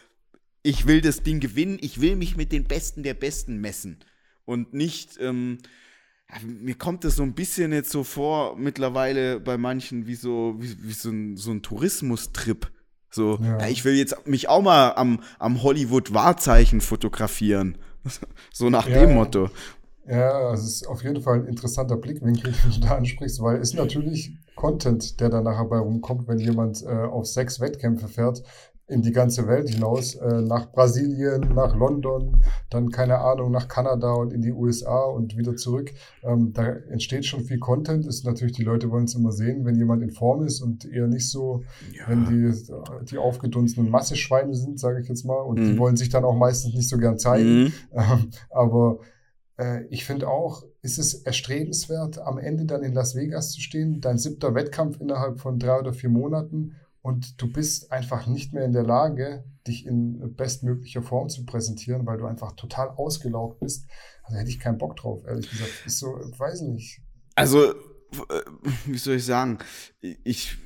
ich 0.63 0.87
will 0.87 1.01
das 1.01 1.23
Ding 1.23 1.41
gewinnen, 1.41 1.79
ich 1.81 2.01
will 2.01 2.17
mich 2.17 2.37
mit 2.37 2.53
den 2.53 2.65
Besten 2.65 3.03
der 3.03 3.15
Besten 3.15 3.61
messen. 3.61 3.99
Und 4.45 4.75
nicht, 4.75 5.19
ähm, 5.21 5.59
mir 6.43 6.75
kommt 6.75 7.05
das 7.05 7.17
so 7.17 7.23
ein 7.23 7.35
bisschen 7.35 7.73
jetzt 7.73 7.91
so 7.91 8.05
vor, 8.05 8.57
mittlerweile 8.57 9.41
bei 9.41 9.59
manchen, 9.59 10.07
wie 10.07 10.15
so, 10.15 10.57
wie, 10.59 10.77
wie 10.83 10.93
so 10.93 11.11
ein, 11.11 11.37
so 11.37 11.53
ein 11.53 11.63
Tourismustrip. 11.63 12.71
So, 13.11 13.39
ja. 13.41 13.59
Ja, 13.59 13.69
ich 13.69 13.85
will 13.85 13.95
jetzt 13.95 14.27
mich 14.27 14.49
auch 14.49 14.63
mal 14.63 14.93
am, 14.97 15.23
am 15.39 15.63
Hollywood-Wahrzeichen 15.63 16.81
fotografieren. 16.81 17.79
so 18.53 18.71
nach 18.71 18.87
dem 18.87 19.15
Motto. 19.15 19.51
Ja, 20.09 20.53
es 20.53 20.65
ist 20.65 20.87
auf 20.87 21.03
jeden 21.03 21.21
Fall 21.21 21.41
ein 21.41 21.47
interessanter 21.47 21.97
Blickwinkel, 21.97 22.53
den 22.53 22.71
du 22.71 22.87
da 22.87 22.97
ansprichst, 22.97 23.43
weil 23.43 23.57
es 23.61 23.75
natürlich 23.75 24.37
Content, 24.55 25.21
der 25.21 25.29
da 25.29 25.41
nachher 25.41 25.67
bei 25.67 25.79
rumkommt, 25.79 26.29
wenn 26.29 26.39
jemand 26.39 26.83
äh, 26.83 26.89
auf 26.89 27.27
sechs 27.27 27.61
Wettkämpfe 27.61 28.09
fährt, 28.09 28.43
in 28.89 29.03
die 29.03 29.11
ganze 29.11 29.49
Welt 29.49 29.69
hinaus, 29.69 30.15
äh, 30.15 30.43
nach 30.43 30.71
Brasilien, 30.71 31.53
nach 31.55 31.75
London, 31.75 32.41
dann 32.71 32.91
keine 32.91 33.19
Ahnung, 33.19 33.51
nach 33.51 33.67
Kanada 33.67 34.13
und 34.13 34.33
in 34.33 34.43
die 34.43 34.53
USA 34.53 35.03
und 35.03 35.37
wieder 35.37 35.57
zurück. 35.57 35.93
Ähm, 36.23 36.53
da 36.53 36.69
entsteht 36.69 37.27
schon 37.27 37.43
viel 37.43 37.59
Content. 37.59 38.07
Ist 38.07 38.25
natürlich, 38.25 38.55
die 38.55 38.63
Leute 38.63 38.89
wollen 38.91 39.05
es 39.05 39.17
immer 39.17 39.33
sehen, 39.33 39.65
wenn 39.65 39.75
jemand 39.75 40.03
in 40.03 40.13
Form 40.13 40.45
ist 40.45 40.61
und 40.61 40.85
eher 40.85 41.09
nicht 41.09 41.29
so, 41.29 41.65
ja. 41.93 42.05
wenn 42.09 42.27
die, 42.27 42.53
die 43.11 43.19
aufgedunsenen 43.19 43.91
Masseschweine 43.91 44.55
sind, 44.55 44.79
sage 44.79 45.01
ich 45.01 45.09
jetzt 45.09 45.25
mal. 45.25 45.41
Und 45.41 45.59
mhm. 45.59 45.73
die 45.73 45.79
wollen 45.79 45.97
sich 45.97 46.09
dann 46.09 46.25
auch 46.25 46.37
meistens 46.37 46.75
nicht 46.75 46.89
so 46.89 46.97
gern 46.97 47.19
zeigen. 47.19 47.65
Mhm. 47.65 47.73
Ähm, 47.93 48.31
aber 48.51 49.01
ich 49.89 50.05
finde 50.05 50.29
auch, 50.29 50.65
ist 50.83 50.99
es 50.99 51.15
erstrebenswert, 51.15 52.19
am 52.19 52.39
Ende 52.39 52.67
dann 52.67 52.83
in 52.83 52.93
Las 52.93 53.15
Vegas 53.15 53.53
zu 53.53 53.61
stehen, 53.61 54.03
dein 54.03 54.19
siebter 54.19 54.55
Wettkampf 54.55 55.01
innerhalb 55.01 55.41
von 55.41 55.59
drei 55.59 55.79
oder 55.79 55.95
vier 55.95 56.11
Monaten 56.11 56.77
und 57.07 57.41
du 57.41 57.53
bist 57.53 57.93
einfach 57.93 58.27
nicht 58.27 58.53
mehr 58.53 58.65
in 58.65 58.73
der 58.73 58.83
Lage, 58.83 59.45
dich 59.65 59.87
in 59.87 60.35
bestmöglicher 60.35 61.03
Form 61.03 61.29
zu 61.29 61.47
präsentieren, 61.47 62.05
weil 62.05 62.19
du 62.19 62.27
einfach 62.27 62.57
total 62.57 62.89
ausgelaugt 62.89 63.61
bist. 63.61 63.87
Also 64.25 64.39
hätte 64.39 64.51
ich 64.51 64.59
keinen 64.59 64.77
Bock 64.77 64.97
drauf, 64.97 65.23
ehrlich 65.25 65.49
gesagt. 65.49 65.71
Ist 65.87 66.01
so, 66.01 66.09
weiß 66.09 66.63
nicht. 66.63 67.01
Also, 67.37 67.71
äh, 67.71 68.43
wie 68.87 68.99
soll 68.99 69.15
ich 69.15 69.25
sagen? 69.25 69.59
Ich, 70.01 70.59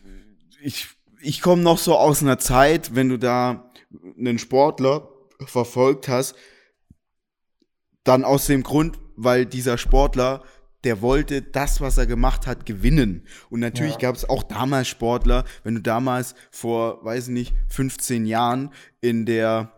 ich, 0.62 0.88
ich 1.20 1.43
komme 1.43 1.62
noch 1.62 1.76
so 1.76 1.95
aus 1.95 2.22
einer 2.22 2.38
Zeit, 2.38 2.95
wenn 2.95 3.11
du 3.11 3.18
da 3.18 3.70
einen 4.18 4.38
Sportler 4.38 5.11
verfolgt 5.45 6.09
hast, 6.09 6.34
dann 8.05 8.24
aus 8.24 8.46
dem 8.46 8.62
Grund, 8.62 8.98
weil 9.16 9.46
dieser 9.46 9.78
Sportler, 9.78 10.42
der 10.84 11.03
wollte 11.03 11.42
das, 11.42 11.80
was 11.80 11.98
er 11.98 12.07
gemacht 12.07 12.46
hat, 12.46 12.64
gewinnen. 12.64 13.26
Und 13.51 13.61
natürlich 13.61 13.94
ja. 13.94 14.01
gab 14.01 14.16
es 14.16 14.28
auch 14.28 14.42
damals 14.42 14.88
Sportler, 14.88 15.44
wenn 15.62 15.74
du 15.74 15.82
damals 15.82 16.34
vor, 16.51 17.05
weiß 17.05 17.28
ich 17.28 17.34
nicht, 17.34 17.55
15 17.68 18.24
Jahren 18.24 18.70
in 19.01 19.26
der 19.26 19.72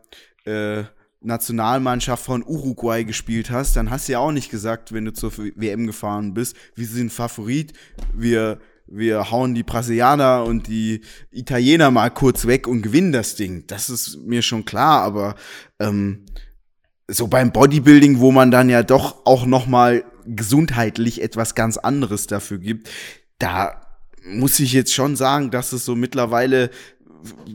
äh, 0.44 0.84
Nationalmannschaft 1.20 2.24
von 2.24 2.44
Uruguay 2.44 3.04
gespielt 3.04 3.50
hast, 3.50 3.76
dann 3.76 3.90
hast 3.90 4.08
du 4.08 4.12
ja 4.12 4.18
auch 4.18 4.32
nicht 4.32 4.50
gesagt, 4.50 4.92
wenn 4.92 5.04
du 5.04 5.12
zur 5.12 5.32
WM 5.36 5.86
gefahren 5.86 6.34
bist, 6.34 6.56
wir 6.74 6.86
sind 6.86 7.12
Favorit, 7.12 7.72
wir 8.12 8.58
wir 8.94 9.30
hauen 9.30 9.54
die 9.54 9.62
Brasilianer 9.62 10.44
und 10.44 10.66
die 10.66 11.00
Italiener 11.30 11.90
mal 11.90 12.10
kurz 12.10 12.46
weg 12.46 12.66
und 12.66 12.82
gewinnen 12.82 13.12
das 13.12 13.36
Ding. 13.36 13.64
Das 13.66 13.88
ist 13.88 14.18
mir 14.18 14.42
schon 14.42 14.66
klar, 14.66 15.02
aber 15.02 15.34
ähm, 15.78 16.26
so 17.08 17.26
beim 17.26 17.52
Bodybuilding, 17.52 18.20
wo 18.20 18.32
man 18.32 18.50
dann 18.50 18.68
ja 18.68 18.82
doch 18.82 19.26
auch 19.26 19.46
noch 19.46 19.66
mal 19.66 20.04
gesundheitlich 20.26 21.22
etwas 21.22 21.54
ganz 21.54 21.76
anderes 21.76 22.26
dafür 22.26 22.58
gibt, 22.58 22.88
da 23.38 23.80
muss 24.24 24.60
ich 24.60 24.72
jetzt 24.72 24.94
schon 24.94 25.16
sagen, 25.16 25.50
dass 25.50 25.72
es 25.72 25.84
so 25.84 25.96
mittlerweile 25.96 26.70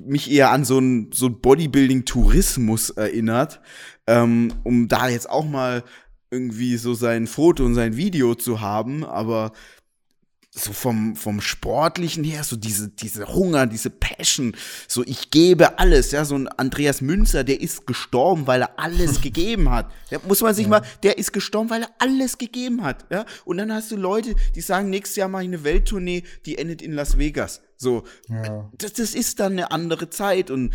mich 0.05 0.31
eher 0.31 0.51
an 0.51 0.65
so 0.65 0.79
ein 0.79 1.11
so 1.13 1.29
Bodybuilding-Tourismus 1.29 2.91
erinnert, 2.91 3.61
ähm, 4.05 4.53
um 4.63 4.87
da 4.87 5.09
jetzt 5.09 5.29
auch 5.29 5.45
mal 5.45 5.83
irgendwie 6.29 6.77
so 6.77 6.93
sein 6.93 7.27
Foto 7.27 7.65
und 7.65 7.75
sein 7.75 7.95
Video 7.95 8.35
zu 8.35 8.59
haben, 8.59 9.05
aber 9.05 9.53
so 10.57 10.73
vom, 10.73 11.15
vom 11.15 11.39
Sportlichen 11.39 12.23
her, 12.23 12.43
so 12.43 12.55
diese, 12.55 12.89
diese 12.89 13.27
Hunger, 13.27 13.67
diese 13.67 13.89
Passion, 13.89 14.55
so 14.87 15.03
ich 15.05 15.29
gebe 15.29 15.79
alles, 15.79 16.11
ja, 16.11 16.25
so 16.25 16.35
ein 16.35 16.47
Andreas 16.47 17.01
Münzer, 17.01 17.43
der 17.43 17.61
ist 17.61 17.85
gestorben, 17.85 18.47
weil 18.47 18.61
er 18.61 18.79
alles 18.79 19.21
gegeben 19.21 19.69
hat. 19.69 19.91
Da 20.09 20.17
muss 20.27 20.41
man 20.41 20.53
sich 20.53 20.65
ja. 20.65 20.69
mal, 20.69 20.81
der 21.03 21.17
ist 21.17 21.31
gestorben, 21.31 21.69
weil 21.69 21.83
er 21.83 21.89
alles 21.99 22.37
gegeben 22.37 22.83
hat, 22.83 23.05
ja. 23.11 23.25
Und 23.45 23.57
dann 23.57 23.71
hast 23.71 23.91
du 23.91 23.95
Leute, 23.95 24.35
die 24.55 24.61
sagen, 24.61 24.89
nächstes 24.89 25.17
Jahr 25.17 25.29
mache 25.29 25.43
ich 25.43 25.49
eine 25.49 25.63
Welttournee, 25.63 26.23
die 26.45 26.57
endet 26.57 26.81
in 26.81 26.93
Las 26.93 27.17
Vegas. 27.17 27.61
So, 27.77 28.05
ja. 28.27 28.71
das, 28.79 28.93
das 28.93 29.13
ist 29.13 29.39
dann 29.39 29.53
eine 29.53 29.71
andere 29.71 30.09
Zeit 30.09 30.49
und 30.49 30.73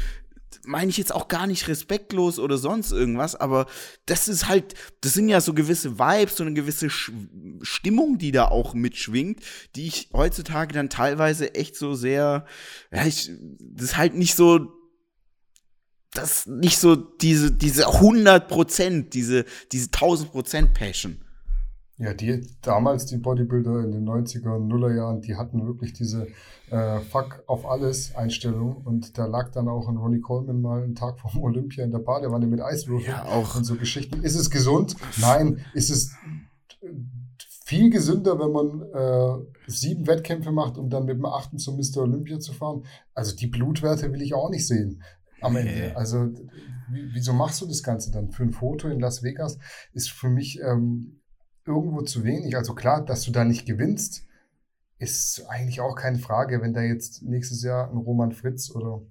meine 0.64 0.90
ich 0.90 0.96
jetzt 0.96 1.14
auch 1.14 1.28
gar 1.28 1.46
nicht 1.46 1.68
respektlos 1.68 2.38
oder 2.38 2.56
sonst 2.56 2.92
irgendwas, 2.92 3.34
aber 3.34 3.66
das 4.06 4.28
ist 4.28 4.48
halt, 4.48 4.74
das 5.00 5.12
sind 5.12 5.28
ja 5.28 5.40
so 5.40 5.54
gewisse 5.54 5.98
Vibes, 5.98 6.36
so 6.36 6.44
eine 6.44 6.54
gewisse 6.54 6.88
Sch 6.88 7.12
Stimmung, 7.62 8.18
die 8.18 8.32
da 8.32 8.46
auch 8.46 8.74
mitschwingt, 8.74 9.40
die 9.74 9.86
ich 9.86 10.10
heutzutage 10.12 10.72
dann 10.72 10.88
teilweise 10.88 11.54
echt 11.54 11.76
so 11.76 11.94
sehr, 11.94 12.46
ja, 12.92 13.06
ich, 13.06 13.30
das 13.58 13.84
ist 13.84 13.96
halt 13.96 14.14
nicht 14.14 14.34
so, 14.34 14.72
das 16.12 16.46
nicht 16.46 16.78
so 16.78 16.94
diese, 16.94 17.50
diese 17.50 17.88
100 17.88 18.48
Prozent, 18.48 19.14
diese, 19.14 19.44
diese 19.72 19.86
1000 19.86 20.30
Prozent 20.30 20.74
Passion. 20.74 21.21
Ja, 21.98 22.14
die 22.14 22.46
damals, 22.62 23.06
die 23.06 23.18
Bodybuilder 23.18 23.80
in 23.84 23.92
den 23.92 24.08
90er 24.08 24.56
und 24.56 24.66
Nullerjahren, 24.66 25.20
die 25.20 25.36
hatten 25.36 25.66
wirklich 25.66 25.92
diese 25.92 26.26
äh, 26.70 27.00
Fuck 27.00 27.44
auf 27.46 27.66
alles 27.66 28.16
Einstellung. 28.16 28.76
Und 28.84 29.18
da 29.18 29.26
lag 29.26 29.52
dann 29.52 29.68
auch 29.68 29.88
ein 29.88 29.96
Ronnie 29.96 30.20
Coleman 30.20 30.60
mal 30.60 30.82
einen 30.82 30.94
Tag 30.94 31.20
vom 31.20 31.40
Olympia 31.42 31.84
in 31.84 31.90
der 31.90 31.98
Badewanne 31.98 32.46
mit 32.46 32.60
Eiswürfeln 32.60 33.16
ja, 33.16 33.24
auch. 33.26 33.54
und 33.54 33.64
so 33.64 33.76
Geschichten. 33.76 34.22
Ist 34.22 34.36
es 34.36 34.50
gesund? 34.50 34.96
Nein. 35.20 35.64
Ist 35.74 35.90
es 35.90 36.12
viel 37.64 37.90
gesünder, 37.90 38.38
wenn 38.38 38.52
man 38.52 38.82
äh, 38.92 39.70
sieben 39.70 40.06
Wettkämpfe 40.06 40.50
macht, 40.50 40.78
um 40.78 40.90
dann 40.90 41.04
mit 41.04 41.16
dem 41.16 41.26
achten 41.26 41.58
zum 41.58 41.76
Mr. 41.76 42.02
Olympia 42.02 42.40
zu 42.40 42.52
fahren? 42.52 42.84
Also 43.14 43.36
die 43.36 43.46
Blutwerte 43.46 44.12
will 44.12 44.22
ich 44.22 44.34
auch 44.34 44.50
nicht 44.50 44.66
sehen 44.66 45.02
am 45.40 45.56
Ende. 45.56 45.96
Also 45.96 46.30
wieso 46.90 47.32
machst 47.32 47.60
du 47.60 47.66
das 47.66 47.82
Ganze 47.82 48.10
dann? 48.10 48.30
Für 48.30 48.42
ein 48.42 48.52
Foto 48.52 48.88
in 48.88 49.00
Las 49.00 49.22
Vegas 49.22 49.58
ist 49.92 50.10
für 50.10 50.28
mich 50.28 50.60
ähm, 50.60 51.21
irgendwo 51.64 52.02
zu 52.02 52.24
wenig. 52.24 52.56
Also 52.56 52.74
klar, 52.74 53.04
dass 53.04 53.22
du 53.22 53.32
da 53.32 53.44
nicht 53.44 53.66
gewinnst, 53.66 54.26
ist 54.98 55.46
eigentlich 55.48 55.80
auch 55.80 55.96
keine 55.96 56.18
Frage, 56.18 56.62
wenn 56.62 56.74
da 56.74 56.82
jetzt 56.82 57.22
nächstes 57.22 57.62
Jahr 57.62 57.90
ein 57.90 57.96
Roman 57.96 58.32
Fritz 58.32 58.70
oder 58.70 59.02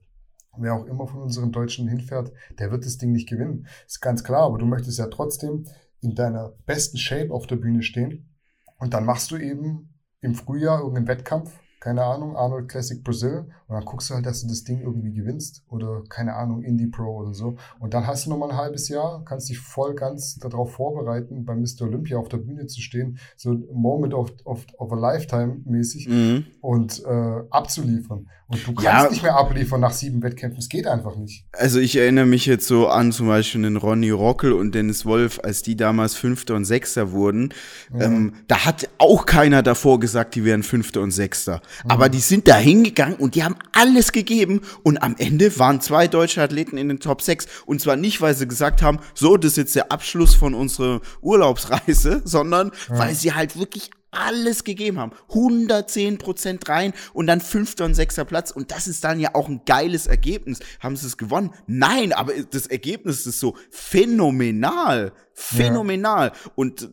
wer 0.58 0.74
auch 0.74 0.86
immer 0.86 1.08
von 1.08 1.22
unseren 1.22 1.52
Deutschen 1.52 1.88
hinfährt, 1.88 2.32
der 2.60 2.72
wird 2.72 2.86
das 2.86 2.98
Ding 2.98 3.12
nicht 3.12 3.28
gewinnen. 3.28 3.68
Ist 3.86 4.02
ganz 4.02 4.24
klar, 4.24 4.44
aber 4.44 4.58
du 4.58 4.66
möchtest 4.66 5.00
ja 5.00 5.08
trotzdem 5.08 5.66
in 6.02 6.16
deiner 6.16 6.54
besten 6.66 6.98
Shape 6.98 7.32
auf 7.34 7.48
der 7.48 7.58
Bühne 7.58 7.84
stehen 7.84 8.30
und 8.78 8.94
dann 8.94 9.06
machst 9.06 9.32
du 9.32 9.38
eben 9.38 9.94
im 10.22 10.36
Frühjahr 10.36 10.80
irgendeinen 10.80 11.08
Wettkampf 11.08 11.60
keine 11.82 12.04
Ahnung, 12.04 12.38
Arnold 12.38 12.70
Classic 12.70 13.04
Brazil 13.04 13.48
und 13.68 13.76
dann 13.76 13.84
guckst 13.84 14.10
du 14.10 14.14
halt, 14.14 14.26
dass 14.26 14.44
du 14.44 14.48
das 14.48 14.64
Ding 14.64 14.82
irgendwie 14.82 15.12
gewinnst 15.12 15.66
oder 15.68 16.04
keine 16.08 16.36
Ahnung, 16.36 16.64
Indie 16.64 16.86
Pro 16.86 17.18
oder 17.18 17.34
so. 17.34 17.58
Und 17.80 17.96
dann 17.96 18.06
hast 18.06 18.26
du 18.26 18.30
nochmal 18.30 18.52
ein 18.52 18.58
halbes 18.58 18.88
Jahr, 18.88 19.26
kannst 19.26 19.50
dich 19.50 19.58
voll 19.58 19.96
ganz 19.96 20.38
darauf 20.38 20.74
vorbereiten, 20.74 21.44
bei 21.44 21.56
Mr. 21.56 21.82
Olympia 21.82 22.20
auf 22.20 22.30
der 22.30 22.38
Bühne 22.38 22.68
zu 22.68 22.82
stehen, 22.82 23.18
so 23.36 23.58
Moment 23.74 24.14
of, 24.14 24.32
of, 24.46 24.66
of 24.78 24.94
a 24.94 24.96
Lifetime 24.96 25.62
mäßig 25.66 26.08
mhm. 26.08 26.46
und 26.62 27.04
äh, 27.04 27.42
abzuliefern. 27.50 28.28
Und 28.52 28.68
du 28.68 28.74
kannst 28.74 28.86
ja. 28.86 29.10
nicht 29.10 29.24
mehr 29.24 29.36
abliefern 29.36 29.80
nach 29.80 29.94
sieben 29.94 30.22
Wettkämpfen, 30.22 30.60
es 30.60 30.68
geht 30.68 30.88
einfach 30.88 31.16
nicht. 31.16 31.46
Also 31.54 31.80
ich 31.80 31.96
erinnere 31.96 32.26
mich 32.26 32.46
jetzt 32.46 32.68
so 32.68 32.88
an 32.88 33.12
zum 33.12 33.28
Beispiel 33.28 33.62
den 33.62 33.78
Ronny 33.78 34.10
Rockel 34.10 34.52
und 34.52 34.76
Dennis 34.76 35.06
Wolf, 35.06 35.40
als 35.42 35.62
die 35.62 35.76
damals 35.76 36.16
Fünfter 36.16 36.56
und 36.56 36.66
Sechster 36.66 37.12
wurden. 37.12 37.54
Ja. 37.94 38.06
Ähm, 38.06 38.34
da 38.48 38.66
hat 38.66 38.90
auch 38.98 39.26
keiner 39.26 39.64
davor 39.64 40.00
gesagt, 40.00 40.36
die 40.36 40.44
wären 40.44 40.64
Fünfter 40.64 41.02
und 41.02 41.12
Sechster. 41.12 41.62
Aber 41.88 42.10
die 42.10 42.20
sind 42.20 42.48
da 42.48 42.58
hingegangen 42.58 43.16
und 43.16 43.36
die 43.36 43.44
haben 43.44 43.56
alles 43.72 44.12
gegeben 44.12 44.62
und 44.84 45.02
am 45.02 45.16
Ende 45.18 45.58
waren 45.58 45.80
zwei 45.82 46.08
deutsche 46.08 46.42
Athleten 46.42 46.78
in 46.78 46.90
den 46.90 47.00
Top 47.00 47.22
6 47.22 47.48
und 47.66 47.80
zwar 47.80 47.96
nicht, 47.96 48.22
weil 48.22 48.36
sie 48.36 48.48
gesagt 48.48 48.82
haben, 48.82 49.00
so, 49.14 49.38
das 49.38 49.54
ist 49.54 49.58
jetzt 49.58 49.76
der 49.76 49.92
Abschluss 49.92 50.36
von 50.36 50.54
unserer 50.54 51.02
Urlaubsreise, 51.22 52.22
sondern 52.26 52.72
ja. 52.90 53.00
weil 53.00 53.16
sie 53.16 53.34
halt 53.34 53.58
wirklich 53.58 53.92
alles 54.12 54.64
gegeben 54.64 55.00
haben. 55.00 55.14
110 55.30 56.18
Prozent 56.18 56.68
rein 56.70 56.94
und 57.14 57.28
dann 57.28 57.42
fünfter 57.42 57.86
und 57.86 57.94
sechster 57.94 58.26
Platz. 58.26 58.52
Und 58.52 58.72
das 58.72 58.88
ist 58.88 59.04
dann 59.04 59.20
ja 59.20 59.34
auch 59.34 59.50
ein 59.50 59.62
geiles 59.66 60.08
Ergebnis. 60.08 60.60
Haben 60.80 60.96
sie 60.96 61.08
es 61.08 61.18
gewonnen? 61.18 61.52
Nein, 61.68 62.14
aber 62.14 62.34
das 62.52 62.68
Ergebnis 62.68 63.26
ist 63.26 63.40
so 63.40 63.58
phänomenal. 63.70 65.14
Phänomenal. 65.34 66.28
Ja. 66.28 66.52
Und 66.56 66.90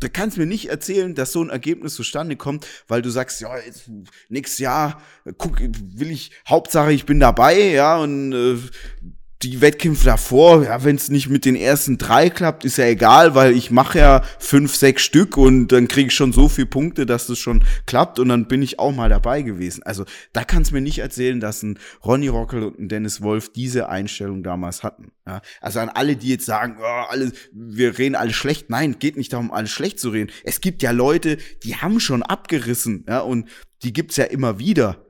da 0.00 0.08
kannst 0.08 0.38
mir 0.38 0.46
nicht 0.46 0.68
erzählen, 0.68 1.14
dass 1.14 1.32
so 1.32 1.42
ein 1.42 1.50
Ergebnis 1.50 1.94
zustande 1.94 2.36
kommt, 2.36 2.66
weil 2.88 3.02
du 3.02 3.10
sagst, 3.10 3.40
ja, 3.40 3.56
jetzt, 3.58 3.90
nächstes 4.28 4.58
Jahr 4.58 5.02
guck, 5.38 5.60
will 5.60 6.10
ich, 6.10 6.30
Hauptsache 6.48 6.92
ich 6.92 7.04
bin 7.04 7.20
dabei, 7.20 7.58
ja, 7.70 7.98
und 7.98 8.32
äh, 8.32 8.58
die 9.42 9.62
Wettkämpfe 9.62 10.04
davor, 10.04 10.64
ja, 10.64 10.84
wenn 10.84 10.96
es 10.96 11.08
nicht 11.08 11.30
mit 11.30 11.46
den 11.46 11.56
ersten 11.56 11.96
drei 11.96 12.28
klappt, 12.28 12.64
ist 12.66 12.76
ja 12.76 12.84
egal, 12.84 13.34
weil 13.34 13.56
ich 13.56 13.70
mache 13.70 13.98
ja 13.98 14.22
fünf, 14.38 14.76
sechs 14.76 15.02
Stück 15.02 15.38
und 15.38 15.68
dann 15.68 15.88
kriege 15.88 16.08
ich 16.08 16.14
schon 16.14 16.34
so 16.34 16.48
viele 16.48 16.66
Punkte, 16.66 17.06
dass 17.06 17.26
das 17.26 17.38
schon 17.38 17.64
klappt 17.86 18.18
und 18.18 18.28
dann 18.28 18.48
bin 18.48 18.60
ich 18.60 18.78
auch 18.78 18.92
mal 18.92 19.08
dabei 19.08 19.40
gewesen. 19.40 19.82
Also 19.82 20.04
da 20.34 20.44
kannst 20.44 20.70
du 20.70 20.74
mir 20.74 20.82
nicht 20.82 20.98
erzählen, 20.98 21.40
dass 21.40 21.62
ein 21.62 21.78
Ronny 22.04 22.28
Rockel 22.28 22.64
und 22.64 22.78
ein 22.78 22.88
Dennis 22.90 23.22
Wolf 23.22 23.50
diese 23.50 23.88
Einstellung 23.88 24.42
damals 24.42 24.82
hatten. 24.82 25.12
Ja? 25.26 25.40
Also 25.62 25.80
an 25.80 25.88
alle, 25.88 26.16
die 26.16 26.28
jetzt 26.28 26.44
sagen, 26.44 26.76
oh, 26.78 27.04
alle, 27.08 27.32
wir 27.52 27.96
reden 27.96 28.16
alle 28.16 28.34
schlecht. 28.34 28.68
Nein, 28.68 28.98
geht 28.98 29.16
nicht 29.16 29.32
darum, 29.32 29.52
alles 29.52 29.70
schlecht 29.70 30.00
zu 30.00 30.10
reden. 30.10 30.30
Es 30.44 30.60
gibt 30.60 30.82
ja 30.82 30.90
Leute, 30.90 31.38
die 31.64 31.76
haben 31.76 31.98
schon 31.98 32.22
abgerissen, 32.22 33.06
ja, 33.08 33.20
und 33.20 33.48
die 33.82 33.94
gibt's 33.94 34.16
ja 34.18 34.24
immer 34.24 34.58
wieder. 34.58 35.06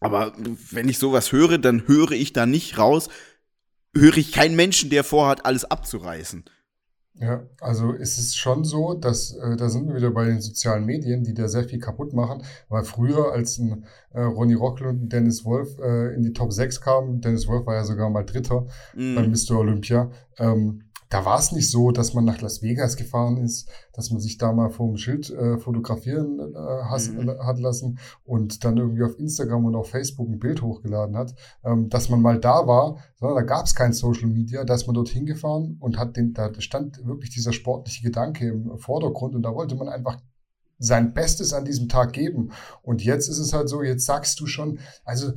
Aber 0.00 0.32
wenn 0.70 0.88
ich 0.88 0.98
sowas 0.98 1.32
höre, 1.32 1.58
dann 1.58 1.86
höre 1.86 2.12
ich 2.12 2.32
da 2.32 2.44
nicht 2.44 2.76
raus, 2.76 3.08
höre 3.98 4.16
ich 4.16 4.32
keinen 4.32 4.56
Menschen, 4.56 4.90
der 4.90 5.04
vorhat, 5.04 5.44
alles 5.44 5.64
abzureißen. 5.64 6.44
Ja, 7.18 7.42
also 7.62 7.94
es 7.94 8.18
ist 8.18 8.36
schon 8.36 8.64
so, 8.64 8.92
dass 8.92 9.34
äh, 9.36 9.56
da 9.56 9.70
sind 9.70 9.88
wir 9.88 9.96
wieder 9.96 10.10
bei 10.10 10.26
den 10.26 10.42
sozialen 10.42 10.84
Medien, 10.84 11.24
die 11.24 11.32
da 11.32 11.48
sehr 11.48 11.64
viel 11.64 11.78
kaputt 11.78 12.12
machen, 12.12 12.42
weil 12.68 12.84
früher, 12.84 13.32
als 13.32 13.56
ein 13.56 13.86
äh, 14.12 14.20
Ronny 14.20 14.52
Rockel 14.52 14.86
und 14.86 15.08
Dennis 15.08 15.44
Wolf 15.46 15.78
äh, 15.78 16.14
in 16.14 16.22
die 16.22 16.34
Top 16.34 16.52
6 16.52 16.82
kamen, 16.82 17.22
Dennis 17.22 17.48
Wolf 17.48 17.64
war 17.64 17.74
ja 17.74 17.84
sogar 17.84 18.10
mal 18.10 18.24
Dritter 18.24 18.66
mm. 18.94 19.14
beim 19.14 19.30
Mr. 19.30 19.58
Olympia, 19.58 20.10
ähm, 20.36 20.82
da 21.08 21.24
war 21.24 21.38
es 21.38 21.52
nicht 21.52 21.70
so, 21.70 21.90
dass 21.90 22.14
man 22.14 22.24
nach 22.24 22.40
Las 22.40 22.62
Vegas 22.62 22.96
gefahren 22.96 23.36
ist, 23.38 23.68
dass 23.92 24.10
man 24.10 24.20
sich 24.20 24.38
da 24.38 24.52
mal 24.52 24.70
vor 24.70 24.88
dem 24.88 24.96
Schild 24.96 25.30
äh, 25.30 25.58
fotografieren 25.58 26.40
äh, 26.40 26.84
has, 26.90 27.10
mhm. 27.10 27.30
hat 27.40 27.58
lassen 27.58 27.98
und 28.24 28.64
dann 28.64 28.76
irgendwie 28.76 29.04
auf 29.04 29.18
Instagram 29.18 29.64
und 29.66 29.76
auf 29.76 29.90
Facebook 29.90 30.28
ein 30.28 30.38
Bild 30.38 30.62
hochgeladen 30.62 31.16
hat, 31.16 31.34
ähm, 31.64 31.88
dass 31.88 32.08
man 32.08 32.20
mal 32.20 32.40
da 32.40 32.66
war, 32.66 32.98
sondern 33.16 33.36
da 33.38 33.42
gab 33.42 33.66
es 33.66 33.74
kein 33.74 33.92
Social 33.92 34.28
Media, 34.28 34.64
da 34.64 34.74
ist 34.74 34.86
man 34.86 34.94
dorthin 34.94 35.26
gefahren 35.26 35.76
und 35.80 35.98
hat 35.98 36.16
den, 36.16 36.32
da 36.32 36.50
stand 36.58 37.04
wirklich 37.06 37.30
dieser 37.30 37.52
sportliche 37.52 38.02
Gedanke 38.02 38.48
im 38.48 38.78
Vordergrund 38.78 39.34
und 39.34 39.42
da 39.42 39.54
wollte 39.54 39.76
man 39.76 39.88
einfach 39.88 40.18
sein 40.78 41.14
Bestes 41.14 41.52
an 41.52 41.64
diesem 41.64 41.88
Tag 41.88 42.12
geben. 42.12 42.52
Und 42.82 43.02
jetzt 43.02 43.28
ist 43.28 43.38
es 43.38 43.52
halt 43.52 43.68
so, 43.68 43.82
jetzt 43.82 44.04
sagst 44.04 44.38
du 44.40 44.46
schon, 44.46 44.78
also 45.04 45.32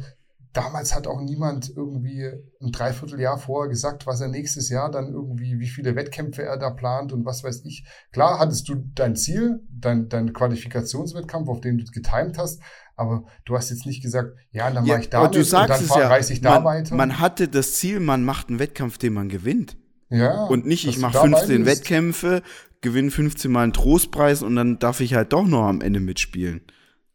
damals 0.53 0.95
hat 0.95 1.07
auch 1.07 1.21
niemand 1.21 1.71
irgendwie 1.75 2.25
ein 2.61 2.71
Dreivierteljahr 2.71 3.37
vorher 3.37 3.69
gesagt, 3.69 4.07
was 4.07 4.21
er 4.21 4.29
nächstes 4.29 4.69
Jahr 4.69 4.89
dann 4.89 5.11
irgendwie, 5.13 5.59
wie 5.59 5.67
viele 5.67 5.95
Wettkämpfe 5.95 6.43
er 6.43 6.57
da 6.57 6.71
plant 6.71 7.13
und 7.13 7.25
was 7.25 7.43
weiß 7.43 7.63
ich. 7.65 7.85
Klar 8.11 8.39
hattest 8.39 8.67
du 8.67 8.75
dein 8.95 9.15
Ziel, 9.15 9.61
dein, 9.69 10.09
dein 10.09 10.33
Qualifikationswettkampf, 10.33 11.49
auf 11.49 11.61
den 11.61 11.77
du 11.77 11.85
getimt 11.85 12.37
hast, 12.37 12.61
aber 12.95 13.25
du 13.45 13.55
hast 13.55 13.69
jetzt 13.69 13.85
nicht 13.85 14.01
gesagt, 14.01 14.35
ja, 14.51 14.69
dann 14.71 14.85
ja, 14.85 14.93
mache 14.93 15.01
ich 15.03 15.09
da 15.09 15.23
mit 15.23 15.37
und 15.37 15.53
dann 15.53 15.87
ja, 15.87 16.07
reise 16.07 16.33
ich 16.33 16.41
da 16.41 16.55
man, 16.55 16.63
weiter. 16.63 16.95
Man 16.95 17.19
hatte 17.19 17.47
das 17.47 17.73
Ziel, 17.73 17.99
man 17.99 18.23
macht 18.23 18.49
einen 18.49 18.59
Wettkampf, 18.59 18.97
den 18.97 19.13
man 19.13 19.29
gewinnt. 19.29 19.77
Ja. 20.09 20.45
Und 20.45 20.65
nicht, 20.65 20.87
ich 20.87 20.97
mache 20.97 21.19
15 21.19 21.65
Wettkämpfe, 21.65 22.41
gewinne 22.81 23.11
15 23.11 23.51
Mal 23.51 23.63
einen 23.63 23.73
Trostpreis 23.73 24.41
und 24.41 24.55
dann 24.55 24.79
darf 24.79 24.99
ich 24.99 25.13
halt 25.13 25.31
doch 25.31 25.45
noch 25.45 25.67
am 25.67 25.81
Ende 25.81 25.99
mitspielen. 25.99 26.61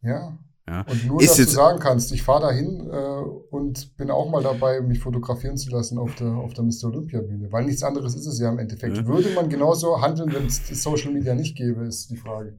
Ja. 0.03 0.39
Ja. 0.67 0.81
Und 0.89 1.07
nur, 1.07 1.21
ist 1.21 1.39
dass 1.39 1.47
du 1.47 1.53
sagen 1.53 1.79
kannst, 1.79 2.11
ich 2.13 2.23
fahre 2.23 2.43
dahin 2.43 2.89
äh, 2.91 3.55
und 3.55 3.97
bin 3.99 4.11
auch 4.11 4.31
mal 4.31 4.43
dabei, 4.43 4.81
mich 4.81 4.99
fotografieren 4.99 5.59
zu 5.59 5.71
lassen 5.71 5.99
auf 5.99 6.15
der, 6.15 6.29
auf 6.29 6.55
der 6.55 6.65
Mr. 6.65 6.85
Olympia 6.85 7.21
Bühne. 7.21 7.53
Weil 7.53 7.65
nichts 7.65 7.83
anderes 7.83 8.15
ist 8.15 8.27
es 8.27 8.41
ja 8.41 8.51
im 8.51 8.59
Endeffekt. 8.59 8.97
Ja. 8.97 9.07
Würde 9.07 9.29
man 9.35 9.51
genauso 9.51 10.01
handeln, 10.01 10.33
wenn 10.33 10.47
es 10.47 10.67
Social 10.83 11.13
Media 11.13 11.35
nicht 11.35 11.55
gäbe, 11.57 11.85
ist 11.85 12.11
die 12.11 12.17
Frage. 12.17 12.59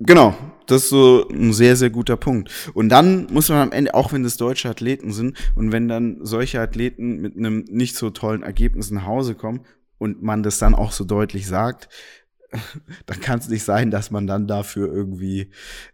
Genau, 0.00 0.34
das 0.66 0.82
ist 0.82 0.88
so 0.90 1.26
ein 1.28 1.52
sehr, 1.52 1.76
sehr 1.76 1.88
guter 1.88 2.16
Punkt. 2.16 2.50
Und 2.74 2.88
dann 2.88 3.26
muss 3.32 3.48
man 3.48 3.58
am 3.58 3.72
Ende, 3.72 3.94
auch 3.94 4.12
wenn 4.12 4.22
das 4.22 4.36
deutsche 4.36 4.68
Athleten 4.68 5.12
sind 5.12 5.38
und 5.54 5.72
wenn 5.72 5.88
dann 5.88 6.18
solche 6.22 6.60
Athleten 6.60 7.20
mit 7.20 7.36
einem 7.36 7.64
nicht 7.70 7.96
so 7.96 8.10
tollen 8.10 8.42
Ergebnis 8.42 8.90
nach 8.90 9.06
Hause 9.06 9.34
kommen 9.34 9.64
und 9.98 10.22
man 10.22 10.42
das 10.42 10.58
dann 10.58 10.74
auch 10.74 10.92
so 10.92 11.04
deutlich 11.04 11.46
sagt, 11.46 11.88
dann 13.06 13.20
kann 13.20 13.38
es 13.38 13.48
nicht 13.48 13.64
sein, 13.64 13.90
dass 13.90 14.10
man 14.10 14.26
dann 14.26 14.46
dafür 14.46 14.92
irgendwie 14.92 15.50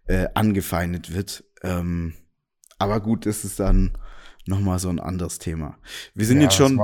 äh, 0.07 0.29
angefeindet 0.35 1.15
wird. 1.15 1.45
Ähm, 1.63 2.15
aber 2.79 3.01
gut, 3.01 3.27
das 3.27 3.45
ist 3.45 3.61
dann 3.61 3.93
nochmal 4.47 4.79
so 4.79 4.89
ein 4.89 5.01
anderes 5.01 5.39
Thema. 5.39 5.79
Wir 6.15 6.27
sind 6.27 6.39
ja, 6.39 6.45
jetzt 6.45 6.57
schon, 6.57 6.79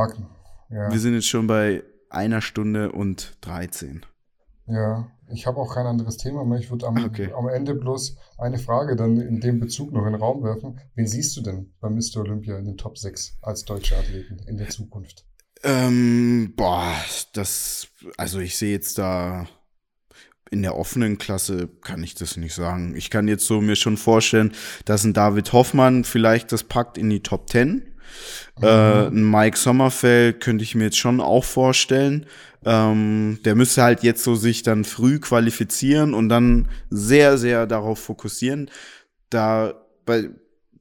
ja. 0.70 0.90
wir 0.90 0.98
sind 0.98 1.14
jetzt 1.14 1.28
schon 1.28 1.46
bei 1.46 1.82
einer 2.10 2.40
Stunde 2.40 2.92
und 2.92 3.38
13. 3.42 4.04
Ja, 4.66 5.10
ich 5.28 5.46
habe 5.46 5.58
auch 5.58 5.74
kein 5.74 5.86
anderes 5.86 6.16
Thema 6.16 6.44
mehr. 6.44 6.58
Ich 6.58 6.70
würde 6.70 6.86
am, 6.86 7.02
okay. 7.04 7.32
am 7.32 7.48
Ende 7.48 7.74
bloß 7.74 8.16
eine 8.38 8.58
Frage 8.58 8.96
dann 8.96 9.20
in 9.20 9.40
dem 9.40 9.60
Bezug 9.60 9.92
noch 9.92 10.06
in 10.06 10.12
den 10.12 10.20
Raum 10.20 10.42
werfen. 10.42 10.80
Wen 10.94 11.06
siehst 11.06 11.36
du 11.36 11.40
denn 11.40 11.72
bei 11.80 11.88
Mr. 11.88 12.18
Olympia 12.18 12.58
in 12.58 12.64
den 12.64 12.76
Top 12.76 12.98
6 12.98 13.38
als 13.42 13.64
deutsche 13.64 13.96
Athleten 13.96 14.38
in 14.46 14.56
der 14.56 14.68
Zukunft? 14.68 15.26
Ähm, 15.62 16.52
boah, 16.56 16.92
das, 17.32 17.88
also 18.16 18.38
ich 18.40 18.56
sehe 18.56 18.72
jetzt 18.72 18.98
da 18.98 19.48
in 20.50 20.62
der 20.62 20.76
offenen 20.76 21.18
Klasse 21.18 21.68
kann 21.82 22.02
ich 22.02 22.14
das 22.14 22.36
nicht 22.36 22.54
sagen. 22.54 22.94
Ich 22.96 23.10
kann 23.10 23.28
jetzt 23.28 23.46
so 23.46 23.60
mir 23.60 23.76
schon 23.76 23.96
vorstellen, 23.96 24.52
dass 24.84 25.04
ein 25.04 25.12
David 25.12 25.52
Hoffmann 25.52 26.04
vielleicht 26.04 26.52
das 26.52 26.64
packt 26.64 26.98
in 26.98 27.10
die 27.10 27.22
Top 27.22 27.50
10. 27.50 27.68
Mhm. 28.58 28.62
Äh, 28.62 29.06
ein 29.08 29.30
Mike 29.30 29.56
Sommerfeld 29.56 30.40
könnte 30.40 30.64
ich 30.64 30.74
mir 30.74 30.84
jetzt 30.84 30.98
schon 30.98 31.20
auch 31.20 31.44
vorstellen. 31.44 32.26
Ähm, 32.64 33.38
der 33.44 33.54
müsste 33.54 33.82
halt 33.82 34.02
jetzt 34.02 34.24
so 34.24 34.34
sich 34.34 34.62
dann 34.62 34.84
früh 34.84 35.18
qualifizieren 35.18 36.14
und 36.14 36.28
dann 36.28 36.68
sehr, 36.90 37.38
sehr 37.38 37.66
darauf 37.66 37.98
fokussieren. 37.98 38.70
Da 39.30 39.74
bei 40.04 40.30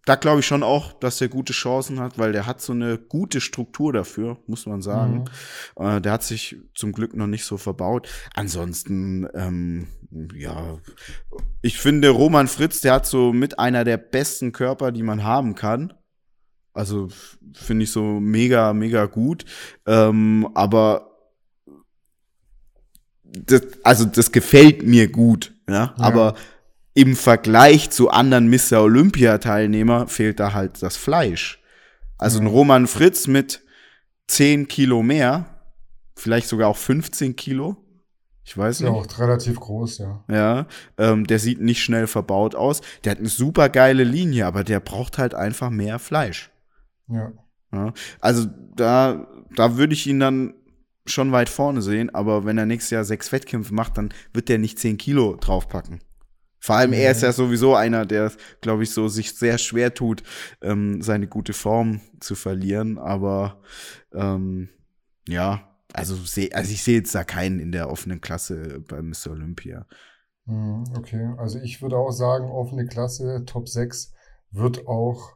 da 0.06 0.15
glaube 0.15 0.40
ich 0.40 0.45
schon 0.45 0.64
auch, 0.64 0.94
dass 0.94 1.19
er 1.19 1.27
gute 1.27 1.52
Chancen 1.52 1.99
hat, 1.99 2.18
weil 2.19 2.32
der 2.32 2.45
hat 2.45 2.61
so 2.61 2.73
eine 2.73 2.98
gute 2.98 3.41
Struktur 3.41 3.91
dafür, 3.91 4.38
muss 4.45 4.68
man 4.68 4.82
sagen. 4.82 5.26
Mhm. 5.77 5.86
Äh, 5.86 6.02
der 6.02 6.11
hat 6.11 6.23
sich 6.23 6.57
zum 6.76 6.91
Glück 6.91 7.15
noch 7.15 7.27
nicht 7.27 7.44
so 7.44 7.57
verbaut. 7.57 8.07
Ansonsten, 8.36 9.27
ähm, 9.34 9.88
ja, 10.36 10.77
ich 11.61 11.80
finde 11.80 12.10
Roman 12.10 12.48
Fritz, 12.48 12.82
der 12.82 12.94
hat 12.94 13.07
so 13.07 13.34
mit 13.34 13.57
einer 13.57 13.84
der 13.84 13.98
besten 13.98 14.52
Körper, 14.52 14.91
die 14.91 15.03
man 15.03 15.23
haben 15.23 15.56
kann. 15.56 15.94
Also 16.73 17.07
finde 17.53 17.86
ich 17.86 17.91
so 17.91 18.19
mega, 18.19 18.73
mega 18.73 19.06
gut. 19.06 19.45
Ähm, 19.88 20.48
aber 20.53 21.15
das, 23.23 23.64
also 23.84 24.06
das 24.06 24.32
gefällt 24.32 24.84
mir 24.84 25.11
gut, 25.11 25.53
ja. 25.68 25.73
ja. 25.73 25.95
Aber 25.98 26.36
im 26.95 27.15
Vergleich 27.15 27.91
zu 27.91 28.09
anderen 28.09 28.49
Mr. 28.49 28.81
Olympia-Teilnehmer 28.81 30.07
fehlt 30.07 30.39
da 30.39 30.53
halt 30.53 30.81
das 30.81 30.95
Fleisch. 30.95 31.61
Also 32.17 32.39
ein 32.39 32.47
Roman 32.47 32.88
Fritz 32.88 33.27
mit 33.27 33.61
10 34.27 34.69
Kilo 34.69 35.03
mehr, 35.03 35.45
vielleicht 36.15 36.47
sogar 36.47 36.69
auch 36.69 36.77
15 36.77 37.35
Kilo. 37.35 37.76
Ich 38.45 38.57
weiß 38.57 38.80
nicht. 38.80 38.89
Ja, 38.89 38.95
auch 38.95 39.19
relativ 39.19 39.59
groß, 39.59 39.97
ja. 39.97 40.23
Ja, 40.30 40.67
ähm, 40.97 41.27
der 41.27 41.39
sieht 41.39 41.59
nicht 41.59 41.84
schnell 41.84 42.07
verbaut 42.07 42.55
aus. 42.55 42.81
Der 43.03 43.11
hat 43.11 43.19
eine 43.19 43.27
super 43.27 43.69
geile 43.69 44.03
Linie, 44.03 44.45
aber 44.45 44.63
der 44.63 44.80
braucht 44.80 45.17
halt 45.17 45.35
einfach 45.35 45.69
mehr 45.69 45.99
Fleisch. 45.99 46.49
Ja. 47.07 47.34
ja. 47.73 47.93
Also 48.22 48.45
da, 48.76 49.27
da 49.55 49.77
würde 49.77 49.93
ich 49.93 50.07
ihn 50.07 50.19
dann 50.22 50.53
schon 51.05 51.31
weit 51.34 51.49
vorne 51.49 51.81
sehen, 51.81 52.13
aber 52.15 52.45
wenn 52.45 52.57
er 52.57 52.65
nächstes 52.65 52.91
Jahr 52.91 53.03
sechs 53.03 53.31
Wettkämpfe 53.31 53.73
macht, 53.73 53.97
dann 53.97 54.13
wird 54.31 54.47
der 54.47 54.59
nicht 54.59 54.80
zehn 54.80 54.97
Kilo 54.97 55.35
draufpacken. 55.35 55.99
Vor 56.65 56.77
allem, 56.77 56.93
er 56.93 57.11
ist 57.11 57.21
ja 57.21 57.31
sowieso 57.31 57.75
einer, 57.75 58.07
der, 58.07 58.31
glaube 58.59 58.81
ich, 58.81 58.89
so 58.89 59.07
sich 59.07 59.35
sehr 59.35 59.59
schwer 59.59 59.93
tut, 59.93 60.23
ähm, 60.63 60.99
seine 61.03 61.27
gute 61.27 61.53
Form 61.53 62.01
zu 62.19 62.33
verlieren. 62.33 62.97
Aber 62.97 63.61
ähm, 64.11 64.69
ja, 65.27 65.77
also, 65.93 66.15
also 66.15 66.71
ich 66.71 66.81
sehe 66.81 66.95
jetzt 66.97 67.13
da 67.13 67.23
keinen 67.23 67.59
in 67.59 67.71
der 67.71 67.91
offenen 67.91 68.19
Klasse 68.19 68.79
bei 68.79 68.99
Mr. 68.99 69.29
Olympia. 69.29 69.85
Mhm, 70.47 70.85
okay, 70.97 71.35
also 71.37 71.59
ich 71.59 71.83
würde 71.83 71.97
auch 71.97 72.09
sagen, 72.09 72.49
offene 72.49 72.87
Klasse, 72.87 73.43
Top 73.45 73.69
6 73.69 74.15
wird 74.49 74.87
auch 74.87 75.35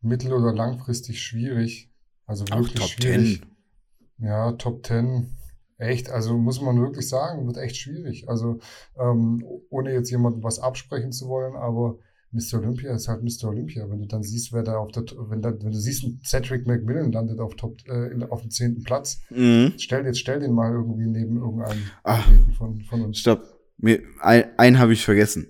mittel- 0.00 0.32
oder 0.32 0.54
langfristig 0.54 1.22
schwierig. 1.22 1.90
Also 2.24 2.46
wirklich 2.46 2.74
Top 2.74 2.88
schwierig. 2.88 3.40
10. 3.40 4.26
Ja, 4.28 4.52
Top 4.52 4.86
10. 4.86 5.36
Echt, 5.82 6.10
also 6.10 6.38
muss 6.38 6.60
man 6.60 6.80
wirklich 6.80 7.08
sagen, 7.08 7.46
wird 7.46 7.56
echt 7.58 7.76
schwierig. 7.76 8.28
Also 8.28 8.58
ähm, 8.98 9.44
ohne 9.68 9.92
jetzt 9.92 10.10
jemandem 10.10 10.42
was 10.44 10.58
absprechen 10.60 11.10
zu 11.12 11.28
wollen, 11.28 11.54
aber 11.56 11.98
Mr. 12.30 12.58
Olympia 12.60 12.94
ist 12.94 13.08
halt 13.08 13.22
Mr. 13.22 13.48
Olympia. 13.48 13.90
Wenn 13.90 13.98
du 13.98 14.06
dann 14.06 14.22
siehst, 14.22 14.52
wer 14.52 14.62
da 14.62 14.78
auf 14.78 14.92
der, 14.92 15.02
wenn, 15.28 15.42
da, 15.42 15.50
wenn 15.50 15.72
du 15.72 15.78
siehst, 15.78 16.06
Cedric 16.24 16.66
McMillan 16.66 17.12
landet 17.12 17.40
auf 17.40 17.56
Top, 17.56 17.76
äh, 17.88 18.10
auf 18.30 18.40
dem 18.42 18.50
zehnten 18.50 18.84
Platz, 18.84 19.20
Mhm. 19.30 19.72
stell 19.76 20.06
jetzt 20.06 20.18
stell 20.20 20.40
den 20.40 20.52
mal 20.52 20.72
irgendwie 20.72 21.06
neben 21.08 21.36
irgendeinem 21.36 21.82
Ach. 22.04 22.26
Von, 22.56 22.80
von 22.82 23.02
uns. 23.02 23.18
Stopp. 23.18 23.42
Mir, 23.76 24.00
ein, 24.20 24.44
einen 24.58 24.78
habe 24.78 24.92
ich 24.92 25.04
vergessen. 25.04 25.48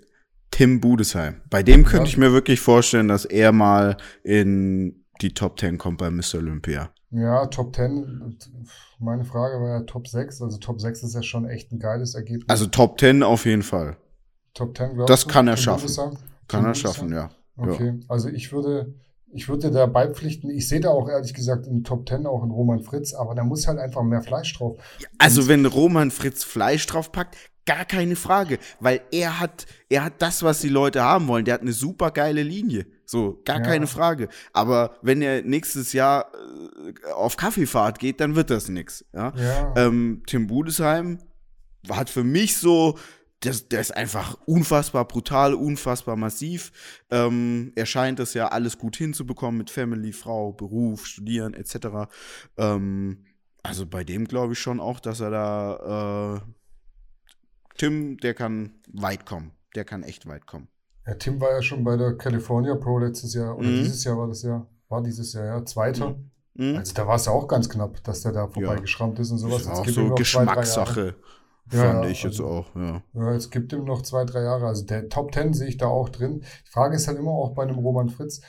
Tim 0.51 0.81
Budesheim. 0.81 1.43
Bei 1.51 1.63
dem 1.63 1.85
könnte 1.85 2.05
Ja. 2.07 2.09
ich 2.11 2.17
mir 2.19 2.33
wirklich 2.33 2.61
vorstellen, 2.61 3.09
dass 3.09 3.25
er 3.27 3.53
mal 3.53 3.97
in 4.25 5.02
die 5.23 5.35
Top 5.35 5.59
10 5.59 5.79
kommt 5.79 5.99
bei 5.99 6.11
Mr. 6.11 6.37
Olympia. 6.37 6.91
Ja, 7.11 7.47
Top 7.47 7.75
10. 7.75 8.39
Meine 8.99 9.25
Frage 9.25 9.61
war 9.61 9.69
ja 9.69 9.81
Top 9.83 10.09
6. 10.09 10.43
Also 10.43 10.59
Top 10.59 10.81
6 10.81 11.03
ist 11.03 11.15
ja 11.15 11.23
schon 11.23 11.49
echt 11.49 11.73
ein 11.73 11.79
geiles 11.79 12.15
Ergebnis. 12.15 12.49
Also 12.49 12.67
Top 12.67 12.99
10 12.99 13.23
auf 13.23 13.45
jeden 13.45 13.63
Fall. 13.63 13.97
Top 14.55 14.77
10, 14.77 14.95
glaubst 14.95 15.11
das 15.11 15.25
du? 15.25 15.29
kann 15.29 15.49
er 15.49 15.55
Tim 15.55 15.65
schaffen. 15.65 15.81
Bundesheim? 15.81 16.17
Kann 16.49 16.61
Tim 16.61 16.69
er 16.69 16.75
schaffen, 16.75 17.13
ja. 17.13 17.17
ja. 17.17 17.31
Okay, 17.57 18.01
also 18.09 18.29
ich 18.29 18.53
würde, 18.53 18.95
ich 19.33 19.49
würde 19.49 19.71
da 19.71 19.87
beipflichten. 19.87 20.51
Ich 20.51 20.69
sehe 20.69 20.81
da 20.81 20.91
auch 20.91 21.09
ehrlich 21.09 21.35
gesagt 21.35 21.67
in 21.67 21.85
Top 21.85 22.09
10 22.09 22.27
auch 22.27 22.43
einen 22.43 22.51
Roman 22.51 22.83
Fritz, 22.83 23.15
aber 23.15 23.35
da 23.35 23.45
muss 23.45 23.67
halt 23.67 23.79
einfach 23.79 24.03
mehr 24.03 24.23
Fleisch 24.23 24.53
drauf. 24.57 24.79
Also 25.19 25.49
wenn 25.49 25.65
Roman 25.67 26.11
Fritz 26.11 26.45
Fleisch 26.45 26.87
draufpackt, 26.87 27.37
gar 27.65 27.85
keine 27.85 28.17
Frage, 28.17 28.59
weil 28.81 29.01
er 29.11 29.41
hat, 29.41 29.67
er 29.89 30.05
hat 30.05 30.21
das, 30.21 30.43
was 30.43 30.61
die 30.61 30.69
Leute 30.69 31.03
haben 31.03 31.29
wollen. 31.29 31.45
Der 31.45 31.55
hat 31.55 31.61
eine 31.61 31.73
super 31.73 32.11
geile 32.11 32.43
Linie, 32.43 32.87
so 33.13 33.41
gar 33.45 33.59
Ja. 33.59 33.63
keine 33.63 33.87
Frage. 33.87 34.29
Aber 34.53 34.97
wenn 35.03 35.23
er 35.23 35.43
nächstes 35.43 35.93
Jahr 35.93 36.33
äh, 37.05 37.13
auf 37.13 37.37
Kaffeefahrt 37.37 37.99
geht, 38.01 38.19
dann 38.21 38.35
wird 38.35 38.51
das 38.51 38.69
nix. 38.69 39.05
Ja. 39.13 39.33
Ja, 39.37 39.75
Ähm, 39.77 40.23
Tim 40.27 40.49
Budesheim 40.49 41.19
hat 41.89 42.11
für 42.11 42.25
mich 42.25 42.57
so, 42.57 42.99
der, 43.45 43.55
der 43.71 43.81
ist 43.81 43.95
einfach 43.97 44.39
unfassbar 44.47 45.07
brutal, 45.07 45.53
unfassbar 45.55 46.17
massiv. 46.17 46.73
Ähm, 47.11 47.73
er 47.77 47.87
scheint 47.87 48.19
das 48.19 48.35
ja 48.35 48.49
alles 48.49 48.79
gut 48.79 48.97
hinzubekommen 48.97 49.59
mit 49.59 49.69
Family, 49.71 50.13
Frau, 50.13 50.53
Beruf, 50.53 51.07
Studieren 51.07 51.53
etc. 51.55 52.09
Ähm, 52.57 53.25
also 53.65 53.85
bei 53.87 54.05
dem 54.05 54.27
glaube 54.27 54.55
ich 54.55 54.59
schon 54.59 54.81
auch, 54.81 55.01
dass 55.01 55.21
er 55.21 55.31
da 55.31 56.37
äh, 56.37 56.41
Tim, 57.79 58.17
der 58.19 58.35
kann 58.35 58.75
weit 58.93 59.27
kommen. 59.27 59.53
Der 59.75 59.85
kann 59.85 60.03
echt 60.03 60.27
weit 60.27 60.47
kommen. 60.47 60.69
Ja, 61.07 61.15
Tim 61.15 61.41
war 61.41 61.53
ja 61.53 61.63
schon 61.63 61.85
bei 61.85 61.97
der 61.97 62.17
California 62.17 62.75
Pro 62.77 62.99
letztes 62.99 63.35
Jahr, 63.35 63.57
oder 63.57 63.69
Mhm. 63.69 63.79
dieses 63.83 64.05
Jahr 64.05 64.19
war 64.19 64.29
das 64.29 64.43
ja, 64.43 64.67
war 64.89 65.03
dieses 65.03 65.33
Jahr, 65.33 65.45
ja, 65.47 65.65
Zweiter. 65.65 66.17
Mhm. 66.55 66.77
Also 66.77 66.93
da 66.95 67.07
war 67.07 67.17
es 67.17 67.27
ja 67.27 67.33
auch 67.33 67.49
ganz 67.49 67.69
knapp, 67.69 68.03
dass 68.05 68.23
der 68.23 68.33
da 68.33 68.47
vorbeigeschrammt 68.47 69.19
ist 69.19 69.31
und 69.31 69.39
sowas. 69.39 69.65
Das 69.65 69.79
ist 69.81 69.87
Jetzt 69.87 69.99
auch 69.99 70.03
so 70.03 70.09
zwei. 70.09 70.15
Geschmackssache, 70.17 71.15
Ja, 71.73 71.79
fand 71.79 72.05
ja, 72.05 72.11
ich 72.11 72.23
jetzt 72.23 72.41
also- 72.41 72.47
auch, 72.49 72.75
ja. 72.77 73.03
Ja, 73.15 73.33
es 73.33 73.51
gibt 73.51 73.73
ihm 73.73 73.85
noch 73.85 74.03
zwei, 74.03 74.25
drei 74.25 74.43
Jahre. 74.43 74.67
Also 74.67 74.85
der 74.85 75.09
Top 75.09 75.33
Ten 75.33 75.55
sehe 75.55 75.69
ich 75.69 75.77
da 75.79 75.87
auch 75.87 76.09
drin. 76.11 76.41
Die 76.67 76.71
Frage 76.71 76.97
ist 76.97 77.09
halt 77.09 77.19
immer 77.19 77.31
auch 77.31 77.55
bei 77.55 77.63
einem 77.63 77.79
Roman 77.79 78.11
Fritz, 78.11 78.41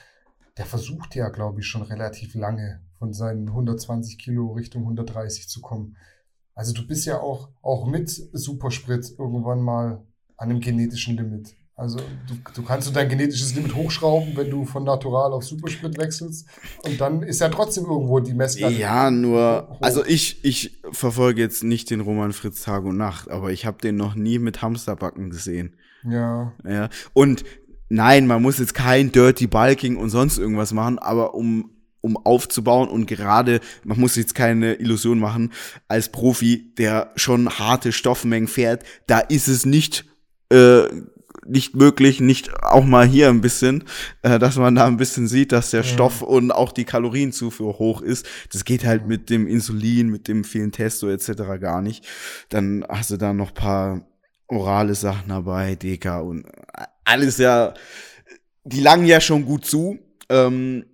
der 0.57 0.65
versucht 0.65 1.15
ja, 1.15 1.29
glaube 1.29 1.61
ich, 1.61 1.67
schon 1.67 1.81
relativ 1.83 2.35
lange 2.35 2.81
von 2.99 3.13
seinen 3.13 3.49
120 3.53 4.17
Kilo 4.19 4.51
Richtung 4.51 4.83
130 4.83 5.47
zu 5.47 5.61
kommen. 5.61 5.95
Also 6.55 6.73
du 6.73 6.85
bist 6.85 7.05
ja 7.05 7.19
auch, 7.21 7.49
auch 7.61 7.85
mit 7.87 8.09
Supersprit 8.09 9.15
irgendwann 9.17 9.61
mal 9.61 10.03
an 10.37 10.49
einem 10.49 10.59
genetischen 10.59 11.15
Limit. 11.17 11.55
Also 11.75 11.97
du, 11.97 12.35
du 12.53 12.63
kannst 12.63 12.87
du 12.87 12.91
dein 12.91 13.09
genetisches 13.09 13.55
Limit 13.55 13.73
hochschrauben, 13.73 14.37
wenn 14.37 14.51
du 14.51 14.63
von 14.63 14.83
Natural 14.83 15.33
auf 15.33 15.43
Supersprit 15.43 15.97
wechselst. 15.97 16.47
Und 16.83 17.01
dann 17.01 17.23
ist 17.23 17.41
ja 17.41 17.49
trotzdem 17.49 17.85
irgendwo 17.85 18.19
die 18.19 18.35
Messlatte. 18.35 18.75
Ja, 18.75 19.09
nur, 19.09 19.67
hoch. 19.69 19.81
also 19.81 20.05
ich, 20.05 20.45
ich 20.45 20.79
verfolge 20.91 21.41
jetzt 21.41 21.63
nicht 21.63 21.89
den 21.89 22.01
Roman 22.01 22.31
Fritz 22.31 22.61
Tag 22.61 22.83
und 22.83 22.97
Nacht, 22.97 23.31
aber 23.31 23.51
ich 23.51 23.65
habe 23.65 23.79
den 23.79 23.95
noch 23.95 24.13
nie 24.13 24.37
mit 24.37 24.61
Hamsterbacken 24.61 25.31
gesehen. 25.31 25.75
Ja, 26.07 26.53
Ja. 26.63 26.89
Und 27.13 27.43
nein, 27.89 28.27
man 28.27 28.41
muss 28.41 28.59
jetzt 28.59 28.75
kein 28.75 29.11
Dirty 29.11 29.47
Bulking 29.47 29.97
und 29.97 30.09
sonst 30.09 30.37
irgendwas 30.37 30.73
machen, 30.73 30.99
aber 30.99 31.33
um 31.33 31.69
um 32.01 32.17
aufzubauen 32.17 32.89
und 32.89 33.05
gerade, 33.05 33.61
man 33.85 33.97
muss 33.97 34.17
jetzt 34.17 34.35
keine 34.35 34.73
Illusion 34.73 35.19
machen, 35.19 35.53
als 35.87 36.11
Profi, 36.11 36.73
der 36.77 37.13
schon 37.15 37.47
harte 37.47 37.93
Stoffmengen 37.93 38.49
fährt, 38.49 38.83
da 39.07 39.19
ist 39.19 39.47
es 39.47 39.65
nicht 39.65 40.03
äh, 40.49 40.83
nicht 41.45 41.75
möglich, 41.75 42.19
nicht 42.19 42.63
auch 42.63 42.85
mal 42.85 43.05
hier 43.05 43.29
ein 43.29 43.41
bisschen, 43.41 43.83
äh, 44.21 44.39
dass 44.39 44.57
man 44.57 44.75
da 44.75 44.87
ein 44.87 44.97
bisschen 44.97 45.27
sieht, 45.27 45.51
dass 45.51 45.71
der 45.71 45.83
Stoff 45.83 46.21
und 46.21 46.51
auch 46.51 46.71
die 46.71 46.85
Kalorienzufuhr 46.85 47.79
hoch 47.79 48.01
ist. 48.01 48.25
Das 48.51 48.65
geht 48.65 48.85
halt 48.85 49.07
mit 49.07 49.29
dem 49.29 49.47
Insulin, 49.47 50.09
mit 50.09 50.27
dem 50.27 50.43
vielen 50.43 50.71
Testo 50.71 51.09
etc. 51.09 51.59
gar 51.59 51.81
nicht. 51.81 52.05
Dann 52.49 52.85
hast 52.87 53.11
du 53.11 53.17
da 53.17 53.33
noch 53.33 53.53
paar 53.53 54.01
orale 54.47 54.95
Sachen 54.95 55.29
dabei, 55.29 55.75
Deka 55.75 56.19
und 56.19 56.45
alles 57.05 57.37
ja, 57.37 57.73
die 58.63 58.81
langen 58.81 59.05
ja 59.05 59.19
schon 59.19 59.45
gut 59.45 59.65
zu. 59.65 59.99
Ähm, 60.29 60.85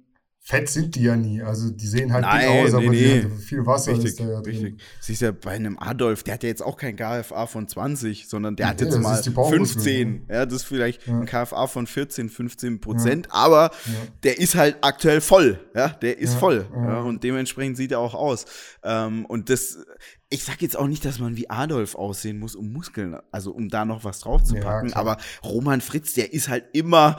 fett 0.50 0.68
sind 0.68 0.96
die 0.96 1.04
ja 1.04 1.16
nie. 1.16 1.44
Also 1.44 1.70
die 1.70 1.86
sehen 1.86 2.12
halt 2.12 2.24
Nein, 2.24 2.66
aus, 2.66 2.74
aber 2.74 2.90
nee, 2.90 3.22
die 3.22 3.28
nee. 3.28 3.36
viel 3.38 3.66
Wasser 3.68 3.92
Richtig, 3.92 4.10
ist 4.10 4.20
da 4.20 4.24
ja 4.24 4.42
drin. 4.42 4.46
richtig. 4.56 4.82
Siehst 5.00 5.22
ja 5.22 5.32
bei 5.32 5.52
einem 5.52 5.78
Adolf, 5.78 6.24
der 6.24 6.34
hat 6.34 6.44
ja 6.44 6.50
jetzt 6.50 6.64
auch 6.64 6.76
kein 6.76 6.96
KFA 6.96 7.46
von 7.46 7.68
20, 7.68 8.28
sondern 8.28 8.56
der 8.56 8.70
hat 8.70 8.80
Nee, 8.80 8.86
jetzt 8.86 8.96
das 8.96 9.02
mal 9.04 9.14
ist 9.16 9.26
die 9.28 9.30
Bauchmuskeln, 9.30 9.84
15. 9.84 10.26
Ja, 10.28 10.46
das 10.46 10.56
ist 10.56 10.64
vielleicht 10.64 11.06
Ja. 11.06 11.20
ein 11.20 11.26
KFA 11.28 11.68
von 11.68 11.86
14, 11.86 12.30
15 12.30 12.82
Prozent, 12.82 13.28
aber 13.30 13.70
Ja. 13.86 13.92
der 14.24 14.40
ist 14.40 14.56
halt 14.56 14.78
aktuell 14.82 15.22
voll. 15.22 15.60
Ja, 15.76 15.90
der 15.90 16.18
ist 16.18 16.34
Ja, 16.34 16.40
voll. 16.40 16.66
ja. 16.76 16.84
Ja, 16.88 17.00
und 17.02 17.24
dementsprechend 17.24 17.78
sieht 17.78 17.92
er 17.92 18.00
auch 18.00 18.16
aus. 18.16 18.46
Ähm, 18.84 19.26
und 19.26 19.50
das, 19.52 19.78
ich 20.32 20.44
sag 20.44 20.62
jetzt 20.62 20.78
auch 20.78 20.86
nicht, 20.88 21.04
dass 21.06 21.18
man 21.18 21.38
wie 21.38 21.50
Adolf 21.50 21.96
aussehen 21.96 22.38
muss, 22.38 22.56
um 22.56 22.72
Muskeln, 22.72 23.18
also 23.32 23.52
um 23.52 23.68
da 23.68 23.84
noch 23.84 24.04
was 24.04 24.20
draufzupacken, 24.20 24.90
Ja, 24.90 24.94
klar. 24.94 25.14
aber 25.14 25.18
Roman 25.44 25.82
Fritz, 25.82 26.14
der 26.14 26.34
ist 26.34 26.50
halt 26.50 26.66
immer, 26.74 27.18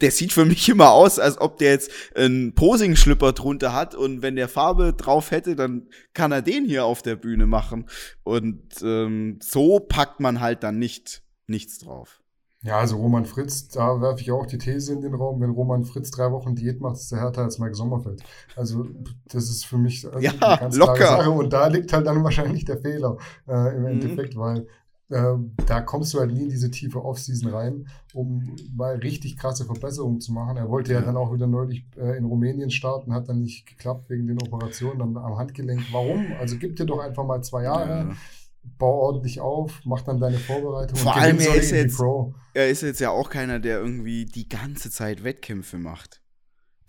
der 0.00 0.12
sieht 0.12 0.32
für 0.32 0.44
mich 0.44 0.68
immer 0.68 0.92
aus, 0.92 1.18
als 1.18 1.40
ob 1.40 1.58
der 1.58 1.72
jetzt 1.72 1.90
einen 2.14 2.54
Posing-Schlipper 2.54 3.32
drunter 3.32 3.72
hat 3.72 3.96
und 3.96 4.22
wenn 4.22 4.36
der 4.36 4.48
Farbe 4.48 4.92
drauf 4.92 5.32
hätte, 5.32 5.56
dann 5.56 5.88
kann 6.14 6.30
er 6.30 6.40
den 6.42 6.64
hier 6.64 6.84
auf 6.84 7.02
der 7.02 7.16
Bühne 7.16 7.46
machen. 7.46 7.88
Und 8.22 8.62
ähm, 8.82 9.40
so 9.42 9.80
packt 9.80 10.20
man 10.20 10.40
halt 10.40 10.62
dann 10.62 10.78
nicht 10.78 11.22
nichts 11.48 11.78
drauf. 11.78 12.21
Ja, 12.64 12.78
also 12.78 12.96
Roman 12.96 13.24
Fritz, 13.24 13.66
da 13.68 14.00
werfe 14.00 14.20
ich 14.20 14.30
auch 14.30 14.46
die 14.46 14.56
These 14.58 14.92
in 14.92 15.00
den 15.00 15.14
Raum, 15.14 15.40
wenn 15.40 15.50
Roman 15.50 15.84
Fritz 15.84 16.12
drei 16.12 16.30
Wochen 16.30 16.54
Diät 16.54 16.80
macht, 16.80 16.94
ist 16.96 17.10
er 17.10 17.18
härter 17.20 17.42
als 17.42 17.58
Mike 17.58 17.74
Sommerfeld. 17.74 18.22
Also 18.54 18.86
das 19.28 19.50
ist 19.50 19.66
für 19.66 19.78
mich 19.78 20.06
also 20.06 20.20
Ja, 20.20 20.30
eine 20.40 20.58
ganz 20.58 20.76
locker. 20.76 20.94
klare 20.94 21.16
Sache 21.24 21.30
und 21.32 21.52
da 21.52 21.66
liegt 21.66 21.92
halt 21.92 22.06
dann 22.06 22.22
wahrscheinlich 22.22 22.64
der 22.64 22.78
Fehler 22.78 23.16
äh, 23.48 23.74
im 23.76 23.80
Mhm. 23.82 23.86
Endeffekt, 23.88 24.36
weil 24.36 24.68
äh, 25.10 25.34
da 25.66 25.80
kommst 25.80 26.14
du 26.14 26.20
halt 26.20 26.32
nie 26.32 26.44
in 26.44 26.48
diese 26.50 26.70
tiefe 26.70 27.04
Offseason 27.04 27.50
rein, 27.52 27.88
um 28.14 28.54
mal 28.76 28.94
richtig 28.96 29.36
krasse 29.36 29.64
Verbesserungen 29.64 30.20
zu 30.20 30.32
machen. 30.32 30.56
Er 30.56 30.70
wollte 30.70 30.92
ja, 30.92 31.00
Ja. 31.00 31.04
dann 31.06 31.16
auch 31.16 31.34
wieder 31.34 31.48
neulich 31.48 31.84
äh, 31.96 32.16
in 32.16 32.24
Rumänien 32.24 32.70
starten, 32.70 33.12
hat 33.12 33.28
dann 33.28 33.40
nicht 33.40 33.66
geklappt 33.66 34.08
wegen 34.08 34.28
den 34.28 34.40
Operationen 34.40 35.00
dann 35.00 35.16
am 35.16 35.36
Handgelenk. 35.36 35.82
Warum? 35.90 36.32
Also 36.40 36.56
gib 36.58 36.76
dir 36.76 36.86
doch 36.86 37.00
einfach 37.00 37.24
mal 37.26 37.42
zwei 37.42 37.64
Jahre. 37.64 37.88
Ja. 37.88 38.16
Bau 38.78 39.00
ordentlich 39.00 39.40
auf, 39.40 39.80
mach 39.84 40.02
dann 40.02 40.20
deine 40.20 40.38
Vorbereitung 40.38 40.96
Vor 40.98 41.16
allem, 41.16 41.38
er 41.38 41.54
ist 41.54 41.70
jetzt- 41.70 41.96
Pro. 41.96 42.34
Er 42.54 42.68
ist 42.68 42.82
jetzt 42.82 43.00
ja 43.00 43.10
auch 43.10 43.30
keiner, 43.30 43.58
der 43.60 43.78
irgendwie 43.78 44.24
die 44.24 44.48
ganze 44.48 44.90
Zeit 44.90 45.24
Wettkämpfe 45.24 45.78
macht. 45.78 46.20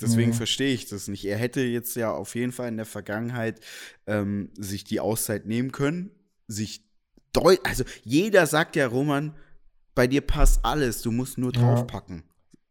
Deswegen 0.02 0.32
Mhm. 0.32 0.36
verstehe 0.36 0.74
ich 0.74 0.88
das 0.88 1.08
nicht. 1.08 1.24
Er 1.26 1.38
hätte 1.38 1.62
jetzt 1.62 1.96
ja 1.96 2.12
auf 2.12 2.36
jeden 2.36 2.52
Fall 2.52 2.68
in 2.68 2.78
der 2.78 2.86
Vergangenheit 2.86 3.60
ähm, 4.08 4.50
sich 4.58 4.84
die 4.84 5.00
Auszeit 5.00 5.46
nehmen 5.46 5.72
können, 5.72 6.12
sich 6.48 6.84
deut 7.32 7.60
also 7.66 7.84
jeder 8.04 8.46
sagt 8.48 8.76
ja, 8.76 8.88
Roman, 8.88 9.36
bei 9.96 10.08
dir 10.08 10.22
passt 10.22 10.66
alles, 10.66 11.02
du 11.04 11.12
musst 11.12 11.38
nur 11.38 11.52
draufpacken. 11.52 12.24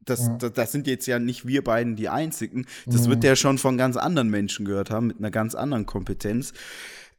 Das, 0.05 0.27
Ja. 0.27 0.37
das, 0.37 0.53
das 0.53 0.73
sind 0.73 0.87
jetzt 0.89 1.07
ja 1.07 1.19
nicht 1.21 1.47
wir 1.47 1.63
beiden 1.65 1.95
die 1.97 2.09
Einzigen. 2.09 2.67
Das 2.87 3.07
Mhm. 3.07 3.11
wird 3.11 3.23
der 3.23 3.37
schon 3.37 3.57
von 3.59 3.79
ganz 3.79 3.97
anderen 3.97 4.29
Menschen 4.29 4.67
gehört 4.67 4.91
haben, 4.91 5.07
mit 5.07 5.19
einer 5.19 5.31
ganz 5.31 5.55
anderen 5.55 5.87
Kompetenz. 5.87 6.53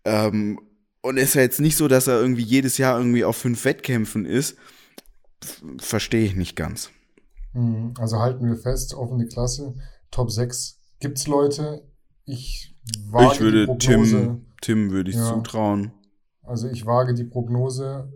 Ähm, 0.05 0.59
und 1.03 1.17
es 1.17 1.29
ist 1.29 1.33
ja 1.35 1.41
jetzt 1.41 1.59
nicht 1.59 1.77
so, 1.77 1.87
dass 1.87 2.07
er 2.07 2.19
irgendwie 2.19 2.43
jedes 2.43 2.77
Jahr 2.77 2.97
irgendwie 2.97 3.23
auf 3.23 3.37
fünf 3.37 3.63
Wettkämpfen 3.65 4.25
ist. 4.25 4.57
Verstehe 5.77 6.25
ich 6.25 6.35
nicht 6.35 6.55
ganz. 6.55 6.89
Mhm. 7.53 7.93
Also 7.99 8.19
halten 8.19 8.47
wir 8.47 8.55
fest, 8.57 8.93
offene 8.93 9.27
Klasse, 9.27 9.75
Top 10.09 10.31
6 10.31 10.79
gibt's 10.99 11.27
Leute. 11.27 11.87
Ich 12.25 12.75
wage 13.09 13.33
ich 13.33 13.39
würde 13.41 13.61
die 13.61 13.65
Prognose, 13.67 14.17
Tim, 14.21 14.45
Tim 14.61 14.91
würde 14.91 15.09
ich 15.11 15.17
Ja. 15.17 15.27
zutrauen. 15.27 15.91
Also 16.41 16.67
ich 16.69 16.85
wage 16.85 17.13
die 17.13 17.25
Prognose, 17.25 18.11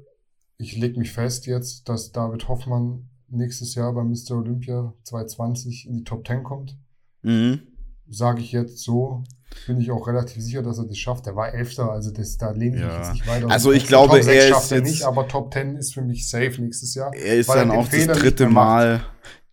ich 0.57 0.75
lege 0.77 0.99
mich 0.99 1.11
fest 1.11 1.45
jetzt, 1.45 1.87
dass 1.89 2.11
David 2.11 2.47
Hoffmann 2.47 3.09
nächstes 3.29 3.75
Jahr 3.75 3.93
bei 3.93 4.03
Mr. 4.03 4.37
Olympia 4.37 4.93
2020 5.03 5.87
in 5.87 5.97
die 5.97 6.03
Top 6.03 6.25
10 6.25 6.43
kommt. 6.43 6.77
Mhm. 7.21 7.61
Sage 8.09 8.41
ich 8.41 8.53
jetzt 8.53 8.79
so, 8.79 9.23
bin 9.65 9.79
ich 9.81 9.91
auch 9.91 10.07
relativ 10.07 10.41
sicher, 10.43 10.61
dass 10.61 10.77
er 10.77 10.85
das 10.85 10.97
schafft. 10.97 11.27
Er 11.27 11.35
war 11.35 11.53
Elfter, 11.53 11.91
also 11.91 12.11
das, 12.11 12.37
da 12.37 12.51
lehne 12.51 12.77
ich 12.77 12.83
mich 12.83 12.91
Ja. 12.91 12.97
jetzt 12.99 13.13
nicht 13.13 13.27
weiter. 13.27 13.49
Also 13.49 13.71
ich 13.71 13.79
Fenster. 13.85 13.89
glaube, 13.89 14.13
Top 14.15 14.23
6 14.23 14.27
er 14.35 14.43
ist 14.43 14.49
schafft 14.49 14.71
er 14.71 14.77
jetzt- 14.79 14.87
nicht, 14.91 15.03
aber 15.03 15.27
Top 15.27 15.53
10 15.53 15.75
ist 15.75 15.93
für 15.93 16.01
mich 16.01 16.29
safe 16.29 16.61
nächstes 16.61 16.95
Jahr. 16.95 17.13
Er 17.13 17.35
ist 17.35 17.49
er 17.49 17.55
dann 17.55 17.69
den 17.69 17.79
auch 17.79 17.87
Fehler 17.87 18.07
das 18.13 18.19
dritte. 18.19 18.47
Mal, 18.47 19.03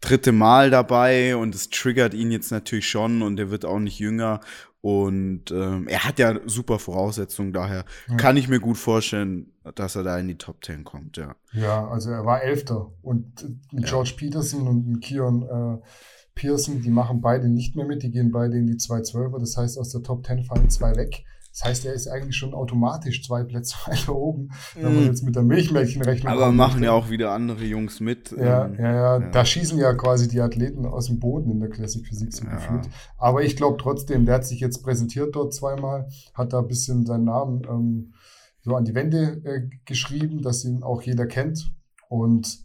dritte 0.01 0.33
Mal 0.33 0.71
dabei 0.71 1.37
und 1.37 1.55
es 1.55 1.71
triggert 1.71 2.15
ihn 2.15 2.31
jetzt 2.31 2.51
natürlich 2.51 2.89
schon 2.89 3.23
und 3.23 3.39
er 3.39 3.51
wird 3.51 3.65
auch 3.65 3.79
nicht 3.79 3.99
jünger. 3.99 4.41
Und 4.81 5.51
ähm, 5.51 5.89
er 5.89 6.05
hat 6.05 6.19
ja 6.19 6.39
super 6.45 6.79
Voraussetzungen, 6.79 7.55
daher 7.55 7.87
Ja. 8.09 8.17
kann 8.17 8.37
ich 8.37 8.49
mir 8.49 8.61
gut 8.61 8.77
vorstellen, 8.77 9.51
dass 9.77 9.97
er 9.97 10.03
da 10.03 10.19
in 10.19 10.29
die 10.29 10.37
Top 10.37 10.63
10 10.63 10.85
kommt, 10.85 11.17
ja. 11.17 11.35
Ja, 11.53 11.89
also 11.89 12.11
er 12.11 12.27
war 12.27 12.43
Elfter. 12.43 12.93
Und 13.01 13.43
äh, 13.73 13.81
George 13.81 14.13
Peterson 14.19 14.69
und 14.69 15.01
Kion 15.01 15.43
äh, 15.43 15.79
Pearson, 16.35 16.81
die 16.83 16.91
machen 16.91 17.21
beide 17.21 17.49
nicht 17.49 17.77
mehr 17.77 17.87
mit. 17.87 18.03
Die 18.03 18.11
gehen 18.11 18.31
beide 18.33 18.57
in 18.59 18.67
die 18.67 18.75
212er. 18.75 19.39
Das 19.39 19.57
heißt, 19.57 19.79
aus 19.79 19.91
der 19.91 20.03
Top 20.03 20.27
10 20.27 20.45
fallen 20.45 20.69
zwei 20.71 20.95
weg. 20.97 21.25
Das 21.53 21.65
heißt, 21.67 21.87
er 21.87 21.95
ist 21.95 22.09
eigentlich 22.09 22.35
schon 22.37 22.53
automatisch 22.53 23.25
zwei 23.25 23.45
Plätze 23.45 23.77
weiter 23.87 24.17
oben, 24.17 24.49
wenn 24.75 24.93
man 24.93 25.05
Mhm. 25.05 25.07
jetzt 25.07 25.23
mit 25.23 25.37
der 25.37 25.45
Milchmädchenrechnung 25.45 26.33
Aber 26.33 26.51
machen 26.51 26.83
ja 26.83 26.91
auch 26.91 27.11
wieder 27.11 27.31
andere 27.31 27.65
Jungs 27.65 28.01
mit. 28.01 28.33
Ja, 28.33 28.65
ähm, 28.65 28.75
ja, 28.77 28.93
ja, 28.93 29.19
ja. 29.21 29.31
da 29.31 29.45
schießen 29.45 29.79
ja 29.79 29.95
quasi 29.95 30.27
die 30.27 30.41
Athleten 30.41 30.85
aus 30.85 31.07
dem 31.07 31.21
Boden 31.21 31.53
in 31.53 31.61
der 31.61 31.69
Classic 31.71 32.05
Physik 32.05 32.33
so 32.33 32.45
Ja. 32.45 32.55
gefühlt. 32.57 32.89
Aber 33.19 33.45
ich 33.45 33.55
glaube 33.55 33.77
trotzdem, 33.81 34.27
der 34.27 34.35
hat 34.37 34.47
sich 34.47 34.59
jetzt 34.59 34.83
präsentiert 34.83 35.37
dort 35.37 35.55
zweimal, 35.55 36.09
hat 36.35 36.53
da 36.53 36.59
ein 36.59 36.67
bisschen 36.67 37.07
seinen 37.07 37.27
Namen 37.27 37.63
ähm, 37.71 38.15
so 38.63 38.75
an 38.75 38.85
die 38.85 38.95
Wände 38.97 39.41
äh, 39.45 39.69
geschrieben, 39.85 40.43
dass 40.43 40.65
ihn 40.65 40.83
auch 40.83 41.03
jeder 41.03 41.27
kennt. 41.27 41.73
Und 42.09 42.65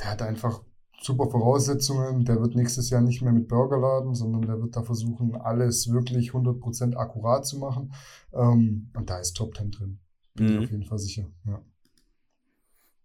der 0.00 0.10
hat 0.10 0.20
einfach 0.20 0.60
super 1.00 1.28
Voraussetzungen. 1.30 2.24
Der 2.24 2.40
wird 2.40 2.54
nächstes 2.54 2.90
Jahr 2.90 3.00
nicht 3.00 3.22
mehr 3.22 3.32
mit 3.32 3.48
Burger 3.48 3.78
laden, 3.78 4.14
sondern 4.14 4.42
der 4.42 4.60
wird 4.60 4.76
da 4.76 4.82
versuchen, 4.82 5.36
alles 5.36 5.90
wirklich 5.92 6.32
100% 6.32 6.96
akkurat 6.96 7.46
zu 7.46 7.58
machen. 7.58 7.92
Ähm, 8.32 8.90
und 8.96 9.10
da 9.10 9.18
ist 9.18 9.34
Top 9.36 9.56
10 9.56 9.70
drin. 9.70 9.98
Bin 10.34 10.46
ich 10.46 10.52
Mhm. 10.58 10.64
auf 10.64 10.70
jeden 10.70 10.84
Fall 10.84 10.98
sicher. 10.98 11.26
Ja. 11.46 11.60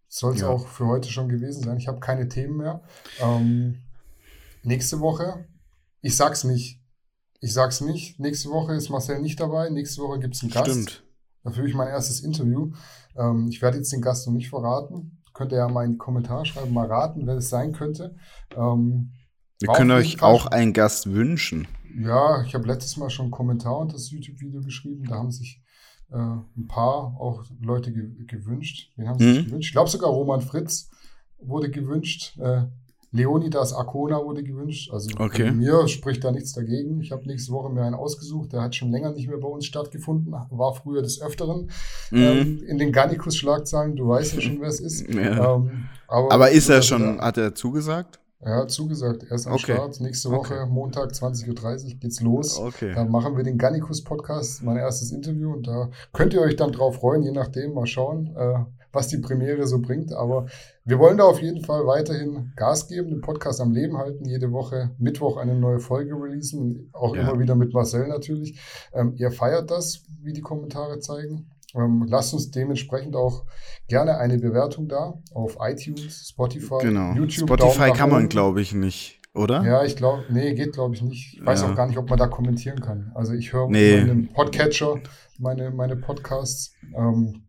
Soll 0.07 0.33
es 0.35 0.41
Ja. 0.41 0.49
auch 0.49 0.67
für 0.67 0.87
heute 0.87 1.09
schon 1.09 1.29
gewesen 1.29 1.63
sein. 1.63 1.77
Ich 1.77 1.87
habe 1.87 1.99
keine 1.99 2.27
Themen 2.27 2.57
mehr. 2.57 2.81
Ähm, 3.21 3.77
nächste 4.63 4.99
Woche, 4.99 5.45
ich 6.01 6.15
sag's 6.17 6.43
nicht. 6.43 6.81
Ich 7.39 7.53
sag's 7.53 7.81
nicht. 7.81 8.19
Nächste 8.19 8.49
Woche 8.49 8.73
ist 8.73 8.89
Marcel 8.89 9.21
nicht 9.21 9.39
dabei. 9.39 9.69
Nächste 9.69 10.01
Woche 10.01 10.19
gibt's 10.19 10.41
einen 10.43 10.51
Gast. 10.51 10.69
Stimmt. 10.69 11.03
Dafür 11.43 11.65
ich 11.65 11.73
mein 11.73 11.87
erstes 11.87 12.19
Interview. 12.21 12.71
Ähm, 13.15 13.47
ich 13.47 13.61
werde 13.61 13.77
jetzt 13.77 13.91
den 13.93 14.01
Gast 14.01 14.27
noch 14.27 14.33
nicht 14.33 14.49
verraten. 14.49 15.20
Könnt 15.41 15.53
ihr 15.53 15.57
ja 15.57 15.67
mal 15.67 15.85
in 15.85 15.93
die 15.93 15.97
Kommentare 15.97 16.45
schreiben, 16.45 16.71
mal 16.71 16.85
raten, 16.85 17.25
wer 17.25 17.37
es 17.37 17.49
sein 17.49 17.71
könnte. 17.73 18.15
Ähm, 18.55 19.11
Wir 19.59 19.69
können 19.73 19.89
euch 19.89 20.21
auch 20.21 20.45
einen 20.45 20.71
Gast 20.71 21.11
wünschen. 21.11 21.67
ja, 21.99 22.43
ich 22.43 22.53
habe 22.53 22.67
letztes 22.67 22.95
Mal 22.97 23.09
schon 23.09 23.23
einen 23.25 23.31
Kommentar 23.31 23.75
unter 23.79 23.93
das 23.93 24.11
YouTube-Video 24.11 24.61
geschrieben. 24.61 25.05
Da 25.09 25.15
haben 25.15 25.31
sich 25.31 25.63
äh, 26.11 26.15
ein 26.17 26.67
paar 26.67 27.15
auch 27.19 27.43
Leute 27.59 27.91
ge 27.91 28.07
gewünscht. 28.27 28.91
Wen 28.97 29.07
haben 29.09 29.17
sie 29.17 29.33
sich 29.33 29.41
Mhm. 29.41 29.45
gewünscht? 29.47 29.69
Ich 29.69 29.73
glaube 29.73 29.89
sogar 29.89 30.11
Roman 30.11 30.41
Fritz 30.41 30.91
wurde 31.39 31.71
gewünscht. 31.71 32.37
Äh, 32.37 32.65
Leonidas 33.11 33.73
Arcona 33.73 34.23
wurde 34.23 34.41
gewünscht. 34.43 34.89
Also 34.93 35.09
Okay. 35.19 35.51
mir 35.51 35.87
spricht 35.87 36.23
da 36.23 36.31
nichts 36.31 36.53
dagegen. 36.53 37.01
Ich 37.01 37.11
habe 37.11 37.25
nächste 37.27 37.51
Woche 37.51 37.69
mir 37.69 37.81
einen 37.83 37.95
ausgesucht. 37.95 38.53
Der 38.53 38.61
hat 38.61 38.75
schon 38.75 38.89
länger 38.91 39.11
nicht 39.11 39.27
mehr 39.27 39.37
bei 39.37 39.47
uns 39.49 39.65
stattgefunden. 39.65 40.31
War 40.49 40.73
früher 40.73 41.01
des 41.01 41.21
Öfteren 41.21 41.69
Mhm. 42.11 42.17
ähm, 42.17 42.63
in 42.67 42.77
den 42.77 42.91
Gannikus-Schlagzeilen. 42.91 43.95
Du 43.95 44.07
weißt 44.07 44.35
ja 44.35 44.41
schon, 44.41 44.61
wer 44.61 44.69
es 44.69 44.79
ist. 44.79 45.07
Ja. 45.13 45.55
Ähm, 45.55 45.85
Aber 46.07 46.51
ist 46.51 46.69
er 46.69 46.77
Also 46.77 46.87
schon, 46.87 47.17
da- 47.17 47.23
hat 47.25 47.37
er 47.37 47.53
zugesagt? 47.55 48.19
er 48.39 48.57
hat 48.61 48.71
zugesagt, 48.71 49.23
er 49.29 49.35
ist 49.35 49.45
am 49.45 49.53
Okay. 49.53 49.73
Start. 49.73 49.99
Nächste 50.01 50.31
Woche, 50.31 50.61
Okay. 50.61 50.69
Montag, 50.71 51.11
20.30 51.13 51.93
Uhr 51.93 51.99
geht's 51.99 52.21
los. 52.21 52.57
Okay. 52.59 52.93
Da 52.95 53.03
machen 53.05 53.35
wir 53.37 53.43
den 53.43 53.57
Gannikus-Podcast, 53.57 54.63
mein 54.63 54.77
erstes 54.77 55.11
Interview. 55.11 55.51
Und 55.53 55.67
da 55.67 55.89
könnt 56.13 56.33
ihr 56.33 56.41
euch 56.41 56.55
dann 56.55 56.71
drauf 56.71 56.95
freuen, 56.95 57.23
je 57.23 57.31
nachdem, 57.31 57.73
mal 57.73 57.85
schauen, 57.85 58.35
äh, 58.35 58.59
was 58.93 59.07
die 59.07 59.17
Premiere 59.19 59.65
so 59.67 59.79
bringt. 59.79 60.13
Aber 60.13 60.47
wir 60.85 60.99
wollen 60.99 61.17
da 61.17 61.23
auf 61.25 61.41
jeden 61.41 61.63
Fall 61.63 61.85
weiterhin 61.85 62.51
Gas 62.55 62.87
geben, 62.87 63.09
den 63.09 63.21
Podcast 63.21 63.61
am 63.61 63.71
Leben 63.71 63.97
halten, 63.97 64.25
jede 64.25 64.51
Woche 64.51 64.91
Mittwoch 64.97 65.37
eine 65.37 65.55
neue 65.55 65.79
Folge 65.79 66.13
releasen. 66.15 66.89
Auch 66.93 67.15
Ja. 67.15 67.21
immer 67.23 67.39
wieder 67.39 67.55
mit 67.55 67.73
Marcel 67.73 68.07
natürlich. 68.07 68.59
Ähm, 68.93 69.13
ihr 69.17 69.31
feiert 69.31 69.71
das, 69.71 70.03
wie 70.21 70.33
die 70.33 70.41
Kommentare 70.41 70.99
zeigen. 70.99 71.49
Ähm, 71.73 72.05
lasst 72.09 72.33
uns 72.33 72.51
dementsprechend 72.51 73.15
auch 73.15 73.45
gerne 73.87 74.17
eine 74.17 74.37
Bewertung 74.37 74.89
da 74.89 75.13
auf 75.33 75.55
iTunes, 75.61 76.27
Spotify, 76.29 76.79
Genau. 76.81 77.13
YouTube. 77.13 77.47
Spotify 77.49 77.91
kann 77.91 78.09
man, 78.09 78.27
glaube 78.27 78.59
ich, 78.59 78.73
nicht, 78.73 79.21
oder? 79.33 79.63
Ja, 79.63 79.85
ich 79.85 79.95
glaube, 79.95 80.25
nee, 80.29 80.53
geht 80.53 80.73
glaube 80.73 80.95
ich 80.95 81.01
nicht. 81.01 81.35
Ich 81.39 81.45
weiß 81.45 81.61
Ja. 81.61 81.71
auch 81.71 81.75
gar 81.77 81.87
nicht, 81.87 81.97
ob 81.97 82.09
man 82.09 82.19
da 82.19 82.27
kommentieren 82.27 82.81
kann. 82.81 83.13
Also 83.15 83.31
ich 83.33 83.53
höre 83.53 83.69
Nee. 83.69 83.99
in 83.99 84.09
einem 84.09 84.27
Podcatcher 84.33 84.95
meine, 85.39 85.71
meine 85.71 85.95
Podcasts. 85.95 86.73
Ähm, 86.93 87.43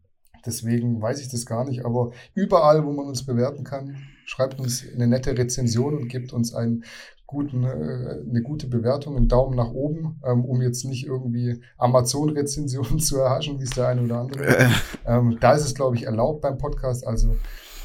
deswegen 0.46 1.00
weiß 1.00 1.20
ich 1.20 1.28
das 1.28 1.46
gar 1.46 1.64
nicht. 1.64 1.84
Aber 1.84 2.12
überall, 2.34 2.84
wo 2.84 2.92
man 2.92 3.06
uns 3.06 3.24
bewerten 3.24 3.64
kann, 3.64 3.96
schreibt 4.24 4.60
uns 4.60 4.84
eine 4.94 5.06
nette 5.06 5.36
Rezension 5.36 5.94
und 5.94 6.08
gebt 6.08 6.32
uns 6.32 6.54
einen 6.54 6.84
guten, 7.26 7.64
äh, 7.64 8.20
eine 8.28 8.42
gute 8.42 8.66
Bewertung, 8.68 9.16
einen 9.16 9.28
Daumen 9.28 9.56
nach 9.56 9.70
oben, 9.70 10.20
ähm, 10.24 10.44
um 10.44 10.60
jetzt 10.62 10.84
nicht 10.84 11.06
irgendwie 11.06 11.60
Amazon-Rezensionen 11.78 12.98
zu 13.00 13.18
erhaschen, 13.18 13.58
wie 13.58 13.64
es 13.64 13.70
der 13.70 13.88
eine 13.88 14.02
oder 14.02 14.20
andere. 14.20 14.46
Äh, 14.46 14.68
Ähm, 15.04 15.38
da 15.40 15.54
ist 15.54 15.64
es, 15.64 15.74
glaube 15.74 15.96
ich, 15.96 16.04
erlaubt 16.04 16.42
beim 16.42 16.58
Podcast. 16.58 17.06
Also 17.06 17.34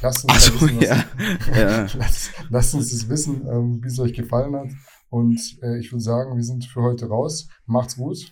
lasst 0.02 0.24
uns, 0.24 0.46
da 0.46 0.60
wissen, 0.60 0.80
ja. 0.80 1.04
ja. 1.56 1.86
lasst, 1.98 2.30
lasst 2.50 2.74
uns 2.74 2.90
das 2.92 3.08
wissen, 3.08 3.46
ähm, 3.50 3.80
wie 3.82 3.88
es 3.88 3.98
euch 3.98 4.12
gefallen 4.12 4.54
hat. 4.54 4.68
Und 5.10 5.40
äh, 5.62 5.78
ich 5.78 5.90
würde 5.90 6.02
sagen, 6.02 6.36
wir 6.36 6.44
sind 6.44 6.66
für 6.66 6.82
heute 6.82 7.08
raus. 7.08 7.48
Macht's 7.66 7.96
gut. 7.96 8.30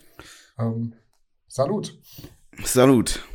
Salut. 1.48 1.98
Salut. 2.64 3.26